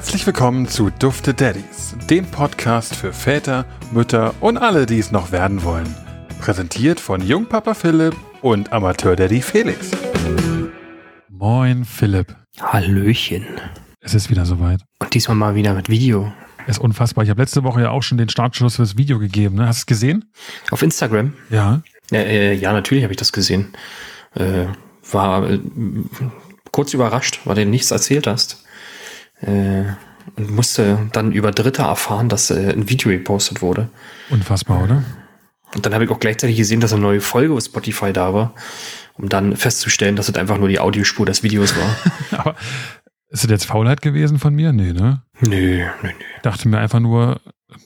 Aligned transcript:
Herzlich 0.00 0.26
willkommen 0.26 0.66
zu 0.66 0.88
Dufte 0.88 1.34
Daddies, 1.34 1.94
dem 2.08 2.24
Podcast 2.24 2.96
für 2.96 3.12
Väter, 3.12 3.66
Mütter 3.92 4.34
und 4.40 4.56
alle, 4.56 4.86
die 4.86 4.98
es 4.98 5.12
noch 5.12 5.30
werden 5.30 5.62
wollen. 5.62 5.94
Präsentiert 6.40 6.98
von 6.98 7.20
Jungpapa 7.20 7.74
Philipp 7.74 8.16
und 8.40 8.72
Amateur-Daddy 8.72 9.42
Felix. 9.42 9.90
Moin 11.28 11.84
Philipp. 11.84 12.34
Hallöchen. 12.58 13.44
Es 14.00 14.14
ist 14.14 14.30
wieder 14.30 14.46
soweit. 14.46 14.80
Und 15.00 15.12
diesmal 15.12 15.36
mal 15.36 15.54
wieder 15.54 15.74
mit 15.74 15.90
Video. 15.90 16.32
Es 16.66 16.78
ist 16.78 16.82
unfassbar. 16.82 17.24
Ich 17.24 17.28
habe 17.28 17.42
letzte 17.42 17.62
Woche 17.62 17.82
ja 17.82 17.90
auch 17.90 18.02
schon 18.02 18.16
den 18.16 18.30
Startschuss 18.30 18.76
fürs 18.76 18.96
Video 18.96 19.18
gegeben. 19.18 19.56
Ne? 19.56 19.66
Hast 19.66 19.80
du 19.80 19.82
es 19.82 19.86
gesehen? 19.86 20.32
Auf 20.70 20.80
Instagram? 20.80 21.34
Ja. 21.50 21.82
Äh, 22.10 22.54
ja, 22.54 22.72
natürlich 22.72 23.04
habe 23.04 23.12
ich 23.12 23.18
das 23.18 23.32
gesehen. 23.32 23.74
Äh, 24.34 24.64
war 25.12 25.50
äh, 25.50 25.60
kurz 26.72 26.94
überrascht, 26.94 27.40
weil 27.44 27.56
du 27.56 27.66
nichts 27.66 27.90
erzählt 27.90 28.26
hast. 28.26 28.59
Äh, 29.40 29.84
und 30.36 30.50
musste 30.50 31.08
dann 31.12 31.32
über 31.32 31.50
Dritte 31.50 31.82
erfahren, 31.82 32.28
dass 32.28 32.50
äh, 32.50 32.72
ein 32.72 32.88
Video 32.88 33.10
gepostet 33.10 33.62
wurde. 33.62 33.88
Unfassbar, 34.30 34.84
oder? 34.84 35.02
Und 35.74 35.86
dann 35.86 35.94
habe 35.94 36.04
ich 36.04 36.10
auch 36.10 36.20
gleichzeitig 36.20 36.56
gesehen, 36.56 36.80
dass 36.80 36.92
eine 36.92 37.02
neue 37.02 37.20
Folge 37.20 37.54
auf 37.54 37.64
Spotify 37.64 38.12
da 38.12 38.34
war, 38.34 38.54
um 39.14 39.28
dann 39.28 39.56
festzustellen, 39.56 40.16
dass 40.16 40.28
es 40.28 40.34
einfach 40.36 40.58
nur 40.58 40.68
die 40.68 40.80
Audiospur 40.80 41.26
des 41.26 41.42
Videos 41.42 41.74
war. 41.76 41.96
Aber 42.38 42.56
ist 43.28 43.44
das 43.44 43.50
jetzt 43.50 43.64
Faulheit 43.64 44.02
gewesen 44.02 44.38
von 44.38 44.54
mir? 44.54 44.72
Nee, 44.72 44.92
ne? 44.92 45.22
nö, 45.40 45.84
nö. 46.02 46.08
Ich 46.36 46.42
dachte 46.42 46.68
mir 46.68 46.78
einfach 46.78 47.00
nur, 47.00 47.40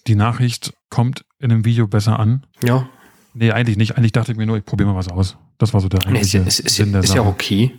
die 0.06 0.16
Nachricht 0.16 0.72
kommt 0.90 1.24
in 1.38 1.52
einem 1.52 1.64
Video 1.64 1.86
besser 1.86 2.18
an. 2.18 2.46
Ja, 2.62 2.88
Nee, 3.34 3.50
eigentlich 3.50 3.76
nicht. 3.76 3.98
Eigentlich 3.98 4.12
dachte 4.12 4.32
ich 4.32 4.38
mir 4.38 4.46
nur, 4.46 4.56
ich 4.56 4.64
probiere 4.64 4.88
mal 4.88 4.96
was 4.96 5.08
aus. 5.08 5.36
Das 5.58 5.72
war 5.72 5.80
so 5.80 5.88
der 5.88 6.00
Nee, 6.10 6.18
ist, 6.20 6.32
ja, 6.32 6.40
eigentliche 6.40 6.60
ist, 6.60 6.60
ist, 6.60 6.76
Sinn 6.76 6.92
der 6.92 7.02
ist 7.02 7.08
Sache. 7.08 7.18
ja 7.18 7.24
okay. 7.26 7.70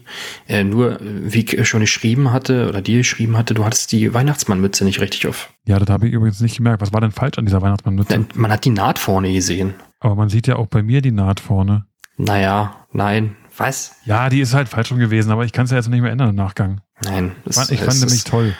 Äh, 0.47 0.63
nur, 0.63 0.97
wie 1.01 1.39
ich 1.45 1.67
schon 1.67 1.81
geschrieben 1.81 2.31
hatte, 2.31 2.69
oder 2.69 2.81
dir 2.81 2.99
geschrieben 2.99 3.37
hatte, 3.37 3.53
du 3.53 3.65
hattest 3.65 3.91
die 3.91 4.13
Weihnachtsmannmütze 4.13 4.85
nicht 4.85 5.01
richtig 5.01 5.27
auf. 5.27 5.51
Ja, 5.65 5.77
das 5.79 5.89
habe 5.89 6.07
ich 6.07 6.13
übrigens 6.13 6.39
nicht 6.39 6.57
gemerkt. 6.57 6.81
Was 6.81 6.93
war 6.93 7.01
denn 7.01 7.11
falsch 7.11 7.37
an 7.37 7.45
dieser 7.45 7.61
Weihnachtsmannmütze? 7.61 8.25
Man 8.35 8.51
hat 8.51 8.63
die 8.65 8.69
Naht 8.69 8.97
vorne 8.99 9.33
gesehen. 9.33 9.73
Aber 9.99 10.15
man 10.15 10.29
sieht 10.29 10.47
ja 10.47 10.55
auch 10.55 10.67
bei 10.67 10.83
mir 10.83 11.01
die 11.01 11.11
Naht 11.11 11.39
vorne. 11.39 11.85
Naja, 12.17 12.87
nein. 12.93 13.35
Was? 13.57 13.95
Ja, 14.05 14.29
die 14.29 14.41
ist 14.41 14.53
halt 14.53 14.69
falsch 14.69 14.91
rum 14.91 14.99
gewesen, 14.99 15.31
aber 15.31 15.45
ich 15.45 15.51
kann 15.53 15.65
es 15.65 15.71
ja 15.71 15.77
jetzt 15.77 15.89
nicht 15.89 16.01
mehr 16.01 16.11
ändern 16.11 16.29
im 16.29 16.35
Nachgang. 16.35 16.81
Nein. 17.03 17.31
Es, 17.45 17.69
Ich 17.69 17.79
fand 17.79 17.91
es, 17.93 17.99
nämlich 18.01 18.19
es, 18.19 18.23
toll. 18.23 18.53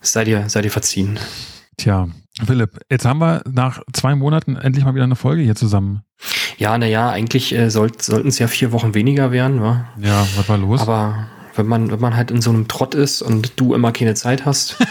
Sei 0.00 0.24
dir, 0.24 0.48
sei 0.48 0.62
dir 0.62 0.70
verziehen. 0.70 1.18
Tja, 1.78 2.08
Philipp, 2.44 2.80
jetzt 2.90 3.04
haben 3.04 3.18
wir 3.18 3.42
nach 3.50 3.80
zwei 3.92 4.14
Monaten 4.14 4.56
endlich 4.56 4.84
mal 4.84 4.94
wieder 4.94 5.04
eine 5.04 5.16
Folge 5.16 5.42
hier 5.42 5.54
zusammen. 5.54 6.02
Ja, 6.58 6.76
naja, 6.78 7.10
eigentlich 7.10 7.54
äh, 7.54 7.70
soll, 7.70 7.90
sollten 7.98 8.28
es 8.28 8.38
ja 8.38 8.48
vier 8.48 8.72
Wochen 8.72 8.94
weniger 8.94 9.30
werden, 9.32 9.62
wa? 9.62 9.86
Ja, 9.98 10.26
was 10.36 10.48
war 10.48 10.58
los? 10.58 10.80
Aber 10.80 11.28
wenn 11.54 11.66
man, 11.66 11.90
wenn 11.90 12.00
man 12.00 12.16
halt 12.16 12.30
in 12.30 12.42
so 12.42 12.50
einem 12.50 12.68
Trott 12.68 12.94
ist 12.94 13.22
und 13.22 13.58
du 13.60 13.74
immer 13.74 13.92
keine 13.92 14.14
Zeit 14.14 14.44
hast. 14.44 14.76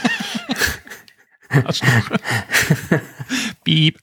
Piep. 3.63 3.99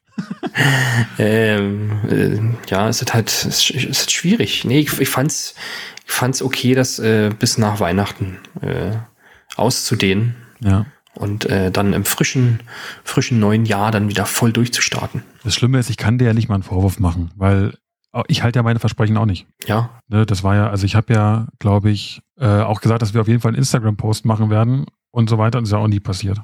ähm, 1.18 1.92
äh, 2.10 2.70
ja, 2.70 2.88
es 2.88 3.02
ist 3.02 3.14
halt 3.14 3.28
es 3.30 3.70
ist 3.70 4.12
schwierig. 4.12 4.64
Nee, 4.64 4.80
ich, 4.80 5.00
ich 5.00 5.08
fand's, 5.08 5.54
ich 6.06 6.12
fand's 6.12 6.42
okay, 6.42 6.74
das 6.74 6.98
äh, 6.98 7.30
bis 7.38 7.58
nach 7.58 7.80
Weihnachten 7.80 8.38
äh, 8.60 8.96
auszudehnen 9.56 10.34
Ja. 10.60 10.86
und 11.14 11.46
äh, 11.46 11.70
dann 11.70 11.92
im 11.92 12.04
frischen, 12.04 12.60
frischen 13.04 13.38
neuen 13.38 13.64
Jahr 13.64 13.90
dann 13.92 14.08
wieder 14.08 14.26
voll 14.26 14.52
durchzustarten. 14.52 15.22
Das 15.48 15.54
Schlimme 15.54 15.78
ist, 15.78 15.88
ich 15.88 15.96
kann 15.96 16.18
dir 16.18 16.26
ja 16.26 16.34
nicht 16.34 16.50
mal 16.50 16.56
einen 16.56 16.62
Vorwurf 16.62 17.00
machen, 17.00 17.30
weil 17.34 17.72
ich 18.26 18.42
halte 18.42 18.58
ja 18.58 18.62
meine 18.62 18.80
Versprechen 18.80 19.16
auch 19.16 19.24
nicht. 19.24 19.46
Ja, 19.66 19.88
Ne, 20.06 20.26
das 20.26 20.44
war 20.44 20.54
ja, 20.54 20.68
also 20.68 20.84
ich 20.84 20.94
habe 20.94 21.14
ja, 21.14 21.46
glaube 21.58 21.88
ich, 21.88 22.20
äh, 22.38 22.60
auch 22.60 22.82
gesagt, 22.82 23.00
dass 23.00 23.14
wir 23.14 23.22
auf 23.22 23.28
jeden 23.28 23.40
Fall 23.40 23.48
einen 23.52 23.56
Instagram-Post 23.56 24.26
machen 24.26 24.50
werden 24.50 24.84
und 25.10 25.30
so 25.30 25.38
weiter. 25.38 25.56
Und 25.56 25.64
das 25.64 25.70
ist 25.70 25.72
ja 25.72 25.78
auch 25.78 25.88
nie 25.88 26.00
passiert. 26.00 26.42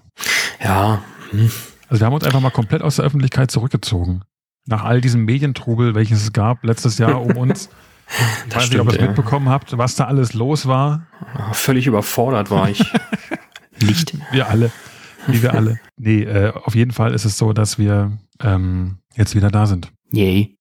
ja, 0.62 1.02
hm. 1.32 1.50
Also 1.90 2.00
wir 2.00 2.06
haben 2.06 2.14
uns 2.14 2.24
einfach 2.24 2.40
mal 2.40 2.48
komplett 2.48 2.80
aus 2.80 2.96
der 2.96 3.04
Öffentlichkeit 3.04 3.50
zurückgezogen. 3.50 4.22
Nach 4.64 4.84
all 4.84 5.02
diesem 5.02 5.26
Medientrubel, 5.26 5.94
welches 5.94 6.22
es 6.22 6.32
gab 6.32 6.64
letztes 6.64 6.96
Jahr 6.96 7.20
um 7.20 7.36
uns. 7.36 7.68
Ich 8.46 8.54
Das 8.54 8.62
weiß 8.64 8.70
nicht, 8.70 8.80
ob 8.80 8.86
ihr 8.86 8.92
es 8.94 9.00
ja. 9.00 9.06
mitbekommen 9.08 9.50
habt, 9.50 9.76
was 9.76 9.96
da 9.96 10.04
alles 10.04 10.32
los 10.32 10.66
war. 10.66 11.06
völlig 11.52 11.86
überfordert 11.86 12.50
war 12.50 12.70
ich. 12.70 12.82
Nicht. 13.82 14.16
Wir 14.32 14.48
alle. 14.48 14.70
Wie 15.26 15.42
wir 15.42 15.52
alle. 15.52 15.78
Nee, 15.98 16.22
äh, 16.22 16.52
auf 16.54 16.74
jeden 16.74 16.92
Fall 16.92 17.12
ist 17.12 17.26
es 17.26 17.36
so, 17.36 17.52
dass 17.52 17.78
wir 17.78 18.12
ähm, 18.42 18.98
jetzt 19.14 19.34
wieder 19.34 19.50
da 19.50 19.66
sind. 19.66 19.92
Yay. 20.12 20.56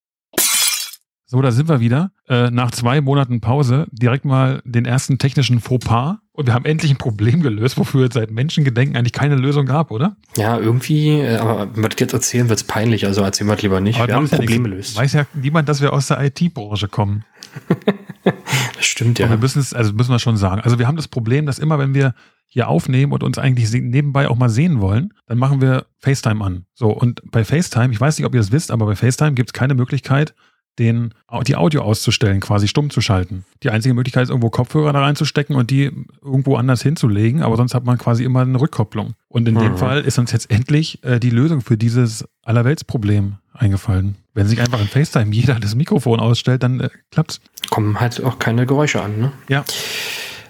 So, 1.25 1.41
da 1.41 1.51
sind 1.51 1.67
wir 1.67 1.79
wieder. 1.79 2.11
Äh, 2.29 2.51
nach 2.51 2.69
zwei 2.69 3.01
Monaten 3.01 3.41
Pause 3.41 3.87
direkt 3.91 4.23
mal 4.23 4.61
den 4.65 4.85
ersten 4.85 5.17
technischen 5.17 5.59
Fauxpas. 5.59 6.17
Und 6.31 6.45
wir 6.45 6.53
haben 6.53 6.65
endlich 6.65 6.91
ein 6.91 6.97
Problem 6.97 7.41
gelöst, 7.41 7.77
wofür 7.77 8.07
es 8.07 8.13
seit 8.13 8.29
Menschengedenken 8.29 8.95
eigentlich 8.95 9.13
keine 9.13 9.35
Lösung 9.35 9.65
gab, 9.65 9.89
oder? 9.89 10.15
Ja, 10.37 10.59
irgendwie, 10.59 11.09
äh, 11.09 11.37
aber 11.37 11.73
wenn 11.73 11.83
wir 11.83 11.89
das 11.89 11.99
jetzt 11.99 12.13
erzählen, 12.13 12.49
wird's 12.49 12.63
peinlich, 12.63 13.07
also 13.07 13.21
erzählen 13.23 13.49
wir 13.49 13.55
das 13.55 13.63
lieber 13.63 13.81
nicht. 13.81 13.97
Aber 13.97 14.07
wir 14.07 14.15
haben 14.15 14.25
ein 14.25 14.29
Problem 14.29 14.63
gelöst. 14.63 14.95
Weiß 14.95 15.13
ja 15.13 15.25
niemand, 15.33 15.69
dass 15.69 15.81
wir 15.81 15.91
aus 15.93 16.07
der 16.07 16.23
IT-Branche 16.23 16.87
kommen. 16.87 17.25
Das 18.75 18.85
stimmt, 18.85 19.19
Und 19.19 19.25
ja. 19.25 19.29
wir 19.29 19.37
müssen 19.37 19.59
es, 19.59 19.73
also 19.73 19.93
müssen 19.93 20.11
wir 20.11 20.19
schon 20.19 20.37
sagen. 20.37 20.61
Also 20.61 20.79
wir 20.79 20.87
haben 20.87 20.95
das 20.97 21.07
Problem, 21.07 21.45
dass 21.45 21.59
immer, 21.59 21.79
wenn 21.79 21.93
wir 21.93 22.13
hier 22.47 22.67
aufnehmen 22.67 23.11
und 23.11 23.23
uns 23.23 23.37
eigentlich 23.37 23.71
nebenbei 23.71 24.27
auch 24.27 24.35
mal 24.35 24.49
sehen 24.49 24.79
wollen, 24.79 25.13
dann 25.27 25.37
machen 25.37 25.61
wir 25.61 25.85
FaceTime 25.99 26.43
an. 26.43 26.65
So, 26.73 26.89
und 26.91 27.21
bei 27.31 27.43
FaceTime, 27.43 27.91
ich 27.91 27.99
weiß 27.99 28.17
nicht, 28.17 28.25
ob 28.25 28.33
ihr 28.33 28.39
das 28.41 28.51
wisst, 28.51 28.71
aber 28.71 28.85
bei 28.85 28.95
FaceTime 28.95 29.33
gibt 29.33 29.49
es 29.49 29.53
keine 29.53 29.73
Möglichkeit, 29.73 30.35
den, 30.79 31.13
die 31.45 31.55
Audio 31.55 31.83
auszustellen, 31.83 32.39
quasi 32.39 32.67
stumm 32.67 32.89
zu 32.89 32.99
schalten. 33.01 33.45
Die 33.61 33.69
einzige 33.69 33.93
Möglichkeit 33.93 34.23
ist, 34.23 34.29
irgendwo 34.29 34.49
Kopfhörer 34.49 34.91
da 34.91 35.01
reinzustecken 35.01 35.55
und 35.55 35.69
die 35.69 35.91
irgendwo 36.23 36.55
anders 36.55 36.81
hinzulegen, 36.81 37.43
aber 37.43 37.57
sonst 37.57 37.75
hat 37.75 37.85
man 37.85 37.97
quasi 37.99 38.23
immer 38.23 38.41
eine 38.41 38.59
Rückkopplung. 38.59 39.13
Und 39.27 39.47
in 39.47 39.55
dem 39.55 39.73
Mhm. 39.73 39.77
Fall 39.77 40.01
ist 40.01 40.17
uns 40.17 40.31
jetzt 40.31 40.49
endlich 40.49 41.03
äh, 41.03 41.19
die 41.19 41.29
Lösung 41.29 41.61
für 41.61 41.77
dieses 41.77 42.25
Allerweltsproblem 42.43 43.35
eingefallen. 43.53 44.15
Wenn 44.33 44.47
sich 44.47 44.59
einfach 44.59 44.79
in 44.81 44.87
FaceTime 44.87 45.33
jeder 45.33 45.59
das 45.59 45.75
Mikrofon 45.75 46.19
ausstellt, 46.19 46.63
dann 46.63 46.79
äh, 46.79 46.89
klappt's. 47.11 47.39
Kommen 47.69 47.99
halt 47.99 48.23
auch 48.23 48.39
keine 48.39 48.65
Geräusche 48.65 49.01
an, 49.01 49.19
ne? 49.19 49.31
Ja. 49.47 49.63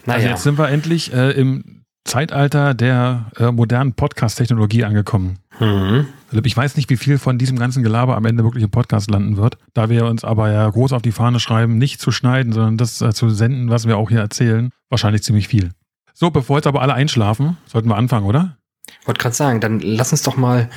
Naja. 0.06 0.18
Also 0.18 0.30
jetzt 0.30 0.44
sind 0.44 0.58
wir 0.58 0.70
endlich 0.70 1.14
äh, 1.14 1.32
im 1.32 1.84
Zeitalter 2.06 2.74
der 2.74 3.32
äh, 3.38 3.52
modernen 3.52 3.94
Podcast-Technologie 3.94 4.84
angekommen. 4.84 5.40
mhm. 5.60 6.08
Ich 6.44 6.58
weiß 6.58 6.78
nicht, 6.78 6.90
wie 6.90 6.98
viel 6.98 7.20
von 7.20 7.38
diesem 7.38 7.60
ganzen 7.60 7.84
Gelaber 7.84 8.18
am 8.18 8.26
Ende 8.26 8.44
wirklich 8.44 8.64
im 8.64 8.72
Podcast 8.72 9.12
landen 9.12 9.38
wird, 9.38 9.58
da 9.76 9.90
wir 9.90 10.06
uns 10.06 10.24
aber 10.24 10.52
ja 10.52 10.68
groß 10.68 10.92
auf 10.94 11.04
die 11.04 11.12
Fahne 11.12 11.40
schreiben, 11.40 11.78
nicht 11.78 12.02
zu 12.02 12.12
schneiden, 12.12 12.54
sondern 12.54 12.78
das 12.78 13.02
äh, 13.02 13.14
zu 13.14 13.30
senden, 13.30 13.70
was 13.70 13.88
wir 13.88 13.98
auch 13.98 14.10
hier 14.10 14.20
erzählen. 14.20 14.72
Wahrscheinlich 14.90 15.24
ziemlich 15.24 15.48
viel. 15.48 15.70
So, 16.14 16.32
bevor 16.32 16.58
jetzt 16.58 16.68
aber 16.68 16.82
alle 16.82 16.94
einschlafen, 16.96 17.58
sollten 17.66 17.88
wir 17.88 17.98
anfangen, 17.98 18.26
oder? 18.26 18.58
Wollte 19.06 19.22
gerade 19.22 19.36
sagen, 19.36 19.60
dann 19.62 19.80
lass 19.80 20.12
uns 20.12 20.24
doch 20.24 20.36
mal 20.36 20.70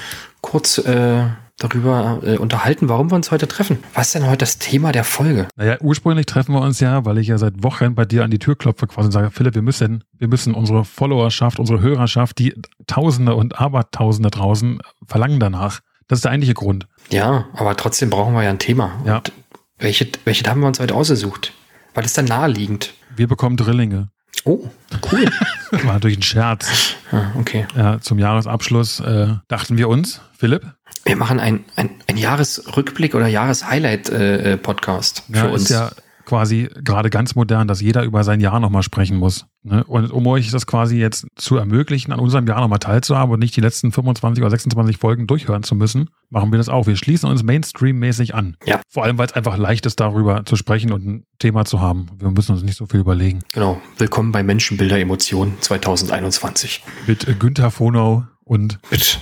kurz 0.42 0.78
äh, 0.78 1.24
darüber 1.58 2.20
äh, 2.22 2.36
unterhalten, 2.36 2.88
warum 2.88 3.10
wir 3.10 3.16
uns 3.16 3.30
heute 3.30 3.48
treffen. 3.48 3.78
Was 3.94 4.08
ist 4.08 4.14
denn 4.16 4.26
heute 4.26 4.38
das 4.38 4.58
Thema 4.58 4.92
der 4.92 5.04
Folge? 5.04 5.48
Naja, 5.56 5.76
ursprünglich 5.80 6.26
treffen 6.26 6.52
wir 6.52 6.60
uns 6.60 6.80
ja, 6.80 7.04
weil 7.04 7.18
ich 7.18 7.28
ja 7.28 7.38
seit 7.38 7.62
Wochen 7.62 7.94
bei 7.94 8.04
dir 8.04 8.24
an 8.24 8.30
die 8.30 8.38
Tür 8.38 8.56
klopfe 8.56 8.86
quasi 8.86 9.06
und 9.06 9.12
sage, 9.12 9.30
Philipp, 9.30 9.54
wir 9.54 9.62
müssen, 9.62 10.04
wir 10.12 10.28
müssen 10.28 10.54
unsere 10.54 10.84
Followerschaft, 10.84 11.58
unsere 11.58 11.80
Hörerschaft, 11.80 12.38
die 12.38 12.54
Tausende 12.86 13.34
und 13.34 13.58
Abertausende 13.58 14.30
draußen 14.30 14.80
verlangen 15.06 15.40
danach. 15.40 15.80
Das 16.08 16.18
ist 16.18 16.24
der 16.24 16.32
eigentliche 16.32 16.54
Grund. 16.54 16.86
Ja, 17.10 17.46
aber 17.54 17.76
trotzdem 17.76 18.10
brauchen 18.10 18.34
wir 18.34 18.42
ja 18.42 18.50
ein 18.50 18.58
Thema. 18.58 18.92
Ja. 19.04 19.16
Und 19.16 19.32
welche, 19.78 20.08
welche 20.24 20.48
haben 20.48 20.60
wir 20.60 20.68
uns 20.68 20.78
heute 20.78 20.94
ausgesucht? 20.94 21.52
Weil 21.94 22.02
das 22.02 22.10
ist 22.10 22.18
dann 22.18 22.26
naheliegend. 22.26 22.94
Wir 23.14 23.26
bekommen 23.26 23.56
Drillinge. 23.56 24.10
Oh, 24.46 24.64
cool. 25.10 25.24
War 25.72 25.94
natürlich 25.94 26.18
ein 26.18 26.22
Scherz. 26.22 26.94
ah, 27.10 27.32
okay. 27.36 27.66
Ja, 27.76 28.00
zum 28.00 28.20
Jahresabschluss 28.20 29.00
äh, 29.00 29.34
dachten 29.48 29.76
wir 29.76 29.88
uns, 29.88 30.20
Philipp, 30.38 30.64
Wir 31.04 31.16
machen 31.16 31.40
ein, 31.40 31.64
ein, 31.74 31.90
Jahresrückblick 32.16 33.16
oder 33.16 33.26
Jahreshighlight-Podcast 33.26 35.24
ja, 35.28 35.40
für 35.40 35.48
uns. 35.50 35.62
ist 35.62 35.70
ja 35.70 35.90
quasi 36.26 36.68
gerade 36.84 37.08
ganz 37.08 37.34
modern, 37.34 37.66
dass 37.66 37.80
jeder 37.80 38.02
über 38.02 38.24
sein 38.24 38.40
Jahr 38.40 38.60
nochmal 38.60 38.82
sprechen 38.82 39.16
muss. 39.16 39.46
Ne? 39.62 39.82
Und 39.84 40.10
um 40.10 40.26
euch 40.26 40.50
das 40.50 40.66
quasi 40.66 40.98
jetzt 40.98 41.26
zu 41.36 41.56
ermöglichen, 41.56 42.12
an 42.12 42.20
unserem 42.20 42.46
Jahr 42.46 42.60
nochmal 42.60 42.80
teilzuhaben 42.80 43.32
und 43.32 43.38
nicht 43.38 43.56
die 43.56 43.62
letzten 43.62 43.92
25 43.92 44.42
oder 44.42 44.50
26 44.50 44.98
Folgen 44.98 45.26
durchhören 45.26 45.62
zu 45.62 45.74
müssen, 45.74 46.10
machen 46.28 46.52
wir 46.52 46.58
das 46.58 46.68
auch. 46.68 46.86
Wir 46.86 46.96
schließen 46.96 47.30
uns 47.30 47.42
Mainstream-mäßig 47.42 48.34
an. 48.34 48.56
Ja. 48.66 48.80
Vor 48.88 49.04
allem, 49.04 49.16
weil 49.16 49.26
es 49.26 49.32
einfach 49.32 49.56
leicht 49.56 49.86
ist, 49.86 50.00
darüber 50.00 50.44
zu 50.44 50.56
sprechen 50.56 50.92
und 50.92 51.06
ein 51.06 51.24
Thema 51.38 51.64
zu 51.64 51.80
haben. 51.80 52.08
Wir 52.18 52.30
müssen 52.30 52.52
uns 52.52 52.62
nicht 52.62 52.76
so 52.76 52.86
viel 52.86 53.00
überlegen. 53.00 53.38
Genau. 53.52 53.80
Willkommen 53.96 54.32
bei 54.32 54.42
Menschenbilder 54.42 54.98
Emotionen 54.98 55.56
2021. 55.60 56.82
Mit 57.06 57.38
Günther 57.40 57.70
Fonow 57.70 58.24
und 58.44 58.78
Mit 58.90 59.20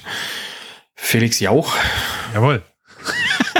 Felix 0.95 1.39
Jauch. 1.41 1.75
jawohl. 2.35 2.62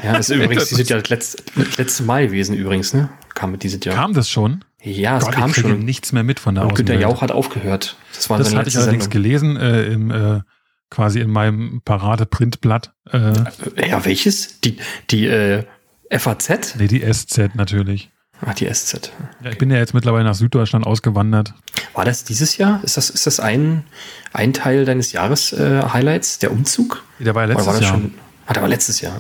Ja, 0.02 0.12
das 0.14 0.31
ist 0.31 0.37
übrigens 0.43 0.69
dieses 0.69 0.88
Jahr 0.88 1.00
das 1.00 1.08
letzte, 1.11 1.43
das 1.56 1.76
letzte 1.79 2.02
Mal 2.05 2.26
gewesen 2.26 2.55
übrigens, 2.56 2.94
ne? 2.94 3.08
Kam 3.35 3.52
mit 3.52 3.62
dieses 3.62 3.85
Jahr. 3.85 3.94
Kam 3.94 4.14
das 4.14 4.29
schon? 4.29 4.64
Ja, 4.82 5.19
es 5.19 5.25
Gott, 5.25 5.35
kam 5.35 5.50
ich 5.50 5.56
schon. 5.56 5.79
nichts 5.85 6.12
mehr 6.12 6.23
mit 6.25 6.41
von 6.41 6.55
der 6.55 6.64
Und 6.64 6.75
Günter. 6.75 6.99
Jauch 6.99 7.23
hat 7.23 7.32
aufgehört. 7.32 7.96
Das 8.14 8.29
war 8.31 8.38
Das 8.38 8.55
hatte 8.55 8.69
ich 8.69 8.76
allerdings 8.76 9.05
Sendung. 9.05 9.11
gelesen 9.23 9.56
äh, 9.56 9.85
im 9.85 10.11
äh, 10.11 10.41
quasi 10.91 11.20
in 11.20 11.31
meinem 11.31 11.81
Parade-Printblatt. 11.85 12.93
Äh, 13.11 13.32
Ja, 13.88 14.05
welches? 14.05 14.61
Die, 14.61 14.76
die 15.11 15.26
äh, 15.26 15.64
FAZ? 16.11 16.76
nee, 16.79 16.87
die 16.87 17.00
SZ 17.00 17.55
natürlich. 17.55 18.11
Ach, 18.46 18.55
die 18.55 18.67
SZ. 18.73 19.11
Ja, 19.43 19.50
ich 19.50 19.58
bin 19.58 19.70
ja 19.70 19.79
jetzt 19.79 19.94
mittlerweile 19.94 20.25
nach 20.25 20.35
Süddeutschland 20.35 20.87
ausgewandert. 20.87 21.55
War 21.94 22.05
das 22.05 22.25
dieses 22.25 22.58
Jahr? 22.58 22.81
Ist 22.85 22.96
das, 22.96 23.08
ist 23.08 23.26
das 23.26 23.41
ein, 23.41 23.85
ein 24.32 24.52
Teil 24.52 24.85
deines 24.85 25.12
Jahres-Highlights, 25.12 26.41
der 26.41 26.52
Umzug? 26.52 27.02
Der 27.20 27.35
war 27.35 27.43
ja 27.43 27.46
Oder 27.46 27.55
letztes 27.55 27.67
war 27.67 27.75
das 27.75 27.82
Jahr. 27.82 27.93
schon? 27.94 28.14
Ah, 28.46 28.52
der 28.52 28.62
war 28.62 28.69
letztes 28.69 29.00
Jahr. 29.00 29.14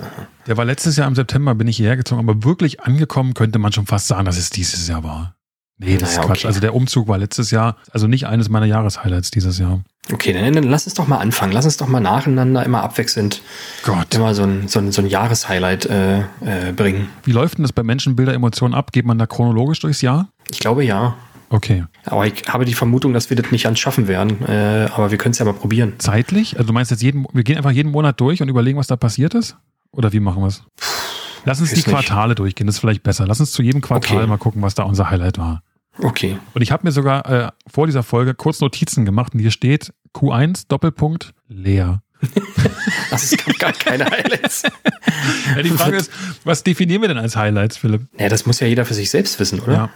Der 0.46 0.56
war 0.56 0.64
letztes 0.64 0.96
Jahr 0.96 1.08
im 1.08 1.14
September, 1.14 1.54
bin 1.54 1.66
ich 1.68 1.76
hierher 1.78 1.96
gezogen, 1.96 2.20
aber 2.20 2.44
wirklich 2.44 2.80
angekommen 2.82 3.34
könnte 3.34 3.58
man 3.58 3.72
schon 3.72 3.86
fast 3.86 4.06
sagen, 4.06 4.24
dass 4.26 4.36
es 4.36 4.50
dieses 4.50 4.86
Jahr 4.88 5.02
war. 5.02 5.34
Nee, 5.78 5.96
das 5.98 6.10
Naja, 6.10 6.20
ist 6.20 6.26
Quatsch. 6.26 6.38
okay. 6.40 6.46
Also 6.46 6.60
der 6.60 6.74
Umzug 6.74 7.08
war 7.08 7.18
letztes 7.18 7.50
Jahr, 7.50 7.76
also 7.90 8.06
nicht 8.06 8.26
eines 8.26 8.48
meiner 8.48 8.66
Jahreshighlights 8.66 9.30
dieses 9.32 9.58
Jahr. 9.58 9.80
Okay, 10.12 10.32
dann, 10.32 10.52
dann 10.52 10.64
lass 10.64 10.84
uns 10.84 10.94
doch 10.94 11.08
mal 11.08 11.18
anfangen. 11.18 11.52
Lass 11.52 11.64
uns 11.64 11.78
doch 11.78 11.88
mal 11.88 11.98
nacheinander 12.00 12.64
immer 12.64 12.82
abwechselnd 12.82 13.40
Gott. 13.82 14.14
immer 14.14 14.34
so 14.34 14.44
ein, 14.44 14.68
so 14.68 14.78
ein, 14.78 14.92
so 14.92 15.02
ein 15.02 15.08
Jahreshighlight 15.08 15.86
äh, 15.86 16.18
äh, 16.20 16.72
bringen. 16.76 17.08
Wie 17.24 17.32
läuft 17.32 17.58
denn 17.58 17.64
das 17.64 17.72
bei 17.72 17.82
Menschen, 17.82 18.14
Bilder, 18.14 18.34
Emotionen 18.34 18.74
ab? 18.74 18.92
Geht 18.92 19.04
man 19.06 19.18
da 19.18 19.26
chronologisch 19.26 19.80
durchs 19.80 20.00
Jahr? 20.02 20.28
Ich 20.50 20.60
glaube 20.60 20.84
ja. 20.84 21.16
Okay. 21.54 21.84
Aber 22.04 22.26
ich 22.26 22.48
habe 22.48 22.64
die 22.64 22.74
Vermutung, 22.74 23.12
dass 23.12 23.30
wir 23.30 23.36
das 23.36 23.52
nicht 23.52 23.66
ans 23.66 23.78
Schaffen 23.78 24.08
werden. 24.08 24.44
Äh, 24.48 24.88
aber 24.92 25.12
wir 25.12 25.18
können 25.18 25.30
es 25.32 25.38
ja 25.38 25.44
mal 25.44 25.54
probieren. 25.54 25.94
Zeitlich? 25.98 26.56
Also 26.56 26.66
du 26.66 26.72
meinst 26.72 26.90
jetzt 26.90 27.02
jeden, 27.02 27.26
wir 27.32 27.44
gehen 27.44 27.56
einfach 27.56 27.70
jeden 27.70 27.92
Monat 27.92 28.20
durch 28.20 28.42
und 28.42 28.48
überlegen, 28.48 28.76
was 28.76 28.88
da 28.88 28.96
passiert 28.96 29.34
ist? 29.34 29.56
Oder 29.92 30.12
wie 30.12 30.18
machen 30.18 30.42
wir 30.42 30.48
es? 30.48 30.64
Lass 31.44 31.60
uns 31.60 31.70
die 31.70 31.76
nicht. 31.76 31.86
Quartale 31.86 32.34
durchgehen, 32.34 32.66
das 32.66 32.76
ist 32.76 32.80
vielleicht 32.80 33.04
besser. 33.04 33.24
Lass 33.28 33.38
uns 33.38 33.52
zu 33.52 33.62
jedem 33.62 33.80
Quartal 33.82 34.16
Okay. 34.18 34.26
mal 34.26 34.38
gucken, 34.38 34.62
was 34.62 34.74
da 34.74 34.82
unser 34.82 35.10
Highlight 35.10 35.38
war. 35.38 35.62
Okay. 35.98 36.38
Und 36.54 36.62
ich 36.62 36.72
habe 36.72 36.84
mir 36.84 36.90
sogar 36.90 37.30
äh, 37.30 37.48
vor 37.68 37.86
dieser 37.86 38.02
Folge 38.02 38.34
kurz 38.34 38.60
Notizen 38.60 39.04
gemacht 39.04 39.32
und 39.32 39.38
hier 39.38 39.52
steht 39.52 39.92
Q1 40.12 40.64
Doppelpunkt 40.66 41.34
leer. 41.46 42.02
Das 43.10 43.32
ist 43.32 43.58
gar 43.60 43.72
keine 43.72 44.06
Highlights. 44.06 44.62
Ja, 45.54 45.62
die 45.62 45.70
Frage 45.70 45.96
ist, 45.96 46.10
was 46.44 46.64
definieren 46.64 47.00
wir 47.02 47.08
denn 47.08 47.18
als 47.18 47.36
Highlights, 47.36 47.76
Philipp? 47.76 48.02
Ja, 48.18 48.28
das 48.28 48.44
muss 48.46 48.58
ja 48.60 48.66
jeder 48.66 48.84
für 48.84 48.94
sich 48.94 49.08
selbst 49.10 49.38
wissen, 49.38 49.60
oder? 49.60 49.72
Ja. 49.72 49.90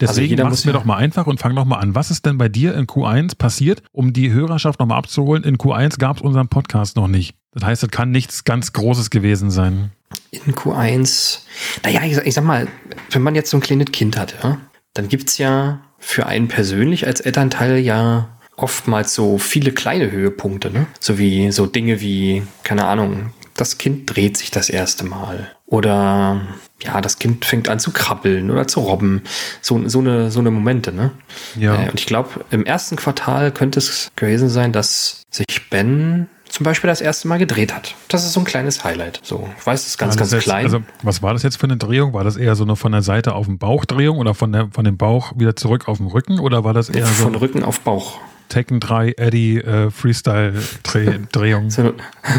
Deswegen 0.00 0.34
Also 0.34 0.44
mach's 0.44 0.50
muss 0.52 0.64
mir 0.64 0.72
ja- 0.72 0.78
doch 0.78 0.84
mal 0.84 0.96
einfach 0.96 1.26
und 1.26 1.38
fang 1.38 1.54
doch 1.54 1.64
mal 1.66 1.76
an. 1.78 1.94
Was 1.94 2.10
ist 2.10 2.24
denn 2.24 2.38
bei 2.38 2.48
dir 2.48 2.74
in 2.74 2.86
Q1 2.86 3.36
passiert, 3.36 3.82
um 3.92 4.12
die 4.12 4.32
Hörerschaft 4.32 4.80
nochmal 4.80 4.98
abzuholen? 4.98 5.44
In 5.44 5.58
Q1 5.58 5.98
gab 5.98 6.16
es 6.16 6.22
unseren 6.22 6.48
Podcast 6.48 6.96
noch 6.96 7.08
nicht. 7.08 7.34
Das 7.52 7.64
heißt, 7.64 7.82
es 7.82 7.90
kann 7.90 8.10
nichts 8.10 8.44
ganz 8.44 8.72
Großes 8.72 9.10
gewesen 9.10 9.50
sein. 9.50 9.92
In 10.30 10.54
Q1. 10.54 11.40
Naja, 11.84 12.00
ich, 12.04 12.14
sag- 12.16 12.26
ich 12.26 12.34
sag 12.34 12.44
mal, 12.44 12.68
wenn 13.10 13.22
man 13.22 13.34
jetzt 13.34 13.50
so 13.50 13.58
ein 13.58 13.60
kleines 13.60 13.92
Kind 13.92 14.16
hat, 14.18 14.34
ja, 14.42 14.58
dann 14.94 15.08
gibt's 15.08 15.36
ja 15.38 15.82
für 15.98 16.26
einen 16.26 16.48
persönlich 16.48 17.06
als 17.06 17.20
Elternteil 17.20 17.78
ja 17.78 18.28
oftmals 18.62 19.14
so 19.14 19.38
viele 19.38 19.72
kleine 19.72 20.10
Höhepunkte, 20.10 20.70
ne? 20.70 20.86
So 21.00 21.18
wie 21.18 21.50
so 21.52 21.66
Dinge 21.66 22.00
wie, 22.00 22.42
keine 22.62 22.86
Ahnung, 22.86 23.32
das 23.56 23.78
Kind 23.78 24.14
dreht 24.14 24.36
sich 24.36 24.50
das 24.50 24.70
erste 24.70 25.04
Mal. 25.04 25.50
Oder 25.66 26.40
ja, 26.82 27.00
das 27.00 27.18
Kind 27.18 27.44
fängt 27.44 27.68
an 27.68 27.78
zu 27.78 27.92
krabbeln 27.92 28.50
oder 28.50 28.66
zu 28.66 28.80
robben. 28.80 29.22
So, 29.60 29.88
so, 29.88 30.00
eine, 30.00 30.30
so 30.30 30.40
eine 30.40 30.50
Momente, 30.50 30.92
ne? 30.92 31.12
Ja. 31.56 31.82
Äh, 31.82 31.90
und 31.90 32.00
ich 32.00 32.06
glaube, 32.06 32.44
im 32.50 32.64
ersten 32.64 32.96
Quartal 32.96 33.52
könnte 33.52 33.78
es 33.78 34.10
gewesen 34.16 34.48
sein, 34.48 34.72
dass 34.72 35.22
sich 35.30 35.46
Ben 35.70 36.28
zum 36.48 36.64
Beispiel 36.64 36.88
das 36.88 37.00
erste 37.00 37.28
Mal 37.28 37.38
gedreht 37.38 37.74
hat. 37.74 37.94
Das 38.08 38.24
ist 38.24 38.34
so 38.34 38.40
ein 38.40 38.44
kleines 38.44 38.84
Highlight. 38.84 39.20
So, 39.22 39.48
ich 39.58 39.66
weiß, 39.66 39.80
es 39.80 39.86
ist 39.88 39.98
ganz, 39.98 40.14
das 40.14 40.20
ganz 40.20 40.32
jetzt, 40.32 40.42
klein. 40.44 40.66
Also, 40.66 40.82
was 41.02 41.22
war 41.22 41.32
das 41.32 41.42
jetzt 41.42 41.56
für 41.56 41.64
eine 41.64 41.78
Drehung? 41.78 42.12
War 42.12 42.24
das 42.24 42.36
eher 42.36 42.54
so 42.54 42.64
eine 42.64 42.76
von 42.76 42.92
der 42.92 43.02
Seite 43.02 43.34
auf 43.34 43.46
den 43.46 43.58
Bauch 43.58 43.86
Drehung 43.86 44.18
oder 44.18 44.34
von, 44.34 44.52
der, 44.52 44.68
von 44.70 44.84
dem 44.84 44.98
Bauch 44.98 45.32
wieder 45.36 45.56
zurück 45.56 45.88
auf 45.88 45.96
den 45.96 46.08
Rücken? 46.08 46.38
Oder 46.38 46.62
war 46.62 46.74
das 46.74 46.90
eher 46.90 47.06
so 47.06 47.24
von 47.24 47.34
Rücken 47.34 47.64
auf 47.64 47.80
Bauch. 47.80 48.18
Tekken 48.48 48.80
3 48.80 49.14
Eddie 49.16 49.58
äh, 49.58 49.90
Freestyle 49.90 50.54
Dreh, 50.82 51.18
Drehung? 51.32 51.70
So, 51.70 51.94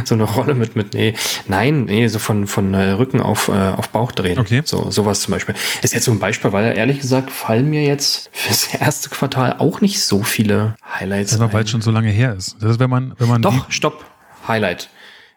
so 0.05 0.15
eine 0.15 0.23
Rolle 0.23 0.53
mit, 0.53 0.75
mit, 0.75 0.93
nee, 0.93 1.13
nein, 1.47 1.85
nee, 1.85 2.07
so 2.07 2.19
von, 2.19 2.47
von 2.47 2.73
äh, 2.73 2.91
Rücken 2.91 3.21
auf, 3.21 3.47
äh, 3.47 3.51
auf 3.51 3.89
Bauch 3.89 4.11
drehen. 4.11 4.39
Okay. 4.39 4.61
So, 4.65 4.91
sowas 4.91 5.21
zum 5.21 5.33
Beispiel. 5.33 5.55
Ist 5.81 5.93
jetzt 5.93 6.05
so 6.05 6.11
ein 6.11 6.19
Beispiel, 6.19 6.51
weil 6.51 6.77
ehrlich 6.77 6.99
gesagt 6.99 7.31
fallen 7.31 7.69
mir 7.69 7.83
jetzt 7.83 8.29
fürs 8.31 8.73
erste 8.79 9.09
Quartal 9.09 9.55
auch 9.59 9.81
nicht 9.81 10.01
so 10.01 10.23
viele 10.23 10.75
Highlights 10.99 11.31
Das 11.31 11.39
war, 11.39 11.51
weil 11.53 11.63
es 11.63 11.69
schon 11.69 11.81
so 11.81 11.91
lange 11.91 12.09
her 12.09 12.35
ist. 12.35 12.55
Das 12.61 12.71
ist, 12.71 12.79
wenn 12.79 12.89
man, 12.89 13.13
wenn 13.17 13.27
man 13.27 13.41
Doch, 13.41 13.69
stopp. 13.71 14.05
Highlight. 14.47 14.89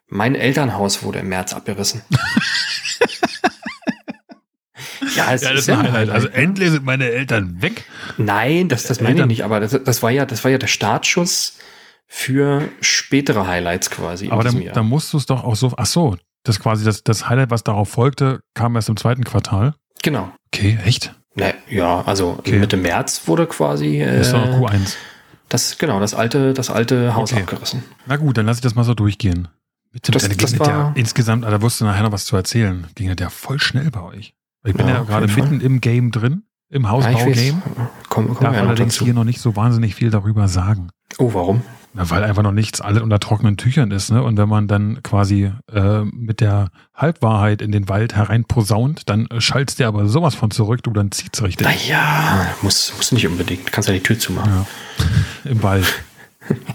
Mein 0.08 0.34
Elternhaus 0.34 1.02
wurde 1.02 1.18
im 1.20 1.28
März 1.28 1.52
abgerissen. 1.52 2.02
ja, 5.16 5.32
es 5.32 5.42
Ja, 5.42 5.50
das 5.52 5.60
ist 5.62 5.70
ein 5.70 5.82
Highlight. 5.92 6.10
Also 6.10 6.28
endlich 6.28 6.70
sind 6.70 6.84
meine 6.84 7.10
Eltern 7.10 7.60
weg. 7.62 7.84
Nein, 8.18 8.68
das, 8.68 8.84
das 8.84 8.98
meine 9.00 9.10
ich 9.10 9.14
Eltern- 9.16 9.28
nicht, 9.28 9.44
aber 9.44 9.60
das, 9.60 9.78
das 9.82 10.02
war 10.02 10.10
ja, 10.10 10.26
das 10.26 10.44
war 10.44 10.50
ja 10.50 10.58
der 10.58 10.66
Startschuss 10.68 11.58
für 12.06 12.68
spätere 12.80 13.46
Highlights 13.46 13.90
quasi. 13.90 14.30
Aber 14.30 14.44
dann, 14.44 14.62
dann 14.72 14.86
musst 14.86 15.12
du 15.12 15.16
es 15.18 15.26
doch 15.26 15.42
auch 15.44 15.56
so. 15.56 15.72
Ach 15.76 15.86
so, 15.86 16.16
das 16.44 16.60
quasi 16.60 16.84
das, 16.84 17.02
das 17.02 17.28
Highlight, 17.28 17.50
was 17.50 17.64
darauf 17.64 17.88
folgte, 17.88 18.40
kam 18.54 18.76
erst 18.76 18.88
im 18.88 18.96
zweiten 18.96 19.24
Quartal. 19.24 19.74
genau. 20.02 20.30
Okay, 20.54 20.78
echt? 20.86 21.12
Ne, 21.34 21.52
ja, 21.68 22.00
also 22.06 22.36
Okay. 22.38 22.58
Mitte 22.58 22.76
März 22.78 23.22
wurde 23.26 23.46
quasi 23.46 24.00
äh, 24.00 24.18
Das 24.18 24.32
noch 24.32 24.46
Q1. 24.46 24.94
das 25.50 25.76
genau 25.76 26.00
das 26.00 26.14
alte 26.14 26.54
das 26.54 26.70
alte 26.70 27.14
Haus 27.14 27.30
Okay. 27.32 27.42
abgerissen. 27.42 27.82
Na 28.06 28.16
gut, 28.16 28.38
dann 28.38 28.46
lass 28.46 28.56
ich 28.58 28.62
das 28.62 28.74
mal 28.74 28.84
so 28.84 28.94
durchgehen. 28.94 29.48
Mit 29.92 30.08
dem, 30.08 30.12
Das- 30.12 30.28
das 30.28 30.36
das 30.38 30.52
ja 30.52 30.58
war- 30.60 30.92
insgesamt, 30.94 31.44
da 31.44 31.58
du 31.80 31.84
nachher 31.84 32.04
noch 32.04 32.12
was 32.12 32.24
zu 32.24 32.36
erzählen. 32.36 32.86
Ging 32.94 33.08
das 33.14 33.16
ja 33.20 33.28
voll 33.28 33.58
schnell 33.60 33.90
bei 33.90 34.00
euch. 34.02 34.34
Ich 34.66 34.74
bin 34.74 34.88
Ja, 34.88 34.94
ja, 34.96 35.02
gerade 35.04 35.26
mitten 35.28 35.60
im 35.60 35.80
Game 35.80 36.10
drin, 36.10 36.42
im 36.70 36.82
Ja. 36.82 36.90
Hausbau-Game. 36.90 37.62
Komm, 38.08 38.34
komm 38.34 38.44
Darf 38.44 38.54
ja 38.54 38.60
allerdings 38.62 38.98
hier 38.98 39.14
noch 39.14 39.24
nicht 39.24 39.40
so 39.40 39.56
wahnsinnig 39.56 39.94
viel 39.94 40.10
darüber 40.10 40.48
sagen. 40.48 40.88
Oh, 41.18 41.32
warum? 41.34 41.62
Na, 41.94 42.10
weil 42.10 42.24
einfach 42.24 42.42
noch 42.42 42.52
nichts 42.52 42.82
alles 42.82 43.02
unter 43.02 43.18
trockenen 43.18 43.56
Tüchern 43.56 43.90
ist, 43.90 44.10
ne? 44.10 44.22
Und 44.22 44.36
wenn 44.36 44.50
man 44.50 44.68
dann 44.68 45.02
quasi 45.02 45.50
äh, 45.72 46.00
mit 46.04 46.40
der 46.42 46.68
Halbwahrheit 46.94 47.62
in 47.62 47.72
den 47.72 47.88
Wald 47.88 48.14
hereinposaunt, 48.14 49.08
dann 49.08 49.26
äh, 49.28 49.40
schaltst 49.40 49.78
der 49.78 49.88
aber 49.88 50.06
sowas 50.06 50.34
von 50.34 50.50
zurück, 50.50 50.82
du 50.82 50.90
dann 50.90 51.10
zieht's 51.10 51.42
richtig 51.42 51.66
Naja, 51.66 52.48
muss, 52.60 52.92
muss 52.96 53.12
nicht 53.12 53.26
unbedingt. 53.26 53.72
Kannst 53.72 53.88
ja 53.88 53.94
die 53.94 54.02
Tür 54.02 54.18
zumachen. 54.18 54.52
Ja. 55.44 55.50
im 55.50 55.62
Wald. 55.62 55.86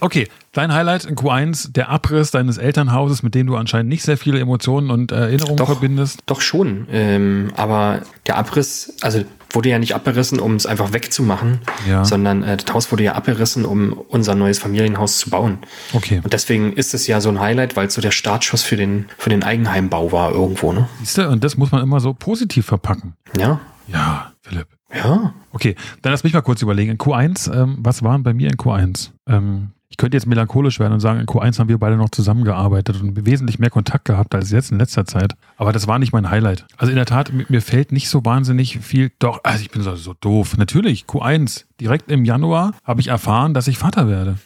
Okay, 0.00 0.28
dein 0.54 0.72
Highlight 0.72 1.04
in 1.04 1.14
Q1, 1.16 1.72
der 1.72 1.90
Abriss 1.90 2.30
deines 2.30 2.56
Elternhauses, 2.58 3.22
mit 3.22 3.34
dem 3.34 3.46
du 3.46 3.56
anscheinend 3.56 3.90
nicht 3.90 4.02
sehr 4.02 4.16
viele 4.16 4.40
Emotionen 4.40 4.90
und 4.90 5.12
äh, 5.12 5.16
Erinnerungen 5.16 5.56
Doch. 5.58 5.66
verbindest. 5.66 6.20
Doch 6.26 6.40
schon. 6.40 6.86
Ähm, 6.90 7.52
aber 7.56 8.00
der 8.26 8.36
Abriss, 8.38 8.96
also 9.02 9.22
wurde 9.50 9.68
ja 9.68 9.78
nicht 9.78 9.94
abgerissen, 9.94 10.40
um 10.40 10.56
es 10.56 10.66
einfach 10.66 10.92
wegzumachen, 10.92 11.60
Ja. 11.88 12.04
sondern 12.04 12.42
äh, 12.42 12.56
das 12.56 12.74
Haus 12.74 12.90
wurde 12.90 13.04
ja 13.04 13.12
abgerissen, 13.12 13.64
um 13.64 13.92
unser 13.92 14.34
neues 14.34 14.58
Familienhaus 14.58 15.18
zu 15.18 15.30
bauen. 15.30 15.58
Okay. 15.92 16.20
Und 16.24 16.32
deswegen 16.32 16.72
ist 16.72 16.92
es 16.94 17.06
ja 17.06 17.20
so 17.20 17.28
ein 17.28 17.38
Highlight, 17.38 17.76
weil 17.76 17.86
es 17.86 17.94
so 17.94 18.00
der 18.00 18.10
Startschuss 18.10 18.62
für 18.62 18.76
den, 18.76 19.06
für 19.16 19.30
den 19.30 19.44
Eigenheimbau 19.44 20.10
war 20.10 20.32
irgendwo, 20.32 20.72
ne? 20.72 20.88
Siehst 21.00 21.18
du, 21.18 21.28
und 21.28 21.44
das 21.44 21.56
muss 21.56 21.70
man 21.70 21.82
immer 21.82 22.00
so 22.00 22.14
positiv 22.14 22.66
verpacken. 22.66 23.14
Ja. 23.38 23.60
Ja, 23.86 24.32
Philipp. 24.42 24.66
Ja. 24.92 25.34
Okay, 25.52 25.74
dann 26.02 26.12
lass 26.12 26.24
mich 26.24 26.32
mal 26.32 26.40
kurz 26.40 26.62
überlegen. 26.62 26.90
In 26.92 26.98
Q1, 26.98 27.52
ähm, 27.52 27.76
was 27.80 28.02
waren 28.02 28.22
bei 28.22 28.32
mir 28.32 28.48
in 28.48 28.56
Q1? 28.56 29.10
Ähm, 29.28 29.70
ich 29.94 29.96
könnte 29.96 30.16
jetzt 30.16 30.26
melancholisch 30.26 30.80
werden 30.80 30.92
und 30.92 30.98
sagen, 30.98 31.20
in 31.20 31.26
Q1 31.26 31.56
haben 31.60 31.68
wir 31.68 31.78
beide 31.78 31.96
noch 31.96 32.10
zusammengearbeitet 32.10 33.00
und 33.00 33.26
wesentlich 33.26 33.60
mehr 33.60 33.70
Kontakt 33.70 34.06
gehabt 34.06 34.34
als 34.34 34.50
jetzt 34.50 34.72
in 34.72 34.78
letzter 34.78 35.04
Zeit. 35.04 35.34
Aber 35.56 35.72
das 35.72 35.86
war 35.86 36.00
nicht 36.00 36.12
mein 36.12 36.28
Highlight. 36.30 36.66
Also 36.76 36.90
in 36.90 36.96
der 36.96 37.06
Tat, 37.06 37.30
mir, 37.32 37.62
fällt 37.62 37.92
nicht 37.92 38.08
so 38.08 38.24
wahnsinnig 38.24 38.80
viel. 38.80 39.12
Doch, 39.20 39.38
also 39.44 39.62
ich 39.62 39.70
bin 39.70 39.82
so, 39.82 39.94
so 39.94 40.12
doof. 40.14 40.56
Natürlich, 40.56 41.04
Q1. 41.04 41.66
Direkt 41.80 42.10
im 42.10 42.24
Januar 42.24 42.72
habe 42.82 43.02
ich 43.02 43.06
erfahren, 43.06 43.54
dass 43.54 43.68
ich 43.68 43.78
Vater 43.78 44.08
werde. 44.08 44.38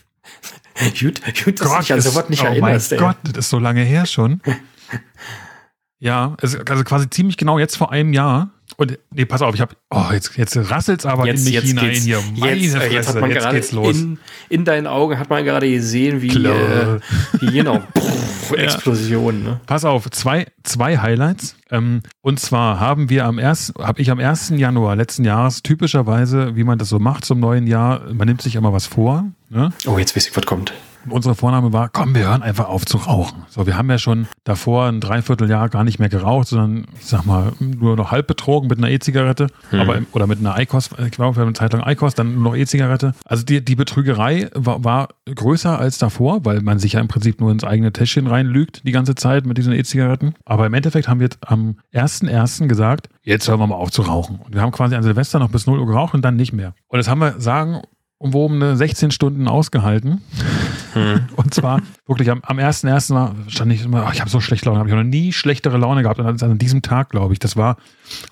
Gut, 1.00 1.22
gut 1.44 1.60
dass 1.60 1.72
du 1.72 1.78
dich 1.78 1.92
an 1.94 2.00
sowas 2.02 2.28
nicht 2.28 2.42
oh 2.42 2.46
erinnerst, 2.46 2.90
mein 2.90 3.00
ey. 3.00 3.06
Gott, 3.06 3.16
das 3.24 3.46
ist 3.46 3.50
so 3.50 3.58
lange 3.58 3.80
her 3.80 4.04
schon. 4.04 4.42
ja, 5.98 6.36
also 6.42 6.58
quasi 6.58 7.08
ziemlich 7.08 7.38
genau 7.38 7.58
jetzt 7.58 7.76
vor 7.76 7.90
einem 7.90 8.12
Jahr. 8.12 8.50
Und 8.80 8.96
nee, 9.10 9.24
pass 9.24 9.42
auf, 9.42 9.56
ich 9.56 9.60
habe, 9.60 9.74
oh, 9.90 10.04
jetzt, 10.12 10.36
jetzt 10.36 10.56
rasselt's 10.70 11.04
aber 11.04 11.26
in 11.28 11.42
mich 11.42 11.58
hinein 11.58 11.90
geht's- 11.90 12.04
hier. 12.04 12.20
Meine 12.36 12.54
jetzt, 12.60 12.76
äh, 12.76 12.78
Fresse, 12.78 12.92
jetzt 12.94 13.08
hat 13.08 13.20
man 13.20 13.30
jetzt 13.30 13.42
gerade 13.42 13.56
geht's 13.56 13.72
los. 13.72 13.96
In, 13.98 14.18
in 14.50 14.64
deinen 14.64 14.86
Augen 14.86 15.18
hat 15.18 15.28
man 15.30 15.44
gerade 15.44 15.68
gesehen, 15.68 16.22
wie, 16.22 16.28
äh, 16.28 17.00
wie 17.40 17.50
genau, 17.50 17.80
pff, 17.98 18.52
Explosion. 18.56 19.42
Ne? 19.42 19.60
Pass 19.66 19.84
auf, 19.84 20.08
zwei, 20.12 20.46
zwei 20.62 20.96
Highlights. 20.98 21.56
Ähm, 21.72 22.02
und 22.20 22.38
zwar 22.38 22.78
haben 22.78 23.10
wir 23.10 23.24
am 23.24 23.40
ersten, 23.40 23.82
habe 23.82 24.00
ich 24.00 24.12
am 24.12 24.20
1. 24.20 24.50
Januar 24.56 24.94
letzten 24.94 25.24
Jahres 25.24 25.64
typischerweise, 25.64 26.54
wie 26.54 26.62
man 26.62 26.78
das 26.78 26.88
so 26.88 27.00
macht 27.00 27.24
zum 27.24 27.40
neuen 27.40 27.66
Jahr, 27.66 28.02
man 28.14 28.28
nimmt 28.28 28.42
sich 28.42 28.54
immer 28.54 28.72
was 28.72 28.86
vor. 28.86 29.24
Ne? 29.50 29.72
Oh, 29.86 29.98
jetzt 29.98 30.14
weiß 30.14 30.28
ich, 30.28 30.36
was 30.36 30.46
kommt. 30.46 30.72
Unsere 31.08 31.34
Vorname 31.34 31.72
war, 31.72 31.88
komm, 31.88 32.14
wir 32.14 32.26
hören 32.28 32.42
einfach 32.42 32.68
auf 32.68 32.84
zu 32.84 32.98
rauchen. 32.98 33.42
So, 33.48 33.66
wir 33.66 33.76
haben 33.76 33.88
ja 33.90 33.98
schon 33.98 34.26
davor 34.44 34.86
ein 34.86 35.00
Dreivierteljahr 35.00 35.68
gar 35.68 35.84
nicht 35.84 35.98
mehr 35.98 36.08
geraucht, 36.08 36.48
sondern, 36.48 36.86
ich 36.98 37.06
sag 37.06 37.24
mal, 37.24 37.52
nur 37.60 37.96
noch 37.96 38.10
halb 38.10 38.26
betrogen 38.26 38.68
mit 38.68 38.78
einer 38.78 38.90
E-Zigarette, 38.90 39.46
aber 39.72 39.96
im- 39.96 40.06
oder 40.12 40.26
mit 40.26 40.38
einer 40.40 40.58
ICOS, 40.58 40.90
ich 41.04 41.10
glaube, 41.12 41.36
wir 41.36 41.40
haben 41.42 41.48
eine 41.48 41.54
Zeit 41.54 41.72
lang 41.72 41.86
ICOS, 41.88 42.14
dann 42.14 42.34
nur 42.34 42.42
noch 42.52 42.56
E-Zigarette. 42.56 43.14
Also 43.24 43.44
die, 43.44 43.64
die 43.64 43.76
Betrügerei 43.76 44.50
war, 44.54 44.84
war 44.84 45.08
größer 45.32 45.78
als 45.78 45.98
davor, 45.98 46.44
weil 46.44 46.60
man 46.62 46.78
sich 46.78 46.94
ja 46.94 47.00
im 47.00 47.08
Prinzip 47.08 47.40
nur 47.40 47.50
ins 47.52 47.64
eigene 47.64 47.92
Täschchen 47.92 48.26
reinlügt 48.26 48.82
die 48.86 48.92
ganze 48.92 49.14
Zeit 49.14 49.46
mit 49.46 49.56
diesen 49.58 49.72
E-Zigaretten. 49.72 50.34
Aber 50.44 50.66
im 50.66 50.74
Endeffekt 50.74 51.08
haben 51.08 51.20
wir 51.20 51.24
jetzt 51.26 51.38
am 51.46 51.76
1.1. 51.94 52.66
gesagt, 52.68 53.08
jetzt 53.22 53.48
hören 53.48 53.60
wir 53.60 53.66
mal 53.66 53.74
auf 53.76 53.90
zu 53.90 54.02
rauchen. 54.02 54.40
Und 54.44 54.54
wir 54.54 54.62
haben 54.62 54.72
quasi 54.72 54.94
an 54.94 55.02
Silvester 55.02 55.38
noch 55.38 55.50
bis 55.50 55.66
0 55.66 55.78
Uhr 55.78 55.86
geraucht 55.86 56.14
und 56.14 56.22
dann 56.24 56.36
nicht 56.36 56.52
mehr. 56.52 56.74
Und 56.88 56.98
jetzt 56.98 57.08
haben 57.08 57.20
wir 57.20 57.40
sagen, 57.40 57.82
umwobene 58.18 58.76
16 58.76 59.10
Stunden 59.10 59.48
ausgehalten. 59.48 60.22
Hm. 60.92 61.20
Und 61.36 61.54
zwar 61.54 61.80
wirklich 62.06 62.30
am, 62.30 62.40
am 62.42 62.58
ersten 62.58 62.88
ersten 62.88 63.14
Mal 63.14 63.34
stand 63.46 63.72
ich 63.72 63.84
immer, 63.84 64.06
oh, 64.08 64.12
ich 64.12 64.20
habe 64.20 64.30
so 64.30 64.40
schlechte 64.40 64.66
Laune, 64.66 64.80
habe 64.80 64.88
ich 64.88 64.94
noch 64.94 65.04
nie 65.04 65.32
schlechtere 65.32 65.78
Laune 65.78 66.02
gehabt 66.02 66.18
als 66.20 66.42
an 66.42 66.58
diesem 66.58 66.82
Tag, 66.82 67.10
glaube 67.10 67.32
ich. 67.32 67.38
Das 67.38 67.56
war 67.56 67.76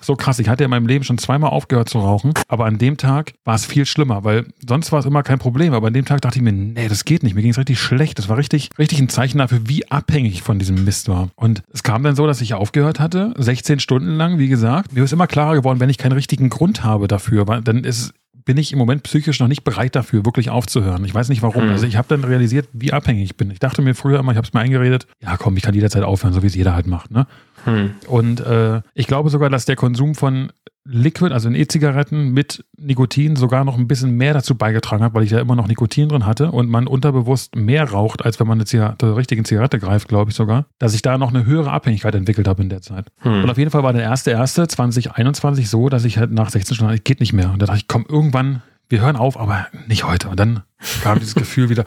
so 0.01 0.15
krass. 0.15 0.39
Ich 0.39 0.49
hatte 0.49 0.63
in 0.63 0.69
meinem 0.69 0.87
Leben 0.87 1.05
schon 1.05 1.17
zweimal 1.17 1.51
aufgehört 1.51 1.87
zu 1.87 1.99
rauchen, 1.99 2.33
aber 2.47 2.65
an 2.65 2.77
dem 2.77 2.97
Tag 2.97 3.33
war 3.45 3.55
es 3.55 3.65
viel 3.65 3.85
schlimmer, 3.85 4.23
weil 4.23 4.47
sonst 4.67 4.91
war 4.91 4.99
es 4.99 5.05
immer 5.05 5.23
kein 5.23 5.39
Problem, 5.39 5.73
aber 5.73 5.87
an 5.87 5.93
dem 5.93 6.05
Tag 6.05 6.21
dachte 6.21 6.37
ich 6.37 6.43
mir, 6.43 6.51
nee, 6.51 6.89
das 6.89 7.05
geht 7.05 7.23
nicht. 7.23 7.35
Mir 7.35 7.41
ging 7.41 7.51
es 7.51 7.57
richtig 7.57 7.79
schlecht. 7.79 8.19
Das 8.19 8.27
war 8.27 8.37
richtig, 8.37 8.69
richtig 8.77 8.99
ein 8.99 9.09
Zeichen 9.09 9.37
dafür, 9.37 9.61
wie 9.65 9.89
abhängig 9.89 10.33
ich 10.33 10.41
von 10.41 10.59
diesem 10.59 10.83
Mist 10.83 11.07
war. 11.07 11.29
Und 11.35 11.63
es 11.71 11.83
kam 11.83 12.03
dann 12.03 12.15
so, 12.15 12.27
dass 12.27 12.41
ich 12.41 12.53
aufgehört 12.53 12.99
hatte, 12.99 13.33
16 13.37 13.79
Stunden 13.79 14.17
lang, 14.17 14.37
wie 14.37 14.49
gesagt. 14.49 14.93
Mir 14.93 15.03
ist 15.03 15.13
immer 15.13 15.27
klarer 15.27 15.55
geworden, 15.55 15.79
wenn 15.79 15.89
ich 15.89 15.97
keinen 15.97 16.13
richtigen 16.13 16.49
Grund 16.49 16.83
habe 16.83 17.07
dafür, 17.07 17.47
weil 17.47 17.61
dann 17.61 17.83
ist 17.83 18.13
bin 18.47 18.57
ich 18.57 18.71
im 18.71 18.79
Moment 18.79 19.03
psychisch 19.03 19.39
noch 19.41 19.49
nicht 19.49 19.63
bereit 19.65 19.95
dafür, 19.95 20.25
wirklich 20.25 20.49
aufzuhören. 20.49 21.03
Ich 21.03 21.13
weiß 21.13 21.27
nicht 21.27 21.41
warum. 21.41 21.63
Hm. 21.63 21.69
Also 21.69 21.85
ich 21.85 21.97
habe 21.97 22.07
dann 22.07 22.23
realisiert, 22.23 22.69
wie 22.71 22.93
abhängig 22.93 23.25
ich 23.25 23.35
bin. 23.35 23.51
Ich 23.51 23.59
dachte 23.59 23.81
mir 23.81 23.93
früher 23.93 24.19
immer, 24.19 24.31
ich 24.31 24.37
habe 24.37 24.47
es 24.47 24.53
mir 24.53 24.61
eingeredet, 24.61 25.05
ja 25.21 25.35
komm, 25.35 25.57
ich 25.57 25.63
kann 25.63 25.75
jederzeit 25.75 26.03
aufhören, 26.03 26.33
so 26.33 26.41
wie 26.41 26.47
es 26.47 26.55
jeder 26.55 26.73
halt 26.73 26.87
macht. 26.87 27.11
Ne? 27.11 27.27
Hm. 27.67 27.91
Und 28.07 28.39
äh, 28.39 28.81
ich 28.93 29.07
glaube 29.07 29.29
sogar, 29.29 29.49
dass 29.49 29.65
der 29.65 29.75
Konsum 29.75 30.15
von 30.15 30.51
Liquid, 30.89 31.33
also 31.33 31.49
in 31.49 31.55
E-Zigaretten 31.55 32.31
mit 32.31 32.63
Nikotin 32.77 33.35
sogar 33.35 33.65
noch 33.65 33.77
ein 33.77 33.89
bisschen 33.89 34.15
mehr 34.15 34.33
dazu 34.33 34.55
beigetragen 34.55 35.03
hat, 35.03 35.13
weil 35.13 35.23
ich 35.23 35.31
ja 35.31 35.39
immer 35.39 35.55
noch 35.55 35.67
Nikotin 35.67 36.07
drin 36.07 36.25
hatte 36.25 36.51
und 36.51 36.69
man 36.69 36.87
unterbewusst 36.87 37.57
mehr 37.57 37.91
raucht, 37.91 38.23
als 38.23 38.39
wenn 38.39 38.47
man 38.47 38.57
eine 38.57 38.65
Zigarette, 38.65 39.15
richtige 39.17 39.43
Zigarette 39.43 39.79
greift, 39.79 40.07
glaube 40.07 40.31
ich 40.31 40.37
sogar, 40.37 40.65
dass 40.79 40.93
ich 40.93 41.01
da 41.01 41.17
noch 41.17 41.33
eine 41.33 41.45
höhere 41.45 41.71
Abhängigkeit 41.71 42.15
entwickelt 42.15 42.47
habe 42.47 42.63
in 42.63 42.69
der 42.69 42.81
Zeit. 42.81 43.07
Hm. 43.19 43.43
Und 43.43 43.49
auf 43.49 43.57
jeden 43.57 43.69
Fall 43.69 43.83
war 43.83 43.91
der 43.91 44.03
erste 44.03 44.31
erste 44.31 44.65
2021 44.65 45.69
so, 45.69 45.89
dass 45.89 46.05
ich 46.05 46.17
halt 46.17 46.31
nach 46.31 46.49
16 46.49 46.75
Stunden, 46.75 46.97
geht 47.03 47.19
nicht 47.19 47.33
mehr. 47.33 47.51
Und 47.51 47.61
da 47.61 47.65
dachte 47.65 47.79
ich, 47.79 47.89
komm, 47.89 48.05
irgendwann, 48.07 48.61
wir 48.87 49.01
hören 49.01 49.17
auf, 49.17 49.37
aber 49.37 49.67
nicht 49.87 50.05
heute. 50.05 50.29
Und 50.29 50.39
dann 50.39 50.61
kam 51.03 51.19
dieses 51.19 51.35
Gefühl 51.35 51.69
wieder, 51.69 51.83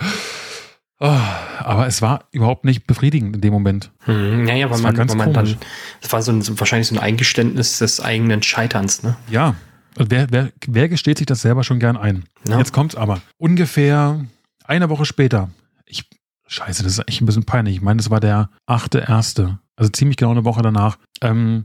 Oh, 1.03 1.19
aber 1.59 1.87
es 1.87 2.03
war 2.03 2.25
überhaupt 2.31 2.67
nicht 2.67 2.87
befriedigend 2.87 3.35
in 3.35 3.41
dem 3.41 3.55
Moment. 3.55 3.91
Hm, 4.01 4.47
ja, 4.47 4.55
ja, 4.55 4.71
weil 4.71 4.81
man, 4.81 4.97
weil 4.97 5.17
man 5.17 5.33
dann, 5.33 5.57
das 6.03 6.13
war 6.13 6.21
so, 6.21 6.31
ein, 6.31 6.43
so 6.43 6.61
wahrscheinlich 6.61 6.89
so 6.89 6.95
ein 6.95 6.99
Eingeständnis 6.99 7.79
des 7.79 8.01
eigenen 8.01 8.43
Scheiterns, 8.43 9.03
ne? 9.03 9.17
Ja. 9.31 9.55
Wer, 9.97 10.31
wer, 10.31 10.51
wer 10.67 10.89
gesteht 10.91 11.19
sich 11.19 11.27
das 11.27 11.41
selber 11.41 11.65
schon 11.65 11.81
gern 11.81 11.97
ein? 11.97 12.25
Ja. 12.47 12.59
Jetzt 12.59 12.73
kommt's 12.73 12.95
aber. 12.95 13.21
Ungefähr 13.39 14.25
eine 14.65 14.91
Woche 14.91 15.07
später. 15.07 15.49
Ich, 15.87 16.05
scheiße, 16.47 16.83
das 16.83 16.93
ist 16.93 17.09
echt 17.09 17.23
ein 17.23 17.27
bisschen 17.27 17.45
peinlich. 17.45 17.77
Ich 17.77 17.83
meine, 17.83 17.97
das 17.97 18.11
war 18.11 18.21
der 18.21 18.51
achte 18.67 18.99
erste. 19.01 19.59
Also 19.77 19.91
ziemlich 19.91 20.19
genau 20.19 20.33
eine 20.33 20.45
Woche 20.45 20.61
danach. 20.61 20.99
Ähm, 21.23 21.65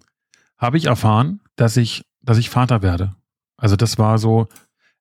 habe 0.58 0.78
ich 0.78 0.86
erfahren, 0.86 1.42
dass 1.58 1.76
ich, 1.76 2.06
dass 2.22 2.38
ich 2.38 2.50
Vater 2.50 2.82
werde. 2.82 3.16
Also 3.58 3.76
das 3.76 3.98
war 3.98 4.18
so, 4.18 4.48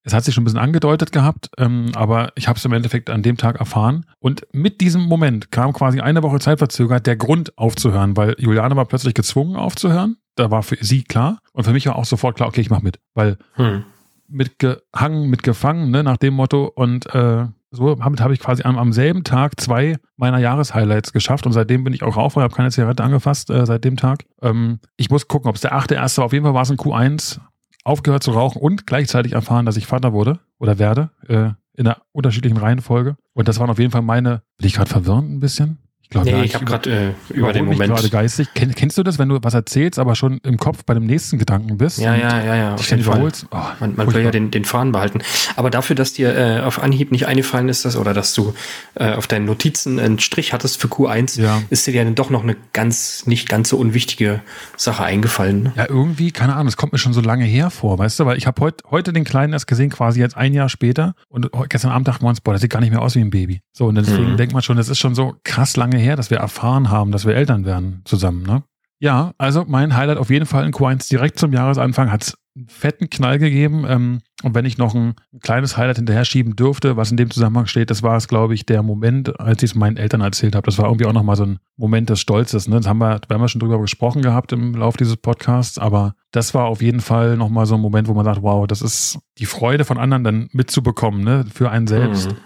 es 0.04 0.12
hat 0.12 0.24
sich 0.24 0.34
schon 0.34 0.42
ein 0.42 0.44
bisschen 0.44 0.60
angedeutet 0.60 1.12
gehabt, 1.12 1.50
ähm, 1.58 1.90
aber 1.94 2.30
ich 2.36 2.46
habe 2.46 2.58
es 2.58 2.64
im 2.64 2.72
Endeffekt 2.72 3.08
an 3.08 3.22
dem 3.22 3.38
Tag 3.38 3.58
erfahren. 3.58 4.04
Und 4.20 4.46
mit 4.52 4.82
diesem 4.82 5.02
Moment 5.02 5.50
kam 5.50 5.72
quasi 5.72 6.00
eine 6.00 6.22
Woche 6.22 6.38
Zeitverzögert 6.38 7.06
der 7.06 7.16
Grund 7.16 7.56
aufzuhören, 7.56 8.16
weil 8.16 8.36
Juliane 8.38 8.76
war 8.76 8.84
plötzlich 8.84 9.14
gezwungen 9.14 9.56
aufzuhören. 9.56 10.18
Da 10.36 10.50
war 10.50 10.62
für 10.62 10.76
sie 10.80 11.04
klar. 11.04 11.38
Und 11.52 11.64
für 11.64 11.72
mich 11.72 11.86
war 11.86 11.96
auch 11.96 12.04
sofort 12.04 12.36
klar, 12.36 12.48
okay, 12.48 12.60
ich 12.60 12.70
mache 12.70 12.84
mit. 12.84 12.98
Weil 13.14 13.38
hm. 13.54 13.84
mitgehangen, 14.28 15.30
mitgefangen, 15.30 15.90
ne, 15.90 16.02
nach 16.02 16.18
dem 16.18 16.34
Motto. 16.34 16.70
Und 16.74 17.06
äh, 17.14 17.46
so 17.70 17.94
damit 17.94 18.20
habe 18.20 18.34
ich 18.34 18.40
quasi 18.40 18.62
am, 18.64 18.76
am, 18.76 18.92
selben 18.92 19.24
Tag 19.24 19.58
zwei 19.58 19.96
meiner 20.16 20.38
Jahreshighlights 20.38 21.14
geschafft. 21.14 21.46
Und 21.46 21.52
seitdem 21.52 21.82
bin 21.82 21.94
ich 21.94 22.02
auch 22.02 22.16
rauf, 22.16 22.36
habe 22.36 22.54
keine 22.54 22.70
Zigarette 22.70 23.02
angefasst 23.02 23.48
äh, 23.48 23.64
seit 23.64 23.84
dem 23.84 23.96
Tag. 23.96 24.24
Ähm, 24.42 24.80
ich 24.96 25.08
muss 25.08 25.28
gucken, 25.28 25.48
ob 25.48 25.54
es 25.54 25.62
der 25.62 25.74
achte 25.74 25.94
erste 25.94 26.18
war. 26.18 26.26
Auf 26.26 26.32
jeden 26.34 26.44
Fall 26.44 26.54
war 26.54 26.62
es 26.62 26.70
ein 26.70 26.76
Q1 26.76 27.40
aufgehört 27.84 28.22
zu 28.22 28.32
rauchen 28.32 28.60
und 28.60 28.86
gleichzeitig 28.86 29.32
erfahren, 29.32 29.66
dass 29.66 29.76
ich 29.76 29.86
Vater 29.86 30.12
wurde 30.12 30.40
oder 30.58 30.78
werde, 30.78 31.10
äh, 31.28 31.50
in 31.76 31.86
einer 31.86 32.02
unterschiedlichen 32.12 32.56
Reihenfolge. 32.56 33.16
Und 33.32 33.48
das 33.48 33.60
waren 33.60 33.70
auf 33.70 33.78
jeden 33.78 33.90
Fall 33.90 34.02
meine, 34.02 34.42
bin 34.58 34.66
ich 34.66 34.74
gerade 34.74 34.90
verwirrend 34.90 35.30
ein 35.30 35.40
bisschen? 35.40 35.78
Ich 36.04 36.10
glaube, 36.10 36.30
nee, 36.30 36.36
ja, 36.36 36.44
ich 36.44 36.54
habe 36.54 36.64
gerade 36.64 37.14
äh, 37.30 37.34
über 37.34 37.52
den 37.52 37.64
Moment 37.64 37.92
gerade 37.94 38.10
geistig. 38.10 38.48
Kenn, 38.54 38.74
kennst 38.74 38.96
du 38.98 39.02
das, 39.02 39.18
wenn 39.18 39.30
du 39.30 39.38
was 39.42 39.54
erzählst, 39.54 39.98
aber 39.98 40.14
schon 40.14 40.38
im 40.44 40.58
Kopf 40.58 40.84
bei 40.84 40.94
dem 40.94 41.06
nächsten 41.06 41.38
Gedanken 41.38 41.78
bist? 41.78 41.98
Ja, 41.98 42.14
ja, 42.14 42.44
ja, 42.44 42.54
ja. 42.54 42.76
Dich 42.76 42.92
wiederholst? 42.92 43.46
Oh, 43.50 43.58
man, 43.80 43.94
man 43.96 44.12
will 44.12 44.22
ja 44.22 44.30
den, 44.30 44.50
den 44.50 44.64
Faden 44.64 44.92
behalten. 44.92 45.22
Aber 45.56 45.70
dafür, 45.70 45.96
dass 45.96 46.12
dir 46.12 46.36
äh, 46.36 46.60
auf 46.60 46.80
Anhieb 46.80 47.10
nicht 47.10 47.26
eingefallen 47.26 47.68
ist, 47.68 47.84
dass, 47.84 47.96
oder 47.96 48.14
dass 48.14 48.34
du 48.34 48.54
äh, 48.94 49.14
auf 49.14 49.26
deinen 49.26 49.46
Notizen 49.46 49.98
einen 49.98 50.18
Strich 50.18 50.52
hattest 50.52 50.80
für 50.80 50.88
Q1, 50.88 51.40
ja. 51.40 51.62
ist 51.70 51.86
dir 51.86 51.94
ja 51.94 52.04
dann 52.04 52.14
doch 52.14 52.30
noch 52.30 52.42
eine 52.42 52.56
ganz, 52.72 53.26
nicht 53.26 53.48
ganz 53.48 53.70
so 53.70 53.78
unwichtige 53.78 54.40
Sache 54.76 55.04
eingefallen. 55.04 55.64
Ne? 55.64 55.72
Ja, 55.74 55.86
irgendwie, 55.88 56.30
keine 56.32 56.52
Ahnung, 56.52 56.66
das 56.66 56.76
kommt 56.76 56.92
mir 56.92 56.98
schon 56.98 57.14
so 57.14 57.22
lange 57.22 57.44
her 57.44 57.70
vor, 57.70 57.98
weißt 57.98 58.20
du, 58.20 58.26
weil 58.26 58.36
ich 58.36 58.46
habe 58.46 58.60
heut, 58.60 58.82
heute 58.90 59.12
den 59.12 59.24
Kleinen 59.24 59.52
erst 59.52 59.66
gesehen, 59.66 59.90
quasi 59.90 60.20
jetzt 60.20 60.36
ein 60.36 60.52
Jahr 60.52 60.68
später 60.68 61.14
und 61.28 61.50
gestern 61.68 61.90
Abend 61.90 62.08
dachte 62.08 62.22
man 62.22 62.30
uns, 62.30 62.40
boah, 62.40 62.52
das 62.52 62.60
sieht 62.60 62.70
gar 62.70 62.80
nicht 62.80 62.90
mehr 62.90 63.02
aus 63.02 63.14
wie 63.14 63.20
ein 63.20 63.30
Baby. 63.30 63.62
So, 63.72 63.86
und 63.86 63.94
deswegen 63.94 64.32
mhm. 64.32 64.36
denkt 64.36 64.52
man 64.52 64.62
schon, 64.62 64.76
das 64.76 64.88
ist 64.88 64.98
schon 64.98 65.14
so 65.14 65.34
krass 65.44 65.76
lange 65.76 65.93
her, 65.98 66.16
dass 66.16 66.30
wir 66.30 66.38
erfahren, 66.38 66.90
haben, 66.90 67.12
dass 67.12 67.26
wir 67.26 67.34
Eltern 67.34 67.64
werden 67.64 68.02
zusammen. 68.04 68.42
Ne? 68.42 68.62
Ja, 69.00 69.32
also 69.38 69.64
mein 69.66 69.96
Highlight 69.96 70.18
auf 70.18 70.30
jeden 70.30 70.46
Fall 70.46 70.64
in 70.64 70.72
Q1 70.72 71.08
direkt 71.10 71.38
zum 71.38 71.52
Jahresanfang 71.52 72.10
hat 72.10 72.22
es 72.22 72.38
einen 72.56 72.68
fetten 72.68 73.10
Knall 73.10 73.38
gegeben. 73.38 73.84
Ähm, 73.88 74.20
und 74.42 74.54
wenn 74.54 74.64
ich 74.64 74.78
noch 74.78 74.94
ein, 74.94 75.14
kleines 75.40 75.76
Highlight 75.76 75.96
hinterher 75.96 76.24
schieben 76.24 76.54
dürfte, 76.54 76.96
was 76.96 77.10
in 77.10 77.16
dem 77.16 77.30
Zusammenhang 77.30 77.66
steht, 77.66 77.90
das 77.90 78.02
war 78.02 78.16
es, 78.16 78.28
glaube 78.28 78.54
ich, 78.54 78.64
der 78.66 78.82
Moment, 78.82 79.40
als 79.40 79.62
ich 79.62 79.72
es 79.72 79.74
meinen 79.74 79.96
Eltern 79.96 80.20
erzählt 80.20 80.54
habe. 80.54 80.64
Das 80.66 80.78
war 80.78 80.86
irgendwie 80.86 81.06
auch 81.06 81.12
nochmal 81.12 81.36
so 81.36 81.44
ein 81.44 81.58
Moment 81.76 82.08
des 82.10 82.20
Stolzes. 82.20 82.68
Ne? 82.68 82.76
Das 82.76 82.86
haben 82.86 82.98
wir, 82.98 83.18
da 83.18 83.34
haben 83.34 83.42
wir 83.42 83.48
schon 83.48 83.60
drüber 83.60 83.80
gesprochen 83.80 84.22
gehabt 84.22 84.52
im 84.52 84.74
Laufe 84.74 84.98
dieses 84.98 85.16
Podcasts, 85.16 85.78
aber 85.78 86.14
das 86.30 86.54
war 86.54 86.66
auf 86.66 86.80
jeden 86.80 87.00
Fall 87.00 87.36
nochmal 87.36 87.66
so 87.66 87.74
ein 87.74 87.80
Moment, 87.80 88.08
wo 88.08 88.14
man 88.14 88.24
sagt, 88.24 88.42
wow, 88.42 88.66
das 88.66 88.80
ist 88.80 89.18
die 89.38 89.46
Freude 89.46 89.84
von 89.84 89.98
anderen 89.98 90.24
dann 90.24 90.48
mitzubekommen, 90.52 91.24
ne? 91.24 91.44
für 91.52 91.70
einen 91.70 91.86
selbst. 91.86 92.30
Mhm. 92.30 92.36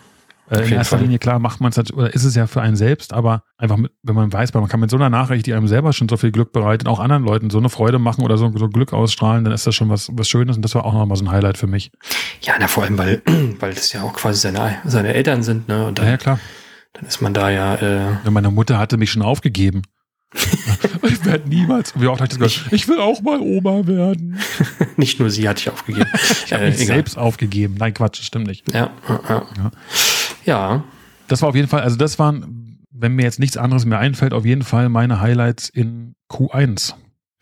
Äh, 0.50 0.66
in 0.66 0.72
erster 0.72 0.96
Fall. 0.96 1.04
Linie, 1.04 1.18
klar, 1.18 1.38
macht 1.38 1.60
man 1.60 1.70
es 1.70 1.76
halt, 1.76 1.92
oder 1.92 2.12
ist 2.12 2.24
es 2.24 2.34
ja 2.34 2.46
für 2.46 2.62
einen 2.62 2.76
selbst, 2.76 3.12
aber 3.12 3.42
einfach, 3.58 3.76
mit, 3.76 3.92
wenn 4.02 4.14
man 4.14 4.32
weiß, 4.32 4.54
man 4.54 4.68
kann 4.68 4.80
mit 4.80 4.90
so 4.90 4.96
einer 4.96 5.10
Nachricht, 5.10 5.46
die 5.46 5.54
einem 5.54 5.68
selber 5.68 5.92
schon 5.92 6.08
so 6.08 6.16
viel 6.16 6.32
Glück 6.32 6.52
bereitet, 6.52 6.88
auch 6.88 7.00
anderen 7.00 7.24
Leuten 7.24 7.50
so 7.50 7.58
eine 7.58 7.68
Freude 7.68 7.98
machen 7.98 8.24
oder 8.24 8.38
so, 8.38 8.50
so 8.56 8.68
Glück 8.68 8.92
ausstrahlen, 8.92 9.44
dann 9.44 9.52
ist 9.52 9.66
das 9.66 9.74
schon 9.74 9.90
was, 9.90 10.10
was 10.12 10.28
Schönes 10.28 10.56
und 10.56 10.62
das 10.62 10.74
war 10.74 10.84
auch 10.84 10.94
nochmal 10.94 11.16
so 11.16 11.24
ein 11.24 11.30
Highlight 11.30 11.58
für 11.58 11.66
mich. 11.66 11.90
Ja, 12.40 12.54
na, 12.58 12.68
vor 12.68 12.84
allem, 12.84 12.96
weil, 12.98 13.22
weil 13.60 13.74
das 13.74 13.92
ja 13.92 14.02
auch 14.02 14.14
quasi 14.14 14.40
seine, 14.40 14.76
seine 14.84 15.12
Eltern 15.14 15.42
sind, 15.42 15.68
ne? 15.68 15.86
Und 15.86 15.98
dann, 15.98 16.06
ja, 16.06 16.12
ja, 16.12 16.16
klar. 16.16 16.40
Dann 16.94 17.06
ist 17.06 17.20
man 17.20 17.34
da 17.34 17.50
ja. 17.50 17.74
Äh 17.74 18.30
meine 18.30 18.50
Mutter 18.50 18.78
hatte 18.78 18.96
mich 18.96 19.10
schon 19.10 19.22
aufgegeben. 19.22 19.82
ich 21.02 21.24
werde 21.24 21.48
niemals, 21.48 21.98
wie 21.98 22.06
oft 22.06 22.20
habe 22.20 22.30
ich 22.30 22.38
das 22.38 22.54
gehört, 22.54 22.72
ich 22.72 22.86
will 22.86 23.00
auch 23.00 23.22
mal 23.22 23.40
Oma 23.40 23.86
werden. 23.86 24.38
nicht 24.96 25.18
nur 25.20 25.30
sie 25.30 25.48
hatte 25.48 25.60
ich 25.62 25.70
aufgegeben. 25.70 26.10
ich 26.44 26.52
habe 26.52 26.64
äh, 26.64 26.70
mich 26.70 26.80
egal. 26.80 26.96
selbst 26.96 27.16
aufgegeben. 27.16 27.76
Nein, 27.78 27.94
Quatsch, 27.94 28.18
das 28.18 28.26
stimmt 28.26 28.46
nicht. 28.46 28.70
Ja, 28.72 28.90
ja. 29.08 29.46
ja. 29.56 29.70
Ja. 30.48 30.82
Das 31.28 31.42
war 31.42 31.50
auf 31.50 31.54
jeden 31.54 31.68
Fall, 31.68 31.82
also 31.82 31.96
das 31.96 32.18
waren, 32.18 32.78
wenn 32.90 33.12
mir 33.12 33.22
jetzt 33.22 33.38
nichts 33.38 33.58
anderes 33.58 33.84
mehr 33.84 33.98
einfällt, 33.98 34.32
auf 34.32 34.46
jeden 34.46 34.62
Fall 34.62 34.88
meine 34.88 35.20
Highlights 35.20 35.68
in 35.68 36.14
Q1. 36.30 36.94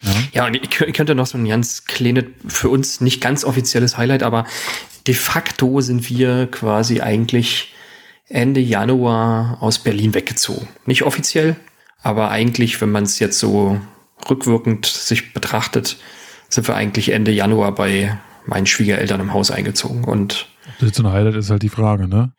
Ja, 0.03 0.11
ja 0.33 0.47
und 0.47 0.57
ich 0.57 0.71
könnte 0.71 1.15
noch 1.15 1.27
so 1.27 1.39
ein 1.39 1.47
ganz 1.47 1.85
kleines, 1.85 2.25
für 2.49 2.69
uns 2.69 3.01
nicht 3.01 3.21
ganz 3.21 3.45
offizielles 3.45 3.97
Highlight, 3.97 4.25
aber 4.25 4.45
de 5.07 5.15
facto 5.15 5.81
sind 5.81 6.11
wir 6.11 6.49
quasi 6.49 7.01
eigentlich 7.01 7.73
Ende 8.29 8.61
Januar 8.61 9.59
aus 9.61 9.79
Berlin 9.79 10.13
weggezogen. 10.13 10.67
Nicht 10.85 11.05
offiziell, 11.05 11.55
aber 12.03 12.33
eigentlich, 12.33 12.81
wenn 12.81 12.91
man 12.91 13.05
es 13.05 13.21
jetzt 13.21 13.39
so 13.39 13.81
rückwirkend 14.29 14.85
sich 14.85 15.33
betrachtet, 15.33 15.97
sind 16.49 16.67
wir 16.67 16.75
eigentlich 16.75 17.11
Ende 17.11 17.31
Januar 17.31 17.73
bei 17.73 18.19
meinen 18.47 18.67
Schwiegereltern 18.67 19.21
im 19.21 19.33
Haus 19.33 19.53
eingezogen 19.53 20.03
und 20.03 20.49
ob 20.67 20.81
das 20.81 20.89
jetzt 20.89 20.97
so 20.97 21.05
ein 21.05 21.13
Highlight 21.13 21.37
ist 21.37 21.51
halt 21.51 21.63
die 21.63 21.69
Frage, 21.69 22.09
ne? 22.09 22.33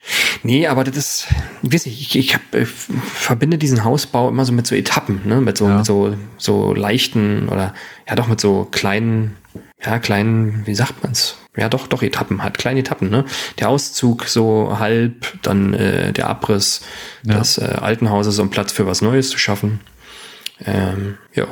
Nee, 0.48 0.66
aber 0.68 0.86
das 0.86 0.96
ist, 0.96 1.27
ich 1.62 1.74
weiß 1.74 1.88
nicht, 1.88 2.00
ich, 2.00 2.18
ich, 2.18 2.34
hab, 2.34 2.56
ich 2.56 2.70
verbinde 2.70 3.58
diesen 3.58 3.84
Hausbau 3.84 4.30
immer 4.30 4.46
so 4.46 4.54
mit 4.54 4.66
so 4.66 4.75
Etappen, 4.75 5.20
ne? 5.25 5.42
Mit 5.42 5.58
so, 5.58 5.68
ja. 5.68 5.75
mit 5.75 5.86
so, 5.86 6.16
so 6.38 6.74
leichten 6.74 7.50
oder 7.50 7.74
ja 8.08 8.16
doch 8.16 8.30
mit 8.30 8.39
so 8.39 8.66
kleinen, 8.72 9.36
ja, 9.86 10.00
kleinen, 10.00 10.66
wie 10.66 10.74
sagt 10.74 11.04
man's? 11.04 11.36
Ja, 11.58 11.68
doch, 11.68 11.88
doch, 11.88 12.01
Etappen, 12.01 12.44
halt 12.44 12.58
kleine 12.58 12.80
Etappen, 12.80 13.10
ne? 13.10 13.25
Der 13.60 13.68
Auszug 13.68 14.24
so 14.24 14.80
halb, 14.80 15.38
dann 15.42 15.74
äh, 15.74 16.13
der 16.13 16.30
Abriss 16.30 16.82
ja. 17.24 17.39
des 17.39 17.58
äh, 17.58 17.66
alten 17.82 18.10
Hauses, 18.10 18.39
um 18.39 18.50
Platz 18.50 18.72
für 18.72 18.88
was 18.88 19.01
Neues 19.01 19.32
zu 19.32 19.38
schaffen. 19.38 19.82
Ähm, 20.63 21.18
ja. 21.34 21.48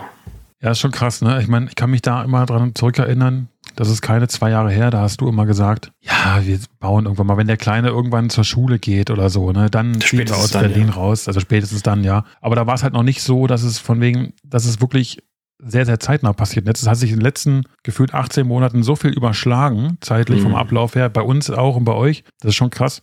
Ja, 0.61 0.71
ist 0.71 0.79
schon 0.79 0.91
krass, 0.91 1.21
ne? 1.21 1.41
Ich 1.41 1.49
meine, 1.49 1.67
ich 1.67 1.75
kann 1.75 1.89
mich 1.89 2.01
da 2.01 2.23
immer 2.23 2.45
dran 2.45 2.73
zurückerinnern, 2.73 3.49
das 3.75 3.89
ist 3.89 4.01
keine 4.01 4.27
zwei 4.27 4.50
Jahre 4.51 4.72
her, 4.72 4.89
da 4.91 5.01
hast 5.01 5.22
du 5.22 5.27
immer 5.27 5.46
gesagt, 5.46 5.91
ja, 6.00 6.39
wir 6.44 6.60
bauen 6.79 7.05
irgendwann 7.05 7.27
mal, 7.27 7.38
wenn 7.38 7.48
der 7.48 7.58
Kleine 7.58 7.89
irgendwann 7.89 8.29
zur 8.29 8.44
Schule 8.44 8.79
geht 8.79 9.10
oder 9.10 9.29
so, 9.29 9.51
ne, 9.51 9.70
dann 9.70 10.00
ziehen 10.01 10.20
wir 10.20 10.36
aus 10.36 10.51
dann, 10.51 10.63
Berlin 10.63 10.88
ja. 10.88 10.94
raus, 10.94 11.27
also 11.27 11.39
spätestens 11.39 11.84
dann, 11.84 12.03
ja. 12.03 12.25
Aber 12.41 12.55
da 12.55 12.67
war 12.67 12.75
es 12.75 12.84
halt 12.84 12.94
noch 12.94 13.03
nicht 13.03 13.22
so, 13.22 13.48
dass 13.48 13.63
es 13.63 13.79
von 13.79 14.01
wegen, 14.01 14.34
dass 14.44 14.65
es 14.65 14.82
wirklich 14.82 15.20
sehr, 15.60 15.86
sehr 15.86 16.00
zeitnah 16.00 16.34
passiert. 16.34 16.67
Jetzt 16.67 16.88
hat 16.88 16.98
sich 16.98 17.12
in 17.12 17.17
den 17.17 17.24
letzten 17.24 17.63
gefühlt 17.84 18.13
18 18.13 18.46
Monaten 18.46 18.84
so 18.84 18.96
viel 18.96 19.12
überschlagen, 19.12 19.98
zeitlich 20.01 20.39
mhm. 20.39 20.44
vom 20.44 20.55
Ablauf 20.55 20.96
her, 20.96 21.10
bei 21.10 21.22
uns 21.22 21.50
auch 21.50 21.75
und 21.75 21.86
bei 21.86 21.94
euch. 21.94 22.24
Das 22.41 22.50
ist 22.50 22.55
schon 22.55 22.70
krass. 22.70 23.01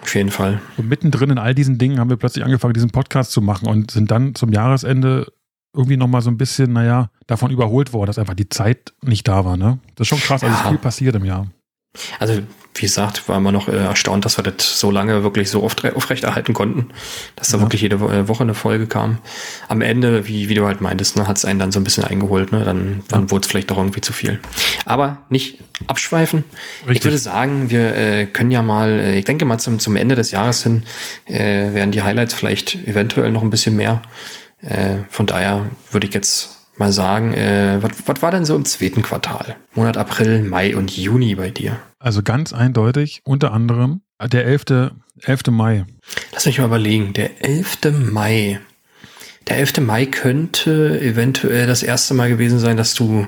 Auf 0.00 0.14
jeden 0.14 0.30
Fall. 0.30 0.60
Und 0.76 0.88
mittendrin 0.88 1.30
in 1.30 1.38
all 1.38 1.54
diesen 1.54 1.78
Dingen 1.78 2.00
haben 2.00 2.10
wir 2.10 2.16
plötzlich 2.16 2.44
angefangen, 2.44 2.74
diesen 2.74 2.90
Podcast 2.90 3.30
zu 3.30 3.40
machen 3.40 3.68
und 3.68 3.92
sind 3.92 4.10
dann 4.10 4.34
zum 4.34 4.52
Jahresende 4.52 5.32
irgendwie 5.74 5.96
nochmal 5.96 6.22
so 6.22 6.30
ein 6.30 6.38
bisschen, 6.38 6.72
naja, 6.72 7.10
davon 7.26 7.50
überholt 7.50 7.92
worden, 7.92 8.08
dass 8.08 8.18
einfach 8.18 8.34
die 8.34 8.48
Zeit 8.48 8.92
nicht 9.02 9.26
da 9.26 9.44
war, 9.44 9.56
ne? 9.56 9.78
Das 9.94 10.04
ist 10.04 10.08
schon 10.08 10.20
krass, 10.20 10.42
also 10.42 10.54
ja. 10.54 10.68
viel 10.68 10.78
passiert 10.78 11.14
im 11.16 11.24
Jahr. 11.24 11.46
Also 12.18 12.40
wie 12.74 12.82
gesagt, 12.82 13.28
war 13.28 13.36
immer 13.36 13.52
noch 13.52 13.68
äh, 13.68 13.76
erstaunt, 13.76 14.24
dass 14.24 14.38
wir 14.38 14.44
das 14.44 14.80
so 14.80 14.90
lange 14.90 15.22
wirklich 15.22 15.50
so 15.50 15.62
oft 15.62 15.84
aufrechterhalten 15.94 16.54
konnten, 16.54 16.88
dass 17.36 17.50
da 17.50 17.58
ja. 17.58 17.62
wirklich 17.62 17.82
jede 17.82 17.96
äh, 17.96 18.28
Woche 18.28 18.44
eine 18.44 18.54
Folge 18.54 18.86
kam. 18.86 19.18
Am 19.68 19.82
Ende, 19.82 20.26
wie, 20.26 20.48
wie 20.48 20.54
du 20.54 20.64
halt 20.64 20.80
meintest, 20.80 21.16
ne, 21.16 21.28
hat 21.28 21.36
es 21.36 21.44
einen 21.44 21.58
dann 21.58 21.70
so 21.70 21.78
ein 21.78 21.84
bisschen 21.84 22.04
eingeholt, 22.04 22.50
ne? 22.50 22.64
Dann, 22.64 23.02
dann 23.08 23.24
ja. 23.24 23.30
wurde 23.30 23.44
es 23.44 23.50
vielleicht 23.50 23.70
doch 23.70 23.76
irgendwie 23.76 24.00
zu 24.00 24.14
viel. 24.14 24.40
Aber 24.86 25.18
nicht 25.28 25.58
abschweifen. 25.86 26.44
Richtig. 26.80 26.96
Ich 26.96 27.04
würde 27.04 27.18
sagen, 27.18 27.68
wir 27.68 27.94
äh, 27.94 28.26
können 28.26 28.50
ja 28.50 28.62
mal, 28.62 28.88
äh, 28.88 29.18
ich 29.18 29.26
denke 29.26 29.44
mal 29.44 29.58
zum, 29.58 29.78
zum 29.78 29.96
Ende 29.96 30.14
des 30.14 30.30
Jahres 30.30 30.62
hin, 30.62 30.84
äh, 31.26 31.74
werden 31.74 31.92
die 31.92 32.02
Highlights 32.02 32.32
vielleicht 32.32 32.74
eventuell 32.86 33.32
noch 33.32 33.42
ein 33.42 33.50
bisschen 33.50 33.76
mehr. 33.76 34.00
Äh, 34.62 34.98
von 35.08 35.26
daher 35.26 35.66
würde 35.90 36.06
ich 36.06 36.14
jetzt 36.14 36.62
mal 36.76 36.92
sagen, 36.92 37.34
äh, 37.34 37.80
was 38.06 38.22
war 38.22 38.30
denn 38.30 38.44
so 38.44 38.56
im 38.56 38.64
zweiten 38.64 39.02
Quartal? 39.02 39.56
Monat 39.74 39.96
April, 39.96 40.42
Mai 40.42 40.74
und 40.76 40.96
Juni 40.96 41.34
bei 41.34 41.50
dir? 41.50 41.78
Also 41.98 42.22
ganz 42.22 42.52
eindeutig, 42.52 43.20
unter 43.24 43.52
anderem 43.52 44.02
der 44.22 44.46
11. 44.46 44.92
11. 45.24 45.42
Mai. 45.50 45.84
Lass 46.32 46.46
mich 46.46 46.58
mal 46.58 46.66
überlegen, 46.66 47.12
der 47.12 47.44
11. 47.44 48.10
Mai. 48.10 48.60
Der 49.48 49.58
11. 49.58 49.80
Mai 49.80 50.06
könnte 50.06 51.00
eventuell 51.00 51.66
das 51.66 51.82
erste 51.82 52.14
Mal 52.14 52.28
gewesen 52.28 52.58
sein, 52.58 52.76
dass 52.76 52.94
du 52.94 53.26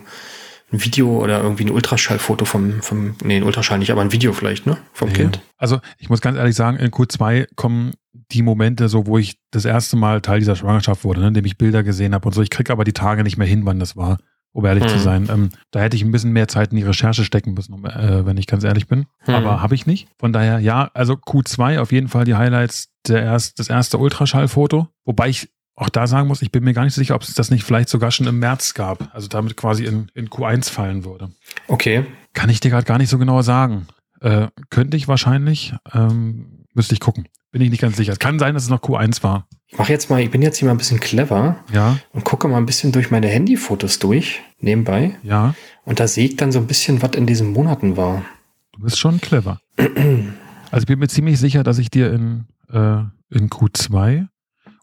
ein 0.73 0.85
Video 0.85 1.23
oder 1.23 1.43
irgendwie 1.43 1.65
ein 1.65 1.71
Ultraschallfoto 1.71 2.45
vom, 2.45 2.83
vom, 2.83 3.17
nee, 3.23 3.37
ein 3.37 3.43
Ultraschall 3.43 3.79
nicht, 3.79 3.91
aber 3.91 4.03
ein 4.03 4.13
Video 4.13 4.33
vielleicht, 4.33 4.67
ne? 4.67 4.77
Vom 4.93 5.11
nee. 5.11 5.17
Kind. 5.17 5.41
Also 5.57 5.81
ich 5.99 6.09
muss 6.09 6.21
ganz 6.21 6.37
ehrlich 6.37 6.57
sagen, 6.57 6.79
in 6.79 6.91
Q2 6.91 7.49
kommen 7.55 7.93
die 8.15 8.43
Momente 8.43 8.89
so, 8.89 9.07
wo 9.07 9.19
ich 9.19 9.39
das 9.51 9.65
erste 9.65 9.97
Mal 9.97 10.21
Teil 10.21 10.39
dieser 10.39 10.57
Schwangerschaft 10.57 11.05
wurde, 11.05 11.21
ne, 11.21 11.29
indem 11.29 11.45
ich 11.45 11.59
Bilder 11.59 11.83
gesehen 11.83 12.15
habe 12.15 12.27
und 12.27 12.33
so. 12.33 12.43
Ich 12.43 12.51
kriege 12.51 12.73
aber 12.73 12.85
die 12.85 12.93
Tage 12.93 13.23
nicht 13.23 13.37
mehr 13.37 13.47
hin, 13.47 13.67
wann 13.67 13.81
das 13.81 13.97
war, 13.97 14.19
um 14.53 14.65
ehrlich 14.65 14.85
hm. 14.85 14.91
zu 14.91 14.99
sein. 14.99 15.29
Ähm, 15.31 15.51
da 15.71 15.81
hätte 15.81 15.97
ich 15.97 16.05
ein 16.05 16.13
bisschen 16.13 16.33
mehr 16.33 16.49
Zeit 16.49 16.71
in 16.71 16.77
die 16.77 16.85
Recherche 16.85 17.25
stecken 17.25 17.55
müssen, 17.55 17.85
äh, 17.85 18.25
wenn 18.25 18.37
ich 18.37 18.47
ganz 18.47 18.65
ehrlich 18.65 18.87
bin. 18.87 19.07
Hm. 19.21 19.35
Aber 19.35 19.63
habe 19.63 19.75
ich 19.75 19.87
nicht. 19.87 20.09
Von 20.19 20.33
daher, 20.33 20.61
ja, 20.61 20.91
also 20.95 21.15
Q2 21.15 21.81
auf 21.81 21.93
jeden 21.93 22.09
Fall 22.09 22.25
die 22.25 22.37
Highlights, 22.37 22.91
der 23.07 23.23
erst, 23.23 23.59
das 23.59 23.69
erste 23.69 23.99
Ultraschallfoto. 23.99 24.89
Wobei 25.05 25.29
ich 25.29 25.51
auch 25.77 25.89
da 25.89 26.07
sagen 26.07 26.29
muss, 26.29 26.43
ich 26.43 26.53
bin 26.53 26.63
mir 26.63 26.73
gar 26.73 26.85
nicht 26.85 26.95
so 26.95 27.01
sicher, 27.01 27.17
ob 27.17 27.23
es 27.23 27.35
das 27.35 27.51
nicht 27.51 27.65
vielleicht 27.65 27.89
sogar 27.89 28.13
schon 28.13 28.29
im 28.29 28.39
März 28.39 28.75
gab. 28.75 29.13
Also 29.13 29.27
damit 29.29 29.57
quasi 29.57 29.85
in, 29.85 30.09
in 30.15 30.29
Q1 30.29 30.71
fallen 30.71 31.05
würde. 31.05 31.31
Okay. 31.67 32.07
Kann 32.33 32.49
ich 32.49 32.61
dir 32.61 32.71
gerade 32.71 32.87
gar 32.87 32.99
nicht 32.99 33.11
so 33.11 33.19
genau 33.19 33.43
sagen. 33.43 33.89
Äh, 34.21 34.49
könnte 34.71 34.97
ich 34.97 35.09
wahrscheinlich. 35.09 35.75
Ähm, 35.93 36.65
müsste 36.75 36.95
ich 36.95 37.01
gucken. 37.01 37.27
Bin 37.55 37.63
ich 37.63 37.71
nicht 37.71 37.81
ganz 37.81 37.97
sicher. 37.97 38.11
Es 38.11 38.19
kann 38.19 38.41
sein, 38.41 38.55
dass 38.55 38.65
es 38.65 38.69
noch 38.69 38.83
Q1 38.83 39.23
war. 39.23 39.47
Ich 39.69 39.79
mache 39.79 39.93
jetzt 39.93 40.11
mal, 40.11 40.21
ich 40.21 40.29
bin 40.29 40.43
jetzt 40.43 40.57
hier 40.59 40.67
mal 40.67 40.75
ein 40.75 40.79
bisschen 40.79 40.99
clever. 40.99 41.55
Ja. 41.73 42.01
Und 42.11 42.25
gucke 42.25 42.49
mal 42.49 42.57
ein 42.57 42.67
bisschen 42.67 42.91
durch 42.91 43.13
meine 43.13 43.29
Handyfotos 43.29 44.01
durch, 44.01 44.43
nebenbei. 44.59 45.15
Ja. 45.23 45.55
Und 45.85 46.01
da 46.01 46.09
sehe 46.09 46.27
ich 46.27 46.35
dann 46.35 46.51
so 46.51 46.59
ein 46.59 46.67
bisschen, 46.67 47.01
was 47.01 47.13
in 47.13 47.27
diesen 47.27 47.53
Monaten 47.53 47.97
war. 47.97 48.25
Du 48.73 48.81
bist 48.81 48.99
schon 48.99 49.21
clever. 49.21 49.61
also 49.79 50.83
ich 50.83 50.87
bin 50.87 50.99
mir 50.99 51.07
ziemlich 51.07 51.39
sicher, 51.39 51.63
dass 51.63 51.79
ich 51.79 51.91
dir 51.91 52.13
in, 52.13 52.47
äh, 52.73 53.05
in 53.31 53.51
Q2 53.51 54.27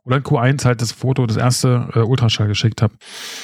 oder 0.05 0.15
in 0.15 0.23
Q1 0.23 0.63
halt 0.63 0.81
das 0.81 0.93
Foto, 0.93 1.25
das 1.25 1.35
erste 1.35 1.89
äh, 1.93 1.99
Ultraschall 1.99 2.47
geschickt 2.47 2.81
habe. 2.81 2.93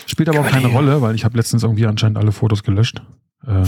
Spielt 0.05 0.29
aber 0.29 0.39
auch 0.39 0.47
keine 0.47 0.67
Rolle, 0.67 1.01
weil 1.01 1.15
ich 1.15 1.25
habe 1.25 1.35
letztens 1.35 1.63
irgendwie 1.63 1.85
anscheinend 1.85 2.17
alle 2.17 2.31
Fotos 2.31 2.63
gelöscht. 2.63 3.01
Äh, 3.45 3.65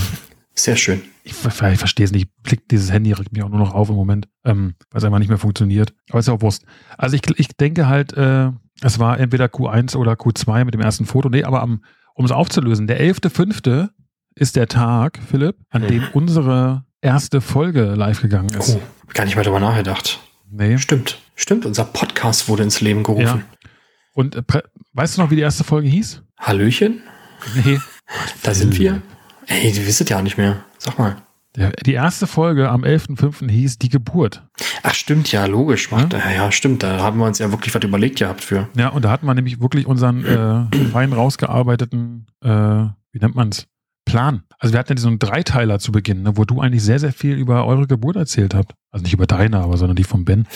Sehr 0.60 0.76
schön. 0.76 1.04
Ich, 1.24 1.32
ich 1.32 1.54
verstehe 1.80 2.04
es 2.04 2.12
nicht. 2.12 2.30
Klick, 2.44 2.68
dieses 2.68 2.92
Handy 2.92 3.14
regt 3.14 3.32
mich 3.32 3.44
auch 3.44 3.50
nur 3.50 3.60
noch 3.60 3.74
auf 3.74 3.90
im 3.90 3.96
Moment, 3.96 4.28
ähm, 4.44 4.76
weil 4.92 5.00
es 5.00 5.06
einfach 5.06 5.20
nicht 5.20 5.30
mehr 5.30 5.38
funktioniert. 5.38 5.94
Aber 6.10 6.20
ist 6.20 6.28
ja 6.28 6.34
auch 6.34 6.42
Wurst. 6.42 6.66
Also 6.98 7.16
ich, 7.16 7.22
ich 7.38 7.48
denke 7.56 7.88
halt, 7.88 8.12
äh, 8.14 8.52
es 8.82 9.00
war 9.00 9.20
entweder 9.22 9.46
Q1 9.46 9.96
oder 9.96 10.14
Q2 10.14 10.66
mit 10.66 10.74
dem 10.74 10.82
ersten 10.82 11.06
Foto. 11.06 11.30
Nee, 11.30 11.46
aber 11.46 11.64
um 11.64 12.26
es 12.26 12.32
aufzulösen, 12.32 12.88
der 12.88 13.00
11.5. 13.00 13.88
ist 14.36 14.58
der 14.58 14.68
Tag, 14.68 15.20
Philipp, 15.30 15.56
an 15.70 15.88
dem 15.88 16.02
mhm. 16.02 16.10
unsere 16.12 16.84
erste 17.00 17.40
Folge 17.40 17.94
live 17.96 18.22
gegangen 18.22 18.50
ist. 18.50 18.76
Oh, 18.76 18.82
gar 19.14 19.24
nicht 19.24 19.36
mehr 19.36 19.46
darüber 19.46 19.62
nachgedacht. 19.62 20.20
Nee. 20.52 20.78
Stimmt, 20.78 21.20
stimmt. 21.36 21.66
Unser 21.66 21.86
Podcast 21.86 22.50
wurde 22.50 22.64
ins 22.64 22.82
Leben 22.82 23.04
gerufen. 23.04 23.24
Ja. 23.24 23.42
Und 24.14 24.36
äh, 24.36 24.44
weißt 24.92 25.18
du 25.18 25.22
noch, 25.22 25.32
wie 25.32 25.38
die 25.38 25.42
erste 25.42 25.64
Folge 25.64 25.88
hieß? 25.88 26.22
Hallöchen? 26.38 27.02
Nee. 27.64 27.80
Da 28.44 28.54
sind 28.54 28.78
wir. 28.78 29.02
Ey, 29.50 29.72
die 29.72 29.86
wisst 29.86 30.08
ja 30.10 30.22
nicht 30.22 30.38
mehr. 30.38 30.64
Sag 30.78 30.98
mal. 30.98 31.18
Die 31.86 31.94
erste 31.94 32.28
Folge 32.28 32.70
am 32.70 32.84
11.05. 32.84 33.50
hieß 33.50 33.80
Die 33.80 33.90
Geburt. 33.90 34.44
Ach, 34.84 34.94
stimmt, 34.94 35.32
ja, 35.32 35.46
logisch. 35.46 35.92
Macht, 35.92 36.14
ja? 36.14 36.32
ja, 36.32 36.52
stimmt. 36.52 36.84
Da 36.84 37.00
haben 37.00 37.18
wir 37.18 37.26
uns 37.26 37.40
ja 37.40 37.52
wirklich 37.52 37.74
was 37.74 37.84
überlegt 37.84 38.20
gehabt 38.20 38.42
für. 38.42 38.70
Ja, 38.78 38.90
und 38.90 39.04
da 39.04 39.10
hatten 39.10 39.26
wir 39.26 39.34
nämlich 39.34 39.60
wirklich 39.60 39.88
unseren 39.88 40.24
äh, 40.24 40.78
fein 40.92 41.12
rausgearbeiteten, 41.12 42.28
äh, 42.42 42.50
wie 42.50 43.20
nennt 43.20 43.36
man's? 43.36 43.66
Plan. 44.06 44.44
Also 44.60 44.74
wir 44.74 44.80
hatten 44.80 44.92
ja 44.92 44.96
diesen 44.96 45.20
Dreiteiler 45.20 45.80
zu 45.80 45.92
Beginn, 45.92 46.24
ne, 46.24 46.38
wo 46.38 46.46
du 46.46 46.62
eigentlich 46.62 46.84
sehr, 46.84 47.00
sehr 47.00 47.14
viel 47.14 47.36
über 47.36 47.66
eure 47.66 47.88
Geburt 47.88 48.16
erzählt 48.16 48.54
habt. 48.54 48.74
Also 48.92 49.04
nicht 49.04 49.14
über 49.14 49.28
deine, 49.28 49.60
aber 49.60 49.78
sondern 49.78 49.96
die 49.96 50.04
von 50.04 50.26
Ben. 50.26 50.48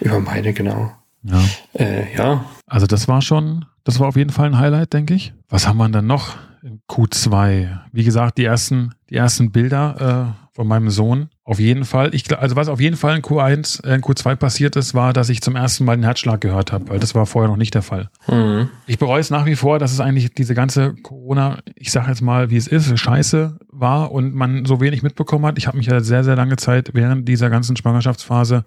Über 0.00 0.20
meine, 0.20 0.52
genau. 0.52 0.92
Ja. 1.22 1.42
Äh, 1.74 2.14
ja. 2.16 2.44
Also 2.66 2.86
das 2.86 3.08
war 3.08 3.20
schon, 3.20 3.64
das 3.84 4.00
war 4.00 4.08
auf 4.08 4.16
jeden 4.16 4.30
Fall 4.30 4.46
ein 4.46 4.58
Highlight, 4.58 4.92
denke 4.92 5.14
ich. 5.14 5.34
Was 5.48 5.66
haben 5.66 5.78
wir 5.78 5.88
dann 5.88 6.06
noch 6.06 6.36
in 6.66 6.80
Q2? 6.88 7.78
Wie 7.92 8.04
gesagt, 8.04 8.38
die 8.38 8.44
ersten, 8.44 8.94
die 9.08 9.14
ersten 9.14 9.52
Bilder 9.52 10.34
äh, 10.34 10.46
von 10.56 10.66
meinem 10.66 10.90
Sohn. 10.90 11.28
Auf 11.44 11.60
jeden 11.60 11.84
Fall. 11.84 12.14
Ich, 12.14 12.36
also 12.36 12.56
was 12.56 12.68
auf 12.68 12.80
jeden 12.80 12.96
Fall 12.96 13.16
in 13.16 13.22
Q1, 13.22 13.86
äh, 13.86 13.94
in 13.94 14.00
Q2 14.00 14.34
passiert 14.34 14.74
ist, 14.74 14.94
war, 14.94 15.12
dass 15.12 15.28
ich 15.28 15.40
zum 15.42 15.54
ersten 15.54 15.84
Mal 15.84 15.96
den 15.96 16.02
Herzschlag 16.02 16.40
gehört 16.40 16.72
habe, 16.72 16.88
weil 16.88 16.98
das 16.98 17.14
war 17.14 17.24
vorher 17.26 17.48
noch 17.48 17.56
nicht 17.56 17.74
der 17.74 17.82
Fall. 17.82 18.10
Mhm. 18.26 18.68
Ich 18.86 18.98
bereue 18.98 19.20
es 19.20 19.30
nach 19.30 19.46
wie 19.46 19.54
vor, 19.54 19.78
dass 19.78 19.92
es 19.92 20.00
eigentlich 20.00 20.34
diese 20.34 20.54
ganze 20.54 20.94
Corona, 20.94 21.60
ich 21.76 21.92
sage 21.92 22.08
jetzt 22.08 22.20
mal, 22.20 22.50
wie 22.50 22.56
es 22.56 22.66
ist, 22.66 22.98
scheiße 22.98 23.58
war 23.70 24.10
und 24.10 24.34
man 24.34 24.64
so 24.64 24.80
wenig 24.80 25.02
mitbekommen 25.02 25.46
hat. 25.46 25.58
Ich 25.58 25.68
habe 25.68 25.76
mich 25.76 25.86
ja 25.86 26.00
sehr, 26.00 26.24
sehr 26.24 26.36
lange 26.36 26.56
Zeit 26.56 26.90
während 26.94 27.28
dieser 27.28 27.48
ganzen 27.48 27.76
Schwangerschaftsphase, 27.76 28.64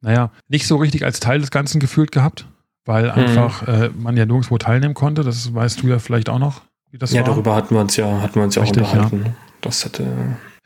naja, 0.00 0.30
nicht 0.48 0.66
so 0.66 0.76
richtig 0.76 1.04
als 1.04 1.20
Teil 1.20 1.40
des 1.40 1.50
Ganzen 1.50 1.80
gefühlt 1.80 2.12
gehabt, 2.12 2.46
weil 2.86 3.04
mhm. 3.04 3.10
einfach 3.10 3.68
äh, 3.68 3.90
man 3.94 4.16
ja 4.16 4.24
nirgendwo 4.24 4.56
teilnehmen 4.56 4.94
konnte. 4.94 5.22
Das 5.22 5.52
weißt 5.52 5.82
du 5.82 5.88
ja 5.88 5.98
vielleicht 5.98 6.30
auch 6.30 6.38
noch, 6.38 6.62
wie 6.96 6.98
das 6.98 7.12
ja, 7.12 7.20
war. 7.20 7.28
Darüber 7.28 7.54
hatten 7.54 7.74
wir 7.74 7.80
uns 7.82 7.94
ja, 7.96 8.22
hatten 8.22 8.36
wir 8.36 8.42
uns 8.42 8.54
ja 8.54 8.62
richtig, 8.62 8.82
auch 8.82 8.92
unterhalten. 8.92 9.22
Ja. 9.26 9.32
Das 9.60 9.84
hätte 9.84 10.06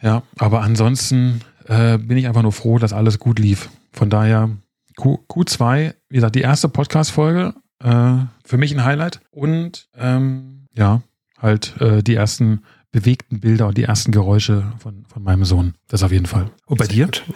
ja, 0.01 0.23
aber 0.39 0.63
ansonsten 0.63 1.41
äh, 1.67 1.99
bin 1.99 2.17
ich 2.17 2.27
einfach 2.27 2.43
nur 2.43 2.53
froh, 2.53 2.79
dass 2.79 2.93
alles 2.93 3.19
gut 3.19 3.39
lief. 3.39 3.69
Von 3.93 4.09
daher 4.09 4.49
Q, 4.97 5.19
Q2, 5.29 5.95
wie 6.09 6.15
gesagt, 6.15 6.37
die 6.37 6.41
erste 6.41 6.69
Podcast-Folge, 6.69 7.55
äh, 7.83 8.13
für 8.45 8.57
mich 8.57 8.73
ein 8.73 8.85
Highlight. 8.85 9.21
Und 9.31 9.89
ähm, 9.99 10.69
ja, 10.75 11.03
halt 11.39 11.75
äh, 11.81 12.03
die 12.03 12.15
ersten 12.15 12.63
bewegten 12.93 13.41
Bilder 13.41 13.67
und 13.67 13.77
die 13.77 13.85
ersten 13.85 14.13
Geräusche 14.13 14.73
von, 14.79 15.05
von 15.07 15.23
meinem 15.23 15.45
Sohn. 15.45 15.75
Das 15.89 16.03
auf 16.03 16.13
jeden 16.13 16.27
Fall. 16.27 16.51
Und 16.67 16.79
bei 16.79 16.87
Sehr 16.87 16.95
dir? 16.95 17.05
Gut. 17.07 17.25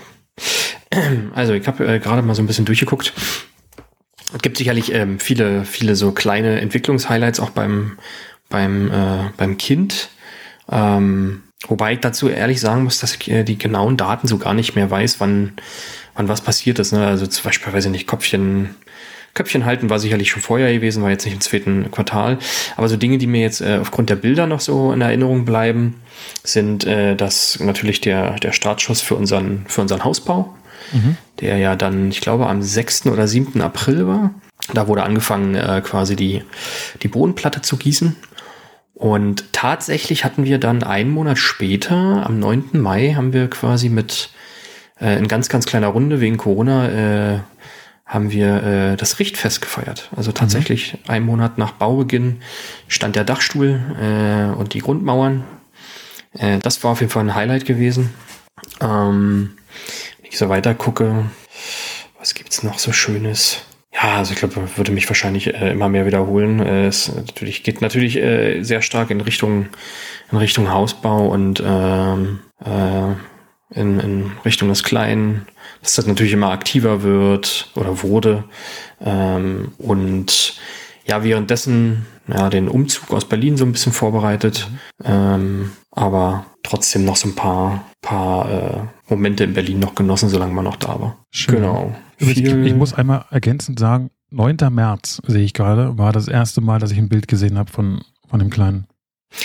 Also 1.35 1.55
ich 1.55 1.67
habe 1.67 1.85
äh, 1.85 1.99
gerade 1.99 2.23
mal 2.23 2.37
so 2.37 2.43
ein 2.43 2.47
bisschen 2.47 2.67
durchgeguckt. 2.67 3.13
Es 4.33 4.43
gibt 4.43 4.57
sicherlich 4.59 4.93
ähm, 4.93 5.19
viele, 5.19 5.65
viele 5.65 5.97
so 5.97 6.13
kleine 6.13 6.61
Entwicklungshighlights 6.61 7.41
auch 7.41 7.51
beim, 7.51 7.99
beim, 8.55 8.91
äh, 8.91 9.31
beim 9.37 9.59
Kind. 9.59 10.11
Ähm, 10.71 11.43
Wobei 11.67 11.95
ich 11.95 12.01
dazu 12.01 12.29
ehrlich 12.29 12.61
sagen 12.61 12.85
muss, 12.85 12.99
dass 13.01 13.15
ich 13.15 13.31
äh, 13.31 13.43
die 13.43 13.59
genauen 13.59 13.97
Daten 13.97 14.29
so 14.29 14.39
gar 14.39 14.55
nicht 14.55 14.75
mehr 14.75 14.91
weiß, 14.91 15.19
wann, 15.21 15.53
wann 16.15 16.29
was 16.29 16.43
passiert 16.43 16.79
ist. 16.79 16.93
Ne? 16.93 17.07
Also 17.07 17.27
zum 17.27 17.45
Beispiel, 17.45 17.73
weiß 17.73 17.87
ich 17.87 17.91
nicht, 17.91 18.07
Köpfchen, 18.07 18.75
Köpfchen 19.33 19.65
halten 19.65 19.89
war 19.91 19.99
sicherlich 19.99 20.31
schon 20.31 20.43
vorher 20.43 20.73
gewesen, 20.73 21.03
war 21.03 21.11
jetzt 21.11 21.25
nicht 21.25 21.35
im 21.35 21.41
zweiten 21.41 21.91
Quartal. 21.91 22.39
Aber 22.77 22.89
so 22.89 22.97
Dinge, 22.97 23.19
die 23.19 23.27
mir 23.27 23.41
jetzt 23.41 23.63
äh, 23.63 23.79
aufgrund 23.81 24.11
der 24.11 24.17
Bilder 24.17 24.47
noch 24.47 24.61
so 24.61 24.93
in 24.93 25.01
Erinnerung 25.01 25.47
bleiben, 25.47 26.03
sind 26.43 26.85
äh, 26.85 27.17
das 27.17 27.59
natürlich 27.61 28.03
der, 28.03 28.35
der 28.41 28.53
Startschuss 28.53 29.01
für 29.01 29.15
unseren, 29.15 29.65
für 29.67 29.81
unseren 29.81 30.05
Hausbau, 30.05 30.55
mhm. 30.93 31.17
der 31.41 31.57
ja 31.57 31.77
dann, 31.77 32.11
ich 32.11 32.21
glaube, 32.21 32.47
am 32.47 32.61
6. 32.61 33.07
oder 33.07 33.27
7. 33.27 33.63
April 33.63 34.07
war. 34.07 34.35
Da 34.73 34.87
wurde 34.87 35.03
angefangen, 35.03 35.55
äh, 35.55 35.83
quasi 35.83 36.15
die, 36.15 36.43
die 37.03 37.09
Bodenplatte 37.09 37.63
zu 37.63 37.79
gießen. 37.79 38.17
Und 39.05 39.53
tatsächlich 39.53 40.25
hatten 40.25 40.47
wir 40.47 40.57
dann 40.57 40.83
einen 40.83 41.11
Monat 41.11 41.37
später, 41.37 42.25
am 42.25 42.39
9. 42.39 42.71
Mai, 42.73 43.13
haben 43.15 43.35
wir 43.35 43.51
quasi 43.51 43.91
mit 43.91 44.31
äh, 44.99 45.19
in 45.19 45.29
ganz, 45.29 45.51
ganz 45.51 45.67
kleiner 45.67 45.89
Runde 45.89 46.23
wegen 46.23 46.39
Corona 46.39 47.35
äh, 47.35 47.41
haben 48.07 48.31
wir 48.31 48.63
äh, 48.63 48.97
das 48.97 49.19
Richtfest 49.19 49.61
gefeiert. 49.61 50.09
Also 50.17 50.31
mhm. 50.31 50.37
tatsächlich 50.37 50.95
mhm. 50.95 51.11
einen 51.11 51.27
Monat 51.27 51.59
nach 51.59 51.73
Baubeginn 51.73 52.41
stand 52.89 53.15
der 53.15 53.25
Dachstuhl 53.25 53.79
äh, 54.01 54.57
und 54.57 54.73
die 54.73 54.81
Grundmauern. 54.81 55.45
Äh, 56.33 56.61
das 56.61 56.83
war 56.83 56.93
auf 56.93 57.01
jeden 57.01 57.13
Fall 57.13 57.25
ein 57.25 57.35
Highlight 57.35 57.67
gewesen. 57.67 58.15
Ähm, 58.81 59.59
wenn 60.23 60.31
ich 60.31 60.39
so 60.39 60.49
weiter 60.49 60.75
gucke, 60.75 61.27
was 62.19 62.33
gibt's 62.33 62.63
noch 62.63 62.79
so 62.79 62.91
Schönes? 62.91 63.67
Ja, 63.95 64.17
also 64.17 64.33
ich 64.33 64.39
glaube, 64.39 64.77
würde 64.77 64.93
mich 64.93 65.09
wahrscheinlich 65.09 65.55
äh, 65.55 65.71
immer 65.71 65.89
mehr 65.89 66.05
wiederholen. 66.05 66.61
Äh, 66.61 66.87
es 66.87 67.15
natürlich, 67.15 67.63
geht 67.63 67.81
natürlich 67.81 68.17
äh, 68.17 68.63
sehr 68.63 68.83
stark 68.83 69.11
in 69.11 69.21
Richtung, 69.21 69.67
in 70.33 70.39
Richtung 70.39 70.71
Hausbau 70.71 71.29
und 71.29 71.63
ähm, 71.65 72.41
äh, 72.65 73.13
in, 73.79 74.01
in 74.01 74.33
Richtung 74.45 74.69
des 74.69 74.83
Kleinen, 74.83 75.47
dass 75.81 75.95
das 75.95 76.07
natürlich 76.07 76.33
immer 76.33 76.51
aktiver 76.51 77.03
wird 77.03 77.71
oder 77.77 78.03
wurde. 78.03 78.45
Ähm, 79.01 79.73
und 79.79 80.59
ja, 81.07 81.23
währenddessen 81.23 82.07
ja, 82.27 82.49
den 82.51 82.69
Umzug 82.69 83.13
aus 83.13 83.29
Berlin 83.29 83.57
so 83.57 83.65
ein 83.65 83.73
bisschen 83.73 83.93
vorbereitet. 83.93 84.69
Ähm, 85.05 85.73
aber 85.91 86.47
trotzdem 86.63 87.05
noch 87.05 87.17
so 87.17 87.29
ein 87.29 87.35
paar, 87.37 87.85
paar 88.03 88.51
äh, 88.51 88.79
Momente 89.09 89.45
in 89.45 89.55
Berlin 89.55 89.79
noch 89.79 89.95
genossen, 89.95 90.29
solange 90.29 90.53
man 90.53 90.65
noch 90.65 90.77
da 90.77 91.01
war. 91.01 91.25
Schön. 91.31 91.57
Genau. 91.57 91.95
Ich, 92.19 92.43
ich 92.43 92.75
muss 92.75 92.95
einmal 92.95 93.25
ergänzend 93.31 93.79
sagen, 93.79 94.11
9. 94.31 94.57
März 94.71 95.21
sehe 95.27 95.45
ich 95.45 95.55
gerade, 95.55 95.97
war 95.99 96.13
das 96.13 96.29
erste 96.29 96.61
Mal, 96.61 96.81
dass 96.81 96.91
ich 96.91 96.99
ein 96.99 97.09
Bild 97.09 97.29
gesehen 97.29 97.59
habe 97.59 97.71
von, 97.71 98.03
von 98.29 98.39
dem 98.39 98.51
Kleinen. 98.51 98.87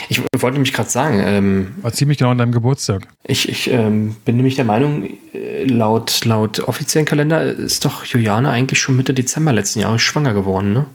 Ich 0.08 0.20
wollte 0.20 0.54
nämlich 0.54 0.74
gerade 0.74 0.90
sagen. 0.90 1.20
Ähm, 1.24 1.76
War 1.82 1.92
ziemlich 1.92 2.18
genau 2.18 2.32
an 2.32 2.38
deinem 2.38 2.52
Geburtstag. 2.52 3.08
Ich, 3.24 3.50
ich 3.50 3.72
ähm, 3.72 4.16
bin 4.24 4.36
nämlich 4.36 4.56
der 4.56 4.66
Meinung, 4.66 5.10
äh, 5.34 5.64
laut, 5.64 6.26
laut 6.26 6.60
offiziellen 6.60 7.06
Kalender 7.06 7.44
ist 7.44 7.86
doch 7.86 8.06
Juliane 8.06 8.50
eigentlich 8.50 8.80
schon 8.80 8.96
Mitte 8.96 9.14
Dezember 9.14 9.52
letzten 9.52 9.80
Jahres 9.80 10.02
schwanger 10.02 10.34
geworden, 10.34 10.74
ne? 10.74 10.86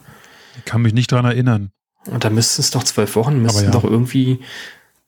Ich 0.59 0.65
kann 0.65 0.83
mich 0.83 0.95
nicht 0.95 1.11
daran 1.11 1.25
erinnern. 1.25 1.71
Und 2.07 2.25
da 2.25 2.31
müssten 2.31 2.61
es 2.61 2.71
doch 2.71 2.85
zwölf 2.85 3.17
Wochen, 3.17 3.43
müssten 3.43 3.65
ja. 3.65 3.71
doch 3.71 3.83
irgendwie, 3.83 4.39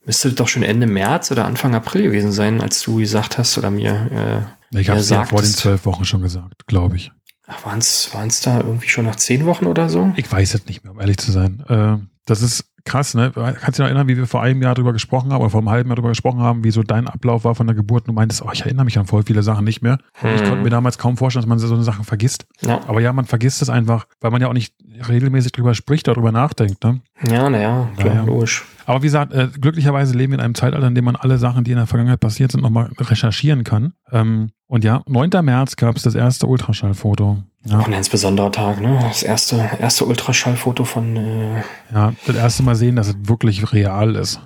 müsste 0.05 0.33
doch 0.33 0.47
schon 0.47 0.63
Ende 0.63 0.87
März 0.87 1.31
oder 1.31 1.45
Anfang 1.45 1.73
April 1.73 2.03
gewesen 2.03 2.31
sein, 2.31 2.59
als 2.59 2.81
du 2.81 2.97
gesagt 2.97 3.37
hast 3.37 3.57
oder 3.57 3.71
mir. 3.71 4.47
Ich 4.71 4.89
habe 4.89 4.99
es 4.99 5.09
ja 5.09 5.25
vor 5.25 5.41
den 5.41 5.51
zwölf 5.51 5.85
Wochen 5.85 6.05
schon 6.05 6.21
gesagt, 6.21 6.67
glaube 6.67 6.97
ich. 6.97 7.11
Ach, 7.47 7.65
waren 7.65 7.79
es 7.79 8.41
da 8.41 8.59
irgendwie 8.59 8.89
schon 8.89 9.05
nach 9.05 9.15
zehn 9.15 9.45
Wochen 9.45 9.67
oder 9.67 9.87
so? 9.87 10.11
Ich 10.17 10.29
weiß 10.29 10.53
es 10.53 10.65
nicht 10.65 10.83
mehr, 10.83 10.91
um 10.91 10.99
ehrlich 10.99 11.17
zu 11.17 11.31
sein. 11.31 11.63
Äh, 11.69 11.97
das 12.25 12.41
ist 12.41 12.65
krass, 12.87 13.13
ne? 13.13 13.31
Kannst 13.33 13.67
du 13.67 13.71
dich 13.71 13.79
noch 13.79 13.85
erinnern, 13.85 14.07
wie 14.07 14.17
wir 14.17 14.27
vor 14.27 14.41
einem 14.41 14.61
Jahr 14.61 14.73
darüber 14.75 14.93
gesprochen 14.93 15.31
haben 15.31 15.41
oder 15.41 15.49
vor 15.49 15.59
einem 15.59 15.69
halben 15.69 15.89
Jahr 15.89 15.95
darüber 15.95 16.09
gesprochen 16.09 16.39
haben, 16.39 16.63
wie 16.63 16.71
so 16.71 16.83
dein 16.83 17.07
Ablauf 17.07 17.43
war 17.43 17.55
von 17.55 17.67
der 17.67 17.75
Geburt? 17.75 18.03
Und 18.03 18.07
du 18.07 18.13
meintest, 18.13 18.43
oh, 18.43 18.49
ich 18.51 18.61
erinnere 18.61 18.85
mich 18.85 18.97
an 18.97 19.05
voll 19.05 19.23
viele 19.23 19.43
Sachen 19.43 19.65
nicht 19.65 19.81
mehr. 19.81 19.97
Hm. 20.13 20.35
Ich 20.35 20.43
konnte 20.43 20.63
mir 20.63 20.69
damals 20.69 20.97
kaum 20.97 21.17
vorstellen, 21.17 21.43
dass 21.43 21.49
man 21.49 21.59
so 21.59 21.73
eine 21.73 21.83
Sachen 21.83 22.05
vergisst. 22.05 22.47
Ja. 22.61 22.79
Aber 22.87 23.01
ja, 23.01 23.13
man 23.13 23.25
vergisst 23.25 23.61
es 23.61 23.69
einfach, 23.69 24.07
weil 24.21 24.31
man 24.31 24.41
ja 24.41 24.47
auch 24.47 24.53
nicht 24.53 24.73
regelmäßig 25.07 25.51
drüber 25.51 25.73
spricht, 25.75 26.07
darüber 26.07 26.31
nachdenkt, 26.31 26.83
ne? 26.83 27.01
Ja, 27.29 27.49
naja, 27.49 27.89
klar, 27.97 28.15
naja. 28.15 28.25
logisch. 28.25 28.65
Aber 28.85 29.01
wie 29.01 29.07
gesagt, 29.07 29.33
äh, 29.33 29.49
glücklicherweise 29.59 30.17
leben 30.17 30.31
wir 30.31 30.39
in 30.39 30.45
einem 30.45 30.55
Zeitalter, 30.55 30.87
in 30.87 30.95
dem 30.95 31.05
man 31.05 31.15
alle 31.15 31.37
Sachen, 31.37 31.63
die 31.63 31.71
in 31.71 31.77
der 31.77 31.87
Vergangenheit 31.87 32.19
passiert 32.19 32.51
sind, 32.51 32.61
nochmal 32.61 32.89
recherchieren 32.97 33.63
kann. 33.63 33.93
Ähm, 34.11 34.51
und 34.67 34.83
ja, 34.83 35.01
9. 35.07 35.29
März 35.43 35.75
gab 35.75 35.95
es 35.97 36.03
das 36.03 36.15
erste 36.15 36.47
Ultraschallfoto. 36.47 37.43
Ja. 37.67 37.79
Auch 37.79 37.85
ein 37.85 37.91
ganz 37.91 38.07
besonderer 38.07 38.51
Tag, 38.51 38.79
ne? 38.79 38.97
Das 39.01 39.23
erste, 39.23 39.69
erste 39.79 40.05
Ultraschallfoto 40.05 40.85
von. 40.85 41.17
Äh 41.17 41.63
ja, 41.93 42.13
das 42.25 42.35
erste 42.35 42.63
Mal 42.63 42.75
sehen, 42.75 42.95
dass 42.95 43.07
es 43.09 43.15
wirklich 43.23 43.73
real 43.73 44.15
ist. 44.15 44.39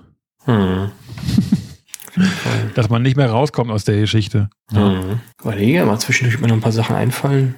Hm. 0.46 0.90
dass 2.76 2.90
man 2.90 3.04
nicht 3.04 3.18
mehr 3.18 3.30
rauskommt 3.30 3.70
aus 3.70 3.84
der 3.84 4.00
Geschichte. 4.00 4.50
Ja. 4.72 4.90
Hm. 4.90 5.20
Überlege, 5.40 5.86
mal 5.86 6.00
zwischendurch 6.00 6.42
mir 6.42 6.48
noch 6.48 6.56
ein 6.56 6.62
paar 6.62 6.72
Sachen 6.72 6.96
einfallen. 6.96 7.56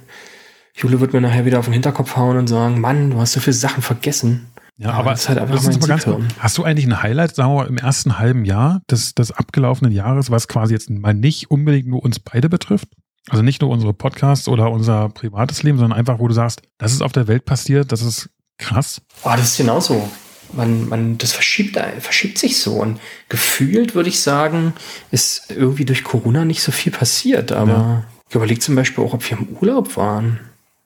Jule 0.76 1.00
wird 1.00 1.14
mir 1.14 1.22
nachher 1.22 1.46
wieder 1.46 1.60
auf 1.60 1.66
den 1.66 1.74
Hinterkopf 1.74 2.18
hauen 2.18 2.38
und 2.38 2.48
sagen: 2.48 2.82
Mann, 2.82 3.12
du 3.12 3.20
hast 3.20 3.34
so 3.34 3.40
viele 3.40 3.54
Sachen 3.54 3.82
vergessen. 3.82 4.48
Ja, 4.76 4.90
aber 4.92 5.12
das 5.12 5.22
ist 5.22 5.30
halt 5.30 5.40
einfach 5.40 5.62
mal 5.64 5.78
ganz 5.88 6.04
kurz, 6.04 6.24
Hast 6.40 6.58
du 6.58 6.64
eigentlich 6.64 6.86
ein 6.86 7.04
Highlight, 7.04 7.36
sagen 7.36 7.52
wir 7.52 7.64
mal, 7.64 7.68
im 7.68 7.78
ersten 7.78 8.18
halben 8.18 8.44
Jahr 8.44 8.82
des, 8.90 9.14
des 9.14 9.32
abgelaufenen 9.32 9.94
Jahres, 9.94 10.32
was 10.32 10.48
quasi 10.48 10.74
jetzt 10.74 10.90
mal 10.90 11.14
nicht 11.14 11.52
unbedingt 11.52 11.88
nur 11.88 12.04
uns 12.04 12.20
beide 12.20 12.50
betrifft? 12.50 12.88
Also 13.30 13.42
nicht 13.42 13.62
nur 13.62 13.70
unsere 13.70 13.94
Podcasts 13.94 14.48
oder 14.48 14.70
unser 14.72 15.10
privates 15.10 15.64
Leben, 15.64 15.78
sondern 15.78 15.98
einfach, 15.98 16.20
wo 16.20 16.28
du 16.28 16.34
sagst, 16.34 16.62
das 16.78 16.92
ist 16.92 17.02
auf 17.02 17.14
der 17.14 17.28
Welt 17.28 17.46
passiert, 17.46 17.92
das 17.92 18.02
ist 18.02 18.30
krass. 18.58 19.02
Oh, 19.24 19.32
das 19.32 19.52
ist 19.52 19.58
genauso. 19.58 20.10
Man, 20.52 20.88
man, 20.90 21.18
das 21.18 21.32
verschiebt, 21.32 21.80
verschiebt 22.00 22.38
sich 22.38 22.60
so. 22.60 22.74
Und 22.74 23.00
gefühlt 23.30 23.96
würde 23.96 24.10
ich 24.10 24.20
sagen, 24.20 24.74
ist 25.10 25.50
irgendwie 25.50 25.86
durch 25.86 26.04
Corona 26.04 26.46
nicht 26.46 26.62
so 26.62 26.72
viel 26.72 26.92
passiert. 26.92 27.52
Aber 27.52 27.72
ja. 27.72 28.04
ich 28.30 28.36
überlege 28.36 28.60
zum 28.60 28.76
Beispiel 28.76 29.04
auch, 29.04 29.14
ob 29.14 29.30
wir 29.30 29.38
im 29.38 29.48
Urlaub 29.60 29.96
waren. 29.98 30.40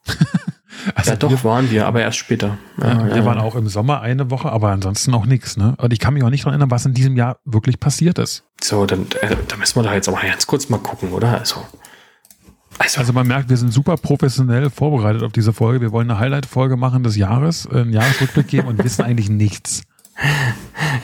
also 0.95 1.11
ja, 1.11 1.15
doch, 1.17 1.31
wir, 1.31 1.43
waren 1.43 1.69
wir, 1.69 1.85
aber 1.85 2.01
erst 2.01 2.17
später. 2.17 2.57
Ja, 2.81 3.07
wir 3.07 3.17
ja. 3.17 3.25
waren 3.25 3.39
auch 3.39 3.55
im 3.55 3.67
Sommer 3.67 4.01
eine 4.01 4.29
Woche, 4.29 4.49
aber 4.51 4.69
ansonsten 4.69 5.13
auch 5.15 5.25
nichts. 5.25 5.57
Ne? 5.57 5.75
Und 5.79 5.91
ich 5.91 5.99
kann 5.99 6.13
mich 6.13 6.23
auch 6.23 6.29
nicht 6.29 6.43
daran 6.43 6.53
erinnern, 6.53 6.71
was 6.71 6.85
in 6.85 6.93
diesem 6.93 7.17
Jahr 7.17 7.39
wirklich 7.43 7.79
passiert 7.79 8.19
ist. 8.19 8.43
So, 8.61 8.85
dann, 8.85 9.07
äh, 9.21 9.35
dann 9.47 9.59
müssen 9.59 9.75
wir 9.75 9.83
da 9.83 9.95
jetzt 9.95 10.07
aber 10.07 10.21
ganz 10.21 10.47
kurz 10.47 10.69
mal 10.69 10.77
gucken, 10.77 11.11
oder? 11.11 11.39
Also. 11.39 11.65
Also, 12.79 12.99
also, 12.99 13.13
man 13.13 13.27
merkt, 13.27 13.49
wir 13.49 13.57
sind 13.57 13.73
super 13.73 13.97
professionell 13.97 14.69
vorbereitet 14.69 15.23
auf 15.23 15.31
diese 15.31 15.53
Folge. 15.53 15.81
Wir 15.81 15.91
wollen 15.91 16.09
eine 16.09 16.19
Highlight-Folge 16.19 16.77
machen 16.77 17.03
des 17.03 17.15
Jahres, 17.15 17.65
äh, 17.65 17.81
einen 17.81 17.93
Jahresrückblick 17.93 18.47
geben 18.47 18.67
und 18.67 18.83
wissen 18.83 19.03
eigentlich 19.03 19.29
nichts. 19.29 19.83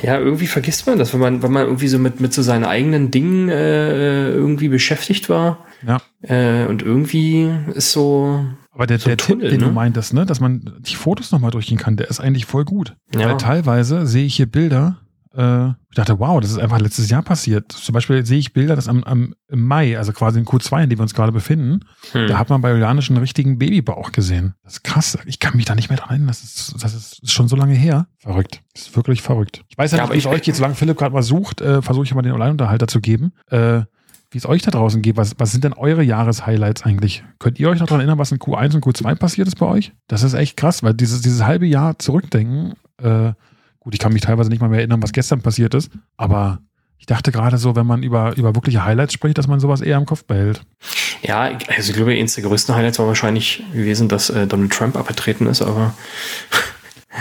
Ja, 0.02 0.20
irgendwie 0.20 0.48
vergisst 0.48 0.88
man 0.88 0.98
das, 0.98 1.14
wenn 1.14 1.20
man, 1.20 1.44
wenn 1.44 1.52
man 1.52 1.66
irgendwie 1.66 1.88
so 1.88 2.00
mit, 2.00 2.20
mit 2.20 2.34
so 2.34 2.42
seinen 2.42 2.66
eigenen 2.66 3.12
Dingen 3.12 3.50
äh, 3.50 4.32
irgendwie 4.32 4.68
beschäftigt 4.68 5.30
war. 5.30 5.66
Ja. 5.86 6.02
Äh, 6.22 6.66
und 6.66 6.82
irgendwie 6.82 7.50
ist 7.74 7.92
so. 7.92 8.44
Aber 8.72 8.88
der, 8.88 8.98
so 9.00 9.10
der 9.10 9.18
Tunnel, 9.18 9.50
Tipp, 9.50 9.52
den 9.52 9.60
ne? 9.62 9.68
du 9.68 9.72
meintest, 9.72 10.14
ne, 10.14 10.26
dass 10.26 10.40
man 10.40 10.78
die 10.80 10.96
Fotos 10.96 11.32
nochmal 11.32 11.52
durchgehen 11.52 11.78
kann, 11.78 11.96
der 11.96 12.10
ist 12.10 12.20
eigentlich 12.20 12.46
voll 12.46 12.66
gut. 12.66 12.96
Ja. 13.14 13.30
Weil 13.30 13.38
teilweise 13.38 14.08
sehe 14.08 14.26
ich 14.26 14.36
hier 14.36 14.48
Bilder, 14.48 14.98
äh, 15.36 15.70
ich 15.70 15.96
dachte, 15.96 16.20
wow, 16.20 16.40
das 16.40 16.52
ist 16.52 16.60
einfach 16.60 16.80
letztes 16.80 17.10
Jahr 17.10 17.22
passiert. 17.22 17.72
Zum 17.72 17.94
Beispiel 17.94 18.26
sehe 18.26 18.40
ich 18.40 18.54
Bilder, 18.54 18.76
dass 18.76 18.88
am, 18.88 19.04
am 19.04 19.36
im 19.48 19.68
Mai, 19.68 19.98
also 19.98 20.12
quasi 20.12 20.40
in 20.40 20.46
Q2, 20.46 20.84
in 20.84 20.90
dem 20.90 21.00
wir 21.00 21.04
uns 21.04 21.14
gerade 21.14 21.32
befinden, 21.32 21.82
hm. 22.12 22.28
da 22.28 22.38
hat 22.38 22.50
man 22.50 22.62
bei 22.62 22.72
Juliane 22.72 23.02
schon 23.02 23.16
einen 23.16 23.24
richtigen 23.24 23.60
Babybauch 23.60 24.12
gesehen. 24.12 24.56
Das 24.64 24.74
ist 24.74 24.84
krass. 24.84 25.18
Ich 25.26 25.40
kann 25.40 25.56
mich 25.56 25.66
da 25.66 25.76
nicht 25.76 25.90
mehr 25.90 25.98
dran 25.98 26.10
erinnern. 26.10 26.28
Das 26.28 26.44
ist, 26.44 26.76
das 26.82 26.94
ist 26.94 27.32
schon 27.32 27.48
so 27.48 27.56
lange 27.56 27.74
her. 27.74 28.08
Verrückt. 28.20 28.62
Das 28.74 28.84
ist 28.88 28.96
wirklich 28.96 29.22
verrückt. 29.22 29.64
Ich 29.70 29.78
weiß 29.78 29.92
ja, 29.92 30.00
ja 30.00 30.04
nicht, 30.06 30.14
wie 30.14 30.18
es 30.20 30.26
euch 30.26 30.42
geht. 30.42 30.56
Solange 30.56 30.76
Philipp 30.76 30.98
gerade 30.98 31.14
mal 31.14 31.24
sucht, 31.24 31.62
äh, 31.62 31.82
versuche 31.82 32.06
ich 32.06 32.16
mal 32.16 32.22
den 32.22 32.34
Alleinunterhalter 32.34 32.88
zu 32.88 33.02
geben. 33.02 33.34
Äh, 33.50 33.82
wie 34.34 34.38
es 34.40 34.48
euch 34.48 34.64
da 34.64 34.72
draußen 34.72 35.02
geht. 35.02 35.16
Was, 35.16 35.36
was 35.38 35.52
sind 35.52 35.64
denn 35.64 35.74
eure 35.74 36.02
Jahreshighlights 36.02 36.84
eigentlich? 36.84 37.24
Könnt 37.38 37.60
ihr 37.60 37.70
euch 37.70 37.80
noch 37.80 37.86
daran 37.86 38.02
erinnern, 38.02 38.18
was 38.18 38.32
in 38.32 38.40
Q1 38.40 38.74
und 38.76 38.84
Q2 38.84 39.16
passiert 39.16 39.48
ist 39.48 39.60
bei 39.60 39.68
euch? 39.68 39.94
Das 40.08 40.24
ist 40.24 40.34
echt 40.34 40.58
krass, 40.58 40.82
weil 40.82 40.96
dieses, 40.96 41.22
dieses 41.22 41.44
halbe 41.44 41.68
Jahr 41.68 42.00
zurückdenken, 42.00 42.74
äh, 42.98 43.34
Gut, 43.84 43.94
ich 43.94 44.00
kann 44.00 44.14
mich 44.14 44.22
teilweise 44.22 44.50
nicht 44.50 44.62
mal 44.62 44.70
mehr 44.70 44.80
erinnern, 44.80 45.04
was 45.04 45.12
gestern 45.12 45.42
passiert 45.42 45.74
ist, 45.74 45.92
aber 46.16 46.60
ich 46.98 47.06
dachte 47.06 47.34
gerade 47.34 47.58
so, 47.58 47.76
wenn 47.76 47.86
man 47.86 48.02
über, 48.02 48.38
über 48.38 48.56
wirkliche 48.56 48.86
Highlights 48.86 49.14
spricht, 49.14 49.38
dass 49.38 49.48
man 49.48 49.60
sowas 49.60 49.82
eher 49.82 49.98
im 49.98 50.06
Kopf 50.06 50.24
behält. 50.24 50.62
Ja, 51.22 51.52
also 51.68 51.90
ich 51.90 51.94
glaube, 51.94 52.12
eines 52.12 52.36
der 52.36 52.46
größten 52.46 52.74
Highlights 52.74 52.98
war 52.98 53.08
wahrscheinlich 53.08 53.62
gewesen, 53.74 54.08
dass 54.08 54.30
äh, 54.30 54.48
Donald 54.48 54.72
Trump 54.72 54.96
abgetreten 54.96 55.48
ist, 55.48 55.62
aber 55.62 55.94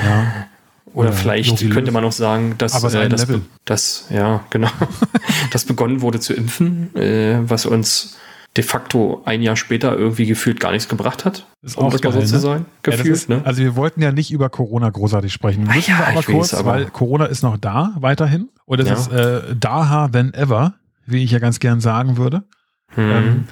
ja. 0.05 0.47
Oder 0.95 1.09
ja, 1.09 1.17
vielleicht 1.17 1.71
könnte 1.71 1.91
man 1.91 2.05
auch 2.05 2.13
sagen, 2.13 2.57
dass, 2.59 2.85
äh, 2.95 3.09
das, 3.09 3.27
das, 3.65 4.07
ja, 4.11 4.45
genau, 4.51 4.69
dass 5.51 5.65
begonnen 5.65 6.03
wurde 6.03 6.21
zu 6.21 6.35
impfen, 6.35 6.95
äh, 6.95 7.39
was 7.49 7.65
uns 7.65 8.19
de 8.57 8.65
facto 8.65 9.23
ein 9.25 9.41
Jahr 9.41 9.57
später 9.57 9.97
irgendwie 9.97 10.27
gefühlt 10.27 10.61
gar 10.61 10.73
nichts 10.73 10.89
gebracht 10.89 11.25
hat. 11.25 11.47
Ist 11.63 11.79
um 11.79 11.87
auch 11.87 11.93
das 11.93 12.03
geil, 12.03 12.13
mal 12.13 12.21
so 12.21 12.21
ne? 12.21 12.27
zu 12.27 12.39
sein. 12.39 12.67
Gefühlt, 12.83 13.07
ja, 13.07 13.13
ist, 13.13 13.29
ne? 13.29 13.41
Also 13.45 13.63
wir 13.63 13.77
wollten 13.77 14.03
ja 14.03 14.13
nicht 14.13 14.31
über 14.31 14.51
Corona 14.51 14.91
großartig 14.91 15.33
sprechen. 15.33 15.65
Müssen 15.65 15.91
ja, 15.91 15.99
wir 15.99 16.09
aber 16.09 16.23
kurz, 16.23 16.53
weiß, 16.53 16.61
aber 16.61 16.73
weil 16.73 16.87
Corona 16.87 17.27
ist 17.27 17.43
noch 17.43 17.57
da 17.57 17.95
weiterhin. 17.99 18.51
Und 18.67 18.81
es 18.81 18.89
ja. 18.89 18.95
ist 18.95 19.13
äh, 19.13 19.57
daha 19.57 20.09
than 20.09 20.35
ever, 20.35 20.75
wie 21.07 21.25
ich 21.25 21.31
ja 21.31 21.39
ganz 21.39 21.61
gern 21.61 21.81
sagen 21.81 22.19
würde. 22.19 22.45
Hm. 22.89 23.11
Ähm, 23.11 23.45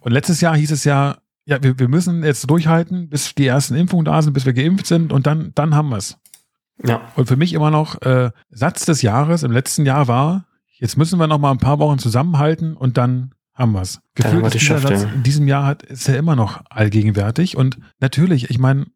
und 0.00 0.12
letztes 0.12 0.40
Jahr 0.40 0.56
hieß 0.56 0.70
es 0.70 0.84
ja, 0.84 1.18
ja, 1.44 1.62
wir, 1.62 1.78
wir 1.78 1.88
müssen 1.88 2.24
jetzt 2.24 2.48
durchhalten, 2.48 3.08
bis 3.08 3.34
die 3.34 3.46
ersten 3.46 3.74
Impfungen 3.74 4.06
da 4.06 4.22
sind, 4.22 4.32
bis 4.32 4.46
wir 4.46 4.52
geimpft 4.52 4.86
sind 4.86 5.12
und 5.12 5.26
dann, 5.26 5.52
dann 5.54 5.74
haben 5.74 5.90
wir 5.90 5.98
es. 5.98 6.18
Ja. 6.84 7.02
Und 7.14 7.26
für 7.26 7.36
mich 7.36 7.52
immer 7.52 7.70
noch 7.70 8.00
äh, 8.02 8.30
Satz 8.50 8.84
des 8.84 9.02
Jahres 9.02 9.42
im 9.42 9.52
letzten 9.52 9.86
Jahr 9.86 10.08
war, 10.08 10.46
jetzt 10.78 10.96
müssen 10.96 11.18
wir 11.18 11.26
noch 11.26 11.38
mal 11.38 11.50
ein 11.50 11.58
paar 11.58 11.78
Wochen 11.78 11.98
zusammenhalten 11.98 12.76
und 12.76 12.96
dann 12.96 13.32
haben 13.56 13.72
wir 13.72 13.82
es. 13.82 14.00
Gefühlt 14.14 14.46
ist 14.46 14.60
dieser 14.60 14.78
Satz 14.78 15.02
in 15.02 15.22
diesem 15.22 15.48
Jahr 15.48 15.66
hat, 15.66 15.82
ist 15.82 16.08
er 16.08 16.16
immer 16.18 16.36
noch 16.36 16.62
allgegenwärtig. 16.70 17.56
Und 17.56 17.78
natürlich, 18.00 18.50
ich 18.50 18.58
meine, 18.58 18.86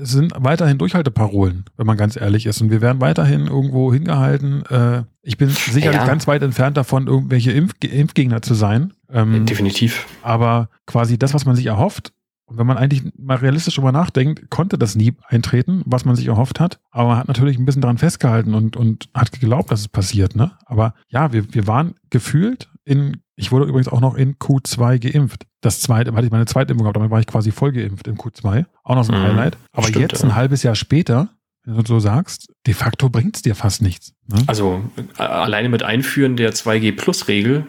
es 0.00 0.10
sind 0.10 0.32
weiterhin 0.36 0.78
Durchhalteparolen, 0.78 1.64
wenn 1.76 1.86
man 1.86 1.96
ganz 1.96 2.16
ehrlich 2.16 2.46
ist. 2.46 2.60
Und 2.60 2.70
wir 2.70 2.80
werden 2.80 3.00
weiterhin 3.00 3.46
irgendwo 3.46 3.92
hingehalten. 3.92 4.64
Äh, 4.66 5.04
ich 5.22 5.38
bin 5.38 5.48
sicherlich 5.48 6.00
ja. 6.00 6.06
ganz 6.06 6.26
weit 6.26 6.42
entfernt 6.42 6.76
davon, 6.76 7.06
irgendwelche 7.06 7.52
Impf 7.52 7.72
Impfgegner 7.82 8.42
zu 8.42 8.54
sein. 8.54 8.92
Ähm, 9.10 9.46
Definitiv. 9.46 10.06
Aber 10.22 10.68
quasi 10.86 11.18
das, 11.18 11.34
was 11.34 11.46
man 11.46 11.56
sich 11.56 11.66
erhofft, 11.66 12.12
und 12.46 12.58
wenn 12.58 12.66
man 12.66 12.76
eigentlich 12.76 13.02
mal 13.16 13.38
realistisch 13.38 13.76
drüber 13.76 13.92
nachdenkt, 13.92 14.50
konnte 14.50 14.76
das 14.76 14.96
nie 14.96 15.14
eintreten, 15.28 15.82
was 15.86 16.04
man 16.04 16.14
sich 16.14 16.26
erhofft 16.26 16.60
hat. 16.60 16.78
Aber 16.90 17.08
man 17.08 17.18
hat 17.18 17.28
natürlich 17.28 17.58
ein 17.58 17.64
bisschen 17.64 17.80
daran 17.80 17.96
festgehalten 17.96 18.54
und, 18.54 18.76
und 18.76 19.08
hat 19.14 19.32
geglaubt, 19.32 19.70
dass 19.70 19.80
es 19.80 19.88
passiert. 19.88 20.36
Ne? 20.36 20.52
Aber 20.66 20.94
ja, 21.08 21.32
wir, 21.32 21.54
wir 21.54 21.66
waren 21.66 21.94
gefühlt 22.10 22.68
in 22.84 23.22
ich 23.36 23.52
wurde 23.52 23.66
übrigens 23.66 23.88
auch 23.88 24.00
noch 24.00 24.14
in 24.14 24.36
Q2 24.36 24.98
geimpft. 24.98 25.46
Das 25.60 25.80
zweite, 25.80 26.12
hatte 26.14 26.26
ich 26.26 26.32
meine 26.32 26.46
zweite 26.46 26.72
Impfung 26.72 26.84
gehabt, 26.84 26.96
damit 26.96 27.10
war 27.10 27.20
ich 27.20 27.26
quasi 27.26 27.50
voll 27.50 27.72
geimpft 27.72 28.06
in 28.06 28.16
Q2. 28.16 28.66
Auch 28.82 28.94
noch 28.94 29.04
so 29.04 29.12
ein 29.12 29.20
mhm, 29.20 29.24
Highlight. 29.24 29.56
Aber 29.72 29.88
stimmt, 29.88 30.12
jetzt, 30.12 30.24
ein 30.24 30.34
halbes 30.34 30.62
Jahr 30.62 30.74
später, 30.74 31.30
wenn 31.64 31.76
du 31.76 31.84
so 31.84 31.98
sagst, 31.98 32.52
de 32.66 32.74
facto 32.74 33.08
bringt 33.08 33.36
es 33.36 33.42
dir 33.42 33.54
fast 33.54 33.82
nichts. 33.82 34.12
Ne? 34.28 34.42
Also 34.46 34.82
äh, 35.18 35.22
alleine 35.22 35.68
mit 35.68 35.82
Einführen 35.82 36.36
der 36.36 36.52
2G-Plus-Regel 36.52 37.66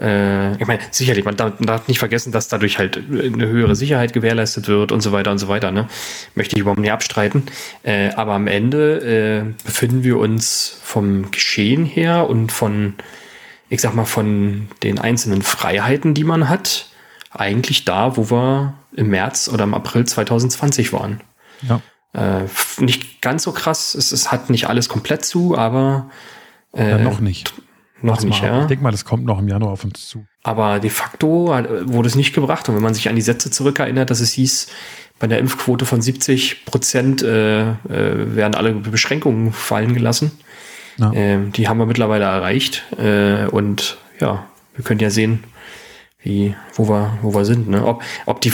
äh, 0.00 0.54
ich 0.54 0.66
meine, 0.66 0.80
sicherlich, 0.90 1.24
man 1.24 1.36
darf, 1.36 1.58
man 1.58 1.66
darf, 1.66 1.88
nicht 1.88 1.98
vergessen, 1.98 2.32
dass 2.32 2.48
dadurch 2.48 2.78
halt 2.78 2.96
eine 2.96 3.48
höhere 3.48 3.74
Sicherheit 3.74 4.12
gewährleistet 4.12 4.68
wird 4.68 4.92
und 4.92 5.00
so 5.00 5.12
weiter 5.12 5.30
und 5.30 5.38
so 5.38 5.48
weiter. 5.48 5.72
Ne? 5.72 5.88
Möchte 6.34 6.56
ich 6.56 6.60
überhaupt 6.60 6.80
nicht 6.80 6.92
abstreiten. 6.92 7.44
Äh, 7.82 8.10
aber 8.14 8.32
am 8.32 8.46
Ende 8.46 9.44
äh, 9.50 9.64
befinden 9.64 10.04
wir 10.04 10.18
uns 10.18 10.80
vom 10.82 11.30
Geschehen 11.30 11.84
her 11.84 12.28
und 12.30 12.52
von 12.52 12.94
ich 13.70 13.80
sag 13.80 13.94
mal, 13.94 14.04
von 14.04 14.68
den 14.82 14.98
einzelnen 14.98 15.42
Freiheiten, 15.42 16.12
die 16.12 16.24
man 16.24 16.48
hat, 16.48 16.88
eigentlich 17.30 17.84
da, 17.84 18.16
wo 18.16 18.30
wir 18.30 18.74
im 18.94 19.08
März 19.08 19.48
oder 19.48 19.64
im 19.64 19.72
April 19.72 20.04
2020 20.04 20.92
waren. 20.92 21.22
Ja. 21.62 21.80
Äh, 22.12 22.48
nicht 22.80 23.22
ganz 23.22 23.44
so 23.44 23.52
krass. 23.52 23.94
Es, 23.94 24.10
es 24.10 24.32
hat 24.32 24.50
nicht 24.50 24.68
alles 24.68 24.88
komplett 24.88 25.24
zu, 25.24 25.56
aber 25.56 26.10
äh, 26.74 26.90
ja, 26.90 26.98
noch 26.98 27.20
nicht. 27.20 27.54
Noch 28.02 28.20
nicht, 28.22 28.42
ja. 28.42 28.62
Ich 28.62 28.66
denke 28.66 28.82
mal, 28.82 28.90
das 28.90 29.04
kommt 29.04 29.24
noch 29.24 29.38
im 29.38 29.46
Januar 29.46 29.72
auf 29.72 29.84
uns 29.84 30.08
zu. 30.08 30.24
Aber 30.42 30.80
de 30.80 30.90
facto 30.90 31.48
wurde 31.84 32.08
es 32.08 32.14
nicht 32.14 32.34
gebracht. 32.34 32.68
Und 32.68 32.74
wenn 32.74 32.82
man 32.82 32.94
sich 32.94 33.08
an 33.08 33.14
die 33.14 33.22
Sätze 33.22 33.50
zurückerinnert, 33.50 34.10
dass 34.10 34.20
es 34.20 34.32
hieß, 34.32 34.68
bei 35.18 35.26
der 35.26 35.38
Impfquote 35.38 35.84
von 35.84 36.00
70 36.00 36.64
Prozent 36.64 37.22
äh, 37.22 37.72
äh, 37.72 37.74
werden 37.84 38.54
alle 38.54 38.72
Beschränkungen 38.72 39.52
fallen 39.52 39.92
gelassen. 39.92 40.32
Ja. 41.00 41.12
Ähm, 41.14 41.52
die 41.52 41.68
haben 41.68 41.78
wir 41.78 41.86
mittlerweile 41.86 42.24
erreicht. 42.24 42.84
Äh, 42.98 43.46
und 43.46 43.98
ja, 44.20 44.46
wir 44.74 44.84
können 44.84 45.00
ja 45.00 45.10
sehen, 45.10 45.44
wie, 46.22 46.54
wo 46.74 46.88
wir, 46.88 47.18
wo 47.22 47.34
wir 47.34 47.44
sind. 47.44 47.68
Ne? 47.68 47.84
Ob, 47.84 48.02
ob 48.26 48.40
die 48.40 48.52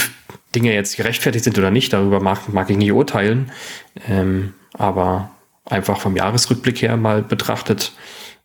Dinge 0.55 0.73
jetzt 0.73 0.97
gerechtfertigt 0.97 1.45
sind 1.45 1.59
oder 1.59 1.71
nicht, 1.71 1.93
darüber 1.93 2.21
mag, 2.21 2.53
mag 2.53 2.71
ich 2.71 2.77
nicht 2.77 2.93
urteilen. 2.93 3.51
Ähm, 4.09 4.55
aber 4.73 5.31
einfach 5.65 5.99
vom 5.99 6.17
Jahresrückblick 6.17 6.81
her 6.83 6.97
mal 6.97 7.23
betrachtet, 7.23 7.93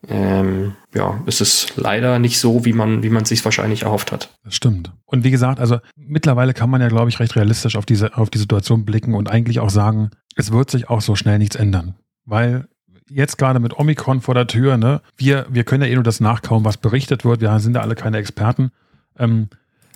ähm, 0.08 0.74
ja, 0.96 1.22
ist 1.28 1.42
es 1.42 1.74
leider 1.76 2.18
nicht 2.18 2.40
so, 2.40 2.66
wie 2.66 2.74
man, 2.74 3.04
wie 3.04 3.10
man 3.10 3.26
sich 3.26 3.46
wahrscheinlich 3.46 3.84
erhofft 3.84 4.12
hat. 4.12 4.36
Das 4.44 4.56
stimmt. 4.56 4.92
Und 5.06 5.24
wie 5.24 5.32
gesagt, 5.32 5.60
also 5.60 5.78
mittlerweile 5.96 6.54
kann 6.54 6.70
man 6.72 6.82
ja, 6.82 6.88
glaube 6.88 7.10
ich, 7.10 7.20
recht 7.20 7.36
realistisch 7.36 7.76
auf 7.76 7.86
diese, 7.86 8.18
auf 8.18 8.32
die 8.32 8.40
Situation 8.40 8.84
blicken 8.84 9.14
und 9.14 9.30
eigentlich 9.30 9.60
auch 9.60 9.70
sagen, 9.70 10.10
es 10.36 10.52
wird 10.52 10.72
sich 10.72 10.90
auch 10.90 11.02
so 11.02 11.16
schnell 11.16 11.38
nichts 11.38 11.56
ändern. 11.56 11.96
Weil 12.26 12.68
jetzt 13.14 13.38
gerade 13.38 13.60
mit 13.60 13.78
Omikron 13.78 14.22
vor 14.22 14.34
der 14.34 14.48
Tür, 14.48 14.78
ne, 14.78 15.02
wir, 15.18 15.46
wir 15.50 15.64
können 15.64 15.84
ja 15.84 15.90
eh 15.90 15.96
nur 15.96 16.04
das 16.04 16.20
nachkauen, 16.20 16.66
was 16.66 16.78
berichtet 16.78 17.26
wird. 17.26 17.42
Wir 17.42 17.60
sind 17.60 17.76
ja 17.76 17.82
alle 17.82 17.96
keine 17.96 18.18
Experten. 18.18 18.72
Ähm, 19.18 19.50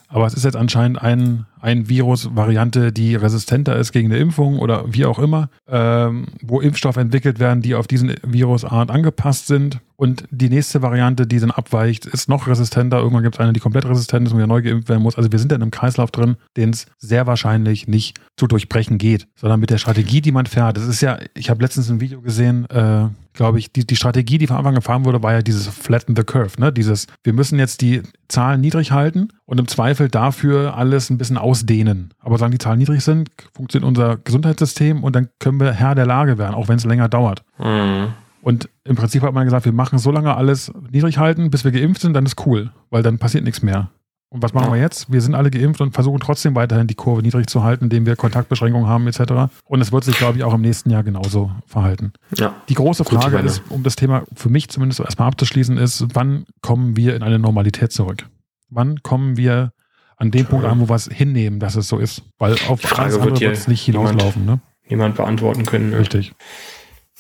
aber 0.07 0.27
es 0.27 0.33
ist 0.33 0.43
jetzt 0.43 0.55
anscheinend 0.55 1.01
ein, 1.01 1.45
ein 1.65 1.89
Virus-Variante, 1.89 2.91
die 2.91 3.15
resistenter 3.15 3.75
ist 3.75 3.91
gegen 3.91 4.11
eine 4.11 4.19
Impfung 4.19 4.59
oder 4.59 4.85
wie 4.87 5.03
auch 5.05 5.17
immer, 5.17 5.49
ähm, 5.67 6.27
wo 6.43 6.61
Impfstoffe 6.61 6.97
entwickelt 6.97 7.39
werden, 7.39 7.63
die 7.63 7.73
auf 7.73 7.87
diesen 7.87 8.13
Virusart 8.21 8.91
angepasst 8.91 9.47
sind. 9.47 9.79
Und 9.95 10.25
die 10.29 10.49
nächste 10.49 10.83
Variante, 10.83 11.25
die 11.25 11.39
dann 11.39 11.49
abweicht, 11.49 12.05
ist 12.05 12.29
noch 12.29 12.47
resistenter. 12.47 12.97
Irgendwann 12.97 13.23
gibt 13.23 13.35
es 13.35 13.39
eine, 13.39 13.53
die 13.53 13.61
komplett 13.61 13.85
resistent 13.85 14.27
ist 14.27 14.33
und 14.33 14.37
wieder 14.37 14.47
neu 14.47 14.61
geimpft 14.61 14.89
werden 14.89 15.01
muss. 15.01 15.15
Also 15.15 15.31
wir 15.31 15.39
sind 15.39 15.51
in 15.53 15.61
einem 15.61 15.71
Kreislauf 15.71 16.11
drin, 16.11 16.35
den 16.55 16.69
es 16.69 16.85
sehr 16.99 17.25
wahrscheinlich 17.25 17.87
nicht 17.87 18.19
zu 18.37 18.45
durchbrechen 18.45 18.99
geht, 18.99 19.27
sondern 19.35 19.59
mit 19.59 19.71
der 19.71 19.77
Strategie, 19.77 20.21
die 20.21 20.33
man 20.33 20.45
fährt. 20.45 20.77
Das 20.77 20.85
ist 20.85 21.01
ja, 21.01 21.17
ich 21.33 21.49
habe 21.49 21.63
letztens 21.63 21.89
ein 21.89 22.01
Video 22.01 22.21
gesehen, 22.21 22.69
äh, 22.69 23.07
glaube 23.35 23.59
ich, 23.59 23.71
die, 23.71 23.85
die 23.85 23.95
Strategie, 23.95 24.37
die 24.37 24.47
von 24.47 24.57
Anfang 24.57 24.75
gefahren 24.75 25.05
wurde, 25.05 25.21
war 25.21 25.33
ja 25.33 25.41
dieses 25.41 25.67
Flatten 25.67 26.15
the 26.15 26.23
Curve, 26.23 26.59
ne? 26.59 26.73
Dieses, 26.73 27.07
wir 27.23 27.33
müssen 27.33 27.59
jetzt 27.59 27.81
die 27.81 28.01
Zahlen 28.27 28.61
niedrig 28.61 28.91
halten 28.91 29.29
und 29.45 29.59
im 29.59 29.67
Zweifel 29.67 30.09
dafür 30.09 30.75
alles 30.75 31.09
ein 31.09 31.17
bisschen 31.17 31.37
ausdehnen. 31.55 32.13
Aber 32.19 32.37
solange 32.37 32.53
die 32.53 32.63
Zahlen 32.63 32.79
niedrig 32.79 33.03
sind, 33.03 33.29
funktioniert 33.53 33.87
unser 33.87 34.17
Gesundheitssystem 34.17 35.03
und 35.03 35.15
dann 35.15 35.29
können 35.39 35.59
wir 35.59 35.71
Herr 35.71 35.95
der 35.95 36.05
Lage 36.05 36.37
werden, 36.37 36.55
auch 36.55 36.67
wenn 36.67 36.77
es 36.77 36.85
länger 36.85 37.07
dauert. 37.07 37.43
Mhm. 37.57 38.13
Und 38.41 38.69
im 38.83 38.95
Prinzip 38.95 39.23
hat 39.23 39.33
man 39.33 39.45
gesagt, 39.45 39.65
wir 39.65 39.71
machen 39.71 39.97
so 39.97 40.11
lange 40.11 40.35
alles 40.35 40.71
niedrig 40.91 41.17
halten, 41.17 41.49
bis 41.49 41.63
wir 41.63 41.71
geimpft 41.71 42.01
sind, 42.01 42.13
dann 42.13 42.25
ist 42.25 42.45
cool, 42.45 42.71
weil 42.89 43.01
dann 43.01 43.17
passiert 43.17 43.43
nichts 43.43 43.63
mehr. 43.63 43.89
Und 44.29 44.43
was 44.43 44.53
machen 44.53 44.71
wir 44.73 44.79
jetzt? 44.79 45.11
Wir 45.11 45.21
sind 45.21 45.33
alle 45.33 45.49
geimpft 45.49 45.79
und 45.79 45.93
versuchen 45.93 46.19
trotzdem 46.19 46.55
weiterhin 46.55 46.87
die 46.87 46.95
Kurve 46.95 47.21
niedrig 47.21 47.47
zu 47.47 47.63
halten, 47.63 47.85
indem 47.85 48.05
wir 48.05 48.17
Kontaktbeschränkungen 48.17 48.87
haben 48.87 49.07
etc. 49.07 49.49
Und 49.63 49.81
es 49.81 49.91
wird 49.93 50.03
sich, 50.03 50.17
glaube 50.17 50.37
ich, 50.37 50.43
auch 50.43 50.53
im 50.53 50.61
nächsten 50.61 50.89
Jahr 50.89 51.03
genauso 51.03 51.51
verhalten. 51.65 52.11
Ja. 52.35 52.53
Die 52.67 52.73
große 52.73 53.05
Frage 53.05 53.37
ist, 53.37 53.63
um 53.69 53.83
das 53.83 53.95
Thema 53.95 54.23
für 54.35 54.49
mich 54.49 54.69
zumindest 54.69 54.99
erstmal 54.99 55.29
abzuschließen, 55.29 55.77
ist, 55.77 56.07
wann 56.13 56.45
kommen 56.61 56.97
wir 56.97 57.15
in 57.15 57.23
eine 57.23 57.39
Normalität 57.39 57.93
zurück? 57.93 58.27
Wann 58.69 59.01
kommen 59.03 59.37
wir 59.37 59.71
an 60.17 60.31
dem 60.31 60.45
Punkt 60.45 60.65
wir 60.65 60.95
es 60.95 61.09
hinnehmen, 61.11 61.59
dass 61.59 61.75
es 61.75 61.87
so 61.87 61.97
ist? 61.97 62.23
Weil 62.37 62.55
auf 62.67 62.81
die 62.81 62.87
Frage 62.87 63.23
wird 63.23 63.41
es 63.41 63.67
nicht 63.67 63.83
hinauslaufen. 63.83 64.43
Niemand, 64.43 64.61
ne? 64.61 64.89
niemand 64.89 65.15
beantworten 65.15 65.65
können. 65.65 65.91
Ne? 65.91 65.99
Richtig. 65.99 66.33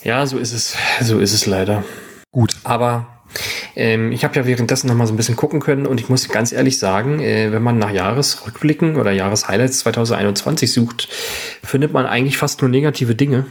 Ja, 0.03 0.25
so 0.25 0.37
ist 0.37 0.53
es. 0.53 0.77
So 1.01 1.19
ist 1.19 1.33
es 1.33 1.45
leider. 1.45 1.83
Gut. 2.31 2.55
Aber 2.63 3.07
ähm, 3.75 4.11
ich 4.11 4.23
habe 4.23 4.35
ja 4.35 4.45
währenddessen 4.45 4.87
noch 4.87 4.95
mal 4.95 5.07
so 5.07 5.13
ein 5.13 5.17
bisschen 5.17 5.35
gucken 5.35 5.59
können 5.59 5.85
und 5.85 5.99
ich 5.99 6.09
muss 6.09 6.29
ganz 6.29 6.51
ehrlich 6.51 6.77
sagen, 6.77 7.19
äh, 7.19 7.51
wenn 7.51 7.63
man 7.63 7.77
nach 7.77 7.91
Jahresrückblicken 7.91 8.95
oder 8.95 9.11
Jahreshighlights 9.11 9.79
2021 9.79 10.71
sucht, 10.71 11.09
findet 11.63 11.93
man 11.93 12.05
eigentlich 12.05 12.37
fast 12.37 12.61
nur 12.61 12.69
negative 12.69 13.15
Dinge. 13.15 13.45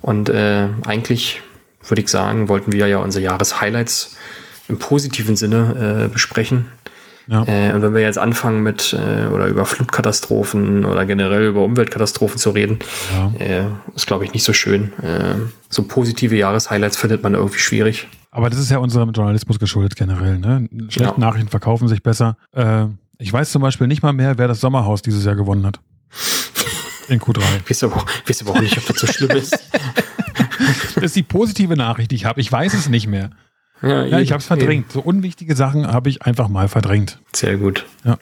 Und 0.00 0.28
äh, 0.28 0.68
eigentlich 0.86 1.42
würde 1.86 2.02
ich 2.02 2.08
sagen, 2.08 2.48
wollten 2.48 2.72
wir 2.72 2.86
ja 2.86 2.98
unsere 2.98 3.24
Jahreshighlights 3.24 4.16
im 4.68 4.78
positiven 4.78 5.36
Sinne 5.36 6.06
äh, 6.06 6.08
besprechen. 6.08 6.66
Ja. 7.26 7.44
Äh, 7.46 7.72
und 7.72 7.82
wenn 7.82 7.94
wir 7.94 8.00
jetzt 8.00 8.18
anfangen 8.18 8.62
mit 8.62 8.92
äh, 8.92 9.26
oder 9.26 9.46
über 9.46 9.64
Flutkatastrophen 9.64 10.84
oder 10.84 11.06
generell 11.06 11.46
über 11.46 11.62
Umweltkatastrophen 11.62 12.38
zu 12.38 12.50
reden, 12.50 12.78
ja. 13.14 13.44
äh, 13.44 13.66
ist 13.94 14.06
glaube 14.06 14.24
ich 14.24 14.32
nicht 14.32 14.44
so 14.44 14.52
schön. 14.52 14.92
Äh, 15.02 15.36
so 15.68 15.82
positive 15.84 16.36
Jahreshighlights 16.36 16.96
findet 16.96 17.22
man 17.22 17.34
irgendwie 17.34 17.60
schwierig. 17.60 18.08
Aber 18.30 18.50
das 18.50 18.58
ist 18.58 18.70
ja 18.70 18.78
unserem 18.78 19.12
Journalismus 19.12 19.58
geschuldet 19.58 19.96
generell. 19.96 20.38
Ne? 20.38 20.68
Schlechte 20.88 21.14
ja. 21.14 21.18
Nachrichten 21.18 21.48
verkaufen 21.48 21.88
sich 21.88 22.02
besser. 22.02 22.36
Äh, 22.52 22.86
ich 23.18 23.32
weiß 23.32 23.50
zum 23.50 23.62
Beispiel 23.62 23.86
nicht 23.86 24.02
mal 24.02 24.12
mehr, 24.12 24.38
wer 24.38 24.48
das 24.48 24.60
Sommerhaus 24.60 25.02
dieses 25.02 25.24
Jahr 25.24 25.36
gewonnen 25.36 25.66
hat. 25.66 25.80
In 27.08 27.20
Q3. 27.20 27.42
Wisst 27.66 27.84
aber, 27.84 28.04
wisst 28.24 28.42
aber 28.42 28.52
auch 28.52 28.60
nicht, 28.60 28.78
ob 28.78 28.86
das 28.86 29.00
so 29.00 29.06
schlimm 29.06 29.30
ist. 29.30 29.52
das 30.94 31.04
ist 31.04 31.16
die 31.16 31.22
positive 31.22 31.76
Nachricht, 31.76 32.12
die 32.12 32.14
ich 32.14 32.24
habe. 32.24 32.40
Ich 32.40 32.50
weiß 32.50 32.72
es 32.74 32.88
nicht 32.88 33.08
mehr. 33.08 33.30
Ja, 33.82 34.04
ja 34.04 34.18
ich 34.20 34.32
habe 34.32 34.40
es 34.40 34.46
verdrängt. 34.46 34.86
Eben. 34.86 34.92
So 34.92 35.00
unwichtige 35.00 35.54
Sachen 35.56 35.86
habe 35.86 36.08
ich 36.08 36.22
einfach 36.22 36.48
mal 36.48 36.68
verdrängt. 36.68 37.18
Sehr 37.34 37.56
gut. 37.56 37.86
Ja, 38.04 38.18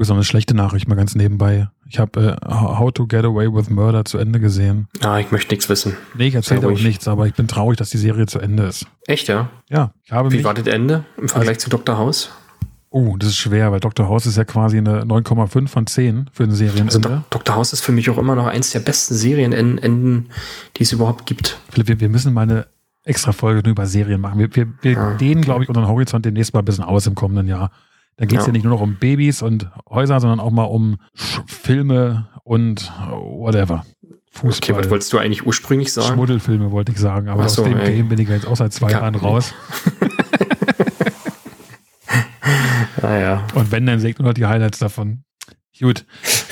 so 0.00 0.14
eine 0.14 0.24
schlechte 0.24 0.54
Nachricht 0.54 0.88
mal 0.88 0.94
ganz 0.94 1.14
nebenbei. 1.14 1.68
Ich 1.88 1.98
habe 1.98 2.38
äh, 2.40 2.50
How 2.50 2.90
to 2.92 3.06
Get 3.06 3.24
Away 3.24 3.52
with 3.52 3.68
Murder 3.68 4.04
zu 4.04 4.16
Ende 4.16 4.40
gesehen. 4.40 4.88
Ah, 5.02 5.18
ich 5.18 5.30
möchte 5.30 5.52
nichts 5.52 5.68
wissen. 5.68 5.96
Nee, 6.16 6.28
ich 6.28 6.34
erzähle 6.34 6.66
auch 6.66 6.80
nichts, 6.80 7.06
aber 7.06 7.26
ich 7.26 7.34
bin 7.34 7.48
traurig, 7.48 7.76
dass 7.76 7.90
die 7.90 7.98
Serie 7.98 8.26
zu 8.26 8.38
Ende 8.38 8.64
ist. 8.64 8.86
Echt, 9.06 9.28
ja? 9.28 9.50
Ja. 9.68 9.92
Ich 10.02 10.12
habe 10.12 10.30
Wie 10.32 10.42
war 10.42 10.54
das 10.54 10.66
Ende 10.66 11.04
im 11.18 11.28
Vergleich 11.28 11.56
also, 11.56 11.64
zu 11.64 11.70
Dr. 11.70 11.98
House? 11.98 12.30
Oh, 12.88 13.16
das 13.18 13.30
ist 13.30 13.36
schwer, 13.36 13.72
weil 13.72 13.80
Dr. 13.80 14.06
House 14.08 14.26
ist 14.26 14.36
ja 14.36 14.44
quasi 14.44 14.76
eine 14.76 15.04
9,5 15.04 15.68
von 15.68 15.86
10 15.86 16.30
für 16.32 16.44
eine 16.44 16.54
Serienende. 16.54 17.08
Also 17.08 17.22
Dr. 17.30 17.56
House 17.56 17.72
ist 17.72 17.80
für 17.80 17.92
mich 17.92 18.10
auch 18.10 18.18
immer 18.18 18.34
noch 18.34 18.46
eins 18.46 18.70
der 18.70 18.80
besten 18.80 19.14
Serienenden, 19.14 20.28
die 20.76 20.82
es 20.82 20.92
überhaupt 20.92 21.24
gibt. 21.24 21.58
Philipp, 21.70 21.88
wir, 21.88 22.00
wir 22.00 22.08
müssen 22.10 22.34
mal 22.34 22.42
eine 22.42 22.66
extra 23.04 23.32
Folge 23.32 23.62
nur 23.62 23.72
über 23.72 23.86
Serien 23.86 24.20
machen. 24.20 24.38
Wir, 24.38 24.54
wir, 24.54 24.68
wir 24.80 24.98
ah, 24.98 25.14
dehnen, 25.14 25.42
glaube 25.42 25.64
ich, 25.64 25.68
unseren 25.68 25.88
Horizont 25.88 26.24
demnächst 26.24 26.54
mal 26.54 26.60
ein 26.60 26.64
bisschen 26.64 26.84
aus 26.84 27.06
im 27.06 27.14
kommenden 27.14 27.48
Jahr. 27.48 27.70
Da 28.16 28.26
geht 28.26 28.38
es 28.38 28.44
ja. 28.44 28.48
ja. 28.48 28.52
nicht 28.52 28.64
nur 28.64 28.74
noch 28.74 28.80
um 28.80 28.96
Babys 28.96 29.42
und 29.42 29.68
Häuser, 29.88 30.20
sondern 30.20 30.40
auch 30.40 30.50
mal 30.50 30.64
um 30.64 30.98
Filme 31.46 32.28
und 32.44 32.92
whatever. 33.10 33.84
Fußball. 34.32 34.70
Okay, 34.70 34.82
was 34.84 34.90
wolltest 34.90 35.12
du 35.12 35.18
eigentlich 35.18 35.46
ursprünglich 35.46 35.92
sagen? 35.92 36.14
Schmuddelfilme 36.14 36.70
wollte 36.70 36.92
ich 36.92 36.98
sagen, 36.98 37.28
aber 37.28 37.48
so, 37.48 37.62
aus 37.62 37.68
dem 37.68 37.78
ey. 37.78 37.96
Game 37.96 38.08
bin 38.08 38.18
ich 38.18 38.28
jetzt 38.28 38.46
auch 38.46 38.56
seit 38.56 38.72
zwei 38.72 38.90
ja. 38.90 39.00
Jahren 39.00 39.14
raus. 39.14 39.54
naja. 43.00 43.42
Ah, 43.54 43.58
und 43.58 43.72
wenn, 43.72 43.84
dann 43.84 43.98
sägt 43.98 44.20
nur 44.20 44.32
die 44.32 44.46
Highlights 44.46 44.78
davon. 44.78 45.24
Gut. 45.78 46.06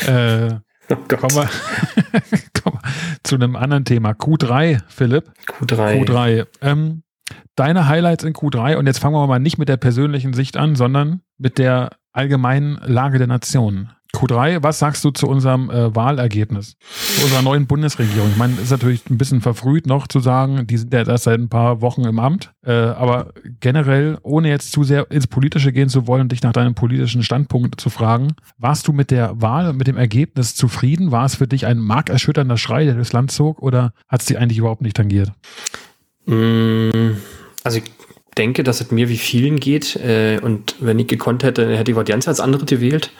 Äh, 0.06 0.56
oh 0.90 1.16
kommen, 1.16 1.34
wir, 1.34 1.48
kommen 2.62 2.78
wir 2.82 2.90
zu 3.22 3.34
einem 3.36 3.56
anderen 3.56 3.84
Thema. 3.84 4.10
Q3, 4.10 4.80
Philipp. 4.88 5.30
Q3. 5.46 6.04
Q3. 6.04 6.46
Ähm, 6.62 7.02
deine 7.54 7.88
Highlights 7.88 8.24
in 8.24 8.32
Q3 8.32 8.76
und 8.76 8.86
jetzt 8.86 8.98
fangen 8.98 9.14
wir 9.14 9.26
mal 9.26 9.38
nicht 9.38 9.58
mit 9.58 9.68
der 9.68 9.76
persönlichen 9.76 10.32
Sicht 10.32 10.56
an, 10.56 10.76
sondern 10.76 11.20
mit 11.38 11.58
der 11.58 11.90
allgemeinen 12.12 12.78
Lage 12.84 13.18
der 13.18 13.26
Nation. 13.26 13.90
Q3, 14.20 14.62
was 14.62 14.78
sagst 14.78 15.04
du 15.04 15.10
zu 15.10 15.26
unserem 15.26 15.70
äh, 15.70 15.94
Wahlergebnis, 15.94 16.76
zu 17.16 17.24
unserer 17.24 17.42
neuen 17.42 17.66
Bundesregierung? 17.66 18.28
Ich 18.30 18.36
meine, 18.36 18.54
ist 18.60 18.70
natürlich 18.70 19.08
ein 19.08 19.16
bisschen 19.16 19.40
verfrüht 19.40 19.86
noch 19.86 20.06
zu 20.08 20.20
sagen, 20.20 20.66
die 20.66 20.76
sind 20.76 20.92
ja 20.92 21.06
erst 21.06 21.24
seit 21.24 21.40
ein 21.40 21.48
paar 21.48 21.80
Wochen 21.80 22.04
im 22.04 22.18
Amt, 22.18 22.52
äh, 22.64 22.72
aber 22.72 23.32
generell, 23.60 24.18
ohne 24.22 24.50
jetzt 24.50 24.72
zu 24.72 24.84
sehr 24.84 25.10
ins 25.10 25.26
Politische 25.26 25.72
gehen 25.72 25.88
zu 25.88 26.06
wollen 26.06 26.22
und 26.22 26.32
dich 26.32 26.42
nach 26.42 26.52
deinem 26.52 26.74
politischen 26.74 27.22
Standpunkt 27.22 27.80
zu 27.80 27.88
fragen, 27.88 28.34
warst 28.58 28.86
du 28.88 28.92
mit 28.92 29.10
der 29.10 29.40
Wahl, 29.40 29.72
mit 29.72 29.86
dem 29.86 29.96
Ergebnis 29.96 30.54
zufrieden? 30.54 31.10
War 31.10 31.24
es 31.24 31.36
für 31.36 31.46
dich 31.46 31.64
ein 31.64 31.78
markerschütternder 31.78 32.58
Schrei, 32.58 32.84
der 32.84 32.94
durchs 32.94 33.12
Land 33.12 33.30
zog 33.30 33.62
oder 33.62 33.92
hat 34.08 34.20
es 34.20 34.26
dich 34.26 34.38
eigentlich 34.38 34.58
überhaupt 34.58 34.82
nicht 34.82 34.96
tangiert? 34.96 35.32
Mm, 36.26 37.12
also 37.64 37.78
ich 37.78 37.84
denke, 38.36 38.62
dass 38.62 38.80
es 38.80 38.90
mir 38.90 39.08
wie 39.08 39.18
vielen 39.18 39.60
geht 39.60 39.96
äh, 39.96 40.38
und 40.42 40.76
wenn 40.80 40.98
ich 40.98 41.06
gekonnt 41.06 41.42
hätte, 41.42 41.76
hätte 41.76 41.90
ich 41.90 41.96
Audienz 41.96 42.28
als 42.28 42.40
andere 42.40 42.64
gewählt. 42.64 43.10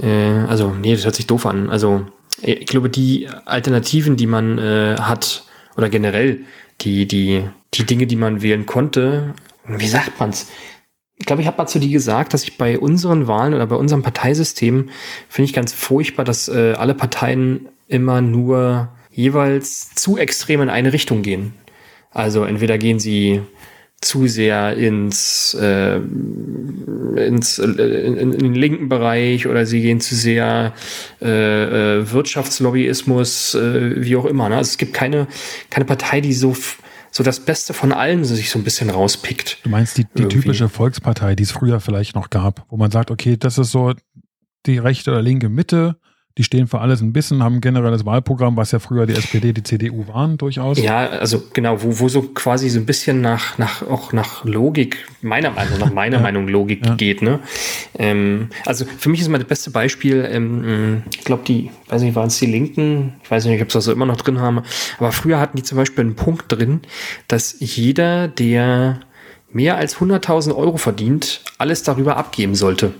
Äh, 0.00 0.44
also, 0.48 0.70
nee, 0.70 0.94
das 0.94 1.04
hört 1.04 1.16
sich 1.16 1.26
doof 1.26 1.46
an. 1.46 1.70
Also, 1.70 2.06
ich 2.40 2.66
glaube, 2.66 2.88
die 2.88 3.28
Alternativen, 3.44 4.16
die 4.16 4.26
man 4.26 4.58
äh, 4.58 4.96
hat, 4.98 5.44
oder 5.76 5.88
generell 5.88 6.40
die, 6.80 7.06
die, 7.06 7.44
die 7.74 7.84
Dinge, 7.84 8.06
die 8.06 8.16
man 8.16 8.42
wählen 8.42 8.66
konnte, 8.66 9.34
wie 9.66 9.88
sagt 9.88 10.18
man's? 10.20 10.48
Ich 11.16 11.26
glaube, 11.26 11.42
ich 11.42 11.48
habe 11.48 11.58
mal 11.58 11.66
zu 11.66 11.80
dir 11.80 11.90
gesagt, 11.90 12.32
dass 12.32 12.44
ich 12.44 12.58
bei 12.58 12.78
unseren 12.78 13.26
Wahlen 13.26 13.54
oder 13.54 13.66
bei 13.66 13.76
unserem 13.76 14.02
Parteisystem 14.02 14.88
finde 15.28 15.46
ich 15.46 15.52
ganz 15.52 15.72
furchtbar, 15.72 16.24
dass 16.24 16.48
äh, 16.48 16.74
alle 16.76 16.94
Parteien 16.94 17.68
immer 17.88 18.20
nur 18.20 18.90
jeweils 19.10 19.94
zu 19.94 20.16
extrem 20.16 20.62
in 20.62 20.70
eine 20.70 20.92
Richtung 20.92 21.22
gehen. 21.22 21.54
Also 22.12 22.44
entweder 22.44 22.78
gehen 22.78 23.00
sie 23.00 23.42
zu 24.00 24.28
sehr 24.28 24.76
ins, 24.76 25.54
äh, 25.60 25.96
ins 25.96 27.58
äh, 27.58 27.64
in, 27.64 28.16
in, 28.16 28.38
den 28.38 28.54
linken 28.54 28.88
Bereich 28.88 29.46
oder 29.46 29.66
sie 29.66 29.82
gehen 29.82 30.00
zu 30.00 30.14
sehr 30.14 30.72
äh, 31.20 31.98
äh, 31.98 32.12
Wirtschaftslobbyismus, 32.12 33.54
äh, 33.54 34.04
wie 34.04 34.16
auch 34.16 34.24
immer. 34.24 34.48
Ne? 34.48 34.56
Also 34.56 34.68
es 34.68 34.78
gibt 34.78 34.94
keine, 34.94 35.26
keine 35.70 35.84
Partei, 35.84 36.20
die 36.20 36.32
so 36.32 36.56
so 37.10 37.24
das 37.24 37.40
Beste 37.40 37.72
von 37.72 37.90
allen 37.92 38.24
sich 38.24 38.50
so 38.50 38.58
ein 38.58 38.64
bisschen 38.64 38.90
rauspickt. 38.90 39.64
Du 39.64 39.70
meinst 39.70 39.96
die, 39.96 40.06
die 40.16 40.28
typische 40.28 40.68
Volkspartei, 40.68 41.34
die 41.34 41.42
es 41.42 41.50
früher 41.50 41.80
vielleicht 41.80 42.14
noch 42.14 42.28
gab, 42.30 42.66
wo 42.68 42.76
man 42.76 42.90
sagt, 42.90 43.10
okay, 43.10 43.36
das 43.36 43.56
ist 43.58 43.70
so 43.70 43.94
die 44.66 44.78
rechte 44.78 45.10
oder 45.10 45.22
linke 45.22 45.48
Mitte, 45.48 45.96
die 46.38 46.44
stehen 46.44 46.68
für 46.68 46.80
alles 46.80 47.00
ein 47.00 47.12
bisschen, 47.12 47.42
haben 47.42 47.56
ein 47.56 47.60
generelles 47.60 48.06
Wahlprogramm, 48.06 48.56
was 48.56 48.70
ja 48.70 48.78
früher 48.78 49.06
die 49.06 49.14
SPD, 49.14 49.52
die 49.52 49.64
CDU 49.64 50.06
waren, 50.06 50.38
durchaus. 50.38 50.78
Ja, 50.80 51.08
also 51.08 51.42
genau, 51.52 51.82
wo, 51.82 51.98
wo 51.98 52.08
so 52.08 52.22
quasi 52.22 52.68
so 52.68 52.78
ein 52.78 52.86
bisschen 52.86 53.20
nach, 53.20 53.58
nach, 53.58 53.82
auch 53.82 54.12
nach 54.12 54.44
Logik, 54.44 55.04
meiner 55.20 55.50
Meinung 55.50 55.80
nach, 55.80 55.92
meiner 55.92 56.16
ja. 56.18 56.22
Meinung 56.22 56.46
Logik 56.46 56.86
ja. 56.86 56.94
geht, 56.94 57.22
ne? 57.22 57.40
Ähm, 57.98 58.50
also 58.64 58.84
für 58.84 59.08
mich 59.08 59.20
ist 59.20 59.28
mal 59.28 59.38
das 59.38 59.48
beste 59.48 59.72
Beispiel, 59.72 60.28
ähm, 60.30 61.02
ich 61.12 61.24
glaube, 61.24 61.42
die, 61.44 61.70
weiß 61.88 62.02
nicht, 62.02 62.14
waren 62.14 62.28
es 62.28 62.38
die 62.38 62.46
Linken, 62.46 63.14
ich 63.24 63.30
weiß 63.30 63.44
nicht, 63.46 63.60
ob 63.60 63.72
sie 63.72 63.78
das 63.78 63.88
immer 63.88 64.06
noch 64.06 64.16
drin 64.16 64.40
haben, 64.40 64.62
aber 64.98 65.10
früher 65.10 65.40
hatten 65.40 65.56
die 65.56 65.64
zum 65.64 65.76
Beispiel 65.76 66.04
einen 66.04 66.14
Punkt 66.14 66.44
drin, 66.48 66.82
dass 67.26 67.56
jeder, 67.58 68.28
der 68.28 69.00
mehr 69.50 69.76
als 69.76 69.96
100.000 69.96 70.54
Euro 70.54 70.76
verdient, 70.76 71.40
alles 71.58 71.82
darüber 71.82 72.16
abgeben 72.16 72.54
sollte. 72.54 72.94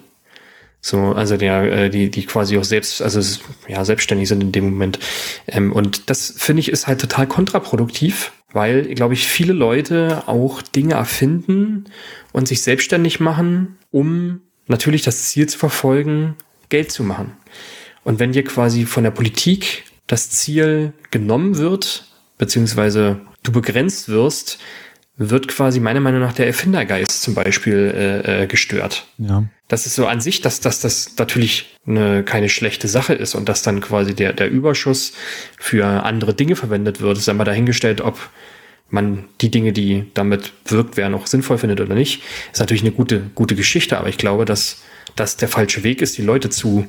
So, 0.80 1.12
also 1.12 1.36
der, 1.36 1.72
äh, 1.72 1.90
die, 1.90 2.10
die 2.10 2.24
quasi 2.24 2.56
auch 2.56 2.64
selbst, 2.64 3.02
also 3.02 3.20
ja, 3.66 3.84
selbstständig 3.84 4.28
sind 4.28 4.42
in 4.42 4.52
dem 4.52 4.64
Moment. 4.70 4.98
Ähm, 5.46 5.72
und 5.72 6.08
das 6.08 6.34
finde 6.36 6.60
ich 6.60 6.68
ist 6.70 6.86
halt 6.86 7.00
total 7.00 7.26
kontraproduktiv, 7.26 8.32
weil, 8.52 8.94
glaube 8.94 9.14
ich, 9.14 9.26
viele 9.26 9.52
Leute 9.52 10.22
auch 10.26 10.62
Dinge 10.62 10.94
erfinden 10.94 11.84
und 12.32 12.48
sich 12.48 12.62
selbstständig 12.62 13.18
machen, 13.18 13.76
um 13.90 14.40
natürlich 14.66 15.02
das 15.02 15.28
Ziel 15.28 15.48
zu 15.48 15.58
verfolgen, 15.58 16.36
Geld 16.68 16.92
zu 16.92 17.02
machen. 17.02 17.32
Und 18.04 18.20
wenn 18.20 18.32
dir 18.32 18.44
quasi 18.44 18.86
von 18.86 19.04
der 19.04 19.10
Politik 19.10 19.84
das 20.06 20.30
Ziel 20.30 20.92
genommen 21.10 21.58
wird, 21.58 22.06
beziehungsweise 22.38 23.20
du 23.42 23.52
begrenzt 23.52 24.08
wirst, 24.08 24.58
wird 25.18 25.48
quasi 25.48 25.80
meiner 25.80 26.00
Meinung 26.00 26.20
nach 26.20 26.32
der 26.32 26.46
Erfindergeist 26.46 27.22
zum 27.22 27.34
Beispiel 27.34 27.92
äh, 27.94 28.44
äh, 28.44 28.46
gestört. 28.46 29.06
Ja. 29.18 29.44
Das 29.66 29.84
ist 29.84 29.96
so 29.96 30.06
an 30.06 30.20
sich, 30.20 30.40
dass, 30.40 30.60
dass 30.60 30.80
das 30.80 31.16
natürlich 31.18 31.76
eine, 31.86 32.22
keine 32.22 32.48
schlechte 32.48 32.86
Sache 32.86 33.14
ist 33.14 33.34
und 33.34 33.48
dass 33.48 33.62
dann 33.62 33.80
quasi 33.80 34.14
der, 34.14 34.32
der 34.32 34.48
Überschuss 34.48 35.12
für 35.58 35.84
andere 35.84 36.34
Dinge 36.34 36.54
verwendet 36.54 37.00
wird. 37.00 37.18
ist 37.18 37.28
einmal 37.28 37.44
dahingestellt, 37.44 38.00
ob 38.00 38.30
man 38.90 39.24
die 39.40 39.50
Dinge, 39.50 39.72
die 39.72 40.06
damit 40.14 40.52
wirkt 40.64 40.96
werden, 40.96 41.14
auch 41.14 41.26
sinnvoll 41.26 41.58
findet 41.58 41.80
oder 41.80 41.94
nicht. 41.94 42.22
Ist 42.52 42.60
natürlich 42.60 42.82
eine 42.82 42.92
gute, 42.92 43.20
gute 43.34 43.56
Geschichte, 43.56 43.98
aber 43.98 44.08
ich 44.08 44.18
glaube, 44.18 44.44
dass 44.44 44.82
das 45.16 45.36
der 45.36 45.48
falsche 45.48 45.82
Weg 45.82 46.00
ist, 46.00 46.16
die 46.16 46.22
Leute 46.22 46.48
zu, 46.48 46.86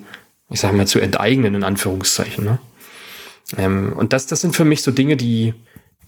ich 0.52 0.60
sage 0.60 0.78
mal, 0.78 0.88
zu 0.88 1.00
enteignen, 1.00 1.56
in 1.56 1.64
Anführungszeichen. 1.64 2.46
Ne? 2.46 2.60
Ähm, 3.58 3.94
und 3.94 4.14
das, 4.14 4.28
das 4.28 4.42
sind 4.42 4.56
für 4.56 4.66
mich 4.66 4.84
so 4.84 4.92
Dinge, 4.92 5.18
die, 5.18 5.56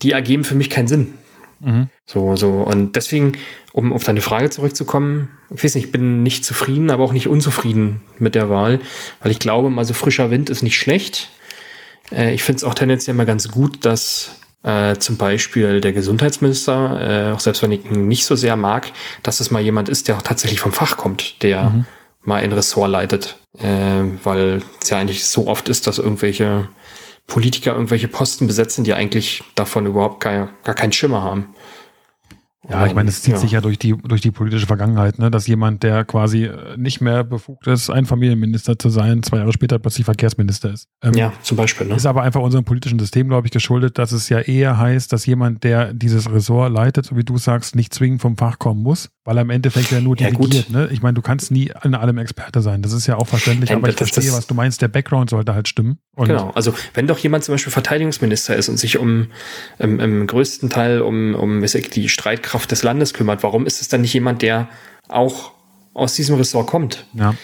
die 0.04 0.12
ergeben 0.12 0.44
für 0.44 0.56
mich 0.56 0.70
keinen 0.70 0.88
Sinn. 0.88 1.14
Mhm. 1.64 1.90
So, 2.06 2.36
so. 2.36 2.50
Und 2.50 2.96
deswegen, 2.96 3.34
um 3.72 3.94
auf 3.94 4.04
deine 4.04 4.22
Frage 4.22 4.50
zurückzukommen, 4.50 5.30
ich 5.54 5.64
weiß 5.64 5.76
nicht, 5.76 5.86
ich 5.86 5.92
bin 5.92 6.24
nicht 6.24 6.44
zufrieden, 6.44 6.90
aber 6.90 7.04
auch 7.04 7.14
nicht 7.14 7.28
unzufrieden 7.28 8.02
mit 8.20 8.36
der 8.36 8.50
Wahl, 8.50 8.80
weil 9.22 9.32
ich 9.32 9.40
glaube, 9.40 9.70
mal 9.70 9.86
so 9.86 9.94
frischer 9.94 10.32
Wind 10.32 10.50
ist 10.50 10.64
nicht 10.64 10.78
schlecht. 10.78 11.30
Äh, 12.12 12.34
ich 12.34 12.44
finde 12.44 12.58
es 12.58 12.64
auch 12.64 12.74
tendenziell 12.74 13.16
mal 13.16 13.26
ganz 13.26 13.50
gut, 13.50 13.86
dass 13.86 14.40
äh, 14.64 14.96
zum 14.98 15.18
Beispiel 15.18 15.82
der 15.82 15.94
Gesundheitsminister, 15.94 17.30
äh, 17.30 17.32
auch 17.34 17.40
selbst 17.40 17.64
wenn 17.64 17.72
ich 17.72 17.86
ihn 17.86 18.08
nicht 18.08 18.26
so 18.26 18.36
sehr 18.36 18.56
mag, 18.56 18.92
dass 19.24 19.40
es 19.40 19.52
mal 19.52 19.62
jemand 19.62 19.90
ist, 19.90 20.08
der 20.08 20.18
auch 20.18 20.22
tatsächlich 20.22 20.60
vom 20.60 20.72
Fach 20.72 20.98
kommt, 20.98 21.42
der 21.44 21.70
mhm. 21.70 21.86
mal 22.24 22.42
ein 22.44 22.52
Ressort 22.52 22.92
leitet. 22.92 23.38
Äh, 23.58 24.04
weil 24.24 24.62
es 24.82 24.90
ja 24.90 24.98
eigentlich 24.98 25.26
so 25.26 25.48
oft 25.48 25.68
ist, 25.68 25.88
dass 25.88 25.98
irgendwelche 25.98 26.70
Politiker 27.28 27.74
irgendwelche 27.74 28.08
Posten 28.08 28.48
besetzen, 28.48 28.84
die 28.84 28.94
eigentlich 28.94 29.44
davon 29.56 29.86
überhaupt 29.86 30.22
gar, 30.22 30.50
gar 30.64 30.76
keinen 30.76 30.92
Schimmer 30.92 31.22
haben. 31.22 31.54
Ja, 32.72 32.86
ich 32.86 32.96
meine, 32.96 33.10
es 33.10 33.22
zieht 33.22 33.34
ja. 33.34 33.40
sich 33.40 33.52
ja 33.52 33.62
durch 33.62 33.78
die, 33.78 33.96
durch 33.98 34.22
die 34.22 34.32
politische 34.32 34.66
Vergangenheit, 34.66 35.20
ne? 35.20 35.30
dass 35.30 35.48
jemand, 35.48 35.84
der 35.84 36.06
quasi 36.06 36.46
äh, 36.46 36.78
nicht 36.78 37.02
mehr 37.02 37.24
befugt 37.24 37.68
ist, 37.68 37.90
ein 37.90 38.06
Familienminister 38.06 38.80
zu 38.80 38.90
sein, 38.90 39.24
zwei 39.24 39.38
Jahre 39.38 39.54
später 39.54 39.80
plötzlich 39.80 40.06
Verkehrsminister 40.06 40.72
ist. 40.72 40.88
Ähm, 41.04 41.14
ja, 41.14 41.34
zum 41.42 41.58
Beispiel. 41.58 41.88
Ne? 41.88 41.96
Ist 41.96 42.06
aber 42.06 42.24
einfach 42.24 42.42
unserem 42.42 42.66
politischen 42.66 43.00
System, 43.00 43.28
glaube 43.28 43.48
ich, 43.48 43.52
geschuldet, 43.52 43.98
dass 43.98 44.12
es 44.12 44.30
ja 44.30 44.40
eher 44.40 44.78
heißt, 44.78 45.12
dass 45.12 45.26
jemand, 45.26 45.64
der 45.64 45.94
dieses 45.94 46.32
Ressort 46.32 46.72
leitet, 46.72 47.06
so 47.06 47.18
wie 47.18 47.24
du 47.24 47.38
sagst, 47.38 47.76
nicht 47.76 47.94
zwingend 47.94 48.22
vom 48.22 48.38
Fach 48.38 48.60
kommen 48.60 48.82
muss, 48.82 49.10
weil 49.24 49.38
er 49.38 49.42
im 49.42 49.50
Endeffekt 49.50 49.92
ja 49.92 50.00
nur 50.00 50.16
dirigiert. 50.16 50.70
Ja, 50.70 50.80
ne? 50.80 50.90
Ich 50.92 51.02
meine, 51.02 51.14
du 51.14 51.22
kannst 51.22 51.52
nie 51.52 51.72
in 51.84 51.96
allem 51.96 52.18
Experte 52.18 52.62
sein. 52.62 52.82
Das 52.82 52.94
ist 52.94 53.08
ja 53.08 53.18
auch 53.18 53.28
verständlich, 53.28 53.70
ja, 53.70 53.76
aber 53.76 53.90
ich 53.90 53.96
das, 53.96 54.10
verstehe, 54.10 54.30
das, 54.30 54.38
was 54.38 54.48
du 54.48 54.54
meinst. 54.54 54.82
Der 54.82 54.88
Background 54.88 55.30
sollte 55.30 55.54
halt 55.54 55.68
stimmen. 55.68 56.00
Und 56.16 56.28
genau, 56.28 56.52
also 56.52 56.74
wenn 56.94 57.08
doch 57.08 57.18
jemand 57.20 57.44
zum 57.44 57.54
Beispiel 57.54 57.72
Verteidigungsminister 57.72 58.56
ist 58.56 58.70
und 58.70 58.78
sich 58.78 58.98
um 58.98 59.28
ähm, 59.80 60.00
im 60.00 60.28
größten 60.28 60.70
Teil 60.70 61.02
um, 61.02 61.36
um 61.36 61.62
die 61.62 62.10
Streitkraft 62.10 62.61
des 62.66 62.84
Landes 62.84 63.14
kümmert, 63.14 63.22
kümmert. 63.22 63.44
Warum 63.44 63.66
ist 63.66 63.82
es 63.82 63.88
dann 63.88 64.02
nicht 64.02 64.14
jemand, 64.14 64.42
der 64.42 64.68
auch 65.08 65.52
aus 65.94 66.16
diesem 66.16 66.36
Ressort 66.36 66.68
kommt? 66.68 67.06
Ja. 67.14 67.36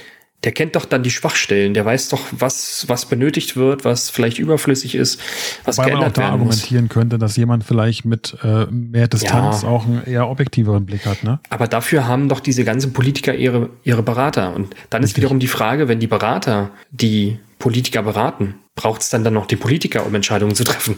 Der 0.44 0.52
kennt 0.52 0.76
doch 0.76 0.86
dann 0.86 1.02
die 1.02 1.10
Schwachstellen, 1.10 1.74
der 1.74 1.84
weiß 1.84 2.10
doch, 2.10 2.22
was, 2.32 2.86
was 2.88 3.06
benötigt 3.08 3.56
wird, 3.56 3.86
was 3.86 4.12
vielleicht 4.12 4.38
überflüssig 4.38 4.94
ist, 4.94 5.20
was 5.66 5.78
Wobei 5.78 5.90
geändert 5.90 6.16
man 6.18 6.26
auch 6.26 6.30
da 6.30 6.34
argumentieren 6.34 6.86
muss. 6.86 6.94
könnte, 6.94 7.18
dass 7.18 7.36
jemand 7.38 7.64
vielleicht 7.64 8.06
mit 8.06 8.38
äh, 8.44 8.66
mehr 8.68 9.08
Distanz 9.08 9.64
ja. 9.64 9.68
auch 9.68 9.86
einen 9.86 10.04
eher 10.06 10.30
objektiveren 10.30 10.86
Blick 10.86 11.08
hat. 11.08 11.24
Ne? 11.24 11.40
Aber 11.50 11.68
dafür 11.68 12.08
haben 12.08 12.30
doch 12.30 12.40
diese 12.40 12.64
ganzen 12.64 12.94
Politiker 12.94 13.34
ihre, 13.34 13.72
ihre 13.84 14.04
Berater. 14.04 14.54
Und 14.56 14.76
dann 14.92 15.02
Richtig. 15.02 15.04
ist 15.04 15.18
wiederum 15.18 15.40
die 15.40 15.48
Frage, 15.48 15.88
wenn 15.88 16.00
die 16.00 16.08
Berater 16.08 16.70
die 16.92 17.40
Politiker 17.58 18.04
beraten, 18.04 18.56
braucht 18.76 19.02
es 19.02 19.10
dann 19.10 19.24
dann 19.24 19.34
noch 19.34 19.48
die 19.48 19.56
Politiker, 19.56 20.06
um 20.06 20.14
Entscheidungen 20.14 20.54
zu 20.54 20.64
treffen? 20.64 20.98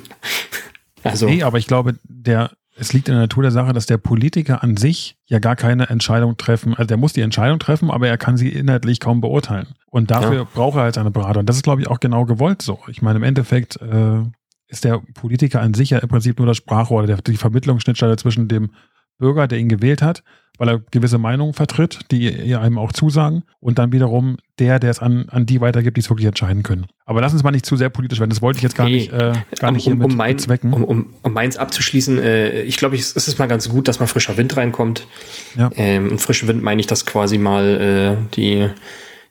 also. 1.03 1.27
Nee, 1.27 1.43
aber 1.43 1.59
ich 1.59 1.67
glaube, 1.67 1.95
der, 2.03 2.51
es 2.79 2.93
liegt 2.93 3.09
in 3.09 3.13
der 3.13 3.23
Natur 3.23 3.43
der 3.43 3.51
Sache, 3.51 3.73
dass 3.73 3.85
der 3.85 3.97
Politiker 3.97 4.63
an 4.63 4.77
sich 4.77 5.17
ja 5.25 5.39
gar 5.39 5.55
keine 5.55 5.89
Entscheidung 5.89 6.37
treffen, 6.37 6.73
also 6.73 6.87
der 6.87 6.97
muss 6.97 7.13
die 7.13 7.21
Entscheidung 7.21 7.59
treffen, 7.59 7.91
aber 7.91 8.07
er 8.07 8.17
kann 8.17 8.37
sie 8.37 8.49
inhaltlich 8.49 8.99
kaum 8.99 9.21
beurteilen. 9.21 9.67
Und 9.87 10.11
dafür 10.11 10.33
ja. 10.33 10.43
braucht 10.53 10.77
er 10.77 10.83
halt 10.83 10.95
seine 10.95 11.11
Berater. 11.11 11.41
Und 11.41 11.49
das 11.49 11.57
ist, 11.57 11.63
glaube 11.63 11.81
ich, 11.81 11.87
auch 11.87 11.99
genau 11.99 12.25
gewollt 12.25 12.61
so. 12.61 12.79
Ich 12.87 13.01
meine, 13.01 13.17
im 13.17 13.23
Endeffekt 13.23 13.81
äh, 13.81 14.21
ist 14.67 14.85
der 14.85 15.01
Politiker 15.13 15.61
an 15.61 15.73
sich 15.73 15.89
ja 15.89 15.99
im 15.99 16.07
Prinzip 16.07 16.37
nur 16.37 16.47
das 16.47 16.57
Sprachrohr, 16.57 17.05
der, 17.05 17.17
die 17.17 17.37
Vermittlungsschnittstelle 17.37 18.15
zwischen 18.17 18.47
dem 18.47 18.71
Bürger, 19.17 19.47
der 19.47 19.59
ihn 19.59 19.69
gewählt 19.69 20.01
hat, 20.01 20.23
weil 20.59 20.69
er 20.69 20.79
gewisse 20.91 21.17
Meinungen 21.17 21.53
vertritt, 21.53 21.99
die 22.11 22.29
ihr 22.29 22.61
einem 22.61 22.77
auch 22.77 22.91
zusagen, 22.91 23.43
und 23.59 23.79
dann 23.79 23.91
wiederum 23.91 24.37
der, 24.59 24.77
der 24.79 24.91
es 24.91 24.99
an, 24.99 25.27
an 25.29 25.45
die 25.45 25.61
weitergibt, 25.61 25.97
die 25.97 26.01
es 26.01 26.09
wirklich 26.09 26.27
entscheiden 26.27 26.61
können. 26.63 26.85
Aber 27.05 27.21
lass 27.21 27.33
uns 27.33 27.43
mal 27.43 27.51
nicht 27.51 27.65
zu 27.65 27.77
sehr 27.77 27.89
politisch 27.89 28.19
werden. 28.19 28.29
Das 28.29 28.41
wollte 28.41 28.57
ich 28.57 28.63
jetzt 28.63 28.75
gar 28.75 28.87
nee, 28.87 28.97
nicht, 28.97 29.13
äh, 29.13 29.33
gar 29.59 29.71
nicht 29.71 29.87
um, 29.87 29.93
hier 29.93 29.95
mit, 29.95 30.11
um 30.11 30.15
mein, 30.15 30.35
bezwecken. 30.35 30.73
Um, 30.73 30.83
um, 30.83 31.13
um 31.23 31.33
meins 31.33 31.57
abzuschließen, 31.57 32.19
äh, 32.19 32.61
ich 32.63 32.77
glaube, 32.77 32.97
es 32.97 33.15
ist 33.15 33.39
mal 33.39 33.47
ganz 33.47 33.69
gut, 33.69 33.87
dass 33.87 33.99
mal 33.99 34.07
frischer 34.07 34.37
Wind 34.37 34.55
reinkommt. 34.57 35.07
Ja. 35.55 35.71
Ähm, 35.75 36.11
und 36.11 36.21
frischen 36.21 36.47
Wind 36.49 36.61
meine 36.61 36.81
ich, 36.81 36.87
dass 36.87 37.05
quasi 37.05 37.37
mal 37.37 38.17
äh, 38.21 38.35
die, 38.35 38.67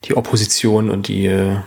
die 0.05 0.17
Opposition 0.17 0.91
und 0.91 1.09
die 1.09 1.27
äh, 1.27 1.61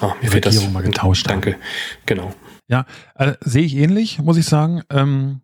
oh, 0.00 0.12
mir 0.20 0.30
fehlt 0.30 0.46
das. 0.46 0.68
mal 0.72 0.82
getauscht. 0.82 1.28
Danke. 1.28 1.52
Haben. 1.52 1.62
Genau. 2.06 2.34
Ja, 2.68 2.86
äh, 3.14 3.34
sehe 3.40 3.62
ich 3.62 3.76
ähnlich, 3.76 4.18
muss 4.18 4.36
ich 4.36 4.46
sagen. 4.46 4.82
Ähm, 4.90 5.42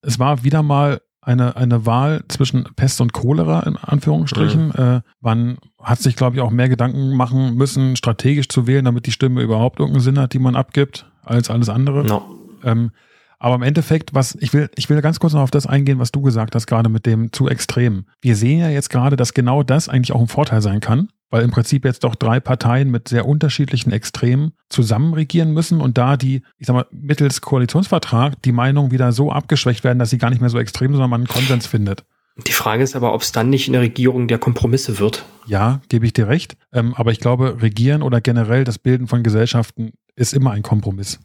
es 0.00 0.18
war 0.18 0.42
wieder 0.44 0.62
mal 0.62 1.00
eine, 1.22 1.56
eine 1.56 1.86
Wahl 1.86 2.24
zwischen 2.28 2.64
Pest 2.76 3.00
und 3.00 3.12
Cholera, 3.12 3.60
in 3.60 3.76
Anführungsstrichen. 3.76 4.66
Mhm. 4.66 4.72
Äh, 4.72 5.00
man 5.20 5.58
hat 5.80 6.00
sich, 6.00 6.16
glaube 6.16 6.36
ich, 6.36 6.42
auch 6.42 6.50
mehr 6.50 6.68
Gedanken 6.68 7.16
machen 7.16 7.54
müssen, 7.54 7.96
strategisch 7.96 8.48
zu 8.48 8.66
wählen, 8.66 8.84
damit 8.84 9.06
die 9.06 9.12
Stimme 9.12 9.40
überhaupt 9.40 9.78
irgendeinen 9.78 10.02
Sinn 10.02 10.18
hat, 10.18 10.32
die 10.32 10.40
man 10.40 10.56
abgibt, 10.56 11.06
als 11.24 11.48
alles 11.48 11.68
andere. 11.68 12.04
No. 12.04 12.22
Ähm, 12.64 12.90
aber 13.38 13.54
im 13.54 13.62
Endeffekt, 13.62 14.14
was 14.14 14.36
ich 14.36 14.52
will, 14.52 14.68
ich 14.76 14.88
will 14.90 15.00
ganz 15.00 15.18
kurz 15.18 15.32
noch 15.32 15.40
auf 15.40 15.50
das 15.50 15.66
eingehen, 15.66 15.98
was 15.98 16.12
du 16.12 16.22
gesagt 16.22 16.54
hast, 16.54 16.66
gerade 16.66 16.88
mit 16.88 17.06
dem 17.06 17.32
zu 17.32 17.48
extrem. 17.48 18.04
Wir 18.20 18.36
sehen 18.36 18.60
ja 18.60 18.68
jetzt 18.68 18.90
gerade, 18.90 19.16
dass 19.16 19.34
genau 19.34 19.62
das 19.62 19.88
eigentlich 19.88 20.12
auch 20.12 20.20
ein 20.20 20.28
Vorteil 20.28 20.60
sein 20.62 20.80
kann, 20.80 21.08
weil 21.32 21.42
im 21.42 21.50
Prinzip 21.50 21.84
jetzt 21.86 22.04
doch 22.04 22.14
drei 22.14 22.38
Parteien 22.40 22.90
mit 22.90 23.08
sehr 23.08 23.26
unterschiedlichen 23.26 23.90
Extremen 23.90 24.52
zusammen 24.68 25.14
regieren 25.14 25.52
müssen 25.52 25.80
und 25.80 25.96
da 25.96 26.18
die, 26.18 26.42
ich 26.58 26.66
sag 26.66 26.74
mal, 26.74 26.86
mittels 26.92 27.40
Koalitionsvertrag 27.40 28.40
die 28.42 28.52
Meinungen 28.52 28.90
wieder 28.92 29.12
so 29.12 29.32
abgeschwächt 29.32 29.82
werden, 29.82 29.98
dass 29.98 30.10
sie 30.10 30.18
gar 30.18 30.28
nicht 30.28 30.40
mehr 30.40 30.50
so 30.50 30.58
extrem 30.58 30.88
sind, 30.88 30.96
sondern 30.96 31.10
man 31.10 31.20
einen 31.22 31.28
Konsens 31.28 31.66
findet. 31.66 32.04
Die 32.46 32.52
Frage 32.52 32.82
ist 32.82 32.94
aber, 32.94 33.14
ob 33.14 33.22
es 33.22 33.32
dann 33.32 33.48
nicht 33.48 33.66
in 33.66 33.72
der 33.72 33.82
Regierung 33.82 34.28
der 34.28 34.38
Kompromisse 34.38 34.98
wird. 34.98 35.24
Ja, 35.46 35.80
gebe 35.88 36.04
ich 36.04 36.12
dir 36.12 36.28
recht. 36.28 36.56
Ähm, 36.72 36.94
aber 36.94 37.12
ich 37.12 37.20
glaube, 37.20 37.62
Regieren 37.62 38.02
oder 38.02 38.20
generell 38.20 38.64
das 38.64 38.78
Bilden 38.78 39.06
von 39.06 39.22
Gesellschaften 39.22 39.92
ist 40.16 40.34
immer 40.34 40.50
ein 40.50 40.62
Kompromiss. 40.62 41.18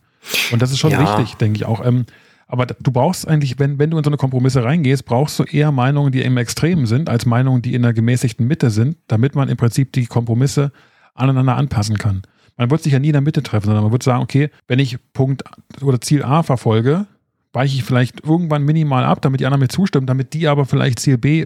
Und 0.51 0.61
das 0.61 0.71
ist 0.71 0.79
schon 0.79 0.91
ja. 0.91 1.01
wichtig, 1.01 1.35
denke 1.35 1.57
ich 1.57 1.65
auch. 1.65 1.85
Ähm, 1.85 2.05
aber 2.47 2.65
du 2.65 2.91
brauchst 2.91 3.27
eigentlich, 3.27 3.59
wenn, 3.59 3.77
wenn 3.77 3.91
du 3.91 3.97
in 3.97 4.03
so 4.03 4.09
eine 4.09 4.17
Kompromisse 4.17 4.63
reingehst, 4.63 5.05
brauchst 5.05 5.37
du 5.37 5.43
eher 5.43 5.71
Meinungen, 5.71 6.11
die 6.11 6.21
im 6.21 6.37
Extremen 6.37 6.85
sind, 6.85 7.09
als 7.09 7.25
Meinungen, 7.25 7.61
die 7.61 7.73
in 7.73 7.81
der 7.81 7.93
gemäßigten 7.93 8.47
Mitte 8.47 8.69
sind, 8.69 8.97
damit 9.07 9.35
man 9.35 9.49
im 9.49 9.57
Prinzip 9.57 9.91
die 9.91 10.05
Kompromisse 10.05 10.71
aneinander 11.13 11.57
anpassen 11.57 11.97
kann. 11.97 12.21
Man 12.55 12.71
wird 12.71 12.81
sich 12.81 12.93
ja 12.93 12.99
nie 12.99 13.07
in 13.07 13.13
der 13.13 13.21
Mitte 13.21 13.43
treffen, 13.43 13.65
sondern 13.65 13.83
man 13.83 13.91
wird 13.91 14.03
sagen, 14.03 14.23
okay, 14.23 14.49
wenn 14.67 14.79
ich 14.79 14.97
Punkt 15.13 15.43
oder 15.81 15.99
Ziel 15.99 16.23
A 16.23 16.41
verfolge, 16.41 17.05
weiche 17.53 17.75
ich 17.75 17.83
vielleicht 17.83 18.23
irgendwann 18.25 18.63
minimal 18.63 19.03
ab, 19.03 19.21
damit 19.21 19.41
die 19.41 19.45
anderen 19.45 19.61
mir 19.61 19.67
zustimmen, 19.67 20.07
damit 20.07 20.33
die 20.33 20.47
aber 20.47 20.65
vielleicht 20.65 20.99
Ziel 20.99 21.17
B 21.17 21.45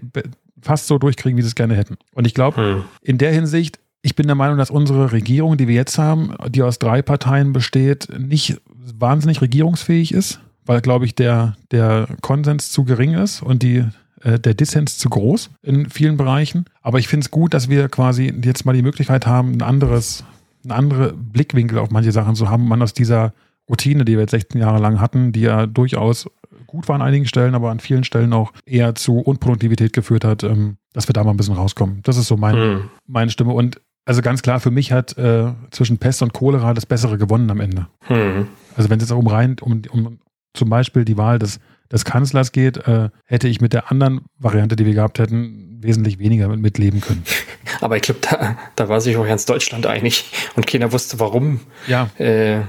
fast 0.61 0.87
so 0.87 0.99
durchkriegen, 0.99 1.37
wie 1.37 1.41
sie 1.41 1.47
es 1.47 1.55
gerne 1.55 1.75
hätten. 1.75 1.97
Und 2.13 2.27
ich 2.27 2.33
glaube, 2.33 2.57
hm. 2.57 2.83
in 3.01 3.17
der 3.17 3.33
Hinsicht, 3.33 3.79
ich 4.03 4.15
bin 4.15 4.27
der 4.27 4.35
Meinung, 4.35 4.57
dass 4.57 4.69
unsere 4.69 5.11
Regierung, 5.11 5.57
die 5.57 5.67
wir 5.67 5.75
jetzt 5.75 5.97
haben, 5.97 6.35
die 6.49 6.61
aus 6.61 6.79
drei 6.79 7.01
Parteien 7.01 7.53
besteht, 7.53 8.07
nicht 8.17 8.61
wahnsinnig 8.75 9.41
regierungsfähig 9.41 10.13
ist, 10.13 10.39
weil, 10.65 10.81
glaube 10.81 11.05
ich, 11.05 11.15
der, 11.15 11.55
der 11.71 12.07
Konsens 12.21 12.71
zu 12.71 12.83
gering 12.83 13.13
ist 13.13 13.41
und 13.41 13.63
die, 13.63 13.85
äh, 14.23 14.39
der 14.39 14.53
Dissens 14.53 14.97
zu 14.97 15.09
groß 15.09 15.49
in 15.61 15.89
vielen 15.89 16.17
Bereichen. 16.17 16.65
Aber 16.81 16.99
ich 16.99 17.07
finde 17.07 17.25
es 17.25 17.31
gut, 17.31 17.53
dass 17.53 17.69
wir 17.69 17.89
quasi 17.89 18.33
jetzt 18.43 18.65
mal 18.65 18.73
die 18.73 18.81
Möglichkeit 18.81 19.25
haben, 19.25 19.53
ein 19.53 19.61
anderes, 19.61 20.23
einen 20.63 20.71
anderen 20.71 21.31
Blickwinkel 21.31 21.79
auf 21.79 21.91
manche 21.91 22.11
Sachen 22.11 22.35
zu 22.35 22.49
haben, 22.49 22.67
man 22.67 22.81
aus 22.81 22.93
dieser 22.93 23.33
Routine, 23.69 24.05
die 24.05 24.13
wir 24.13 24.21
jetzt 24.21 24.31
16 24.31 24.59
Jahre 24.59 24.79
lang 24.79 24.99
hatten, 24.99 25.31
die 25.31 25.41
ja 25.41 25.65
durchaus 25.65 26.27
gut 26.67 26.87
war 26.87 26.95
an 26.95 27.01
einigen 27.01 27.25
Stellen, 27.25 27.53
aber 27.53 27.69
an 27.69 27.79
vielen 27.79 28.03
Stellen 28.03 28.33
auch 28.33 28.51
eher 28.65 28.95
zu 28.95 29.19
Unproduktivität 29.19 29.93
geführt 29.93 30.23
hat, 30.23 30.43
ähm, 30.43 30.77
dass 30.93 31.07
wir 31.07 31.13
da 31.13 31.23
mal 31.23 31.31
ein 31.31 31.37
bisschen 31.37 31.55
rauskommen. 31.55 31.99
Das 32.03 32.17
ist 32.17 32.27
so 32.27 32.37
mein, 32.37 32.55
mhm. 32.55 32.89
meine 33.07 33.29
Stimme. 33.29 33.53
Und 33.53 33.81
also 34.05 34.21
ganz 34.21 34.41
klar, 34.41 34.59
für 34.59 34.71
mich 34.71 34.91
hat 34.91 35.17
äh, 35.17 35.51
zwischen 35.71 35.97
Pest 35.97 36.21
und 36.21 36.33
Cholera 36.33 36.73
das 36.73 36.85
Bessere 36.85 37.17
gewonnen 37.17 37.49
am 37.51 37.59
Ende. 37.59 37.87
Mhm. 38.09 38.47
Also 38.75 38.89
wenn 38.89 38.99
es 38.99 39.09
jetzt 39.09 39.11
um 39.11 39.27
rein, 39.27 39.57
um, 39.61 39.81
um 39.91 40.19
zum 40.53 40.69
Beispiel 40.69 41.05
die 41.05 41.17
Wahl 41.17 41.39
des, 41.39 41.59
des 41.91 42.05
Kanzlers 42.05 42.51
geht, 42.51 42.77
äh, 42.87 43.09
hätte 43.25 43.47
ich 43.47 43.61
mit 43.61 43.73
der 43.73 43.91
anderen 43.91 44.21
Variante, 44.37 44.75
die 44.75 44.85
wir 44.85 44.93
gehabt 44.93 45.19
hätten, 45.19 45.79
wesentlich 45.81 46.19
weniger 46.19 46.47
mitleben 46.47 47.01
können. 47.01 47.23
Aber 47.81 47.95
ich 47.95 48.03
glaube, 48.03 48.19
da, 48.21 48.57
da 48.75 48.89
war 48.89 49.01
sich 49.01 49.17
auch 49.17 49.25
ganz 49.25 49.45
Deutschland 49.45 49.85
einig 49.87 50.25
und 50.55 50.67
keiner 50.67 50.91
wusste, 50.91 51.19
warum 51.19 51.61
ja. 51.87 52.09
äh, 52.17 52.61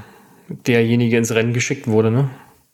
derjenige 0.49 1.17
ins 1.17 1.33
Rennen 1.33 1.53
geschickt 1.53 1.87
wurde. 1.87 2.11
Ne? 2.11 2.31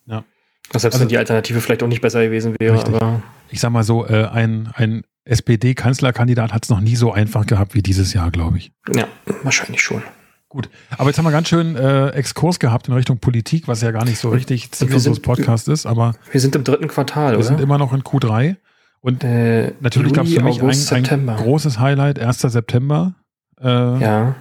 Ja. 0.07 0.25
Selbst 0.73 0.85
also, 0.85 1.01
wenn 1.01 1.09
die 1.09 1.19
Alternative 1.19 1.61
vielleicht 1.61 1.83
auch 1.83 1.89
nicht 1.89 2.03
besser 2.03 2.23
gewesen 2.23 2.55
wäre. 2.59 2.75
Richtig. 2.75 2.95
Aber 2.95 3.23
ich 3.51 3.61
sag 3.61 3.71
mal 3.71 3.83
so, 3.83 4.07
äh, 4.07 4.27
ein, 4.27 4.71
ein 4.75 5.03
SPD-Kanzlerkandidat 5.25 6.53
hat 6.53 6.65
es 6.65 6.71
noch 6.71 6.81
nie 6.81 6.97
so 6.97 7.13
einfach 7.13 7.47
gehabt 7.47 7.75
wie 7.75 7.83
dieses 7.83 8.13
Jahr, 8.15 8.31
glaube 8.31 8.59
ich. 8.59 8.73
Ja, 8.95 9.09
wahrscheinlich 9.43 9.83
schon. 9.83 10.03
Gut, 10.51 10.71
aber 10.97 11.11
jetzt 11.11 11.19
haben 11.19 11.27
wir 11.27 11.31
ganz 11.31 11.49
schön 11.49 11.77
äh, 11.77 12.09
Exkurs 12.11 12.59
gehabt 12.59 12.89
in 12.89 12.95
Richtung 12.95 13.19
Politik, 13.19 13.69
was 13.69 13.83
ja 13.83 13.91
gar 13.91 14.07
nicht 14.07 14.19
so 14.19 14.31
richtig 14.31 14.73
Ziel 14.73 14.93
unseres 14.95 15.21
Podcasts 15.21 15.69
ist, 15.69 15.85
aber 15.85 16.15
wir 16.33 16.41
sind 16.41 16.57
im 16.57 16.65
dritten 16.65 16.89
Quartal, 16.89 17.33
wir 17.33 17.39
oder? 17.39 17.47
sind 17.47 17.61
immer 17.61 17.77
noch 17.77 17.93
in 17.93 18.03
Q3 18.03 18.57
und 19.01 19.25
äh, 19.25 19.73
natürlich 19.81 20.13
gab 20.13 20.27
es 20.27 20.35
für 20.35 20.43
mich 20.43 20.61
August, 20.63 20.93
ein, 20.93 21.07
ein 21.07 21.37
großes 21.37 21.79
Highlight, 21.79 22.19
1. 22.19 22.41
September. 22.41 23.15
Äh, 23.61 23.67
ja. 23.67 24.35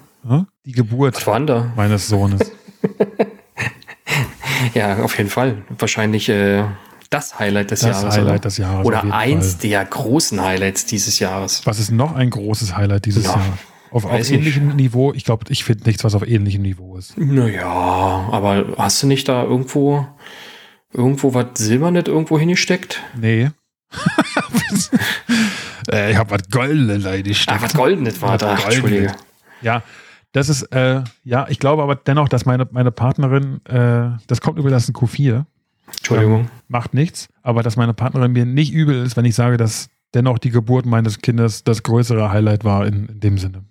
Die 0.66 0.72
Geburt 0.72 1.26
meines 1.76 2.08
Sohnes. 2.08 2.52
ja, 4.74 4.98
auf 5.00 5.18
jeden 5.18 5.30
Fall. 5.30 5.64
Wahrscheinlich 5.78 6.28
äh, 6.28 6.64
das 7.10 7.40
Highlight 7.40 7.72
des 7.72 7.82
das 7.82 8.02
Jahres. 8.02 8.16
Highlight 8.16 8.32
oder? 8.32 8.40
des 8.40 8.58
Jahres. 8.58 8.86
Oder 8.86 9.14
eins 9.14 9.52
Fall. 9.52 9.70
der 9.70 9.86
großen 9.86 10.42
Highlights 10.42 10.86
dieses 10.86 11.20
Jahres. 11.20 11.66
Was 11.66 11.80
ist 11.80 11.92
noch 11.92 12.16
ein 12.16 12.30
großes 12.30 12.76
Highlight 12.76 13.06
dieses 13.06 13.26
ja, 13.26 13.36
Jahr? 13.36 13.58
Auf, 13.92 14.06
auf 14.06 14.32
ähnlichem 14.32 14.76
Niveau? 14.76 15.14
Ich 15.14 15.24
glaube, 15.24 15.46
ich 15.50 15.64
finde 15.64 15.86
nichts, 15.86 16.04
was 16.04 16.16
auf 16.16 16.28
ähnlichem 16.28 16.62
Niveau 16.62 16.98
ist. 16.98 17.18
Naja, 17.18 17.66
aber 17.66 18.66
hast 18.78 19.04
du 19.04 19.08
nicht 19.08 19.28
da 19.28 19.44
irgendwo 19.44 20.08
irgendwo 20.94 21.34
was 21.34 21.48
Silbernet 21.56 22.08
irgendwo 22.08 22.40
hingesteckt? 22.40 23.02
Nee. 23.16 23.52
äh, 25.92 26.12
ich 26.12 26.18
habe 26.18 26.32
was 26.32 26.50
Goldenes 26.50 27.06
reingesteckt. 27.06 27.58
Ah, 27.58 27.64
was 27.64 27.74
Goldenes 27.74 28.22
war 28.22 28.38
da, 28.38 28.56
Entschuldige. 28.56 29.14
Ja, 29.62 29.84
das 30.34 30.50
ist, 30.50 30.64
äh, 30.74 31.04
ja, 31.24 31.48
ich 31.50 31.60
glaube 31.60 31.84
aber 31.84 31.96
dennoch, 31.96 32.30
dass 32.30 32.46
meine, 32.46 32.68
meine 32.72 32.92
Partnerin, 32.92 33.66
äh, 33.66 34.18
das 34.28 34.42
kommt 34.42 34.60
übrigens 34.60 34.86
das 34.86 34.90
ein 34.90 34.94
Q4. 34.94 35.46
Entschuldigung. 35.88 36.42
Ähm, 36.42 36.50
macht 36.68 36.94
nichts, 36.94 37.30
aber 37.44 37.64
dass 37.64 37.78
meine 37.78 37.94
Partnerin 37.94 38.34
mir 38.34 38.46
nicht 38.46 38.74
übel 38.74 39.06
ist, 39.06 39.16
wenn 39.16 39.26
ich 39.26 39.36
sage, 39.36 39.58
dass 39.58 39.90
dennoch 40.14 40.40
die 40.40 40.52
Geburt 40.52 40.86
meines 40.86 41.20
Kindes 41.20 41.64
das 41.64 41.84
größere 41.84 42.32
Highlight 42.32 42.64
war 42.64 42.86
in, 42.86 43.08
in 43.08 43.20
dem 43.20 43.38
Sinne. 43.38 43.64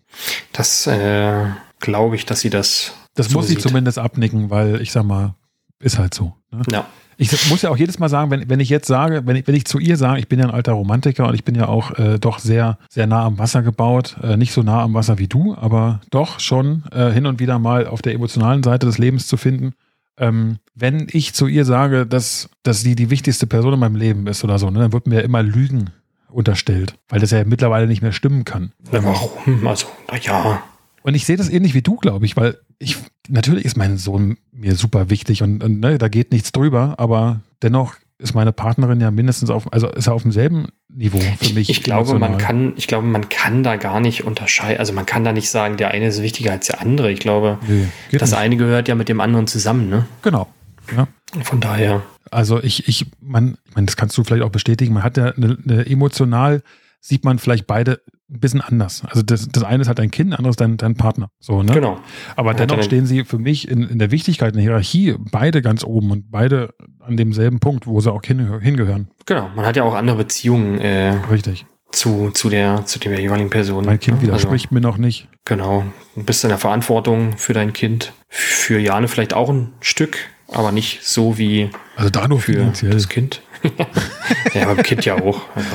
Das 0.53 0.87
äh, 0.87 1.47
glaube 1.81 2.17
ich, 2.17 2.27
dass 2.27 2.41
sie 2.41 2.51
das. 2.51 2.93
Das 3.15 3.29
so 3.29 3.39
muss 3.39 3.49
sie 3.49 3.59
zumindest 3.59 3.99
abnicken, 3.99 4.51
weil 4.51 4.81
ich 4.81 4.93
sag 4.93 5.05
mal, 5.05 5.35
ist 5.81 5.99
halt 5.99 6.15
so. 6.15 6.35
Ne? 6.51 6.63
Ja. 6.71 6.87
Ich 7.19 7.49
muss 7.49 7.63
ja 7.63 7.71
auch 7.71 7.79
jedes 7.79 7.99
Mal 7.99 8.11
sagen, 8.11 8.31
wenn, 8.31 8.51
wenn 8.51 8.61
ich 8.61 8.69
jetzt 8.69 8.87
sage, 8.87 9.23
wenn 9.25 9.37
ich, 9.37 9.47
wenn 9.47 9.55
ich 9.55 9.65
zu 9.65 9.79
ihr 9.79 9.97
sage, 9.97 10.19
ich 10.19 10.29
bin 10.29 10.39
ja 10.39 10.45
ein 10.45 10.51
alter 10.51 10.73
Romantiker 10.73 11.27
und 11.27 11.35
ich 11.35 11.45
bin 11.45 11.55
ja 11.55 11.67
auch 11.67 11.99
äh, 11.99 12.19
doch 12.19 12.39
sehr, 12.39 12.79
sehr 12.91 13.07
nah 13.07 13.25
am 13.25 13.39
Wasser 13.39 13.63
gebaut. 13.63 14.17
Äh, 14.23 14.37
nicht 14.37 14.53
so 14.53 14.63
nah 14.63 14.83
am 14.83 14.93
Wasser 14.93 15.19
wie 15.19 15.27
du, 15.27 15.55
aber 15.55 16.01
doch 16.11 16.41
schon 16.41 16.85
äh, 16.93 17.11
hin 17.11 17.25
und 17.25 17.41
wieder 17.41 17.59
mal 17.59 17.87
auf 17.87 18.03
der 18.03 18.13
emotionalen 18.13 18.63
Seite 18.63 18.85
des 18.85 18.99
Lebens 18.99 19.27
zu 19.29 19.39
finden. 19.39 19.73
Ähm, 20.19 20.59
wenn 20.75 21.07
ich 21.11 21.33
zu 21.33 21.47
ihr 21.47 21.65
sage, 21.65 22.07
dass, 22.07 22.51
dass 22.63 22.83
sie 22.83 22.95
die 22.95 23.09
wichtigste 23.09 23.47
Person 23.47 23.75
in 23.75 23.81
meinem 23.81 23.97
Leben 23.97 24.27
ist 24.27 24.45
oder 24.45 24.59
so, 24.59 24.69
ne, 24.69 24.81
dann 24.81 24.93
wird 24.93 25.07
mir 25.07 25.23
immer 25.23 25.43
Lügen 25.43 25.91
unterstellt, 26.37 26.95
weil 27.09 27.21
das 27.21 27.31
ja 27.31 27.43
mittlerweile 27.45 27.87
nicht 27.87 28.03
mehr 28.03 28.13
stimmen 28.13 28.45
kann. 28.45 28.73
Warum? 28.91 29.67
Also, 29.67 29.87
naja. 30.11 30.63
Und 31.03 31.15
ich 31.15 31.25
sehe 31.25 31.37
das 31.37 31.49
ähnlich 31.49 31.75
wie 31.75 31.83
du, 31.83 31.97
glaube 31.97 32.27
ich, 32.27 32.37
weil 32.37 32.59
ich, 32.79 32.99
natürlich 33.29 33.65
ist 33.65 33.77
mein 33.77 33.97
Sohn 33.97 34.37
mir 34.53 34.75
super 34.75 35.09
wichtig 35.09 35.43
und, 35.43 35.63
und 35.63 35.81
ne, 35.81 35.99
da 35.99 36.09
geht 36.09 36.33
nichts 36.33 36.53
drüber, 36.53 36.97
aber 36.99 37.41
dennoch 37.63 37.95
ist 38.19 38.35
meine 38.35 38.53
Partnerin 38.53 39.01
ja 39.01 39.11
mindestens 39.11 39.51
auf, 39.51 39.73
also 39.73 39.89
ist 39.89 40.07
er 40.07 40.15
auf 40.15 40.23
demselben 40.23 40.69
Niveau 40.89 41.19
für 41.19 41.53
mich. 41.55 41.69
Ich, 41.69 41.79
ich 41.79 41.83
glaube, 41.83 42.19
man 42.19 42.39
kann, 42.39 42.73
ich 42.77 42.87
glaube, 42.87 43.07
man 43.07 43.29
kann 43.29 43.63
da 43.63 43.77
gar 43.77 44.01
nicht 44.01 44.25
unterscheiden. 44.25 44.79
Also 44.79 44.95
man 44.95 45.05
kann 45.05 45.23
da 45.23 45.33
nicht 45.33 45.51
sagen, 45.51 45.77
der 45.77 45.91
eine 45.91 46.09
ist 46.09 46.23
wichtiger 46.23 46.53
als 46.53 46.67
der 46.67 46.81
andere. 46.81 47.13
Ich 47.13 47.21
glaube, 47.21 47.59
nee, 47.69 47.87
das 48.13 48.31
nicht. 48.31 48.41
eine 48.41 48.57
gehört 48.57 48.89
ja 48.89 48.95
mit 48.95 49.09
dem 49.09 49.21
anderen 49.21 49.47
zusammen, 49.47 49.91
ne? 49.91 50.07
Genau. 50.23 50.49
Ja. 50.95 51.09
Von 51.43 51.61
daher. 51.61 52.03
Also 52.31 52.63
ich, 52.63 52.89
ich, 52.89 53.07
man, 53.21 53.57
ich 53.69 53.75
meine, 53.75 53.87
das 53.87 53.97
kannst 53.97 54.17
du 54.19 54.25
vielleicht 54.25 54.43
auch 54.43 54.51
bestätigen. 54.51 54.95
Man 54.95 55.03
hat 55.03 55.17
ja 55.17 55.33
eine, 55.33 55.59
eine 55.65 55.87
emotional 55.87 56.63
sieht 57.07 57.25
man 57.25 57.39
vielleicht 57.39 57.67
beide 57.67 58.01
ein 58.29 58.41
bisschen 58.41 58.61
anders. 58.61 59.03
Also 59.07 59.23
das, 59.23 59.49
das 59.49 59.63
eine 59.63 59.83
ist 59.83 59.89
halt 59.89 60.01
dein 60.01 60.11
Kind, 60.11 60.33
das 60.33 60.39
andere 60.39 60.51
ist 60.51 60.61
dein, 60.61 60.77
dein 60.77 60.97
Partner. 60.97 61.31
So, 61.39 61.63
ne? 61.63 61.73
Genau. 61.73 62.01
Aber 62.35 62.53
ja, 62.53 62.67
dennoch 62.67 62.83
stehen 62.83 63.07
sie 63.07 63.25
für 63.25 63.39
mich 63.39 63.69
in, 63.69 63.85
in 63.85 63.99
der 64.01 64.11
Wichtigkeit, 64.11 64.49
in 64.51 64.57
der 64.57 64.63
Hierarchie, 64.63 65.15
beide 65.31 65.63
ganz 65.63 65.85
oben 65.85 66.11
und 66.11 66.31
beide 66.31 66.75
an 66.99 67.17
demselben 67.17 67.61
Punkt, 67.61 67.87
wo 67.87 68.01
sie 68.01 68.13
auch 68.13 68.23
hin, 68.25 68.61
hingehören. 68.61 69.09
Genau, 69.27 69.49
man 69.55 69.65
hat 69.65 69.77
ja 69.77 69.85
auch 69.85 69.95
andere 69.95 70.17
Beziehungen. 70.17 70.81
Äh, 70.81 71.11
Richtig. 71.31 71.67
Zu, 71.93 72.31
zu, 72.31 72.49
der, 72.51 72.85
zu 72.85 72.99
der 72.99 73.21
jeweiligen 73.21 73.49
Person. 73.49 73.85
Mein 73.85 74.01
Kind 74.01 74.21
widerspricht 74.21 74.67
also, 74.67 74.75
mir 74.75 74.81
noch 74.81 74.99
nicht. 74.99 75.29
Genau. 75.45 75.85
Du 76.17 76.25
bist 76.25 76.43
in 76.43 76.49
der 76.49 76.59
Verantwortung 76.59 77.39
für 77.39 77.53
dein 77.53 77.73
Kind. 77.73 78.13
Für 78.29 78.81
Jane 78.81 79.07
vielleicht 79.07 79.35
auch 79.35 79.49
ein 79.49 79.73
Stück, 79.81 80.19
aber 80.49 80.73
nicht 80.73 81.05
so 81.05 81.39
wie 81.39 81.71
also 81.97 82.11
da 82.11 82.29
nur 82.29 82.41
für 82.41 82.55
finanziell. 82.55 82.93
das 82.93 83.09
Kind. 83.09 83.43
ja, 84.55 84.67
beim 84.67 84.83
Kind 84.83 85.05
ja 85.05 85.15
auch. 85.15 85.41
Also. 85.55 85.69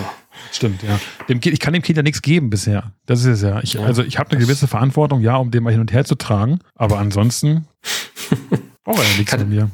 Stimmt, 0.52 0.84
ja. 0.84 1.00
Dem 1.30 1.40
kind, 1.40 1.54
ich 1.54 1.60
kann 1.60 1.74
dem 1.74 1.82
Kind 1.82 1.98
ja 1.98 2.04
nichts 2.04 2.22
geben 2.22 2.50
bisher. 2.50 2.92
Das 3.06 3.22
ist 3.22 3.26
es 3.26 3.42
ja. 3.42 3.62
Ich, 3.64 3.74
ja 3.74 3.82
also 3.82 4.04
ich 4.04 4.20
habe 4.20 4.32
eine 4.32 4.40
gewisse 4.40 4.68
Verantwortung, 4.68 5.22
ja, 5.22 5.38
um 5.38 5.50
den 5.52 5.64
mal 5.64 5.72
hin 5.72 5.80
und 5.80 5.94
her 5.94 6.04
zu 6.04 6.16
tragen. 6.16 6.60
Aber 6.76 7.00
ansonsten 7.00 7.68
braucht 8.84 9.00
er 9.00 9.04
ja 9.04 9.18
nichts 9.18 9.34
von 9.34 9.50
mir. 9.50 9.70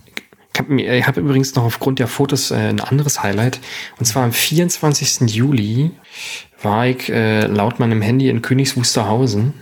Ich 0.69 1.05
habe 1.05 1.19
übrigens 1.19 1.53
noch 1.55 1.63
aufgrund 1.63 1.99
der 1.99 2.07
Fotos 2.07 2.51
äh, 2.51 2.55
ein 2.55 2.79
anderes 2.79 3.21
Highlight. 3.21 3.59
Und 3.99 4.05
zwar 4.05 4.23
am 4.23 4.31
24. 4.31 5.29
Juli 5.33 5.91
war 6.61 6.87
ich 6.87 7.09
äh, 7.09 7.45
laut 7.45 7.79
meinem 7.79 8.01
Handy 8.01 8.29
in 8.29 8.41
Königs 8.41 8.75
Wusterhausen. 8.75 9.53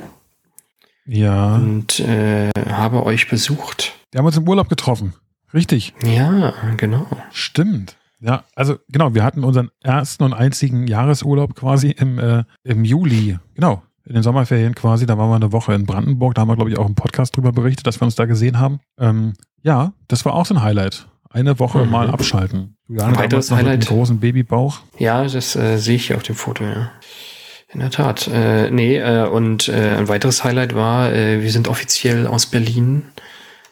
Ja. 1.06 1.56
Und 1.56 2.00
äh, 2.00 2.50
habe 2.70 3.06
euch 3.06 3.28
besucht. 3.28 3.94
Wir 4.12 4.20
haben 4.20 4.26
uns 4.26 4.38
im 4.38 4.48
Urlaub 4.48 4.70
getroffen. 4.70 5.14
Richtig. 5.56 5.94
Ja, 6.04 6.54
genau. 6.76 7.08
Stimmt. 7.32 7.96
Ja, 8.20 8.44
also 8.56 8.76
genau, 8.90 9.14
wir 9.14 9.24
hatten 9.24 9.44
unseren 9.44 9.72
ersten 9.82 10.24
und 10.24 10.34
einzigen 10.34 10.88
Jahresurlaub 10.88 11.56
quasi 11.56 11.92
im, 11.92 12.20
äh, 12.20 12.44
im 12.64 12.84
Juli. 12.84 13.38
Genau, 13.56 13.82
in 14.06 14.16
den 14.16 14.24
Sommerferien 14.24 14.76
quasi. 14.76 15.06
Da 15.06 15.18
waren 15.18 15.30
wir 15.30 15.36
eine 15.36 15.52
Woche 15.52 15.74
in 15.74 15.86
Brandenburg. 15.86 16.36
Da 16.36 16.42
haben 16.42 16.50
wir, 16.50 16.56
glaube 16.56 16.72
ich, 16.72 16.78
auch 16.78 16.88
im 16.88 16.96
Podcast 16.96 17.38
drüber 17.38 17.52
berichtet, 17.52 17.88
dass 17.88 18.02
wir 18.02 18.06
uns 18.06 18.16
da 18.16 18.26
gesehen 18.26 18.60
haben. 18.60 18.80
Ähm, 19.00 19.34
ja, 19.64 19.94
das 20.08 20.26
war 20.26 20.34
auch 20.34 20.46
so 20.46 20.56
ein 20.56 20.62
Highlight. 20.62 21.08
Eine 21.30 21.60
Woche 21.60 21.86
mhm. 21.86 21.92
mal 21.92 22.10
abschalten. 22.10 22.78
Julian, 22.88 23.10
ein 23.10 23.18
weiteres 23.18 23.52
Highlight. 23.52 23.80
Mit 23.80 23.88
großen 23.88 24.20
Babybauch. 24.20 24.80
Ja, 24.98 25.24
das 25.24 25.56
äh, 25.56 25.78
sehe 25.78 25.96
ich 25.96 26.08
hier 26.08 26.18
auf 26.18 26.24
dem 26.24 26.36
Foto, 26.36 26.64
ja. 26.64 26.92
In 27.74 27.80
der 27.80 27.92
Tat. 27.92 28.28
Äh, 28.28 28.72
nee, 28.72 28.98
äh, 28.98 29.28
und 29.28 29.68
äh, 29.68 29.96
ein 29.98 30.08
weiteres 30.08 30.44
Highlight 30.44 30.76
war, 30.76 31.12
äh, 31.12 31.42
wir 31.42 31.52
sind 31.52 31.68
offiziell 31.68 32.28
aus 32.28 32.46
Berlin 32.46 33.04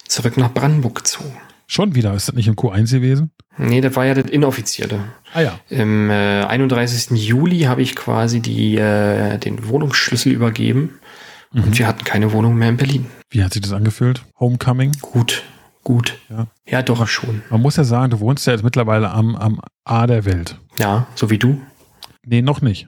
zurück 0.07 0.38
nach 0.38 0.53
Brandenburg 0.53 0.95
gezogen. 0.95 1.38
Schon 1.68 1.95
wieder? 1.95 2.14
Ist 2.14 2.28
das 2.28 2.36
nicht 2.36 2.47
im 2.47 2.55
Q1 2.55 2.91
gewesen? 2.91 3.32
Nee, 3.57 3.82
das 3.82 3.95
war 3.95 4.05
ja 4.05 4.14
das 4.14 4.30
inoffizielle. 4.30 4.99
Ah 5.34 5.41
ja. 5.41 5.59
Im 5.70 6.09
äh, 6.09 6.43
31. 6.43 7.11
Juli 7.18 7.61
habe 7.61 7.82
ich 7.82 7.95
quasi 7.95 8.39
die, 8.39 8.78
äh, 8.78 9.38
den 9.38 9.68
Wohnungsschlüssel 9.68 10.32
übergeben 10.32 10.99
mhm. 11.51 11.64
und 11.64 11.80
wir 11.80 11.88
hatten 11.88 12.03
keine 12.03 12.32
Wohnung 12.34 12.55
mehr 12.55 12.70
in 12.70 12.78
Berlin. 12.78 13.05
Wie 13.30 13.43
hat 13.43 13.53
sich 13.53 13.61
das 13.61 13.74
angefühlt? 13.74 14.24
Homecoming? 14.39 14.91
Gut, 15.01 15.43
gut. 15.84 16.18
Ja, 16.30 16.47
ja 16.68 16.82
doch 16.82 17.05
schon. 17.07 17.43
Man 17.49 17.61
muss 17.61 17.76
ja 17.76 17.84
sagen, 17.84 18.11
du 18.11 18.20
wohnst 18.20 18.45
ja 18.47 18.53
jetzt 18.53 18.64
mittlerweile 18.64 19.11
am, 19.11 19.36
am 19.36 19.61
A 19.84 20.07
der 20.07 20.26
Welt. 20.26 20.59
Ja, 20.80 21.07
so 21.16 21.30
wie 21.30 21.38
du? 21.38 21.61
Nee, 22.26 22.41
noch 22.41 22.61
nicht. 22.61 22.88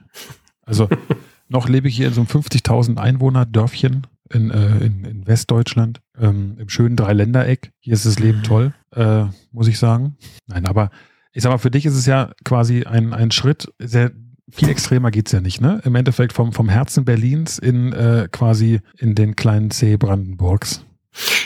Also 0.64 0.88
noch 1.48 1.68
lebe 1.68 1.88
ich 1.88 1.96
hier 1.96 2.08
in 2.08 2.14
so 2.14 2.22
einem 2.22 2.28
50.000 2.28 2.98
Einwohner 2.98 3.46
Dörfchen 3.46 4.06
in, 4.32 4.50
äh, 4.50 4.84
in, 4.84 5.04
in 5.04 5.26
Westdeutschland, 5.26 6.00
ähm, 6.18 6.56
im 6.58 6.68
schönen 6.68 6.96
Dreiländereck. 6.96 7.72
Hier 7.80 7.94
ist 7.94 8.06
das 8.06 8.18
Leben 8.18 8.42
toll. 8.42 8.74
äh, 8.94 9.24
muss 9.52 9.68
ich 9.68 9.78
sagen. 9.78 10.16
Nein, 10.46 10.66
aber 10.66 10.90
ich 11.32 11.42
sag 11.42 11.50
mal, 11.50 11.58
für 11.58 11.70
dich 11.70 11.86
ist 11.86 11.94
es 11.96 12.06
ja 12.06 12.32
quasi 12.44 12.84
ein, 12.84 13.12
ein 13.12 13.30
Schritt, 13.30 13.72
sehr 13.78 14.12
viel 14.50 14.68
extremer 14.68 15.10
geht's 15.10 15.32
ja 15.32 15.40
nicht, 15.40 15.60
ne? 15.60 15.80
Im 15.84 15.94
Endeffekt 15.96 16.32
vom, 16.32 16.52
vom 16.52 16.68
Herzen 16.68 17.04
Berlins 17.04 17.58
in 17.58 17.92
äh, 17.92 18.28
quasi 18.30 18.80
in 18.96 19.14
den 19.14 19.36
kleinen 19.36 19.70
See 19.70 19.96
Brandenburgs. 19.96 20.84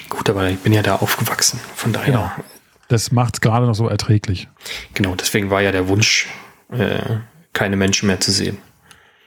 Gut, 0.08 0.28
aber 0.28 0.48
ich 0.50 0.58
bin 0.58 0.72
ja 0.72 0.82
da 0.82 0.96
aufgewachsen, 0.96 1.58
von 1.74 1.92
daher. 1.92 2.06
Genau. 2.06 2.30
Das 2.88 3.12
macht's 3.12 3.40
gerade 3.40 3.66
noch 3.66 3.74
so 3.74 3.88
erträglich. 3.88 4.48
Genau, 4.94 5.14
deswegen 5.14 5.48
war 5.50 5.62
ja 5.62 5.72
der 5.72 5.88
Wunsch, 5.88 6.26
äh, 6.70 7.18
keine 7.52 7.76
Menschen 7.76 8.06
mehr 8.08 8.20
zu 8.20 8.32
sehen. 8.32 8.58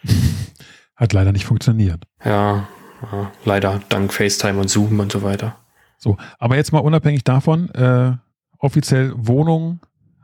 Hat 0.96 1.14
leider 1.14 1.32
nicht 1.32 1.46
funktioniert. 1.46 2.04
Ja, 2.24 2.68
ja, 3.12 3.32
leider 3.46 3.82
dank 3.90 4.14
FaceTime 4.14 4.60
und 4.60 4.70
Zoom 4.70 5.00
und 5.00 5.12
so 5.12 5.24
weiter. 5.24 5.56
So, 5.98 6.18
aber 6.38 6.58
jetzt 6.58 6.74
mal 6.74 6.80
unabhängig 6.80 7.24
davon, 7.24 7.70
äh, 7.72 8.14
offiziell 8.58 9.14
Wohnung 9.16 9.80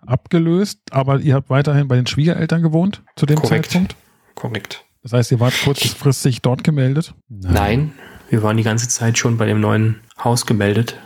abgelöst, 0.06 0.80
aber 0.92 1.20
ihr 1.20 1.36
habt 1.36 1.50
weiterhin 1.50 1.88
bei 1.88 1.96
den 1.96 2.08
Schwiegereltern 2.08 2.62
gewohnt 2.62 3.04
zu 3.16 3.26
dem 3.26 3.38
Korrekt. 3.38 3.72
Zeitpunkt. 3.72 3.96
Korrekt. 4.36 4.84
Das 5.04 5.14
heißt, 5.14 5.32
ihr 5.32 5.40
wart 5.40 5.54
kurzfristig 5.64 6.42
dort 6.42 6.64
gemeldet? 6.64 7.14
Nein, 7.30 7.94
wir 8.30 8.44
waren 8.44 8.58
die 8.58 8.64
ganze 8.64 8.90
Zeit 8.90 9.18
schon 9.18 9.38
bei 9.38 9.46
dem 9.46 9.62
neuen 9.62 10.02
Haus 10.22 10.46
gemeldet, 10.46 10.98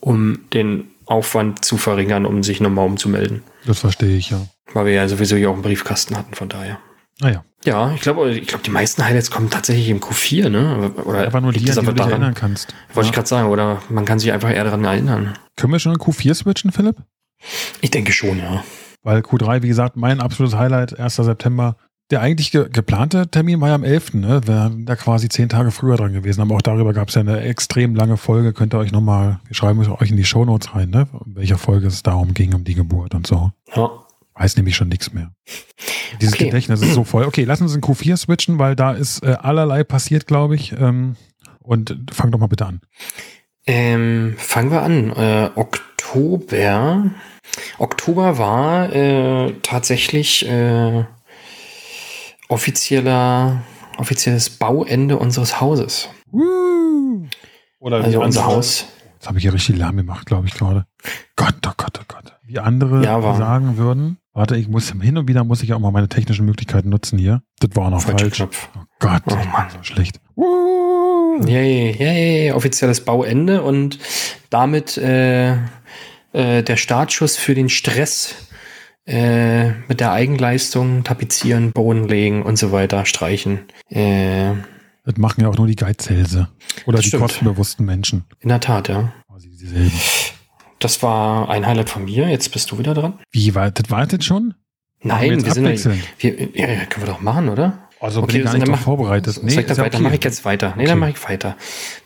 um 0.00 0.40
den 0.52 0.88
Aufwand 1.06 1.64
zu 1.64 1.76
verringern, 1.76 2.24
um 2.26 2.42
sich 2.42 2.60
nochmal 2.60 2.86
umzumelden. 2.86 3.42
Das 3.66 3.80
verstehe 3.80 4.16
ich, 4.16 4.30
ja. 4.30 4.46
Weil 4.72 4.86
wir 4.86 4.92
ja 4.92 5.08
sowieso 5.08 5.36
hier 5.36 5.50
auch 5.50 5.54
einen 5.54 5.62
Briefkasten 5.62 6.16
hatten, 6.16 6.34
von 6.34 6.48
daher. 6.48 6.78
Naja, 7.22 7.44
Ja, 7.64 7.92
ich 7.94 8.00
glaube, 8.00 8.30
ich 8.32 8.46
glaube, 8.48 8.64
die 8.64 8.70
meisten 8.70 9.04
Highlights 9.04 9.30
kommen 9.30 9.48
tatsächlich 9.48 9.88
im 9.88 10.00
Q4, 10.00 10.48
ne? 10.48 10.90
Oder 11.04 11.20
einfach 11.20 11.40
nur 11.40 11.52
die, 11.52 11.58
an 11.60 11.64
die 11.78 11.86
du 11.86 11.92
dich 11.92 11.94
daran? 11.94 12.10
erinnern 12.10 12.34
kannst. 12.34 12.74
Wollte 12.92 13.06
ich 13.08 13.12
Ja. 13.12 13.14
gerade 13.14 13.28
sagen, 13.28 13.48
oder 13.48 13.80
man 13.88 14.04
kann 14.04 14.18
sich 14.18 14.32
einfach 14.32 14.50
eher 14.50 14.64
daran 14.64 14.84
erinnern. 14.84 15.34
Können 15.56 15.72
wir 15.72 15.78
schon 15.78 15.92
in 15.92 15.98
Q4 15.98 16.34
switchen, 16.34 16.72
Philipp? 16.72 16.96
Ich 17.80 17.90
denke 17.90 18.12
schon, 18.12 18.38
ja. 18.38 18.62
Weil 19.04 19.20
Q3, 19.20 19.62
wie 19.62 19.68
gesagt, 19.68 19.96
mein 19.96 20.20
absolutes 20.20 20.56
Highlight, 20.58 20.98
1. 20.98 21.16
September. 21.16 21.76
Der 22.10 22.20
eigentlich 22.20 22.50
ge 22.50 22.68
geplante 22.70 23.28
Termin 23.30 23.60
war 23.60 23.68
ja 23.68 23.74
am 23.74 23.84
11. 23.84 24.14
Ne? 24.14 24.40
Wir 24.44 24.48
wären 24.48 24.84
da 24.84 24.96
quasi 24.96 25.28
zehn 25.30 25.48
Tage 25.48 25.70
früher 25.70 25.96
dran 25.96 26.12
gewesen. 26.12 26.42
Aber 26.42 26.56
auch 26.56 26.60
darüber 26.62 26.92
gab 26.92 27.08
es 27.08 27.14
ja 27.14 27.20
eine 27.22 27.40
extrem 27.40 27.94
lange 27.94 28.18
Folge. 28.18 28.52
Könnt 28.52 28.74
ihr 28.74 28.78
euch 28.78 28.92
nochmal, 28.92 29.40
wir 29.46 29.54
schreiben 29.54 29.80
es 29.80 29.88
euch 29.88 30.10
in 30.10 30.16
die 30.18 30.24
Shownotes 30.24 30.74
rein, 30.74 30.90
ne? 30.90 31.08
in 31.24 31.36
welcher 31.36 31.56
Folge 31.56 31.86
es 31.86 32.02
darum 32.02 32.34
ging, 32.34 32.54
um 32.54 32.64
die 32.64 32.74
Geburt 32.74 33.14
und 33.14 33.26
so. 33.26 33.50
Ja, 33.74 33.88
Weiß 34.34 34.56
nämlich 34.56 34.76
schon 34.76 34.88
nichts 34.88 35.12
mehr. 35.12 35.32
Dieses 36.20 36.34
Okay. 36.34 36.46
Gedächtnis 36.46 36.80
ist 36.82 36.94
so 36.94 37.04
voll. 37.04 37.24
Okay, 37.24 37.44
lass 37.44 37.60
uns 37.60 37.74
in 37.74 37.80
Q4 37.80 38.16
switchen, 38.16 38.58
weil 38.58 38.76
da 38.76 38.92
ist 38.92 39.22
äh, 39.22 39.36
allerlei 39.40 39.84
passiert, 39.84 40.26
glaube 40.26 40.54
ich. 40.54 40.72
Ähm, 40.72 41.16
und 41.60 41.96
fang 42.12 42.30
doch 42.30 42.38
mal 42.38 42.48
bitte 42.48 42.66
an. 42.66 42.80
Ähm, 43.66 44.34
fangen 44.38 44.70
wir 44.70 44.82
an. 44.82 45.10
Äh, 45.12 45.50
Oktober. 45.54 47.10
Oktober 47.78 48.38
war 48.38 48.92
äh, 48.92 49.52
tatsächlich 49.62 50.46
äh, 50.48 51.04
offizieller, 52.48 53.62
offizielles 53.98 54.50
Bauende 54.50 55.18
unseres 55.18 55.60
Hauses. 55.60 56.08
Woo! 56.30 57.26
Oder 57.78 58.02
Also 58.02 58.22
unser 58.22 58.46
Haus. 58.46 58.86
Jetzt 59.14 59.28
habe 59.28 59.38
ich 59.38 59.42
hier 59.42 59.54
richtig 59.54 59.76
Lärm 59.76 59.96
gemacht, 59.96 60.26
glaube 60.26 60.46
ich 60.48 60.54
gerade. 60.54 60.86
Gott, 61.36 61.54
oh 61.66 61.72
Gott, 61.76 61.98
oh 62.00 62.04
Gott. 62.08 62.36
Wie 62.42 62.58
andere 62.58 63.04
Ja, 63.04 63.20
sagen 63.36 63.76
würden. 63.76 64.18
Warte, 64.34 64.56
ich 64.56 64.66
muss 64.68 64.90
hin 64.92 65.18
und 65.18 65.28
wieder 65.28 65.44
muss 65.44 65.62
ich 65.62 65.74
auch 65.74 65.78
mal 65.78 65.90
meine 65.90 66.08
technischen 66.08 66.46
Möglichkeiten 66.46 66.88
nutzen 66.88 67.18
hier. 67.18 67.42
Das 67.60 67.70
war 67.76 67.90
noch 67.90 68.00
Falscher 68.00 68.18
falsch. 68.26 68.36
Knopf. 68.38 68.68
Oh 68.76 68.80
Gott, 68.98 69.22
Oh 69.26 69.34
Mann. 69.52 69.66
so 69.70 69.82
schlecht. 69.82 70.20
Yay, 71.46 71.96
yay, 71.98 72.52
offizielles 72.52 73.04
Bauende 73.04 73.62
und 73.62 73.98
damit 74.50 74.96
äh, 74.96 75.52
äh, 76.32 76.62
der 76.62 76.76
Startschuss 76.76 77.36
für 77.36 77.54
den 77.54 77.68
Stress 77.68 78.34
äh, 79.06 79.70
mit 79.88 80.00
der 80.00 80.12
Eigenleistung, 80.12 81.04
tapezieren, 81.04 81.72
Boden 81.72 82.06
legen 82.08 82.42
und 82.42 82.56
so 82.56 82.70
weiter, 82.72 83.04
streichen. 83.06 83.60
Äh, 83.88 84.52
Das 85.04 85.16
machen 85.16 85.40
ja 85.42 85.48
auch 85.48 85.56
nur 85.56 85.66
die 85.66 85.76
Geizhälse. 85.76 86.48
Oder 86.86 86.96
Das 86.96 87.02
die 87.02 87.08
stimmt. 87.08 87.22
kostenbewussten 87.24 87.84
Menschen. 87.84 88.24
in 88.40 88.48
der 88.48 88.60
Tat, 88.60 88.88
ja. 88.88 89.12
Quasi 89.28 89.50
dieselben. 89.50 89.90
Das 90.82 91.02
war 91.02 91.48
ein 91.48 91.66
Highlight 91.66 91.90
von 91.90 92.04
mir. 92.04 92.28
Jetzt 92.28 92.50
bist 92.52 92.70
du 92.70 92.78
wieder 92.78 92.94
dran. 92.94 93.14
Wie 93.30 93.54
weit? 93.54 93.78
Das 93.78 93.90
war 93.90 94.02
das 94.04 94.12
jetzt 94.12 94.24
schon? 94.24 94.54
Wir 95.00 95.08
Nein, 95.14 95.32
jetzt 95.40 95.46
wir 95.46 95.76
sind 95.76 95.98
wir, 96.18 96.30
ja, 96.54 96.66
können 96.86 97.06
wir 97.06 97.12
doch 97.12 97.20
machen, 97.20 97.48
oder? 97.48 97.88
Also 98.00 98.20
bin 98.20 98.24
Okay, 98.30 98.38
ich 98.38 98.44
gar 98.44 98.52
dann 98.52 98.60
nicht 98.62 98.70
mach- 98.70 98.80
vorbereitet. 98.80 99.26
Das 99.28 99.36
ist 99.38 99.54
ja 99.54 99.62
weiter? 99.68 99.84
okay. 99.86 99.98
mache 100.02 100.14
ich 100.16 100.24
jetzt 100.24 100.44
weiter. 100.44 100.68
Nee, 100.76 100.82
Okay. 100.82 100.90
dann 100.90 100.98
mache 100.98 101.10
ich 101.10 101.28
weiter. 101.28 101.56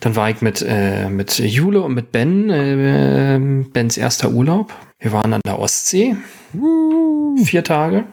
Dann 0.00 0.14
war 0.16 0.28
ich 0.28 0.42
mit, 0.42 0.62
äh, 0.66 1.08
mit 1.08 1.38
Jule 1.38 1.80
und 1.82 1.94
mit 1.94 2.12
Ben, 2.12 2.50
äh, 2.50 3.64
Bens 3.72 3.96
erster 3.96 4.30
Urlaub. 4.30 4.74
Wir 4.98 5.12
waren 5.12 5.32
an 5.32 5.40
der 5.46 5.58
Ostsee, 5.58 6.16
Woo! 6.52 7.36
vier 7.44 7.64
Tage 7.64 8.04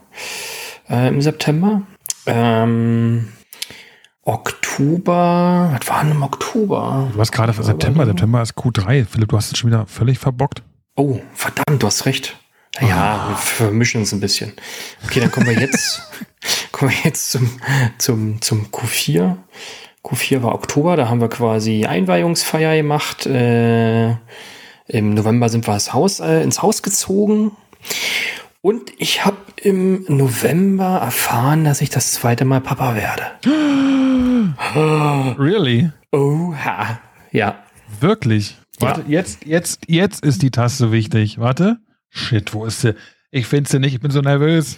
äh, 0.89 1.09
im 1.09 1.21
September. 1.21 1.81
Ähm, 2.25 3.27
Oktober, 4.25 5.77
was 5.77 5.89
war 5.89 6.03
denn 6.03 6.11
im 6.11 6.23
Oktober? 6.23 7.11
Du 7.13 7.19
hast 7.19 7.33
gerade 7.33 7.53
für 7.53 7.63
September. 7.63 8.05
September 8.05 8.41
ist 8.41 8.57
Q3. 8.57 9.05
Philipp, 9.05 9.29
du 9.29 9.37
hast 9.37 9.51
es 9.51 9.57
schon 9.57 9.69
wieder 9.69 9.85
völlig 9.85 10.17
verbockt. 10.17 10.63
Oh, 10.95 11.19
verdammt, 11.33 11.83
du 11.83 11.87
hast 11.87 12.05
recht. 12.05 12.37
Ja, 12.79 13.27
wir 13.29 13.35
vermischen 13.35 14.01
uns 14.01 14.13
ein 14.13 14.21
bisschen. 14.21 14.53
Okay, 15.03 15.19
dann 15.19 15.29
kommen 15.29 15.47
wir 15.47 15.59
jetzt, 15.59 16.09
kommen 16.71 16.91
wir 16.91 16.97
jetzt 17.03 17.31
zum, 17.31 17.49
zum, 17.97 18.41
zum 18.41 18.67
Q4. 18.67 19.35
Q4 20.03 20.41
war 20.41 20.55
Oktober, 20.55 20.95
da 20.95 21.09
haben 21.09 21.21
wir 21.21 21.29
quasi 21.29 21.85
Einweihungsfeier 21.85 22.75
gemacht. 22.77 23.25
Äh, 23.25 24.11
Im 24.87 25.13
November 25.13 25.49
sind 25.49 25.67
wir 25.67 25.73
das 25.73 25.93
Haus, 25.93 26.19
äh, 26.21 26.41
ins 26.41 26.61
Haus 26.61 26.81
gezogen. 26.81 27.51
Und 28.65 28.93
ich 28.97 29.25
habe 29.25 29.35
im 29.57 30.05
November 30.07 30.99
erfahren, 31.03 31.65
dass 31.65 31.81
ich 31.81 31.89
das 31.89 32.13
zweite 32.13 32.45
Mal 32.45 32.61
Papa 32.61 32.95
werde. 32.95 33.23
Really? 35.37 35.91
Oha. 36.13 36.97
Ja. 37.33 37.55
Wirklich? 37.99 38.55
Ja. 38.79 38.87
Warte, 38.87 39.03
jetzt, 39.05 39.45
jetzt, 39.45 39.81
jetzt 39.87 40.23
ist 40.23 40.41
die 40.41 40.51
Taste 40.51 40.93
wichtig. 40.93 41.39
Warte. 41.39 41.79
Shit, 42.09 42.53
wo 42.53 42.63
ist 42.63 42.79
sie? 42.79 42.95
Ich 43.31 43.47
finde 43.47 43.69
sie 43.69 43.79
nicht, 43.79 43.95
ich 43.95 43.99
bin 43.99 44.11
so 44.11 44.21
nervös. 44.21 44.77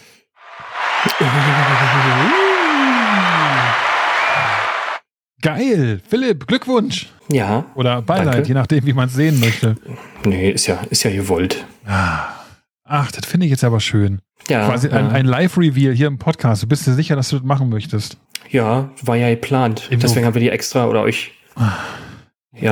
Geil. 5.44 6.02
Philipp, 6.10 6.48
Glückwunsch. 6.48 7.10
Ja. 7.30 7.66
Oder 7.76 8.02
Beileid, 8.02 8.38
Danke. 8.38 8.48
je 8.48 8.54
nachdem, 8.56 8.84
wie 8.88 8.94
man 8.94 9.10
es 9.10 9.14
sehen 9.14 9.40
möchte. 9.40 9.76
Nee, 10.24 10.50
ist 10.50 10.66
ja, 10.66 10.80
ist 10.90 11.04
ja 11.04 11.12
gewollt. 11.12 11.64
Ach, 12.88 13.12
das 13.12 13.26
finde 13.26 13.46
ich 13.48 13.52
jetzt 13.52 13.64
aber 13.64 13.80
schön. 13.80 14.22
Ja. 14.48 14.68
Quasi 14.68 14.90
ein, 14.90 15.06
ja. 15.08 15.12
ein 15.12 15.26
Live-Reveal 15.26 15.94
hier 15.94 16.08
im 16.08 16.20
Podcast. 16.20 16.62
Du 16.64 16.68
bist 16.68 16.86
dir 16.86 16.94
sicher, 16.94 17.16
dass 17.16 17.30
du 17.30 17.38
das 17.38 17.46
machen 17.46 17.70
möchtest? 17.70 18.18
Ja, 18.52 18.90
war 19.02 19.16
ja 19.16 19.30
geplant. 19.30 19.88
Im 19.90 20.00
deswegen 20.00 20.22
Nov- 20.22 20.28
haben 20.28 20.34
wir 20.36 20.42
die 20.42 20.50
extra 20.50 20.86
oder 20.88 21.02
euch. 21.02 21.32
Ja, 21.58 21.74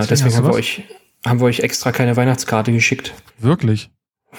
Deswegen 0.01 0.07
deswegen 0.07 0.35
haben 0.35 0.43
wir 0.45 0.49
was? 0.49 0.55
euch, 0.57 0.83
haben 1.25 1.39
wir 1.39 1.45
euch 1.45 1.59
extra 1.61 1.91
keine 1.91 2.15
Weihnachtskarte 2.15 2.71
geschickt, 2.71 3.13
Wirklich? 3.39 3.89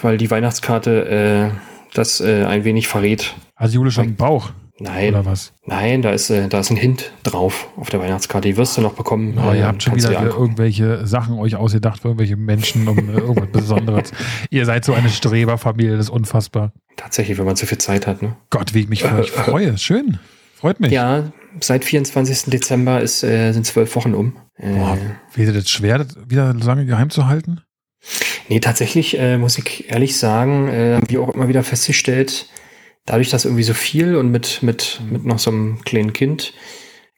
weil 0.01 0.17
die 0.17 0.31
Weihnachtskarte 0.31 1.51
äh, 1.53 1.59
das 1.93 2.21
äh, 2.21 2.45
ein 2.45 2.63
wenig 2.63 2.87
verrät. 2.87 3.35
Hat 3.55 3.71
Jule 3.71 3.91
schon 3.91 4.05
einen 4.05 4.15
Bauch? 4.15 4.51
Nein, 4.77 5.13
Oder 5.13 5.25
was? 5.25 5.53
nein, 5.65 6.01
da 6.01 6.11
ist, 6.11 6.29
äh, 6.29 6.49
da 6.49 6.59
ist 6.59 6.69
ein 6.69 6.75
Hint 6.75 7.13
drauf 7.23 7.69
auf 7.77 7.89
der 7.89 8.01
Weihnachtskarte. 8.01 8.49
Die 8.49 8.57
wirst 8.57 8.75
du 8.75 8.81
noch 8.81 8.93
bekommen. 8.93 9.37
Oh, 9.37 9.51
Äh, 9.51 9.59
ihr 9.59 9.67
habt 9.67 9.81
schon 9.81 9.95
wieder 9.95 10.21
irgendwelche 10.21 11.07
Sachen 11.07 11.39
euch 11.39 11.55
ausgedacht, 11.55 12.01
für 12.01 12.09
irgendwelche 12.09 12.35
Menschen, 12.35 12.85
um 12.87 12.97
äh, 13.09 13.13
irgendwas 13.13 13.47
Besonderes. 13.51 14.11
ihr 14.49 14.65
seid 14.65 14.83
so 14.83 14.93
eine 14.93 15.09
Streberfamilie, 15.09 15.95
das 15.95 16.07
ist 16.07 16.09
unfassbar. 16.11 16.73
Tatsächlich, 16.97 17.37
wenn 17.37 17.45
man 17.45 17.55
zu 17.55 17.65
viel 17.65 17.77
Zeit 17.77 18.05
hat. 18.05 18.21
Ne? 18.21 18.35
Gott, 18.49 18.73
wie 18.73 18.81
ich 18.81 18.89
mich 18.89 19.03
für 19.03 19.15
euch 19.15 19.31
freue. 19.31 19.77
Schön. 19.77 20.19
Freut 20.55 20.81
mich. 20.81 20.91
Ja, 20.91 21.31
seit 21.61 21.85
24. 21.85 22.51
Dezember 22.51 22.99
ist, 22.99 23.23
äh, 23.23 23.53
sind 23.53 23.65
zwölf 23.65 23.95
Wochen 23.95 24.13
um. 24.13 24.35
Äh, 24.57 24.73
Boah, 24.73 24.97
wird 25.35 25.55
das 25.55 25.69
schwer, 25.69 25.99
das 25.99 26.17
wieder 26.27 26.53
so 26.59 26.67
lange 26.67 26.85
geheim 26.85 27.09
zu 27.09 27.27
halten? 27.27 27.61
Nee, 28.49 28.59
tatsächlich 28.59 29.17
äh, 29.17 29.37
muss 29.37 29.57
ich 29.57 29.89
ehrlich 29.89 30.17
sagen, 30.17 30.67
äh, 30.67 30.95
haben 30.95 31.09
wir 31.09 31.21
auch 31.21 31.33
immer 31.33 31.47
wieder 31.47 31.63
festgestellt, 31.63 32.47
dadurch, 33.05 33.29
dass 33.29 33.45
irgendwie 33.45 33.63
so 33.63 33.73
viel 33.73 34.15
und 34.15 34.31
mit, 34.31 34.61
mit, 34.63 35.01
mit 35.09 35.25
noch 35.25 35.39
so 35.39 35.51
einem 35.51 35.81
kleinen 35.83 36.13
Kind, 36.13 36.53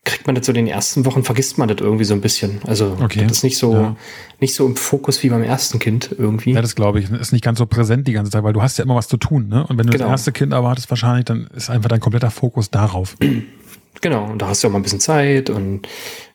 kriegt 0.04 0.26
man 0.26 0.36
das 0.36 0.46
so 0.46 0.52
in 0.54 0.56
den 0.56 0.68
ersten 0.68 1.06
Wochen, 1.06 1.24
vergisst 1.24 1.58
man 1.58 1.68
das 1.68 1.80
irgendwie 1.82 2.06
so 2.06 2.14
ein 2.14 2.22
bisschen. 2.22 2.62
Also 2.66 2.98
Okay, 3.02 3.24
das 3.24 3.38
ist 3.40 3.44
nicht 3.44 3.58
so, 3.58 3.74
ja. 3.74 3.96
nicht 4.40 4.56
so 4.56 4.66
im 4.66 4.78
Fokus 4.78 5.22
wie 5.22 5.30
beim 5.30 5.44
ersten 5.44 5.80
Kind 5.80 6.16
irgendwie. 6.18 6.54
Ja, 6.54 6.62
das 6.62 6.76
glaube 6.76 7.00
ich. 7.02 7.12
Ist 7.12 7.34
nicht 7.34 7.44
ganz 7.44 7.60
so 7.60 7.66
präsent 7.66 8.08
die 8.08 8.14
ganze 8.14 8.32
Zeit, 8.32 8.44
weil 8.44 8.54
du 8.54 8.62
hast 8.62 8.78
ja 8.78 8.86
immer 8.86 8.96
was 8.96 9.10
zu 9.10 9.18
tun. 9.18 9.50
Ne? 9.50 9.66
Und 9.68 9.78
wenn 9.78 9.86
du 9.86 9.92
Genau. 9.92 10.06
das 10.06 10.12
erste 10.12 10.32
Kind 10.32 10.54
erwartest, 10.54 10.90
wahrscheinlich, 10.90 11.26
dann 11.26 11.48
ist 11.54 11.70
einfach 11.70 11.90
dein 11.90 12.00
kompletter 12.00 12.32
Fokus 12.32 12.70
darauf. 12.72 13.18
Genau, 14.00 14.26
und 14.26 14.40
da 14.44 14.50
hast 14.50 14.64
du 14.64 14.68
auch 14.68 14.72
mal 14.72 14.78
ein 14.78 14.84
bisschen 14.84 15.00
Zeit 15.00 15.50
und 15.50 15.88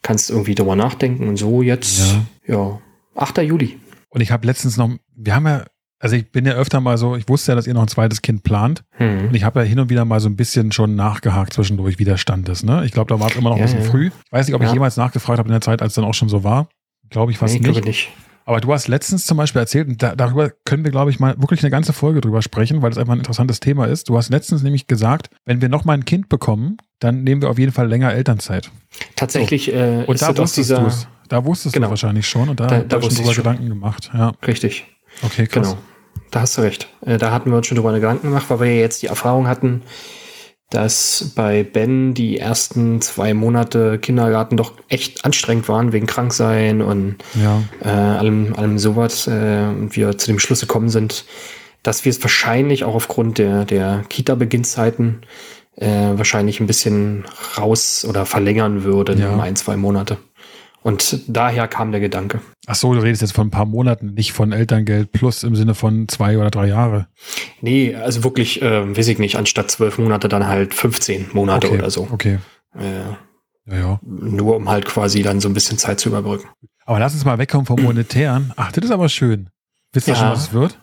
kannst 0.03 0.31
irgendwie 0.31 0.57
drüber 0.57 0.75
nachdenken 0.75 1.29
und 1.29 1.37
so 1.37 1.63
jetzt, 1.63 2.03
ja, 2.45 2.81
8. 3.15 3.39
Juli. 3.39 3.79
Und 4.09 4.21
ich 4.21 4.33
habe 4.33 4.45
letztens 4.49 4.77
noch, 4.77 4.91
wir 5.15 5.37
haben 5.37 5.47
ja, 5.47 5.65
also 6.03 6.17
ich 6.17 6.31
bin 6.33 6.45
ja 6.45 6.53
öfter 6.55 6.81
mal 6.81 6.99
so, 6.99 7.17
ich 7.17 7.29
wusste 7.29 7.53
ja, 7.53 7.57
dass 7.57 7.67
ihr 7.67 7.75
noch 7.75 7.83
ein 7.83 7.89
zweites 7.89 8.21
Kind 8.23 8.43
plant. 8.43 8.83
Und 8.99 9.07
Hm. 9.29 9.35
ich 9.35 9.45
habe 9.45 9.61
ja 9.61 9.67
hin 9.67 9.79
und 9.79 9.89
wieder 9.89 10.05
mal 10.05 10.21
so 10.21 10.29
ein 10.29 10.37
bisschen 10.37 10.73
schon 10.73 10.95
nachgehakt 10.97 11.53
zwischendurch, 11.55 11.99
wie 11.99 12.05
der 12.05 12.17
Stand 12.17 12.49
ist. 12.49 12.65
Ne? 12.65 12.85
Ich 12.85 12.93
glaube, 12.93 13.09
da 13.15 13.21
war 13.21 13.31
es 13.31 13.37
immer 13.37 13.51
noch 13.51 13.57
ein 13.57 13.61
Ja, 13.61 13.67
bisschen 13.67 13.85
ja. 13.85 13.91
früh. 13.91 14.07
Ich 14.27 14.33
weiß 14.33 14.47
nicht, 14.47 14.55
ob 14.57 14.63
ich 14.63 14.69
Ja. 14.69 14.75
jemals 14.75 14.97
nachgefragt 14.97 15.39
habe 15.39 15.49
in 15.49 15.53
der 15.53 15.61
Zeit, 15.61 15.81
als 15.81 15.93
es 15.93 15.95
dann 15.95 16.05
auch 16.05 16.15
schon 16.15 16.29
so 16.29 16.43
war. 16.45 16.69
Glaube 17.11 17.31
ich 17.33 17.39
fast 17.39 17.53
Nee, 17.55 17.59
ich 17.59 17.65
glaube 17.65 17.79
nicht. 17.81 17.87
nicht. 17.87 18.11
Aber 18.45 18.61
du 18.61 18.73
hast 18.73 18.89
letztens 18.89 19.25
zum 19.25 19.37
Beispiel 19.37 19.61
erzählt, 19.61 19.87
und 19.87 20.03
da, 20.03 20.17
darüber 20.17 20.51
können 20.65 20.83
wir, 20.83 20.91
glaube 20.91 21.13
ich, 21.13 21.21
mal 21.21 21.37
wirklich 21.41 21.63
eine 21.63 21.71
ganze 21.71 21.93
Folge 21.93 22.21
drüber 22.21 22.43
sprechen, 22.43 22.83
weil 22.83 22.91
das 22.91 22.99
einfach 22.99 23.13
ein 23.13 23.21
interessantes 23.21 23.61
Thema 23.61 23.85
ist. 23.87 24.09
Du 24.09 24.17
hast 24.17 24.31
letztens 24.31 24.65
nämlich 24.65 24.89
gesagt, 24.89 25.31
wenn 25.45 25.63
wir 25.63 25.69
noch 25.69 25.85
mal 25.85 25.93
ein 25.93 26.05
Kind 26.05 26.29
bekommen, 26.29 26.79
dann 26.99 27.23
nehmen 27.23 27.41
wir 27.41 27.51
auf 27.51 27.59
jeden 27.61 27.71
Fall 27.71 27.87
länger 27.89 28.13
Elternzeit. 28.13 28.73
Tatsächlich 29.15 29.67
so. 29.67 29.73
äh, 29.73 30.05
und 30.07 30.21
da 30.21 30.37
wusstest 30.37 30.71
du 30.71 30.75
es. 30.87 31.07
Da 31.29 31.45
wusstest 31.45 31.73
genau. 31.75 31.87
du 31.87 31.91
wahrscheinlich 31.91 32.27
schon 32.29 32.49
und 32.49 32.59
da, 32.61 32.67
Da- 32.67 32.81
da, 32.83 33.01
wusste 33.03 33.23
ich 33.23 33.29
drüber. 33.29 33.51
Gedanken 33.53 33.69
gemacht. 33.69 34.11
Ja. 34.13 34.33
Richtig. 34.47 34.87
Okay, 35.23 35.47
krass. 35.47 35.69
Genau. 35.71 35.79
Da 36.33 36.41
hast 36.41 36.59
du 36.59 36.63
recht. 36.63 36.89
Äh, 37.07 37.19
Da 37.19 37.31
hatten 37.31 37.51
wir 37.51 37.57
uns 37.59 37.69
schon 37.69 37.77
drüber 37.77 37.93
Gedanken 37.93 38.29
gemacht, 38.29 38.47
weil 38.49 38.61
wir 38.61 38.75
ja 38.75 38.81
jetzt 38.81 39.03
die 39.03 39.07
Erfahrung 39.07 39.47
hatten, 39.47 39.83
dass 40.71 41.33
bei 41.37 41.63
Ben 41.63 42.15
die 42.15 42.39
ersten 42.39 43.01
zwei 43.03 43.35
Monate 43.35 43.99
Kindergarten 43.99 44.57
doch 44.57 44.73
echt 44.89 45.25
anstrengend 45.25 45.69
waren 45.69 45.93
wegen 45.93 46.07
Kranksein 46.07 46.81
und 46.81 47.17
Ja. 47.35 47.63
äh, 47.85 47.89
allem, 47.89 48.55
allem 48.57 48.79
sowas. 48.79 49.27
Äh, 49.27 49.67
und 49.69 49.95
wir 49.95 50.17
zu 50.17 50.27
dem 50.29 50.39
Schluss 50.39 50.61
gekommen 50.63 50.89
sind, 50.89 51.25
dass 51.83 52.05
wir 52.05 52.11
es 52.11 52.23
wahrscheinlich 52.23 52.85
auch 52.85 52.95
aufgrund 52.95 53.39
der, 53.39 53.65
der 53.67 54.05
Kita-Beginnzeiten 54.09 55.23
äh, 55.77 55.87
wahrscheinlich 56.17 56.61
ein 56.61 56.67
bisschen 56.67 57.25
raus 57.59 58.07
oder 58.09 58.25
verlängern 58.25 58.85
würden 58.85 59.19
Ja. 59.19 59.31
um 59.33 59.41
ein, 59.41 59.57
zwei 59.57 59.77
Monate. 59.77 60.17
Und 60.83 61.21
daher 61.29 61.69
kam 61.69 61.93
der 61.93 62.01
Gedanke. 62.01 62.41
Ach 62.67 62.75
so, 62.75 62.93
du 62.95 63.01
redest 63.01 63.23
jetzt 63.23 63.35
von 63.35 63.47
ein 63.49 63.51
paar 63.51 63.67
Monaten, 63.67 64.15
nicht 64.15 64.33
von 64.33 64.53
Elterngeld 64.53 65.13
plus 65.13 65.45
im 65.45 65.55
Sinne 65.55 65.75
von 65.75 66.09
zwei 66.09 66.39
oder 66.39 66.51
drei 66.51 66.67
Jahre. 66.67 67.07
Nee, 67.61 67.95
also 67.95 68.25
wirklich, 68.25 68.63
äh, 68.63 68.97
weiß 68.97 69.07
ich 69.09 69.19
nicht, 69.19 69.37
anstatt 69.37 69.71
zwölf 69.71 69.99
Monate 69.99 70.29
dann 70.29 70.47
halt 70.49 70.75
15 70.75 71.31
Monate 71.33 71.69
okay. 71.69 71.79
oder 71.79 71.91
so. 71.91 72.09
Okay. 72.11 72.39
Äh, 72.77 73.71
Ja, 73.71 73.77
ja. 73.79 74.01
nur 74.03 74.57
um 74.57 74.69
halt 74.69 74.87
quasi 74.87 75.23
dann 75.23 75.41
so 75.41 75.49
ein 75.49 75.55
bisschen 75.55 75.79
Zeit 75.79 76.01
zu 76.01 76.09
überbrücken. 76.09 76.49
Aber 76.85 76.99
lass 76.99 77.15
uns 77.15 77.25
mal 77.25 77.39
wegkommen 77.39 77.65
vom 77.67 77.81
Monetären. 77.81 78.53
Ach, 78.57 78.73
das 78.73 78.85
ist 78.87 78.91
aber 78.91 79.09
schön. 79.09 79.51
Wisst 79.93 80.09
ihr 80.09 80.15
Ja. 80.15 80.21
schon, 80.21 80.31
was 80.31 80.41
es 80.49 80.53
wird? 80.53 80.79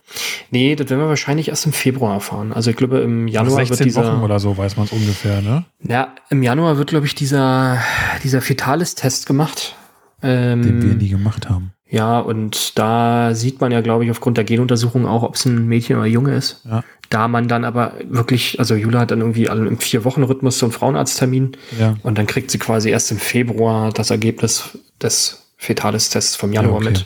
Nee, 0.52 0.76
das 0.76 0.90
werden 0.90 1.02
wir 1.02 1.10
wahrscheinlich 1.10 1.50
erst 1.50 1.66
im 1.66 1.74
Februar 1.74 2.14
erfahren. 2.14 2.54
Also 2.54 2.70
ich 2.70 2.78
glaube, 2.78 3.00
im 3.00 3.28
Januar 3.28 3.60
Nach 3.64 3.70
wird 3.70 3.80
16 3.80 3.86
dieser. 3.88 4.06
Wochen 4.14 4.24
oder 4.24 4.40
so 4.40 4.56
weiß 4.58 4.78
man 4.78 4.86
es 4.86 4.92
ungefähr, 4.94 5.42
ne? 5.42 5.66
Ja, 5.84 6.14
im 6.30 6.42
Januar 6.44 6.78
wird, 6.78 6.90
glaube 6.92 7.06
ich, 7.08 7.16
dieser, 7.16 7.80
dieser 8.24 8.42
Fetalis-Test 8.42 9.26
gemacht. 9.26 9.76
Ähm, 10.22 10.62
Den 10.62 10.82
wir 10.84 10.96
nie 10.96 11.10
gemacht 11.10 11.50
haben. 11.50 11.72
Ja, 11.92 12.20
und 12.20 12.78
da 12.78 13.34
sieht 13.34 13.62
man 13.62 13.72
ja, 13.72 13.82
glaube 13.82 14.06
ich, 14.06 14.12
aufgrund 14.12 14.38
der 14.38 14.44
Genuntersuchung 14.44 15.08
auch, 15.08 15.24
ob 15.24 15.36
es 15.36 15.46
ein 15.46 15.68
Mädchen 15.68 15.98
oder 15.98 16.06
Junge 16.06 16.36
ist. 16.36 16.62
Ja. 16.70 16.84
Da 17.10 17.28
man 17.28 17.48
dann 17.48 17.64
aber 17.66 17.94
wirklich, 18.08 18.60
also 18.60 18.76
Jula 18.76 19.00
hat 19.00 19.12
dann 19.12 19.22
irgendwie 19.22 19.50
alle 19.50 19.68
im 19.68 19.80
Vier-Wochen-Rhythmus 19.80 20.60
zum 20.60 20.72
Frauenarzttermin 20.72 21.54
Ja. 21.80 21.96
und 22.04 22.20
dann 22.20 22.28
kriegt 22.28 22.52
sie 22.52 22.60
quasi 22.60 22.92
erst 22.92 23.10
im 23.12 23.18
Februar 23.18 23.92
das 23.92 24.12
Ergebnis 24.12 24.78
des 25.02 25.48
Fetalis-Tests 25.58 26.36
vom 26.36 26.54
Januar 26.54 26.74
Ja, 26.74 26.78
okay. 26.90 26.90
mit. 26.90 27.06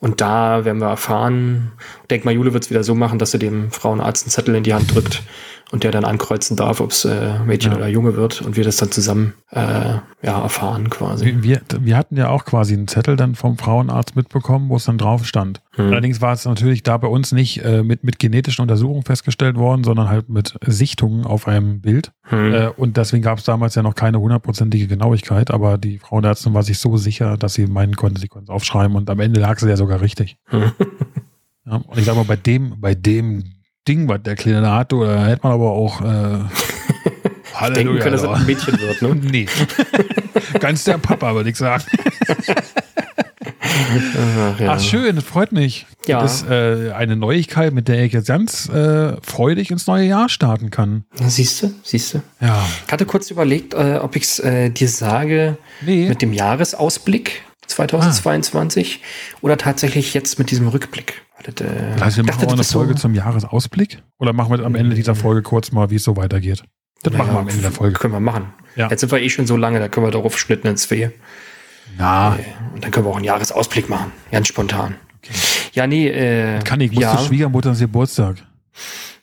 Und 0.00 0.20
da 0.20 0.64
werden 0.64 0.78
wir 0.80 0.88
erfahren, 0.88 1.72
denk 2.08 2.24
mal, 2.24 2.34
Jule 2.34 2.52
wird 2.54 2.64
es 2.64 2.70
wieder 2.70 2.82
so 2.82 2.94
machen, 2.96 3.18
dass 3.20 3.30
sie 3.30 3.38
dem 3.38 3.70
Frauenarzt 3.70 4.24
einen 4.24 4.30
Zettel 4.30 4.54
in 4.56 4.64
die 4.64 4.74
Hand 4.74 4.92
drückt 4.92 5.22
und 5.72 5.84
der 5.84 5.92
dann 5.92 6.04
ankreuzen 6.04 6.56
darf, 6.56 6.80
ob 6.80 6.90
es 6.90 7.04
äh, 7.04 7.38
Mädchen 7.46 7.72
Ja. 7.72 7.78
oder 7.78 7.88
Junge 7.88 8.16
wird 8.16 8.42
und 8.42 8.56
wir 8.56 8.64
das 8.64 8.76
dann 8.76 8.90
zusammen 8.90 9.34
äh, 9.50 9.60
ja, 10.22 10.42
erfahren 10.42 10.90
quasi. 10.90 11.36
Wir, 11.40 11.60
wir 11.78 11.96
hatten 11.96 12.16
ja 12.16 12.28
auch 12.28 12.44
quasi 12.44 12.74
einen 12.74 12.88
Zettel 12.88 13.16
dann 13.16 13.36
vom 13.36 13.56
Frauenarzt 13.56 14.16
mitbekommen, 14.16 14.68
wo 14.68 14.76
es 14.76 14.84
dann 14.84 14.98
drauf 14.98 15.24
stand. 15.24 15.60
Hm. 15.76 15.86
Allerdings 15.86 16.20
war 16.20 16.32
es 16.32 16.44
natürlich 16.44 16.82
da 16.82 16.96
bei 16.96 17.06
uns 17.06 17.30
nicht 17.32 17.64
äh, 17.64 17.82
mit, 17.84 18.02
mit 18.02 18.18
genetischen 18.18 18.62
Untersuchungen 18.62 19.04
festgestellt 19.04 19.56
worden, 19.56 19.84
sondern 19.84 20.08
halt 20.08 20.28
mit 20.28 20.58
Sichtungen 20.66 21.24
auf 21.24 21.46
einem 21.46 21.80
Bild. 21.80 22.10
Hm. 22.22 22.52
Äh, 22.52 22.68
und 22.68 22.96
deswegen 22.96 23.22
gab 23.22 23.38
es 23.38 23.44
damals 23.44 23.76
ja 23.76 23.82
noch 23.82 23.94
keine 23.94 24.18
hundertprozentige 24.20 24.88
Genauigkeit, 24.88 25.50
aber 25.50 25.78
die 25.78 25.98
Frauenärztin 25.98 26.52
war 26.52 26.64
sich 26.64 26.78
so 26.78 26.96
sicher, 26.96 27.36
dass 27.36 27.54
sie 27.54 27.66
meinen 27.66 27.94
konnte, 27.94 28.20
sie 28.20 28.28
konnte 28.28 28.50
es 28.50 28.54
aufschreiben 28.54 28.96
und 28.96 29.08
am 29.08 29.20
Ende 29.20 29.40
lag 29.40 29.58
sie 29.60 29.68
ja 29.68 29.76
sogar 29.76 30.00
richtig. 30.00 30.36
Hm. 30.46 30.72
Ja, 31.66 31.76
und 31.76 31.98
ich 31.98 32.04
sag 32.04 32.16
mal, 32.16 32.24
bei 32.24 32.36
dem, 32.36 32.80
bei 32.80 32.94
dem 32.94 33.44
Ding, 33.88 34.08
was 34.08 34.22
der 34.22 34.36
Kleine 34.36 34.70
hatte, 34.72 34.96
da 35.00 35.26
hätte 35.26 35.40
man 35.42 35.52
aber 35.52 35.70
auch 35.72 36.00
äh, 36.02 36.38
Denken 37.74 37.98
können, 37.98 38.12
dass 38.12 38.22
es 38.22 38.28
ein 38.28 38.46
Mädchen 38.46 38.78
wird, 38.80 39.02
ne? 39.02 39.14
Nee. 39.30 39.46
Ganz 40.60 40.84
der 40.84 40.98
Papa, 40.98 41.34
würde 41.34 41.50
ich 41.50 41.56
sagen. 41.56 41.84
Ach, 43.58 44.60
ja. 44.60 44.72
Ach, 44.72 44.80
schön, 44.80 45.16
das 45.16 45.24
freut 45.24 45.52
mich. 45.52 45.86
Ja. 46.06 46.20
Das 46.20 46.42
ist 46.42 46.50
äh, 46.50 46.92
eine 46.92 47.16
Neuigkeit, 47.16 47.72
mit 47.72 47.88
der 47.88 48.04
ich 48.04 48.12
jetzt 48.12 48.28
ganz 48.28 48.68
äh, 48.68 49.16
freudig 49.22 49.70
ins 49.70 49.86
neue 49.86 50.04
Jahr 50.06 50.28
starten 50.28 50.70
kann. 50.70 51.04
Siehst 51.14 51.62
du, 51.62 51.72
siehst 51.82 52.14
du. 52.14 52.22
Ja. 52.40 52.64
Ich 52.86 52.92
hatte 52.92 53.06
kurz 53.06 53.30
überlegt, 53.30 53.74
äh, 53.74 53.98
ob 54.00 54.16
ich 54.16 54.24
es 54.24 54.38
äh, 54.38 54.70
dir 54.70 54.88
sage 54.88 55.56
Nee. 55.82 56.08
mit 56.08 56.22
dem 56.22 56.32
Jahresausblick 56.32 57.42
2022 57.70 59.00
oder 59.40 59.56
tatsächlich 59.56 60.14
jetzt 60.14 60.38
mit 60.38 60.50
diesem 60.50 60.68
Rückblick. 60.68 61.22
Das, 61.42 61.66
äh, 61.66 62.00
Also 62.00 62.18
wir 62.18 62.24
machen 62.24 62.46
auch 62.46 62.52
eine 62.52 62.64
Folge 62.64 62.94
so, 62.94 63.00
zum 63.00 63.14
Jahresausblick? 63.14 64.02
Oder 64.18 64.32
machen 64.32 64.50
wir 64.56 64.64
am 64.64 64.74
Ende 64.74 64.94
dieser 64.94 65.14
Folge 65.14 65.42
kurz 65.42 65.72
mal, 65.72 65.90
wie 65.90 65.96
es 65.96 66.04
so 66.04 66.16
weitergeht? 66.16 66.62
Das 67.02 67.14
machen 67.14 67.32
wir 67.32 67.40
am 67.40 67.48
Ende 67.48 67.62
der 67.62 67.72
Folge. 67.72 67.98
Können 67.98 68.12
wir 68.12 68.20
machen. 68.20 68.52
Ja. 68.76 68.88
Jetzt 68.90 69.00
sind 69.00 69.10
wir 69.10 69.20
eh 69.20 69.30
schon 69.30 69.46
so 69.46 69.56
lange, 69.56 69.78
da 69.78 69.88
können 69.88 70.06
wir 70.06 70.10
darauf 70.10 70.38
schnitten 70.38 70.66
ins 70.66 70.90
Wehe. 70.90 71.12
Na, 71.96 72.38
Und 72.74 72.84
dann 72.84 72.90
können 72.90 73.06
wir 73.06 73.10
auch 73.10 73.16
einen 73.16 73.24
Jahresausblick 73.24 73.88
machen. 73.88 74.12
Ganz 74.30 74.48
spontan. 74.48 74.96
Ja, 75.72 75.86
nee, 75.86 76.08
äh, 76.08 76.60
kann 76.62 76.80
ich, 76.80 76.92
muss 76.92 77.02
ja. 77.02 77.16
zur 77.16 77.26
Schwiegermutters 77.26 77.78
Geburtstag. 77.78 78.36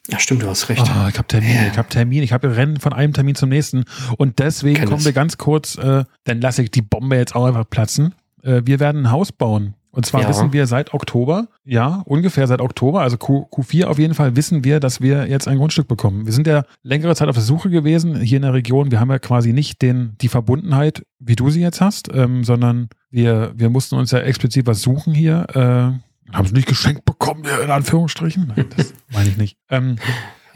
ja, 0.10 0.20
stimmt, 0.20 0.44
du 0.44 0.48
hast 0.48 0.70
recht. 0.70 0.82
Ah, 0.82 1.10
ich 1.10 1.18
habe 1.18 1.28
Termine, 1.28 1.70
ich 1.72 1.78
habe 1.78 1.90
Termine, 1.90 2.24
ich 2.24 2.34
habe 2.34 2.56
Rennen 2.56 2.80
von 2.80 2.94
einem 2.94 3.14
Termin 3.14 3.36
zum 3.36 3.50
nächsten. 3.50 3.86
Und 4.18 4.40
deswegen 4.40 4.78
Kenn 4.80 4.90
kommen 4.90 5.04
wir 5.06 5.14
ganz 5.14 5.38
kurz, 5.38 5.78
äh, 5.78 6.04
dann 6.26 6.42
lasse 6.42 6.64
ich 6.64 6.72
die 6.72 6.82
Bombe 6.82 7.16
jetzt 7.16 7.36
auch 7.36 7.46
einfach 7.46 7.70
platzen. 7.70 8.14
Äh, 8.44 8.62
wir 8.66 8.80
werden 8.80 9.04
ein 9.08 9.12
Haus 9.12 9.32
bauen. 9.32 9.74
Und 9.92 10.06
zwar 10.06 10.22
Ja. 10.22 10.30
wissen 10.30 10.54
wir 10.54 10.68
seit 10.68 10.94
Oktober, 10.94 11.48
ja, 11.66 12.04
ungefähr 12.06 12.46
seit 12.46 12.62
Oktober, 12.62 13.02
also 13.02 13.18
Q, 13.18 13.48
Q4 13.52 13.86
auf 13.86 13.98
jeden 13.98 14.14
Fall, 14.14 14.36
wissen 14.36 14.64
wir, 14.64 14.80
dass 14.80 15.02
wir 15.02 15.28
jetzt 15.28 15.48
ein 15.48 15.58
Grundstück 15.58 15.88
bekommen. 15.88 16.26
Wir 16.28 16.34
sind 16.34 16.46
ja 16.46 16.66
längere 16.84 17.16
Zeit 17.16 17.30
auf 17.30 17.36
der 17.36 17.44
Suche 17.44 17.72
gewesen 17.72 18.20
hier 18.22 18.36
in 18.36 18.44
der 18.44 18.54
Region. 18.54 18.92
Wir 18.92 19.00
haben 19.00 19.10
ja 19.10 19.18
quasi 19.18 19.54
nicht 19.54 19.82
den, 19.82 20.14
die 20.22 20.28
Verbundenheit, 20.28 21.04
wie 21.20 21.36
du 21.36 21.50
sie 21.50 21.62
jetzt 21.62 21.82
hast, 21.82 22.10
ähm, 22.14 22.44
sondern 22.44 22.90
wir, 23.10 23.54
wir 23.56 23.70
mussten 23.72 23.96
uns 23.96 24.12
ja 24.12 24.20
explizit 24.20 24.68
was 24.68 24.84
suchen 24.84 25.16
hier. 25.16 25.48
Äh, 25.56 26.34
haben 26.36 26.46
es 26.46 26.52
nicht 26.52 26.68
geschenkt 26.68 27.06
bekommen, 27.06 27.44
in 27.64 27.72
Anführungsstrichen. 27.72 28.54
Nein, 28.56 28.66
das 28.76 28.94
meine 29.12 29.30
ich 29.30 29.38
nicht. 29.38 29.58
Ähm, 29.70 29.96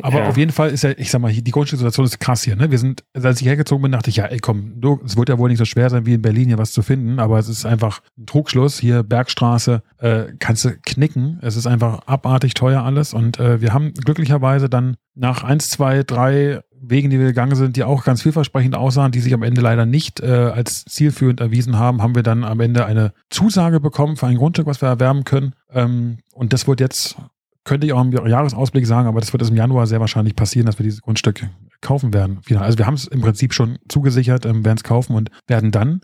aber 0.04 0.20
Ja. 0.20 0.28
auf 0.30 0.38
jeden 0.38 0.52
Fall 0.52 0.70
ist 0.70 0.84
ja, 0.84 0.92
ich 0.98 1.10
sag 1.12 1.22
mal, 1.22 1.32
die 1.32 1.52
Grundstückssituation 1.52 2.06
ist 2.06 2.20
krass 2.20 2.44
hier. 2.44 2.56
Ne? 2.56 2.72
Wir 2.72 2.78
sind, 2.78 3.04
als 3.14 3.42
ich 3.42 3.48
hergezogen 3.48 3.82
bin, 3.82 3.92
dachte 3.92 4.10
ich, 4.10 4.18
ja, 4.18 4.26
ey, 4.26 4.40
komm, 4.40 4.80
du, 4.82 5.00
es 5.06 5.18
wird 5.18 5.30
ja 5.30 5.38
wohl 5.38 5.50
nicht 5.50 5.58
so 5.60 5.66
schwer 5.66 5.90
sein, 5.90 6.06
wie 6.06 6.14
in 6.14 6.22
Berlin 6.22 6.48
hier 6.48 6.58
was 6.58 6.72
zu 6.72 6.82
finden, 6.82 7.20
aber 7.20 7.40
es 7.40 7.48
ist 7.48 7.66
einfach 7.66 8.02
ein 8.18 8.26
Trugschluss. 8.26 8.80
Hier 8.80 9.04
Bergstraße, 9.04 9.82
äh, 10.00 10.24
kannst 10.40 10.66
du 10.66 10.72
knicken. 10.86 11.40
Es 11.42 11.56
ist 11.56 11.68
einfach 11.68 12.02
abartig 12.08 12.54
teuer 12.54 12.84
alles. 12.84 13.14
Und 13.14 13.40
äh, 13.40 13.62
wir 13.62 13.74
haben 13.74 13.94
glücklicherweise 13.94 14.70
dann 14.70 14.96
nach 15.16 15.44
eins, 15.44 15.70
zwei, 15.70 16.04
drei 16.04 16.62
Wegen, 16.84 17.12
die 17.12 17.20
wir 17.20 17.28
gegangen 17.28 17.56
sind, 17.56 17.76
die 17.76 17.84
auch 17.84 18.04
ganz 18.04 18.24
vielversprechend 18.24 18.76
aussahen, 18.76 19.12
die 19.12 19.20
sich 19.20 19.36
am 19.36 19.44
Ende 19.44 19.62
leider 19.62 19.86
nicht 19.86 20.20
äh, 20.20 20.26
als 20.26 20.84
zielführend 20.86 21.40
erwiesen 21.40 21.78
haben, 21.78 22.02
haben 22.02 22.16
wir 22.16 22.24
dann 22.24 22.44
am 22.44 22.60
Ende 22.60 22.88
eine 22.88 23.14
Zusage 23.30 23.80
bekommen 23.80 24.18
für 24.18 24.26
ein 24.26 24.36
Grundstück, 24.38 24.66
was 24.66 24.82
wir 24.82 24.90
erwerben 24.90 25.24
können. 25.24 25.54
Ähm, 25.72 26.18
und 26.34 26.54
das 26.54 26.68
wird 26.68 26.80
jetzt 26.80 27.18
könnte 27.64 27.86
ich 27.88 27.94
auch 27.94 28.02
im 28.02 28.12
Jahresausblick 28.12 28.86
sagen, 28.88 29.08
aber 29.08 29.20
das 29.20 29.32
wird 29.34 29.42
es 29.44 29.50
im 29.50 29.56
Januar 29.56 29.88
sehr 29.88 30.00
wahrscheinlich 30.00 30.36
passieren, 30.36 30.66
dass 30.66 30.80
wir 30.80 30.84
dieses 30.84 31.02
Grundstück 31.02 31.48
kaufen 31.82 32.14
werden. 32.14 32.42
Also 32.56 32.78
wir 32.78 32.88
haben 32.88 32.96
es 32.96 33.08
im 33.08 33.22
Prinzip 33.22 33.54
schon 33.54 33.78
zugesichert, 33.88 34.46
ähm, 34.46 34.66
werden 34.66 34.78
es 34.78 34.84
kaufen 34.84 35.16
und 35.16 35.30
werden 35.48 35.72
dann 35.72 36.02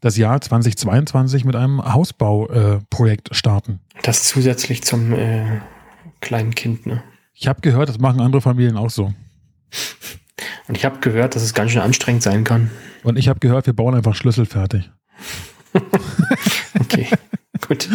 das 0.00 0.16
Jahr 0.16 0.40
2022 0.40 1.44
mit 1.44 1.56
einem 1.56 1.82
Hausbauprojekt 1.84 3.30
äh, 3.30 3.34
starten. 3.34 3.80
Das 4.02 4.24
zusätzlich 4.24 4.82
zum 4.82 5.12
äh, 5.12 5.60
kleinen 6.20 6.54
Kind, 6.54 6.86
ne? 6.86 7.02
Ich 7.34 7.48
habe 7.48 7.60
gehört, 7.60 7.88
das 7.88 7.98
machen 7.98 8.20
andere 8.20 8.42
Familien 8.42 8.76
auch 8.76 8.90
so. 8.90 9.14
Und 10.68 10.76
ich 10.76 10.84
habe 10.84 11.00
gehört, 11.00 11.34
dass 11.34 11.42
es 11.42 11.54
ganz 11.54 11.70
schön 11.70 11.80
anstrengend 11.80 12.22
sein 12.22 12.44
kann. 12.44 12.70
Und 13.02 13.18
ich 13.18 13.28
habe 13.28 13.40
gehört, 13.40 13.66
wir 13.66 13.72
bauen 13.72 13.94
einfach 13.94 14.14
Schlüssel 14.14 14.46
fertig. 14.46 14.90
Okay, 16.92 17.06
gut. 17.68 17.88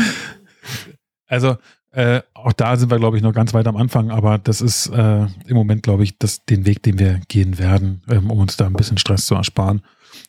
Also 1.27 1.57
äh, 1.95 2.21
auch 2.33 2.53
da 2.53 2.75
sind 2.77 2.91
wir, 2.91 2.97
glaube 2.99 3.17
ich, 3.17 3.23
noch 3.23 3.33
ganz 3.33 3.53
weit 3.53 3.67
am 3.67 3.77
Anfang, 3.77 4.11
aber 4.11 4.37
das 4.37 4.61
ist 4.61 4.87
äh, 4.87 5.25
im 5.47 5.55
Moment, 5.55 5.83
glaube 5.83 6.03
ich, 6.03 6.17
das, 6.17 6.45
den 6.45 6.65
Weg, 6.65 6.83
den 6.83 6.99
wir 6.99 7.21
gehen 7.27 7.57
werden, 7.57 8.01
ähm, 8.09 8.29
um 8.29 8.39
uns 8.39 8.57
da 8.57 8.65
ein 8.65 8.73
bisschen 8.73 8.97
Stress 8.97 9.25
zu 9.25 9.35
ersparen. 9.35 9.81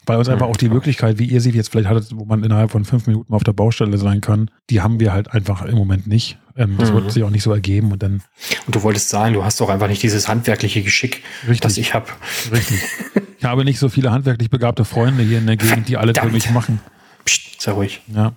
Weil 0.04 0.18
uns 0.18 0.28
einfach 0.28 0.46
auch 0.46 0.56
die 0.56 0.68
Möglichkeit, 0.68 1.18
wie 1.18 1.26
ihr 1.26 1.40
sie 1.40 1.50
jetzt 1.50 1.70
vielleicht 1.70 1.88
hattet, 1.88 2.10
wo 2.14 2.24
man 2.24 2.44
innerhalb 2.44 2.70
von 2.70 2.84
fünf 2.84 3.06
Minuten 3.08 3.32
auf 3.34 3.42
der 3.44 3.52
Baustelle 3.52 3.98
sein 3.98 4.20
kann, 4.20 4.50
die 4.70 4.80
haben 4.80 5.00
wir 5.00 5.12
halt 5.12 5.32
einfach 5.32 5.62
im 5.64 5.76
Moment 5.76 6.06
nicht. 6.06 6.38
Ähm, 6.56 6.76
das 6.78 6.90
Mhm. 6.90 6.94
wird 6.94 7.12
sich 7.12 7.22
auch 7.24 7.30
nicht 7.30 7.42
so 7.42 7.52
ergeben 7.52 7.90
und 7.92 8.02
dann 8.02 8.22
Und 8.66 8.74
du 8.76 8.82
wolltest 8.82 9.08
sagen, 9.08 9.34
du 9.34 9.44
hast 9.44 9.60
doch 9.60 9.68
einfach 9.68 9.88
nicht 9.88 10.02
dieses 10.02 10.28
handwerkliche 10.28 10.82
Geschick, 10.82 11.22
Richtig. 11.42 11.60
das 11.60 11.76
ich 11.76 11.92
habe. 11.94 12.06
richtig. 12.52 12.80
ich 13.38 13.44
habe 13.44 13.64
nicht 13.64 13.78
so 13.80 13.88
viele 13.88 14.12
handwerklich 14.12 14.48
begabte 14.50 14.84
Freunde 14.84 15.22
hier 15.24 15.38
in 15.38 15.46
der 15.46 15.56
Gegend, 15.56 15.88
die 15.88 15.96
alles 15.96 16.16
für 16.18 16.30
mich 16.30 16.50
machen. 16.50 16.80
Psst, 17.24 17.60
sei 17.60 17.72
ruhig. 17.72 18.00
Ja. 18.14 18.34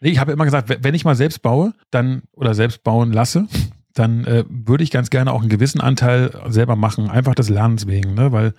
Nee, 0.00 0.10
ich 0.10 0.18
habe 0.18 0.32
immer 0.32 0.44
gesagt, 0.44 0.76
wenn 0.82 0.94
ich 0.94 1.04
mal 1.04 1.16
selbst 1.16 1.42
baue, 1.42 1.72
dann 1.90 2.22
oder 2.32 2.54
selbst 2.54 2.84
bauen 2.84 3.12
lasse, 3.12 3.46
dann 3.94 4.24
äh, 4.24 4.44
würde 4.48 4.84
ich 4.84 4.90
ganz 4.90 5.10
gerne 5.10 5.32
auch 5.32 5.40
einen 5.40 5.48
gewissen 5.48 5.80
Anteil 5.80 6.30
selber 6.48 6.76
machen, 6.76 7.10
einfach 7.10 7.34
des 7.34 7.48
Lernens 7.48 7.86
wegen, 7.86 8.14
ne? 8.14 8.30
Weil 8.32 8.52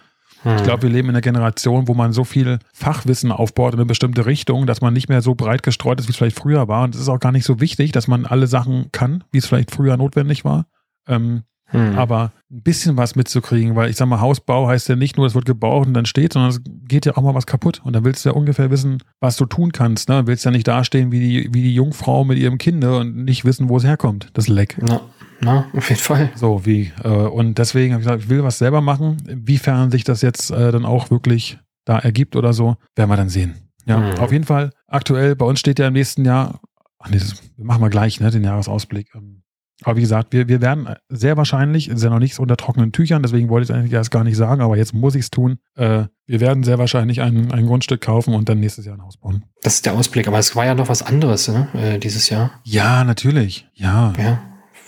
Ich 0.58 0.64
glaube, 0.64 0.84
wir 0.84 0.90
leben 0.90 1.10
in 1.10 1.16
einer 1.16 1.22
Generation, 1.22 1.88
wo 1.88 1.94
man 1.94 2.14
so 2.14 2.24
viel 2.24 2.60
Fachwissen 2.74 3.32
aufbaut 3.32 3.74
in 3.74 3.80
eine 3.80 3.88
bestimmte 3.88 4.26
Richtung, 4.26 4.68
dass 4.68 4.82
man 4.82 4.94
nicht 4.94 5.10
mehr 5.10 5.22
so 5.22 5.36
breit 5.36 5.64
gestreut 5.64 6.00
ist, 6.00 6.08
wie 6.08 6.12
es 6.12 6.18
vielleicht 6.18 6.38
früher 6.38 6.68
war. 6.68 6.84
Und 6.84 6.96
es 6.96 7.02
ist 7.02 7.10
auch 7.10 7.20
gar 7.20 7.32
nicht 7.32 7.46
so 7.46 7.60
wichtig, 7.60 7.92
dass 7.92 8.08
man 8.08 8.26
alle 8.26 8.48
Sachen 8.48 8.92
kann, 8.92 9.24
wie 9.32 9.40
es 9.40 9.48
vielleicht 9.48 9.72
früher 9.72 9.98
notwendig 9.98 10.46
war. 10.46 10.66
Ähm, 11.08 11.44
Hm. 11.70 11.97
aber 11.97 12.32
ein 12.49 12.61
bisschen 12.61 12.95
was 12.95 13.15
mitzukriegen, 13.15 13.76
weil 13.76 13.89
ich 13.89 13.97
sag 13.97 14.05
mal, 14.07 14.22
Hausbau 14.22 14.68
heißt 14.70 14.88
ja 14.88 14.95
nicht 14.95 15.18
nur, 15.18 15.26
es 15.26 15.36
wird 15.36 15.45
gebaut 15.45 15.86
und 15.88 15.93
dann 15.93 16.05
steht, 16.05 16.32
sondern 16.32 16.51
es 16.51 16.61
geht 16.88 17.05
ja 17.05 17.18
auch 17.18 17.22
mal 17.22 17.36
was 17.36 17.45
kaputt. 17.45 17.82
Und 17.84 17.91
dann 17.93 18.05
willst 18.05 18.24
du 18.24 18.30
ja 18.30 18.36
ungefähr 18.36 18.72
wissen, 18.72 18.99
was 19.20 19.36
du 19.36 19.45
tun 19.45 19.74
kannst. 19.74 20.07
Ne? 20.07 20.22
Du 20.22 20.28
willst 20.28 20.45
ja 20.45 20.51
nicht 20.51 20.68
dastehen 20.68 21.11
wie 21.11 21.20
die, 21.20 21.49
wie 21.53 21.61
die 21.61 21.76
Jungfrau 21.76 22.24
mit 22.24 22.38
ihrem 22.38 22.57
Kind 22.57 22.86
und 22.86 23.26
nicht 23.26 23.43
wissen, 23.43 23.68
wo 23.68 23.76
es 23.76 23.84
herkommt, 23.84 24.30
das 24.34 24.47
Leck. 24.47 24.78
Na, 24.82 25.01
na, 25.41 25.65
auf 25.76 25.89
jeden 25.89 25.99
Fall. 26.01 26.30
So 26.36 26.65
wie. 26.65 26.93
Äh, 27.03 27.09
und 27.09 27.57
deswegen 27.57 27.93
habe 27.93 28.01
ich 28.01 28.07
gesagt, 28.07 28.24
ich 28.24 28.30
will 28.30 28.43
was 28.43 28.59
selber 28.59 28.80
machen. 28.80 29.18
Inwiefern 29.28 29.91
sich 29.91 30.05
das 30.05 30.22
jetzt 30.22 30.51
äh, 30.51 30.72
dann 30.72 30.86
auch 30.86 31.11
wirklich 31.11 31.59
da 31.84 31.99
ergibt 31.99 32.38
oder 32.38 32.53
so, 32.53 32.78
werden 32.95 33.09
wir 33.09 33.18
dann 33.18 33.30
sehen. 33.30 33.55
Ja, 33.86 33.97
Mhm. 33.97 34.20
auf 34.20 34.32
jeden 34.32 34.43
Fall. 34.45 34.72
Aktuell, 34.88 35.36
bei 35.36 35.45
uns 35.45 35.59
steht 35.59 35.80
ja 35.80 35.88
im 35.88 35.93
nächsten 35.93 36.24
Jahr, 36.24 36.61
ach 36.99 37.09
nee, 37.09 37.18
das 37.20 37.36
machen 37.57 37.82
wir 37.82 37.89
gleich, 37.89 38.20
ne, 38.22 38.32
den 38.32 38.43
Jahresausblick. 38.45 39.09
Ähm, 39.15 39.41
Aber 39.84 39.96
wie 39.96 40.02
gesagt, 40.02 40.34
wir, 40.34 40.48
wir 40.48 40.62
werden 40.62 40.88
sehr 41.10 41.38
wahrscheinlich, 41.38 41.88
ist 41.88 42.04
ja 42.04 42.10
noch 42.10 42.20
nichts 42.20 42.40
unter 42.40 42.58
trockenen 42.58 42.92
Tüchern, 42.92 43.22
deswegen 43.22 43.48
wollte 43.50 43.64
ich 43.66 43.70
es 43.70 43.76
eigentlich 43.76 43.94
erst 43.94 44.10
gar 44.12 44.24
nicht 44.24 44.36
sagen, 44.36 44.62
aber 44.62 44.76
jetzt 44.76 44.94
muss 44.94 45.14
ich 45.16 45.22
es 45.22 45.30
tun. 45.30 45.60
Äh, 45.76 46.06
wir 46.26 46.40
werden 46.40 46.64
sehr 46.64 46.80
wahrscheinlich 46.80 47.22
ein, 47.22 47.52
ein 47.52 47.68
Grundstück 47.68 48.02
kaufen 48.02 48.34
und 48.34 48.50
dann 48.50 48.60
nächstes 48.60 48.86
Jahr 48.86 48.96
ein 48.98 49.04
Haus 49.04 49.18
bauen. 49.18 49.44
Das 49.62 49.76
ist 49.76 49.86
der 49.86 49.94
Ausblick. 49.94 50.28
Aber 50.28 50.40
es 50.40 50.56
war 50.56 50.66
ja 50.66 50.74
noch 50.74 50.90
was 50.90 51.04
anderes 51.04 51.48
ne? 51.48 51.68
äh, 51.74 52.00
dieses 52.00 52.30
Jahr. 52.30 52.52
Ja, 52.64 53.04
natürlich. 53.04 53.68
Ja. 53.76 54.14
Ja. 54.18 54.40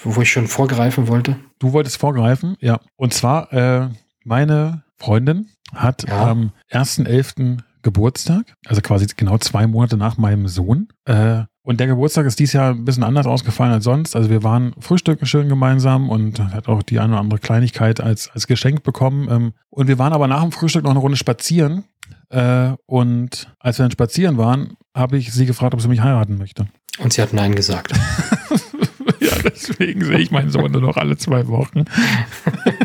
Wo 0.04 0.22
ich 0.22 0.32
schon 0.32 0.48
vorgreifen 0.48 1.08
wollte. 1.08 1.36
Du 1.60 1.74
wolltest 1.74 1.98
vorgreifen, 1.98 2.56
ja. 2.60 2.80
Und 2.96 3.14
zwar, 3.14 3.52
äh, 3.54 3.90
meine 4.24 4.84
Freundin 4.98 5.50
hat 5.74 6.08
Ja. 6.08 6.30
am 6.32 6.52
1.11. 6.72 7.60
Geburtstag, 7.82 8.56
also 8.66 8.82
quasi 8.82 9.08
genau 9.16 9.38
zwei 9.38 9.66
Monate 9.66 9.96
nach 9.96 10.18
meinem 10.18 10.48
Sohn. 10.50 10.90
Äh, 11.06 11.44
und 11.70 11.80
der 11.80 11.86
Geburtstag 11.86 12.26
ist 12.26 12.40
dieses 12.40 12.54
Jahr 12.54 12.72
ein 12.72 12.84
bisschen 12.84 13.04
anders 13.04 13.28
ausgefallen 13.28 13.72
als 13.72 13.84
sonst. 13.84 14.16
Also 14.16 14.32
wir 14.32 14.42
waren 14.42 14.74
frühstücken 14.80 15.28
schön 15.28 15.50
gemeinsam 15.50 16.10
und 16.10 16.40
hat 16.40 16.68
auch 16.68 16.82
die 16.82 16.98
eine 16.98 17.14
oder 17.14 17.22
andere 17.22 17.40
Kleinigkeit 17.40 18.02
als, 18.02 18.28
als 18.28 18.48
Geschenk 18.48 18.82
bekommen. 18.82 19.28
Ähm, 19.30 19.54
und 19.70 19.88
wir 19.88 20.00
waren 20.00 20.12
aber 20.12 20.28
nach 20.28 20.42
dem 20.42 20.52
Frühstück 20.52 20.84
noch 20.84 20.90
eine 20.90 21.00
Runde 21.00 21.16
spazieren. 21.16 21.84
Äh, 22.32 22.72
und 22.88 23.54
als 23.60 23.78
wir 23.78 23.84
dann 23.84 23.92
spazieren 23.92 24.38
waren, 24.40 24.78
habe 24.96 25.18
ich 25.18 25.32
sie 25.32 25.46
gefragt, 25.46 25.76
ob 25.76 25.82
sie 25.82 25.90
mich 25.90 26.02
heiraten 26.02 26.40
möchte. 26.40 26.66
Und 26.98 27.14
sie 27.14 27.22
hat 27.22 27.34
Nein 27.34 27.54
gesagt. 27.54 27.92
ja, 29.20 29.38
deswegen 29.44 30.04
sehe 30.04 30.18
ich 30.18 30.32
meinen 30.32 30.50
Sohn 30.50 30.72
nur 30.72 30.82
noch 30.82 30.98
alle 30.98 31.18
zwei 31.18 31.48
Wochen. 31.50 31.86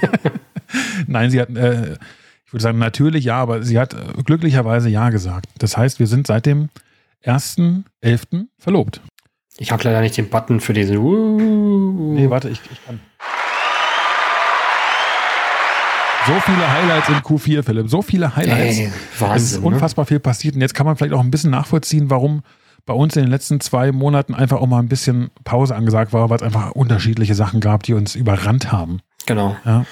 Nein, 1.07 1.31
sie 1.31 1.41
hat, 1.41 1.49
äh, 1.57 1.95
ich 2.45 2.53
würde 2.53 2.63
sagen, 2.63 2.77
natürlich 2.77 3.25
ja, 3.25 3.37
aber 3.41 3.63
sie 3.63 3.79
hat 3.79 3.95
äh, 3.95 4.23
glücklicherweise 4.23 4.91
ja 4.91 5.09
gesagt. 5.09 5.47
Das 5.57 5.75
heißt, 5.75 6.01
wir 6.01 6.07
sind 6.07 6.27
seit 6.27 6.45
dem 6.45 6.69
1.11. 7.25 8.47
verlobt. 8.59 9.01
Ich 9.57 9.71
habe 9.73 9.83
leider 9.85 10.01
nicht 10.01 10.17
den 10.17 10.29
Button 10.29 10.61
für 10.61 10.73
diesen. 10.73 10.99
Uh, 10.99 12.15
Nee, 12.15 12.29
warte, 12.31 12.49
ich, 12.49 12.61
ich 12.71 12.85
kann. 12.85 13.01
So 16.27 16.33
viele 16.41 16.73
Highlights 16.73 17.09
in 17.11 17.17
Q4, 17.17 17.63
Philipp. 17.63 17.91
So 17.91 18.01
viele 18.01 18.35
Highlights. 18.35 18.79
Ey, 18.79 18.87
es 18.87 18.95
ist 18.95 19.21
Wahnsinn. 19.21 19.61
ne? 19.61 19.67
unfassbar 19.67 20.07
viel 20.07 20.21
passiert. 20.21 20.55
Und 20.55 20.63
jetzt 20.63 20.73
kann 20.75 20.87
man 20.87 20.97
vielleicht 20.97 21.13
auch 21.13 21.21
ein 21.21 21.31
bisschen 21.31 21.51
nachvollziehen, 21.51 22.09
warum 22.09 22.43
bei 22.87 22.95
uns 22.95 23.15
in 23.17 23.23
den 23.25 23.31
letzten 23.31 23.61
zwei 23.61 23.93
Monaten 23.93 24.35
einfach 24.35 24.59
auch 24.61 24.67
mal 24.67 24.79
ein 24.79 24.89
bisschen 24.89 25.31
Pause 25.45 25.77
angesagt 25.77 26.13
war, 26.15 26.31
weil 26.31 26.37
es 26.37 26.43
einfach 26.43 26.71
unterschiedliche 26.73 27.35
Sachen 27.35 27.61
gab, 27.61 27.83
die 27.83 27.93
uns 27.95 28.15
überrannt 28.15 28.73
haben. 28.73 29.01
Genau. 29.27 29.57
Ja. 29.65 29.85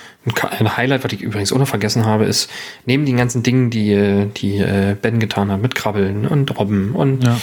Ein 0.59 0.77
Highlight, 0.77 1.05
was 1.05 1.13
ich 1.13 1.23
übrigens 1.23 1.53
auch 1.53 1.59
noch 1.59 1.69
vergessen 1.69 2.05
habe, 2.07 2.25
ist, 2.25 2.51
neben 2.87 3.07
den 3.07 3.17
ganzen 3.17 3.43
Dingen, 3.43 3.71
die, 3.71 3.93
äh, 3.93 4.27
die 4.27 4.59
äh, 4.59 4.95
Ben 5.01 5.19
getan 5.19 5.51
hat, 5.51 5.61
mit 5.61 5.75
Krabbeln 5.75 6.27
und 6.27 6.59
Robben 6.59 6.93
und 6.95 7.25
Ja. 7.25 7.39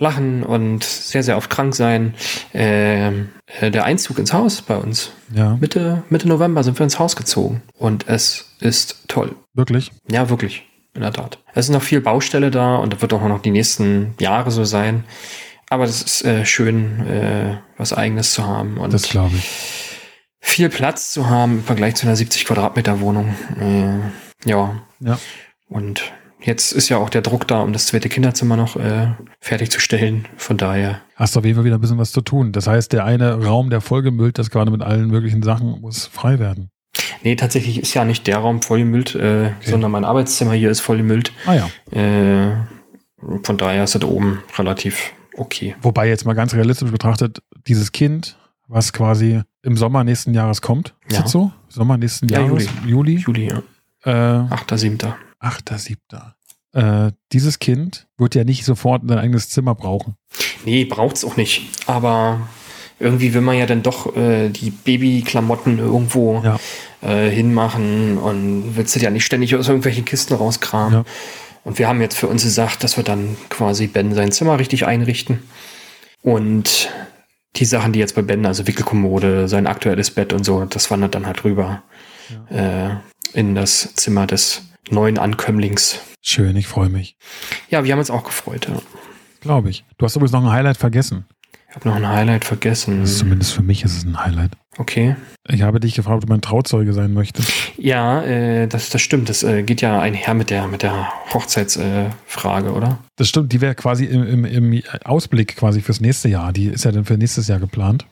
Lachen 0.00 0.44
und 0.44 0.84
sehr, 0.84 1.24
sehr 1.24 1.36
oft 1.36 1.50
krank 1.50 1.74
sein, 1.74 2.14
ähm, 2.54 3.30
äh, 3.60 3.70
der 3.72 3.84
Einzug 3.84 4.20
ins 4.20 4.32
Haus 4.32 4.62
bei 4.62 4.76
uns. 4.76 5.10
Ja, 5.34 5.56
Mitte, 5.60 6.04
Mitte 6.08 6.28
November 6.28 6.62
sind 6.62 6.78
wir 6.78 6.84
ins 6.84 7.00
Haus 7.00 7.16
gezogen. 7.16 7.62
Und 7.76 8.06
es 8.08 8.54
ist 8.60 9.02
toll. 9.08 9.34
wirklich. 9.54 9.90
Ja, 10.08 10.30
wirklich. 10.30 10.64
In 10.94 11.02
der 11.02 11.12
Tat. 11.12 11.38
Es 11.52 11.66
ist 11.66 11.72
noch 11.72 11.82
viel 11.82 12.00
Baustelle 12.00 12.50
da 12.52 12.76
und 12.76 12.92
das 12.92 13.02
wird 13.02 13.12
auch 13.12 13.26
noch 13.26 13.42
die 13.42 13.50
nächsten 13.50 14.14
Jahre 14.20 14.50
so 14.52 14.62
sein. 14.64 15.02
Aber 15.68 15.82
es 15.84 16.00
ist 16.00 16.24
äh, 16.24 16.46
schön, 16.46 17.04
äh, 17.06 17.58
was 17.76 17.92
Eigenes 17.92 18.32
zu 18.32 18.46
haben 18.46 18.78
und 18.78 18.92
Das 18.94 19.02
glaube 19.08 19.34
ich. 19.36 19.48
Viel 20.40 20.68
Platz 20.68 21.12
zu 21.12 21.28
haben 21.28 21.58
im 21.58 21.64
Vergleich 21.64 21.96
zu 21.96 22.06
einer 22.06 22.16
70 22.16 22.44
Quadratmeter 22.44 23.00
Wohnung. 23.00 23.34
Äh, 23.60 24.48
ja. 24.48 24.82
Ja. 25.00 25.18
Und 25.68 26.12
jetzt 26.40 26.72
ist 26.72 26.88
ja 26.88 26.96
auch 26.98 27.10
der 27.10 27.22
Druck 27.22 27.46
da, 27.48 27.60
um 27.62 27.72
das 27.72 27.86
zweite 27.86 28.08
Kinderzimmer 28.08 28.56
noch 28.56 28.76
äh, 28.76 29.08
fertigzustellen. 29.40 30.26
Von 30.36 30.56
daher. 30.56 31.00
Hast 31.16 31.36
auf 31.36 31.44
jeden 31.44 31.56
Fall 31.56 31.64
wieder 31.64 31.76
ein 31.76 31.80
bisschen 31.80 31.98
was 31.98 32.12
zu 32.12 32.20
tun. 32.20 32.52
Das 32.52 32.66
heißt, 32.66 32.92
der 32.92 33.04
eine 33.04 33.44
Raum, 33.44 33.70
der 33.70 33.80
vollgemüllt 33.80 34.38
ist, 34.38 34.50
gerade 34.50 34.70
mit 34.70 34.82
allen 34.82 35.08
möglichen 35.08 35.42
Sachen, 35.42 35.80
muss 35.80 36.06
frei 36.06 36.38
werden. 36.38 36.70
Nee, 37.22 37.36
tatsächlich 37.36 37.80
ist 37.80 37.94
ja 37.94 38.04
nicht 38.04 38.26
der 38.26 38.38
Raum 38.38 38.62
vollgemüllt, 38.62 39.14
äh, 39.14 39.50
sondern 39.60 39.90
mein 39.90 40.04
Arbeitszimmer 40.04 40.52
hier 40.52 40.70
ist 40.70 40.80
vollgemüllt. 40.80 41.32
Ah 41.46 41.54
ja. 41.54 41.68
Äh, 41.90 42.56
von 43.42 43.56
daher 43.56 43.84
ist 43.84 43.94
das 43.94 44.04
oben 44.04 44.42
relativ 44.56 45.12
okay. 45.36 45.74
Wobei 45.82 46.08
jetzt 46.08 46.24
mal 46.24 46.34
ganz 46.34 46.54
realistisch 46.54 46.90
betrachtet, 46.90 47.42
dieses 47.66 47.92
Kind, 47.92 48.38
was 48.68 48.92
quasi 48.92 49.42
im 49.68 49.76
Sommer 49.76 50.02
nächsten 50.04 50.34
Jahres 50.34 50.60
kommt, 50.62 50.94
ist 51.06 51.16
Ja. 51.16 51.22
das 51.22 51.30
so? 51.32 51.52
Sommer 51.68 51.96
nächsten 51.96 52.28
Ja, 52.28 52.40
Jahres? 52.40 52.66
Juli? 52.86 53.16
Juli, 53.16 53.48
ja. 53.50 53.62
Äh, 54.04 54.48
8.7. 54.50 55.14
8.7. 55.40 56.34
Äh, 56.72 57.12
dieses 57.32 57.58
Kind 57.58 58.06
wird 58.16 58.34
ja 58.34 58.44
nicht 58.44 58.64
sofort 58.64 59.02
ein 59.02 59.18
eigenes 59.18 59.48
Zimmer 59.48 59.74
brauchen. 59.74 60.16
Nee, 60.64 60.84
braucht's 60.84 61.24
auch 61.24 61.36
nicht. 61.36 61.62
Aber 61.86 62.40
irgendwie 62.98 63.32
will 63.34 63.40
man 63.42 63.56
ja 63.56 63.66
dann 63.66 63.82
doch 63.82 64.16
äh, 64.16 64.48
die 64.48 64.70
Babyklamotten 64.70 65.78
irgendwo 65.78 66.42
Ja. 66.42 66.58
äh, 67.00 67.30
hinmachen 67.30 68.18
und 68.18 68.76
willst 68.76 68.96
du 68.96 69.00
ja 69.00 69.10
nicht 69.10 69.24
ständig 69.24 69.54
aus 69.54 69.68
irgendwelchen 69.68 70.04
Kisten 70.04 70.34
rauskramen. 70.34 70.92
Ja. 70.92 71.04
Und 71.64 71.78
wir 71.78 71.88
haben 71.88 72.00
jetzt 72.00 72.16
für 72.16 72.26
uns 72.28 72.42
gesagt, 72.42 72.82
dass 72.84 72.96
wir 72.96 73.04
dann 73.04 73.36
quasi 73.50 73.86
Ben 73.86 74.14
sein 74.14 74.32
Zimmer 74.32 74.58
richtig 74.58 74.86
einrichten. 74.86 75.40
Und 76.22 76.88
die 77.56 77.64
Sachen, 77.64 77.92
die 77.92 77.98
jetzt 77.98 78.14
bei 78.14 78.22
Ben, 78.22 78.46
also 78.46 78.66
Wickelkommode, 78.66 79.48
sein 79.48 79.66
aktuelles 79.66 80.10
Bett 80.10 80.32
und 80.32 80.44
so, 80.44 80.64
das 80.64 80.90
wandert 80.90 81.14
dann 81.14 81.26
halt 81.26 81.44
rüber 81.44 81.82
äh, 82.50 82.90
in 83.32 83.54
das 83.54 83.94
Zimmer 83.94 84.26
des 84.26 84.62
neuen 84.90 85.18
Ankömmlings. 85.18 86.00
Schön, 86.22 86.56
ich 86.56 86.66
freue 86.66 86.88
mich. 86.88 87.16
Ja, 87.70 87.84
wir 87.84 87.92
haben 87.92 87.98
uns 87.98 88.10
auch 88.10 88.24
gefreut. 88.24 88.68
Ja. 88.68 88.80
Glaube 89.40 89.70
ich. 89.70 89.84
Du 89.96 90.04
hast 90.04 90.16
übrigens 90.16 90.32
noch 90.32 90.42
ein 90.42 90.50
Highlight 90.50 90.76
vergessen. 90.76 91.26
Ich 91.68 91.74
habe 91.76 91.88
noch 91.88 91.96
ein 91.96 92.08
Highlight 92.08 92.44
vergessen. 92.44 93.04
Zumindest 93.04 93.52
für 93.52 93.62
mich 93.62 93.84
ist 93.84 93.96
es 93.96 94.04
ein 94.04 94.18
Highlight. 94.18 94.52
Okay. 94.78 95.16
Ich 95.48 95.62
habe 95.62 95.80
dich 95.80 95.94
gefragt, 95.94 96.16
ob 96.16 96.20
du 96.22 96.28
mein 96.28 96.40
Trauzeuge 96.40 96.92
sein 96.94 97.12
möchtest. 97.12 97.52
Ja, 97.76 98.22
äh, 98.22 98.66
das, 98.68 98.90
das 98.90 99.02
stimmt. 99.02 99.28
Das 99.28 99.42
äh, 99.42 99.62
geht 99.62 99.80
ja 99.82 100.00
einher 100.00 100.34
mit 100.34 100.50
der, 100.50 100.66
mit 100.66 100.82
der 100.82 101.08
Hochzeitsfrage, 101.34 102.68
äh, 102.68 102.72
oder? 102.72 102.98
Das 103.16 103.28
stimmt, 103.28 103.52
die 103.52 103.60
wäre 103.60 103.74
quasi 103.74 104.04
im, 104.06 104.44
im, 104.44 104.44
im 104.72 104.82
Ausblick 105.04 105.56
quasi 105.56 105.80
fürs 105.82 106.00
nächste 106.00 106.28
Jahr. 106.28 106.52
Die 106.52 106.66
ist 106.66 106.84
ja 106.84 106.92
dann 106.92 107.04
für 107.04 107.18
nächstes 107.18 107.48
Jahr 107.48 107.58
geplant. 107.60 108.06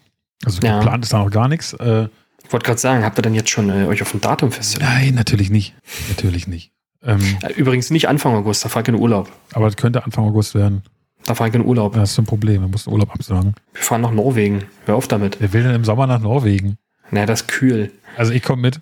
Also 0.45 0.61
Ja. 0.63 0.79
geplant 0.81 1.05
ist 1.05 1.13
da 1.13 1.19
noch 1.19 1.31
gar 1.31 1.49
nichts. 1.49 1.73
Äh, 1.75 2.09
Ich 2.45 2.53
wollte 2.53 2.67
gerade 2.67 2.79
sagen, 2.81 3.05
habt 3.05 3.19
ihr 3.19 3.23
denn 3.23 3.35
jetzt 3.35 3.51
schon 3.51 3.71
äh, 3.71 3.87
euch 3.87 4.03
auf 4.03 4.13
ein 4.13 4.21
Datum 4.21 4.53
festgelegt? 4.53 4.91
nein, 4.93 5.15
natürlich 5.15 5.51
nicht. 5.51 5.75
Natürlich 6.09 6.47
nicht. 6.47 6.73
Ähm, 7.03 7.21
Äh, 7.43 7.53
Übrigens 7.55 7.91
nicht 7.91 8.09
Anfang 8.09 8.35
August, 8.35 8.65
da 8.65 8.69
fahre 8.69 8.83
ich 8.83 8.89
in 8.89 8.97
Urlaub. 8.97 9.31
aber 9.55 9.67
es 9.69 9.77
könnte 9.77 10.05
Anfang 10.05 10.25
August 10.25 10.55
werden. 10.55 10.83
Da 11.27 11.35
fahre 11.35 11.51
ich 11.51 11.55
in 11.57 11.65
Urlaub. 11.65 11.95
Das 11.95 12.13
ist 12.13 12.19
ein 12.19 12.25
Problem. 12.25 12.63
Wir 12.63 12.69
mussten 12.69 12.91
Urlaub 12.93 13.13
absagen. 13.13 13.55
Wir 13.75 13.83
fahren 13.83 14.01
nach 14.01 14.13
Norwegen. 14.13 14.65
Hör 14.87 14.95
auf 14.95 15.09
damit. 15.09 15.39
Wer 15.41 15.53
will 15.53 15.65
denn 15.65 15.75
im 15.75 15.85
Sommer 15.85 16.07
nach 16.07 16.21
Norwegen? 16.21 16.77
Naja, 17.11 17.27
das 17.27 17.43
ist 17.43 17.49
kühl. 17.49 17.91
Also 18.17 18.33
ich 18.33 18.43
komme 18.43 18.63
mit. 18.63 18.81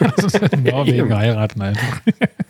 Uns 0.22 0.34
in 0.34 0.62
Norwegen 0.62 1.14
heiraten 1.14 1.60
einfach. 1.62 2.00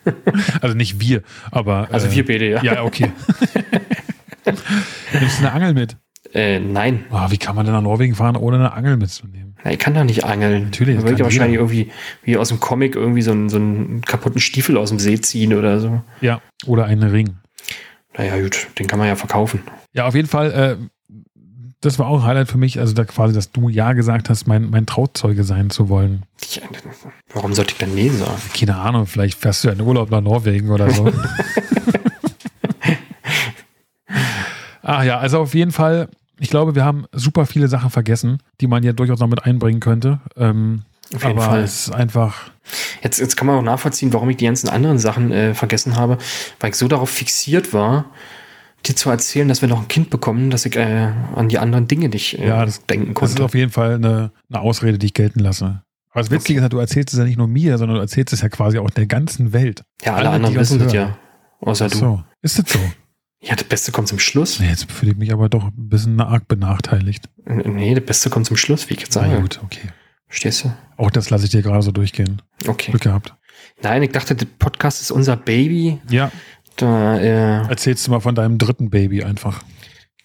also 0.61 0.77
nicht 0.77 1.01
wir, 1.01 1.23
aber. 1.51 1.89
Also 1.91 2.09
äh, 2.09 2.13
wir 2.13 2.27
beide, 2.27 2.51
ja. 2.51 2.63
Ja, 2.63 2.83
okay. 2.85 3.11
Nimmst 4.45 5.41
du 5.41 5.45
eine 5.45 5.53
Angel 5.53 5.75
mit? 5.75 5.97
Äh, 6.35 6.61
nein. 6.61 7.05
Oh, 7.11 7.31
wie 7.31 7.39
kann 7.39 7.57
man 7.57 7.65
denn 7.65 7.75
nach 7.75 7.83
Norwegen 7.83 8.15
fahren, 8.15 8.37
ohne 8.37 8.57
eine 8.57 8.73
Angel 8.73 8.97
mitzunehmen? 8.97 9.57
Na, 9.65 9.73
ich 9.73 9.79
kann 9.79 9.95
da 9.95 10.05
nicht 10.05 10.25
angeln. 10.25 10.65
Natürlich, 10.65 10.97
das 10.97 11.05
Da 11.05 11.11
würde 11.11 11.21
ich 11.21 11.25
wahrscheinlich 11.25 11.59
jeder. 11.61 11.63
irgendwie 11.73 11.91
wie 12.25 12.37
aus 12.37 12.49
dem 12.49 12.61
Comic 12.61 12.95
irgendwie 12.95 13.23
so 13.23 13.33
einen, 13.33 13.49
so 13.49 13.57
einen 13.57 14.03
kaputten 14.03 14.41
Stiefel 14.41 14.77
aus 14.77 14.91
dem 14.91 14.99
See 14.99 15.19
ziehen 15.21 15.55
oder 15.55 15.81
so. 15.81 16.03
Ja. 16.21 16.41
Oder 16.67 16.85
einen 16.85 17.09
Ring. 17.11 17.37
Naja, 18.17 18.41
gut, 18.41 18.69
den 18.79 18.87
kann 18.87 18.99
man 18.99 19.09
ja 19.09 19.17
verkaufen. 19.17 19.63
Ja, 19.93 20.07
auf 20.07 20.15
jeden 20.15 20.29
Fall, 20.29 20.53
äh, 20.53 20.77
das 21.81 21.99
war 21.99 22.07
auch 22.07 22.21
ein 22.21 22.27
Highlight 22.27 22.49
für 22.49 22.59
mich, 22.59 22.79
also 22.81 22.95
da 22.95 23.05
quasi, 23.05 23.35
dass 23.35 23.53
du 23.53 23.69
Ja 23.69 23.93
gesagt 23.93 24.31
hast, 24.31 24.47
mein, 24.47 24.71
mein 24.71 24.87
Trauzeuge 24.87 25.45
sein 25.45 25.71
zu 25.71 25.89
wollen. 25.89 26.23
Ich, 26.41 26.61
warum 27.33 27.53
sollte 27.55 27.73
ich 27.73 27.79
denn 27.79 27.95
Nee 27.95 28.09
sagen? 28.09 28.41
Keine 28.59 28.77
Ahnung, 28.77 29.07
vielleicht 29.07 29.39
fährst 29.39 29.65
du 29.65 29.69
ja 29.69 29.75
in 29.75 29.81
Urlaub 29.81 30.11
nach 30.11 30.21
Norwegen 30.21 30.71
oder 30.71 30.91
so. 30.91 31.13
Ach 34.83 35.03
ja, 35.03 35.19
also 35.19 35.41
auf 35.41 35.55
jeden 35.55 35.73
Fall, 35.73 36.09
ich 36.39 36.49
glaube, 36.49 36.75
wir 36.75 36.85
haben 36.85 37.07
super 37.13 37.45
viele 37.45 37.69
Sachen 37.69 37.91
vergessen, 37.91 38.39
die 38.61 38.69
man 38.69 38.83
ja 38.85 38.93
durchaus 38.93 39.19
noch 39.19 39.27
mit 39.27 39.45
einbringen 39.45 39.81
könnte. 39.81 40.21
Ähm, 40.37 40.83
Auf 41.15 41.23
jeden 41.25 41.39
aber 41.39 41.43
Fall. 41.49 41.63
es 41.63 41.87
ist 41.89 41.95
einfach, 41.95 42.51
Jetzt, 43.03 43.21
jetzt 43.21 43.37
kann 43.37 43.47
man 43.47 43.57
auch 43.57 43.63
nachvollziehen, 43.63 44.13
warum 44.13 44.29
ich 44.31 44.39
die 44.39 44.45
ganzen 44.47 44.69
anderen 44.69 44.99
Sachen 44.99 45.31
äh, 45.31 45.55
vergessen 45.55 45.97
habe, 45.97 46.19
weil 46.59 46.71
ich 46.71 46.77
so 46.77 46.89
darauf 46.89 47.09
fixiert 47.11 47.73
war, 47.73 48.07
dir 48.85 48.97
zu 48.97 49.09
erzählen, 49.09 49.47
dass 49.47 49.63
wir 49.63 49.69
noch 49.69 49.83
ein 49.83 49.89
Kind 49.89 50.11
bekommen, 50.11 50.51
dass 50.51 50.67
ich 50.67 50.75
äh, 50.77 51.13
an 51.37 51.49
die 51.49 51.59
anderen 51.59 51.87
Dinge 51.87 52.09
nicht 52.09 52.39
äh, 52.39 52.49
Ja, 52.49 52.65
das- 52.65 52.85
denken 52.87 53.15
Das 53.15 53.31
ist 53.31 53.37
konnte. 53.37 53.45
auf 53.45 53.55
jeden 53.55 53.71
Fall 53.71 53.95
eine, 53.95 54.33
eine 54.51 54.61
Ausrede, 54.61 54.99
die 54.99 55.07
ich 55.07 55.15
gelten 55.15 55.39
lasse. 55.41 55.83
Aber 56.11 56.23
das 56.23 56.31
Witzige 56.33 56.59
ist 56.59 56.63
ja, 56.63 56.69
du 56.69 56.79
erzählst 56.79 57.13
es 57.13 57.19
ja 57.19 57.25
nicht 57.25 57.37
nur 57.39 57.47
mir, 57.47 57.79
sondern 57.79 57.97
du 57.99 58.01
erzählst 58.03 58.33
es 58.33 58.41
ja 58.41 58.49
quasi 58.49 58.79
auch 58.79 58.91
der 58.91 59.07
ganzen 59.07 59.53
Welt. 59.53 59.83
ja, 60.03 60.15
alle, 60.15 60.29
alle, 60.31 60.37
anderen 60.37 60.57
wissen 60.57 60.79
das 60.81 60.93
hören. 60.93 61.09
ja. 61.11 61.19
Außer 61.61 61.87
Ach 61.87 61.91
du. 61.91 61.99
so. 61.99 62.23
Ist 62.43 62.59
das 62.59 62.73
so? 62.73 62.79
Ja, 63.43 63.55
das 63.55 63.65
Beste 63.65 63.93
kommt 63.93 64.09
zum 64.09 64.19
Schluss. 64.19 64.59
Nee, 64.59 64.71
jetzt 64.71 64.91
fühle 64.91 65.13
ich 65.13 65.19
mich 65.19 65.33
aber 65.33 65.49
doch 65.49 65.65
ein 65.67 65.89
bisschen 65.89 66.21
arg 66.21 66.49
benachteiligt. 66.49 67.29
Nee, 67.45 67.95
das 67.95 68.05
Beste 68.05 68.29
kommt 68.31 68.47
zum 68.47 68.57
Schluss, 68.57 68.89
wie 68.91 68.95
ich 68.95 69.01
jetzt 69.03 69.15
Na 69.15 69.23
sage. 69.23 69.41
gut, 69.41 69.61
okay. 69.63 69.89
Verstehst 70.29 70.65
du? 70.65 70.73
Auch 70.97 71.11
das 71.11 71.31
lasse 71.31 71.45
ich 71.45 71.51
dir 71.51 71.63
gerade 71.63 71.83
so 71.83 71.93
durchgehen. 71.93 72.43
Okay. 72.67 72.91
Glück 72.91 73.03
gehabt. 73.03 73.35
Nein, 73.83 74.03
ich 74.03 74.11
dachte, 74.13 74.35
der 74.35 74.47
Podcast 74.59 75.01
ist 75.01 75.11
unser 75.11 75.37
Baby. 75.37 76.01
Ja, 76.11 76.31
Da, 76.77 77.19
äh, 77.19 77.69
erzählst 77.69 78.07
du 78.07 78.11
mal 78.11 78.21
von 78.21 78.35
deinem 78.35 78.59
dritten 78.59 78.91
Baby 78.91 79.23
einfach. 79.25 79.63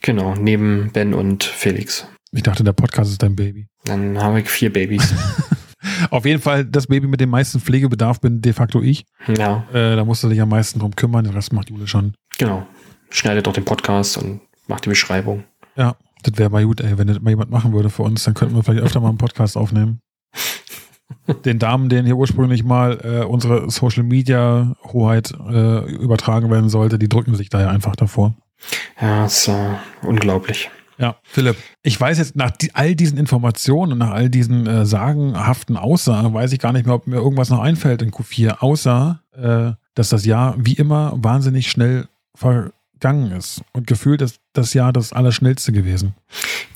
genau, 0.01 0.35
neben 0.35 0.91
Ben 0.91 1.13
und 1.13 1.43
Felix. 1.43 2.07
Ich 2.33 2.43
dachte, 2.43 2.63
der 2.63 2.73
Podcast 2.73 3.11
ist 3.11 3.21
dein 3.23 3.35
Baby. 3.35 3.67
Dann 3.85 4.17
habe 4.21 4.41
ich 4.41 4.49
vier 4.49 4.71
Babys. 4.71 5.13
Auf 6.09 6.25
jeden 6.25 6.41
Fall, 6.41 6.65
das 6.65 6.87
Baby 6.87 7.07
mit 7.07 7.19
dem 7.21 7.29
meisten 7.29 7.59
Pflegebedarf 7.59 8.19
bin 8.21 8.41
de 8.41 8.53
facto 8.53 8.81
ich. 8.81 9.05
ja, 9.27 9.65
Äh, 9.73 9.95
da 9.95 10.05
musst 10.05 10.23
du 10.23 10.29
dich 10.29 10.39
am 10.41 10.49
meisten 10.49 10.79
drum 10.79 10.95
kümmern, 10.95 11.23
den 11.23 11.33
Rest 11.33 11.53
macht 11.53 11.69
Jule 11.69 11.87
schon. 11.87 12.13
genau. 12.37 12.65
Schneidet 13.13 13.45
doch 13.47 13.51
den 13.53 13.65
Podcast 13.65 14.17
und 14.17 14.39
macht 14.67 14.85
die 14.85 14.89
Beschreibung. 14.89 15.43
Ja, 15.75 15.95
das 16.21 16.37
wäre 16.37 16.49
mal 16.49 16.65
gut, 16.65 16.81
ey. 16.81 16.97
Wenn 16.97 17.07
das 17.07 17.21
mal 17.21 17.31
jemand 17.31 17.51
machen 17.51 17.73
würde 17.73 17.89
für 17.89 18.03
uns, 18.03 18.23
dann 18.23 18.33
könnten 18.33 18.55
wir 18.55 18.63
vielleicht 18.63 18.83
öfter 18.83 18.99
mal 18.99 19.09
einen 19.09 19.17
Podcast 19.17 19.57
aufnehmen. 19.57 19.99
Den 21.45 21.59
Damen, 21.59 21.89
denen 21.89 22.05
hier 22.05 22.15
ursprünglich 22.15 22.63
mal 22.63 22.99
äh, 23.03 23.25
unsere 23.25 23.69
Social 23.69 24.03
Media 24.03 24.75
Hoheit 24.85 25.31
äh, 25.31 25.85
übertragen 25.91 26.49
werden 26.49 26.69
sollte, 26.69 26.97
die 26.97 27.09
drücken 27.09 27.35
sich 27.35 27.49
da 27.49 27.61
ja 27.61 27.69
einfach 27.69 27.95
davor. 27.95 28.33
Ja, 28.99 29.25
ist 29.25 29.47
äh, 29.47 29.75
unglaublich. 30.03 30.69
Ja, 30.97 31.15
Philipp, 31.23 31.57
ich 31.81 31.99
weiß 31.99 32.19
jetzt 32.19 32.35
nach 32.35 32.51
die, 32.51 32.75
all 32.75 32.95
diesen 32.95 33.17
Informationen 33.17 33.93
und 33.93 33.97
nach 33.97 34.11
all 34.11 34.29
diesen 34.29 34.67
äh, 34.67 34.85
sagenhaften 34.85 35.75
Aussagen, 35.75 36.33
weiß 36.33 36.53
ich 36.53 36.59
gar 36.59 36.73
nicht 36.73 36.85
mehr, 36.85 36.93
ob 36.93 37.07
mir 37.07 37.15
irgendwas 37.15 37.49
noch 37.49 37.59
einfällt 37.59 38.03
in 38.03 38.11
Q4, 38.11 38.59
außer 38.59 39.19
äh, 39.33 39.71
dass 39.95 40.09
das 40.09 40.25
Jahr 40.25 40.55
wie 40.59 40.73
immer 40.73 41.13
wahnsinnig 41.15 41.71
schnell 41.71 42.07
vergangen 42.35 43.31
ist. 43.31 43.63
Und 43.73 43.87
gefühlt 43.87 44.21
ist 44.21 44.40
das 44.53 44.73
Jahr 44.73 44.91
das 44.93 45.13
Allerschnellste 45.13 45.71
gewesen. 45.71 46.13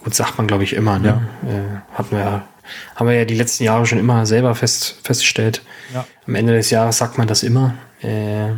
Gut, 0.04 0.14
sagt 0.16 0.38
man, 0.38 0.48
glaube 0.48 0.64
ich, 0.64 0.74
immer. 0.74 1.00
Ne? 1.00 1.28
Äh, 1.48 1.94
hatten 1.98 2.12
wir 2.16 2.20
ja, 2.20 2.48
haben 2.96 3.08
wir 3.08 3.16
ja 3.16 3.26
die 3.26 3.36
letzten 3.36 3.64
Jahre 3.64 3.86
schon 3.86 3.98
immer 4.00 4.26
selber 4.26 4.56
fest, 4.56 4.96
festgestellt. 5.04 5.62
Ja. 5.94 6.06
Am 6.28 6.36
Ende 6.36 6.54
des 6.54 6.70
Jahres 6.70 6.98
sagt 6.98 7.18
man 7.18 7.28
das 7.28 7.44
immer. 7.44 7.74
Äh, 8.02 8.52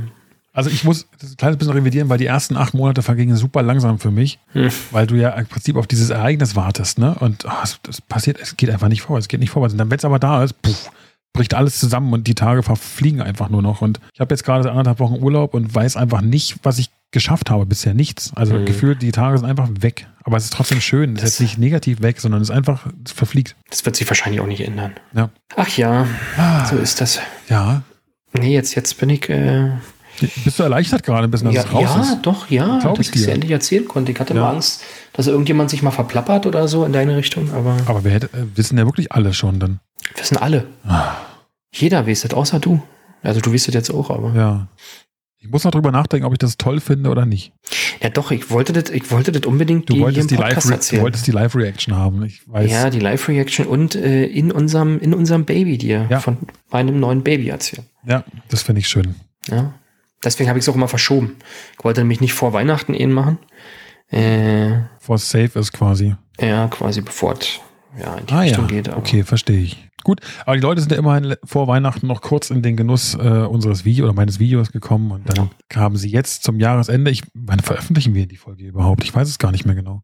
Also 0.54 0.70
ich 0.70 0.84
muss 0.84 1.08
das 1.20 1.32
ein 1.32 1.38
kleines 1.38 1.58
bisschen 1.58 1.74
revidieren, 1.74 2.10
weil 2.10 2.18
die 2.18 2.26
ersten 2.26 2.58
acht 2.58 2.74
Monate 2.74 3.02
vergingen 3.04 3.36
super 3.36 3.62
langsam 3.62 4.00
für 4.00 4.12
mich, 4.12 4.40
Hm. 4.54 4.70
weil 4.92 5.06
du 5.08 5.16
ja 5.16 5.30
im 5.32 5.46
Prinzip 5.46 5.76
auf 5.76 5.88
dieses 5.88 6.10
Ereignis 6.10 6.56
wartest, 6.56 6.98
ne? 7.00 7.16
Und 7.20 7.46
ah, 7.46 7.62
es, 7.64 7.80
es 7.88 8.02
passiert, 8.02 8.40
es 8.42 8.58
geht 8.58 8.70
einfach 8.70 8.88
nicht 8.88 9.02
vorwärts, 9.04 9.26
es 9.26 9.30
geht 9.30 9.40
nicht 9.40 9.52
vorwärts. 9.52 9.74
Und 9.74 9.78
dann, 9.78 9.90
wenn 9.92 10.00
es 10.00 10.06
aber 10.06 10.20
da 10.20 10.44
ist, 10.44 10.60
puff, 10.62 10.90
bricht 11.34 11.54
alles 11.54 11.80
zusammen 11.80 12.12
und 12.14 12.26
die 12.26 12.34
Tage 12.34 12.64
verfliegen 12.64 13.22
einfach 13.22 13.50
nur 13.50 13.62
noch. 13.62 13.82
Und 13.82 14.00
ich 14.14 14.20
habe 14.20 14.34
jetzt 14.34 14.44
gerade 14.44 14.70
anderthalb 14.72 15.00
Wochen 15.00 15.22
Urlaub 15.22 15.54
und 15.54 15.74
weiß 15.76 15.96
einfach 15.96 16.22
nicht, 16.22 16.58
was 16.64 16.80
ich 16.80 16.90
geschafft 17.12 17.50
habe 17.50 17.66
bisher. 17.66 17.94
Nichts. 17.94 18.32
Also 18.36 18.56
Mhm. 18.56 18.66
gefühlt, 18.66 19.02
die 19.02 19.12
Tage 19.12 19.38
sind 19.38 19.48
einfach 19.48 19.70
weg. 19.80 20.08
Aber 20.24 20.38
es 20.38 20.46
ist 20.46 20.54
trotzdem 20.54 20.82
schön. 20.82 21.16
Es 21.16 21.24
ist 21.24 21.30
jetzt 21.30 21.40
nicht 21.42 21.58
negativ 21.58 22.02
weg, 22.02 22.20
sondern 22.20 22.42
es 22.42 22.50
ist 22.50 22.56
einfach, 22.56 22.86
es 23.06 23.12
verfliegt. 23.14 23.56
das 23.70 23.86
wird 23.86 23.96
sich 23.96 24.08
wahrscheinlich 24.10 24.42
auch 24.42 24.46
nicht 24.48 24.62
ändern. 24.62 24.94
Ja. 25.14 25.30
Ach 25.56 25.70
ja, 25.78 26.06
Ah, 26.38 26.66
so 26.66 26.76
ist 26.78 27.00
das. 27.02 27.20
ja. 27.50 27.82
Nee, 28.34 28.54
jetzt, 28.54 28.76
jetzt 28.76 28.98
bin 29.00 29.10
ich. 29.10 29.30
Äh, 29.30 29.72
Bist 30.44 30.60
du 30.60 30.64
erleichtert 30.64 31.04
gerade 31.04 31.24
ein 31.28 31.32
bisschen, 31.32 31.46
dass 31.48 31.56
ja, 31.56 31.62
es 31.62 31.72
raus 31.74 31.84
ja 31.96 32.02
ist? 32.02 32.18
doch, 32.24 32.50
ja, 32.50 32.80
Glaub 32.80 32.98
dass 32.98 33.08
ich 33.10 33.16
es 33.16 33.24
dir. 33.26 33.34
endlich 33.34 33.52
erzählen 33.52 33.88
konnte. 33.88 34.12
Ich 34.12 34.20
hatte 34.20 34.34
Ja. 34.34 34.42
mal 34.42 34.50
Angst, 34.52 34.84
dass 35.14 35.28
irgendjemand 35.28 35.70
sich 35.70 35.82
mal 35.82 35.92
verplappert 35.92 36.46
oder 36.46 36.68
so 36.68 36.84
in 36.86 36.92
deine 36.92 37.16
Richtung, 37.16 37.52
aber 37.54 37.78
Aber 37.86 38.04
wir 38.04 38.12
hätte, 38.12 38.26
äh, 38.38 38.46
wissen 38.56 38.78
ja 38.78 38.86
wirklich 38.86 39.12
alle 39.14 39.34
schon 39.34 39.60
dann. 39.60 39.80
wissen 40.18 40.38
alle. 40.38 40.66
Ah. 40.86 41.16
Jeder 41.74 42.06
weiß 42.06 42.22
das, 42.22 42.34
außer 42.34 42.60
du. 42.60 42.82
Also 43.24 43.40
du 43.42 43.54
weißt 43.54 43.68
das 43.70 43.76
jetzt 43.76 43.92
auch, 43.92 44.10
aber. 44.10 44.34
Ja. 44.36 44.68
Ich 45.48 45.52
muss 45.54 45.64
noch 45.64 45.72
drüber 45.72 45.92
nachdenken, 45.92 46.26
ob 46.26 46.34
ich 46.34 46.40
das 46.40 46.58
toll 46.58 46.80
finde 46.82 47.10
oder 47.10 47.26
nicht. 47.26 47.54
Ja, 48.02 48.10
doch, 48.10 48.32
ich 48.32 48.52
wollte 48.52 48.74
das, 48.74 48.90
ich 48.92 49.10
wollte 49.12 49.32
das 49.32 49.46
unbedingt 49.46 49.90
Du 49.90 49.98
wolltest 50.00 50.30
die 50.30 50.36
Live, 50.36 50.50
Podcast 50.56 50.68
du 50.70 50.74
erzählen. 50.74 51.02
wolltest 51.04 51.26
die 51.26 51.32
Live-Reaction 51.32 51.96
haben. 51.96 52.24
Ich 52.26 52.42
weiß. 52.48 52.70
ja, 52.70 52.90
die 52.90 53.00
Live-Reaction 53.00 53.66
und 53.66 53.96
äh, 53.96 54.26
in, 54.26 54.52
unserem, 54.52 55.00
in 55.00 55.14
unserem 55.14 55.46
Baby 55.46 55.78
dir 55.78 56.06
Ja. 56.10 56.20
von 56.20 56.38
meinem 56.70 57.00
neuen 57.00 57.24
Baby 57.24 57.48
erzählen. 57.50 57.86
Ja, 58.06 58.24
das 58.50 58.62
finde 58.64 58.80
ich 58.82 58.88
schön. 58.90 59.16
Ja. 59.50 59.74
Deswegen 60.24 60.50
habe 60.50 60.60
ich 60.60 60.66
es 60.66 60.70
auch 60.70 60.76
immer 60.76 60.88
verschoben. 60.90 61.38
Ich 61.78 61.84
wollte 61.86 62.02
nämlich 62.02 62.20
nicht 62.22 62.34
vor 62.34 62.52
Weihnachten 62.54 62.94
ihn 62.94 63.12
machen. 63.14 63.38
Äh, 64.10 64.80
For 65.00 65.18
safe 65.18 65.58
ist 65.60 65.72
quasi. 65.74 66.16
ja, 66.40 66.68
quasi 66.68 67.02
bevor 67.02 67.34
es 67.34 67.60
ja, 68.00 68.16
in 68.16 68.26
die 68.26 68.34
Ah 68.34 68.38
ja, 68.38 68.50
Richtung 68.50 68.68
geht. 68.68 68.90
aber- 68.90 68.98
okay, 68.98 69.24
verstehe 69.24 69.60
ich. 69.62 69.87
Gut, 70.08 70.22
aber 70.46 70.56
die 70.56 70.62
Leute 70.62 70.80
sind 70.80 70.94
ja 70.94 70.98
immerhin 70.98 71.36
vor 71.44 71.68
Weihnachten 71.68 72.08
noch 72.08 72.22
kurz 72.22 72.50
in 72.50 72.62
den 72.62 72.78
Genuss 72.78 73.14
äh, 73.14 73.18
unseres 73.18 73.84
Videos 73.84 74.06
oder 74.06 74.16
meines 74.16 74.40
Videos 74.40 74.72
gekommen 74.72 75.12
und 75.12 75.28
dann 75.28 75.50
kamen 75.68 75.98
sie 75.98 76.10
jetzt 76.10 76.44
zum 76.44 76.62
Jahresende. 76.62 77.12
Ich, 77.12 77.24
wann 77.34 77.60
veröffentlichen 77.60 78.14
wir 78.14 78.26
die 78.26 78.38
Folge 78.38 78.64
überhaupt? 78.64 79.04
Ich 79.04 79.14
weiß 79.14 79.28
es 79.28 79.38
gar 79.38 79.52
nicht 79.52 79.66
mehr 79.66 79.76
genau. 79.76 80.04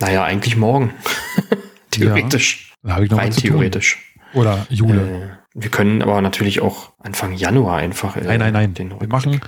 Naja, 0.00 0.24
eigentlich 0.24 0.56
morgen. 0.56 0.94
theoretisch. 1.90 2.72
Da 2.82 2.94
habe 2.94 3.04
ich 3.04 3.10
noch 3.10 3.18
Rein 3.18 3.30
theoretisch. 3.30 3.98
Oder 4.32 4.66
Jule. 4.70 5.02
Äh, 5.02 5.28
wir 5.52 5.68
können 5.68 6.00
aber 6.00 6.22
natürlich 6.22 6.62
auch 6.62 6.94
Anfang 6.98 7.34
Januar 7.34 7.76
einfach. 7.76 8.16
Äh, 8.16 8.22
nein, 8.24 8.38
nein, 8.38 8.54
nein. 8.54 8.72
Den 8.72 8.98
Wir 8.98 9.08
machen, 9.08 9.42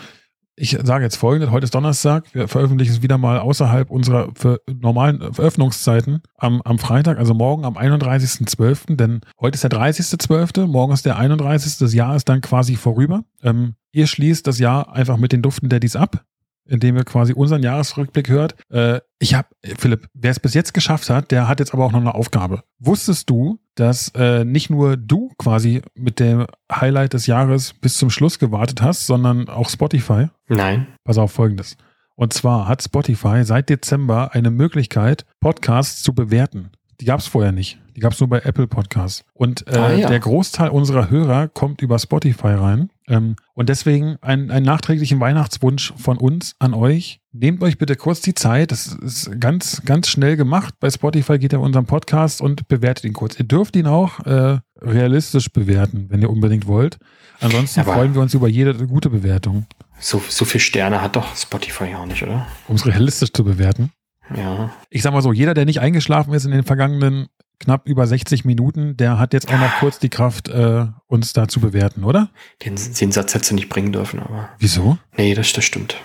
ich 0.56 0.78
sage 0.82 1.04
jetzt 1.04 1.16
folgendes, 1.16 1.50
heute 1.50 1.64
ist 1.64 1.74
Donnerstag, 1.74 2.32
wir 2.32 2.46
veröffentlichen 2.48 2.92
es 2.92 3.02
wieder 3.02 3.18
mal 3.18 3.40
außerhalb 3.40 3.90
unserer 3.90 4.32
normalen 4.68 5.32
Veröffentlichungszeiten 5.32 6.22
am, 6.36 6.62
am 6.62 6.78
Freitag, 6.78 7.18
also 7.18 7.34
morgen 7.34 7.64
am 7.64 7.76
31.12., 7.76 8.96
denn 8.96 9.20
heute 9.40 9.56
ist 9.56 9.64
der 9.64 9.70
30.12., 9.70 10.66
morgen 10.66 10.92
ist 10.92 11.06
der 11.06 11.16
31., 11.16 11.78
das 11.78 11.92
Jahr 11.92 12.14
ist 12.14 12.28
dann 12.28 12.40
quasi 12.40 12.76
vorüber. 12.76 13.24
Ähm, 13.42 13.74
ihr 13.92 14.06
schließt 14.06 14.46
das 14.46 14.58
Jahr 14.58 14.92
einfach 14.92 15.16
mit 15.16 15.32
den 15.32 15.42
Duften 15.42 15.68
Daddies 15.68 15.96
ab, 15.96 16.24
indem 16.66 16.96
ihr 16.96 17.04
quasi 17.04 17.32
unseren 17.32 17.62
Jahresrückblick 17.62 18.28
hört. 18.28 18.54
Äh, 18.70 19.00
ich 19.18 19.34
habe, 19.34 19.48
Philipp, 19.78 20.08
wer 20.14 20.30
es 20.30 20.40
bis 20.40 20.54
jetzt 20.54 20.74
geschafft 20.74 21.10
hat, 21.10 21.30
der 21.30 21.48
hat 21.48 21.60
jetzt 21.60 21.74
aber 21.74 21.84
auch 21.84 21.92
noch 21.92 22.00
eine 22.00 22.14
Aufgabe. 22.14 22.62
Wusstest 22.78 23.30
du, 23.30 23.58
dass 23.74 24.08
äh, 24.14 24.44
nicht 24.44 24.70
nur 24.70 24.96
du 24.96 25.30
quasi 25.38 25.82
mit 25.94 26.20
dem 26.20 26.46
Highlight 26.72 27.14
des 27.14 27.26
Jahres 27.26 27.74
bis 27.74 27.96
zum 27.96 28.10
Schluss 28.10 28.38
gewartet 28.38 28.82
hast, 28.82 29.06
sondern 29.06 29.48
auch 29.48 29.68
Spotify? 29.68 30.28
Nein. 30.48 30.86
Pass 31.04 31.18
auf 31.18 31.32
folgendes. 31.32 31.76
Und 32.16 32.32
zwar 32.32 32.68
hat 32.68 32.82
Spotify 32.82 33.42
seit 33.44 33.68
Dezember 33.68 34.34
eine 34.34 34.50
Möglichkeit, 34.50 35.24
Podcasts 35.40 36.02
zu 36.02 36.14
bewerten. 36.14 36.70
Die 37.00 37.06
gab 37.06 37.20
es 37.20 37.26
vorher 37.26 37.52
nicht. 37.52 37.80
Die 37.96 38.00
gab 38.00 38.12
es 38.12 38.20
nur 38.20 38.28
bei 38.28 38.40
Apple 38.40 38.66
Podcasts. 38.66 39.24
Und 39.34 39.66
äh, 39.68 39.76
Ah, 39.76 39.92
ja. 39.92 40.08
der 40.08 40.18
Großteil 40.20 40.68
unserer 40.70 41.10
Hörer 41.10 41.48
kommt 41.48 41.80
über 41.80 41.98
Spotify 41.98 42.48
rein. 42.48 42.90
Ähm, 43.06 43.36
und 43.54 43.68
deswegen 43.68 44.16
ein, 44.20 44.50
einen 44.50 44.64
nachträglichen 44.66 45.20
Weihnachtswunsch 45.20 45.92
von 45.96 46.16
uns 46.18 46.54
an 46.58 46.74
euch. 46.74 47.20
Nehmt 47.32 47.62
euch 47.62 47.78
bitte 47.78 47.96
kurz 47.96 48.20
die 48.20 48.34
Zeit. 48.34 48.72
Das 48.72 48.86
ist 48.88 49.40
ganz, 49.40 49.82
ganz 49.84 50.08
schnell 50.08 50.36
gemacht. 50.36 50.74
Bei 50.80 50.90
Spotify 50.90 51.38
geht 51.38 51.52
ihr 51.52 51.60
auf 51.60 51.64
unseren 51.64 51.86
Podcast 51.86 52.40
und 52.40 52.66
bewertet 52.68 53.04
ihn 53.04 53.12
kurz. 53.12 53.38
Ihr 53.38 53.44
dürft 53.44 53.76
ihn 53.76 53.86
auch 53.86 54.20
äh, 54.26 54.58
realistisch 54.80 55.52
bewerten, 55.52 56.06
wenn 56.08 56.20
ihr 56.22 56.30
unbedingt 56.30 56.66
wollt. 56.66 56.98
Ansonsten 57.40 57.80
Aber- 57.80 57.94
freuen 57.94 58.14
wir 58.14 58.22
uns 58.22 58.34
über 58.34 58.48
jede 58.48 58.74
gute 58.86 59.10
Bewertung, 59.10 59.66
So, 60.00 60.22
so 60.28 60.44
viel 60.44 60.60
Sterne 60.60 61.00
hat 61.02 61.14
doch 61.16 61.36
Spotify 61.36 61.94
auch 61.96 62.06
nicht, 62.06 62.22
oder? 62.22 62.46
um 62.68 62.76
es 62.76 62.86
realistisch 62.86 63.32
zu 63.32 63.44
bewerten. 63.44 63.90
Ja. 64.34 64.70
ich 64.88 65.02
sag 65.02 65.12
mal 65.12 65.20
so, 65.20 65.32
jeder, 65.32 65.52
der 65.52 65.66
nicht 65.66 65.80
eingeschlafen 65.80 66.32
ist 66.32 66.46
in 66.46 66.50
den 66.52 66.62
vergangenen 66.64 67.26
knapp 67.60 67.86
über 67.88 68.06
60 68.06 68.44
Minuten, 68.44 68.96
der 68.96 69.18
hat 69.18 69.32
jetzt 69.32 69.48
auch 69.52 69.58
noch 69.58 69.78
kurz 69.80 69.98
die 69.98 70.08
Kraft, 70.08 70.48
äh, 70.48 70.86
uns 71.06 71.32
da 71.32 71.48
zu 71.48 71.60
bewerten, 71.60 72.04
oder? 72.04 72.30
Den, 72.64 72.74
den 72.76 73.12
Satz 73.12 73.34
hättest 73.34 73.50
du 73.50 73.54
nicht 73.54 73.68
bringen 73.68 73.92
dürfen, 73.92 74.20
aber. 74.20 74.50
Wieso? 74.58 74.98
Nee, 75.16 75.34
das, 75.34 75.52
das 75.52 75.64
stimmt. 75.64 75.96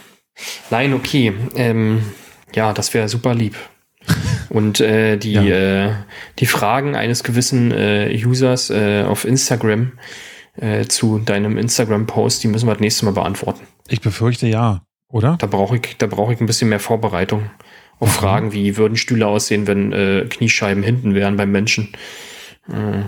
Nein, 0.69 0.93
okay. 0.93 1.33
Ähm, 1.55 2.03
ja, 2.55 2.73
das 2.73 2.93
wäre 2.93 3.09
super 3.09 3.33
lieb. 3.35 3.55
Und 4.49 4.79
äh, 4.79 5.17
die, 5.17 5.33
Ja. 5.33 5.43
äh, 5.43 5.93
die 6.39 6.45
Fragen 6.45 6.95
eines 6.95 7.23
gewissen 7.23 7.71
äh, 7.71 8.09
Users 8.25 8.69
äh, 8.69 9.03
auf 9.03 9.25
Instagram 9.25 9.91
äh, 10.55 10.85
zu 10.85 11.19
deinem 11.19 11.57
Instagram-Post, 11.57 12.43
die 12.43 12.47
müssen 12.47 12.67
wir 12.67 12.73
das 12.73 12.81
nächste 12.81 13.05
Mal 13.05 13.11
beantworten. 13.11 13.61
Ich 13.87 14.01
befürchte 14.01 14.47
ja, 14.47 14.81
oder? 15.09 15.35
Da 15.37 15.47
brauche 15.47 15.75
ich, 15.77 15.97
da 15.97 16.07
brauche 16.07 16.33
ich 16.33 16.39
ein 16.39 16.45
bisschen 16.45 16.69
mehr 16.69 16.79
Vorbereitung. 16.79 17.49
Auf 17.99 18.13
Fragen 18.13 18.53
wie, 18.53 18.77
würden 18.77 18.95
Stühle 18.95 19.27
aussehen, 19.27 19.67
wenn 19.67 19.91
äh, 19.91 20.25
Kniescheiben 20.29 20.83
hinten 20.83 21.13
wären 21.13 21.37
beim 21.37 21.51
Menschen? 21.51 21.89
Äh, 22.69 23.03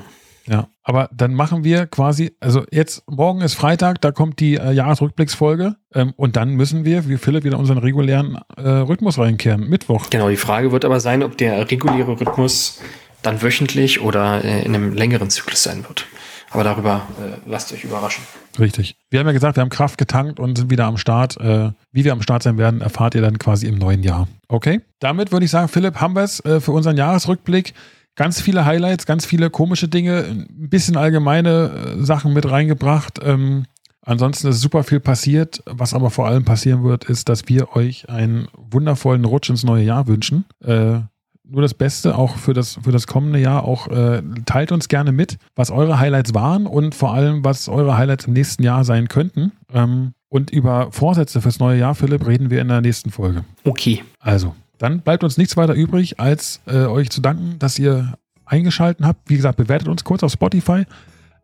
Ja. 0.48 0.68
Aber 0.84 1.10
dann 1.14 1.36
machen 1.36 1.64
wir 1.64 1.86
quasi, 1.86 2.36
also 2.40 2.66
jetzt, 2.72 3.04
morgen 3.08 3.42
ist 3.42 3.54
Freitag, 3.54 4.02
da 4.02 4.12
kommt 4.12 4.40
die 4.40 4.56
äh, 4.56 4.72
Jahresrückblicksfolge 4.72 5.76
ähm, 5.94 6.14
und 6.18 6.36
dann 6.36 6.56
müssen 6.56 6.84
wir, 6.84 7.08
wie 7.08 7.18
Philipp, 7.18 7.44
wieder 7.44 7.56
in 7.56 7.60
unseren 7.60 7.78
regulären 7.78 8.40
äh, 8.58 8.68
Rhythmus 8.68 9.20
reinkehren. 9.20 9.70
Mittwoch. 9.70 10.10
Genau, 10.10 10.30
die 10.30 10.38
Frage 10.38 10.72
wird 10.72 10.84
aber 10.84 11.00
sein, 11.00 11.22
ob 11.22 11.38
der 11.38 11.70
reguläre 11.70 12.20
Rhythmus 12.20 12.82
dann 13.22 13.42
wöchentlich 13.42 14.02
oder 14.02 14.44
äh, 14.44 14.66
in 14.66 14.74
einem 14.74 14.94
längeren 14.94 15.30
Zyklus 15.30 15.64
sein 15.64 15.86
wird. 15.88 16.08
Aber 16.52 16.64
darüber 16.64 17.08
äh, 17.20 17.38
lasst 17.50 17.72
euch 17.72 17.84
überraschen. 17.84 18.24
Richtig. 18.60 18.98
Wir 19.10 19.20
haben 19.20 19.28
ja 19.28 19.34
gesagt, 19.34 19.56
wir 19.56 19.62
haben 19.62 19.70
Kraft 19.70 19.98
getankt 19.98 20.40
und 20.40 20.58
sind 20.58 20.70
wieder 20.70 20.86
am 20.86 20.98
Start. 20.98 21.38
Äh, 21.40 21.72
wie 21.92 22.04
wir 22.04 22.12
am 22.12 22.22
Start 22.22 22.44
sein 22.44 22.58
werden, 22.58 22.82
erfahrt 22.82 23.16
ihr 23.16 23.22
dann 23.22 23.40
quasi 23.40 23.68
im 23.68 23.78
neuen 23.78 24.04
Jahr. 24.04 24.28
Okay? 24.50 24.82
Damit 25.00 25.32
würde 25.32 25.46
ich 25.46 25.52
sagen, 25.52 25.70
Philipp, 25.70 26.02
haben 26.02 26.16
wir 26.16 26.24
es 26.24 26.44
äh, 26.44 26.60
für 26.60 26.74
unseren 26.74 26.98
Jahresrückblick. 26.98 27.74
Ganz 28.16 28.42
viele 28.42 28.66
Highlights, 28.66 29.06
ganz 29.06 29.26
viele 29.26 29.50
komische 29.50 29.88
Dinge, 29.88 30.26
ein 30.26 30.70
bisschen 30.70 30.98
allgemeine 30.98 31.96
äh, 32.00 32.04
Sachen 32.04 32.34
mit 32.34 32.50
reingebracht. 32.50 33.20
Ähm, 33.24 33.66
ansonsten 34.02 34.50
ist 34.50 34.60
super 34.60 34.84
viel 34.84 35.00
passiert. 35.00 35.64
Was 35.66 35.94
aber 35.94 36.10
vor 36.10 36.28
allem 36.28 36.44
passieren 36.44 36.84
wird, 36.84 37.06
ist, 37.06 37.30
dass 37.30 37.48
wir 37.48 37.78
euch 37.78 38.10
einen 38.10 38.50
wundervollen 38.58 39.24
Rutsch 39.24 39.50
ins 39.50 39.64
neue 39.64 39.86
Jahr 39.86 40.08
wünschen. 40.08 40.44
Äh, 40.62 41.00
nur 41.44 41.62
das 41.62 41.74
Beste 41.74 42.18
auch 42.18 42.38
für 42.38 42.54
das, 42.54 42.80
für 42.84 42.92
das 42.92 43.08
kommende 43.08 43.40
Jahr. 43.40 43.66
Auch 43.66 43.88
äh, 43.88 44.22
teilt 44.46 44.72
uns 44.72 44.88
gerne 44.88 45.12
mit, 45.12 45.38
was 45.56 45.72
eure 45.72 46.00
Highlights 46.00 46.34
waren 46.34 46.66
und 46.66 46.96
vor 46.96 47.14
allem, 47.14 47.44
was 47.44 47.68
eure 47.68 47.98
Highlights 47.98 48.26
im 48.26 48.34
nächsten 48.34 48.64
Jahr 48.64 48.84
sein 48.84 49.08
könnten. 49.08 49.52
Ähm, 49.74 50.14
und 50.30 50.50
über 50.50 50.92
Vorsätze 50.92 51.42
fürs 51.42 51.60
neue 51.60 51.80
Jahr, 51.80 51.94
Philipp, 51.94 52.26
reden 52.26 52.50
wir 52.50 52.62
in 52.62 52.70
der 52.70 52.82
nächsten 52.82 53.12
Folge. 53.12 53.44
Okay. 53.66 54.02
Also, 54.20 54.56
dann 54.78 55.02
bleibt 55.02 55.24
uns 55.24 55.38
nichts 55.38 55.58
weiter 55.58 55.74
übrig, 55.74 56.20
als 56.20 56.62
äh, 56.68 56.86
euch 56.86 57.10
zu 57.10 57.22
danken, 57.22 57.60
dass 57.60 57.78
ihr 57.78 58.14
eingeschaltet 58.46 59.06
habt. 59.06 59.30
Wie 59.30 59.36
gesagt, 59.36 59.58
bewertet 59.58 59.90
uns 59.90 60.04
kurz 60.04 60.24
auf 60.24 60.32
Spotify. 60.32 60.86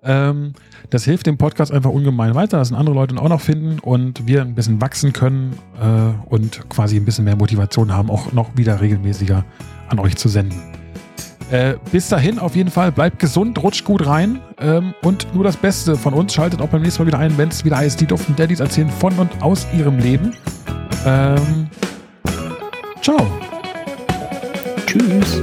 Ähm, 0.04 0.54
das 0.90 1.04
hilft 1.04 1.26
dem 1.26 1.38
Podcast 1.38 1.72
einfach 1.72 1.90
ungemein 1.90 2.34
weiter, 2.36 2.60
dass 2.60 2.72
andere 2.72 2.96
Leute 2.96 3.16
ihn 3.16 3.20
auch 3.20 3.30
noch 3.30 3.42
finden 3.42 3.80
und 3.80 4.26
wir 4.26 4.42
ein 4.42 4.56
bisschen 4.56 4.80
wachsen 4.80 5.12
können 5.12 5.58
äh, 5.82 6.30
und 6.30 6.70
quasi 6.70 6.96
ein 6.98 7.06
bisschen 7.06 7.26
mehr 7.26 7.36
Motivation 7.36 7.92
haben, 7.92 8.10
auch 8.10 8.32
noch 8.32 8.56
wieder 8.56 8.80
regelmäßiger 8.80 9.44
an 9.90 10.00
euch 10.00 10.16
zu 10.16 10.30
senden. 10.30 10.60
Äh, 11.50 11.76
bis 11.92 12.10
dahin 12.10 12.40
auf 12.40 12.56
jeden 12.56 12.70
Fall, 12.70 12.92
bleibt 12.92 13.20
gesund, 13.20 13.62
rutscht 13.64 13.86
gut 13.86 14.06
rein 14.06 14.40
ähm, 14.60 14.94
und 15.02 15.34
nur 15.34 15.46
das 15.46 15.56
Beste 15.56 15.96
von 15.96 16.14
uns. 16.14 16.34
Schaltet 16.34 16.62
auch 16.62 16.68
beim 16.68 16.82
nächsten 16.82 17.04
Mal 17.04 17.08
wieder 17.08 17.20
ein, 17.20 17.38
wenn 17.38 17.50
es 17.50 17.64
wieder 17.64 17.78
heißt, 17.78 18.02
die 18.02 18.06
Duften 18.06 18.36
Daddies 18.36 18.60
erzählen 18.60 18.90
von 18.90 19.14
und 19.18 19.42
aus 19.42 19.66
ihrem 19.78 19.98
Leben. 19.98 20.34
Ähm, 21.06 21.70
ciao. 23.02 23.26
Tschüss. 24.86 25.42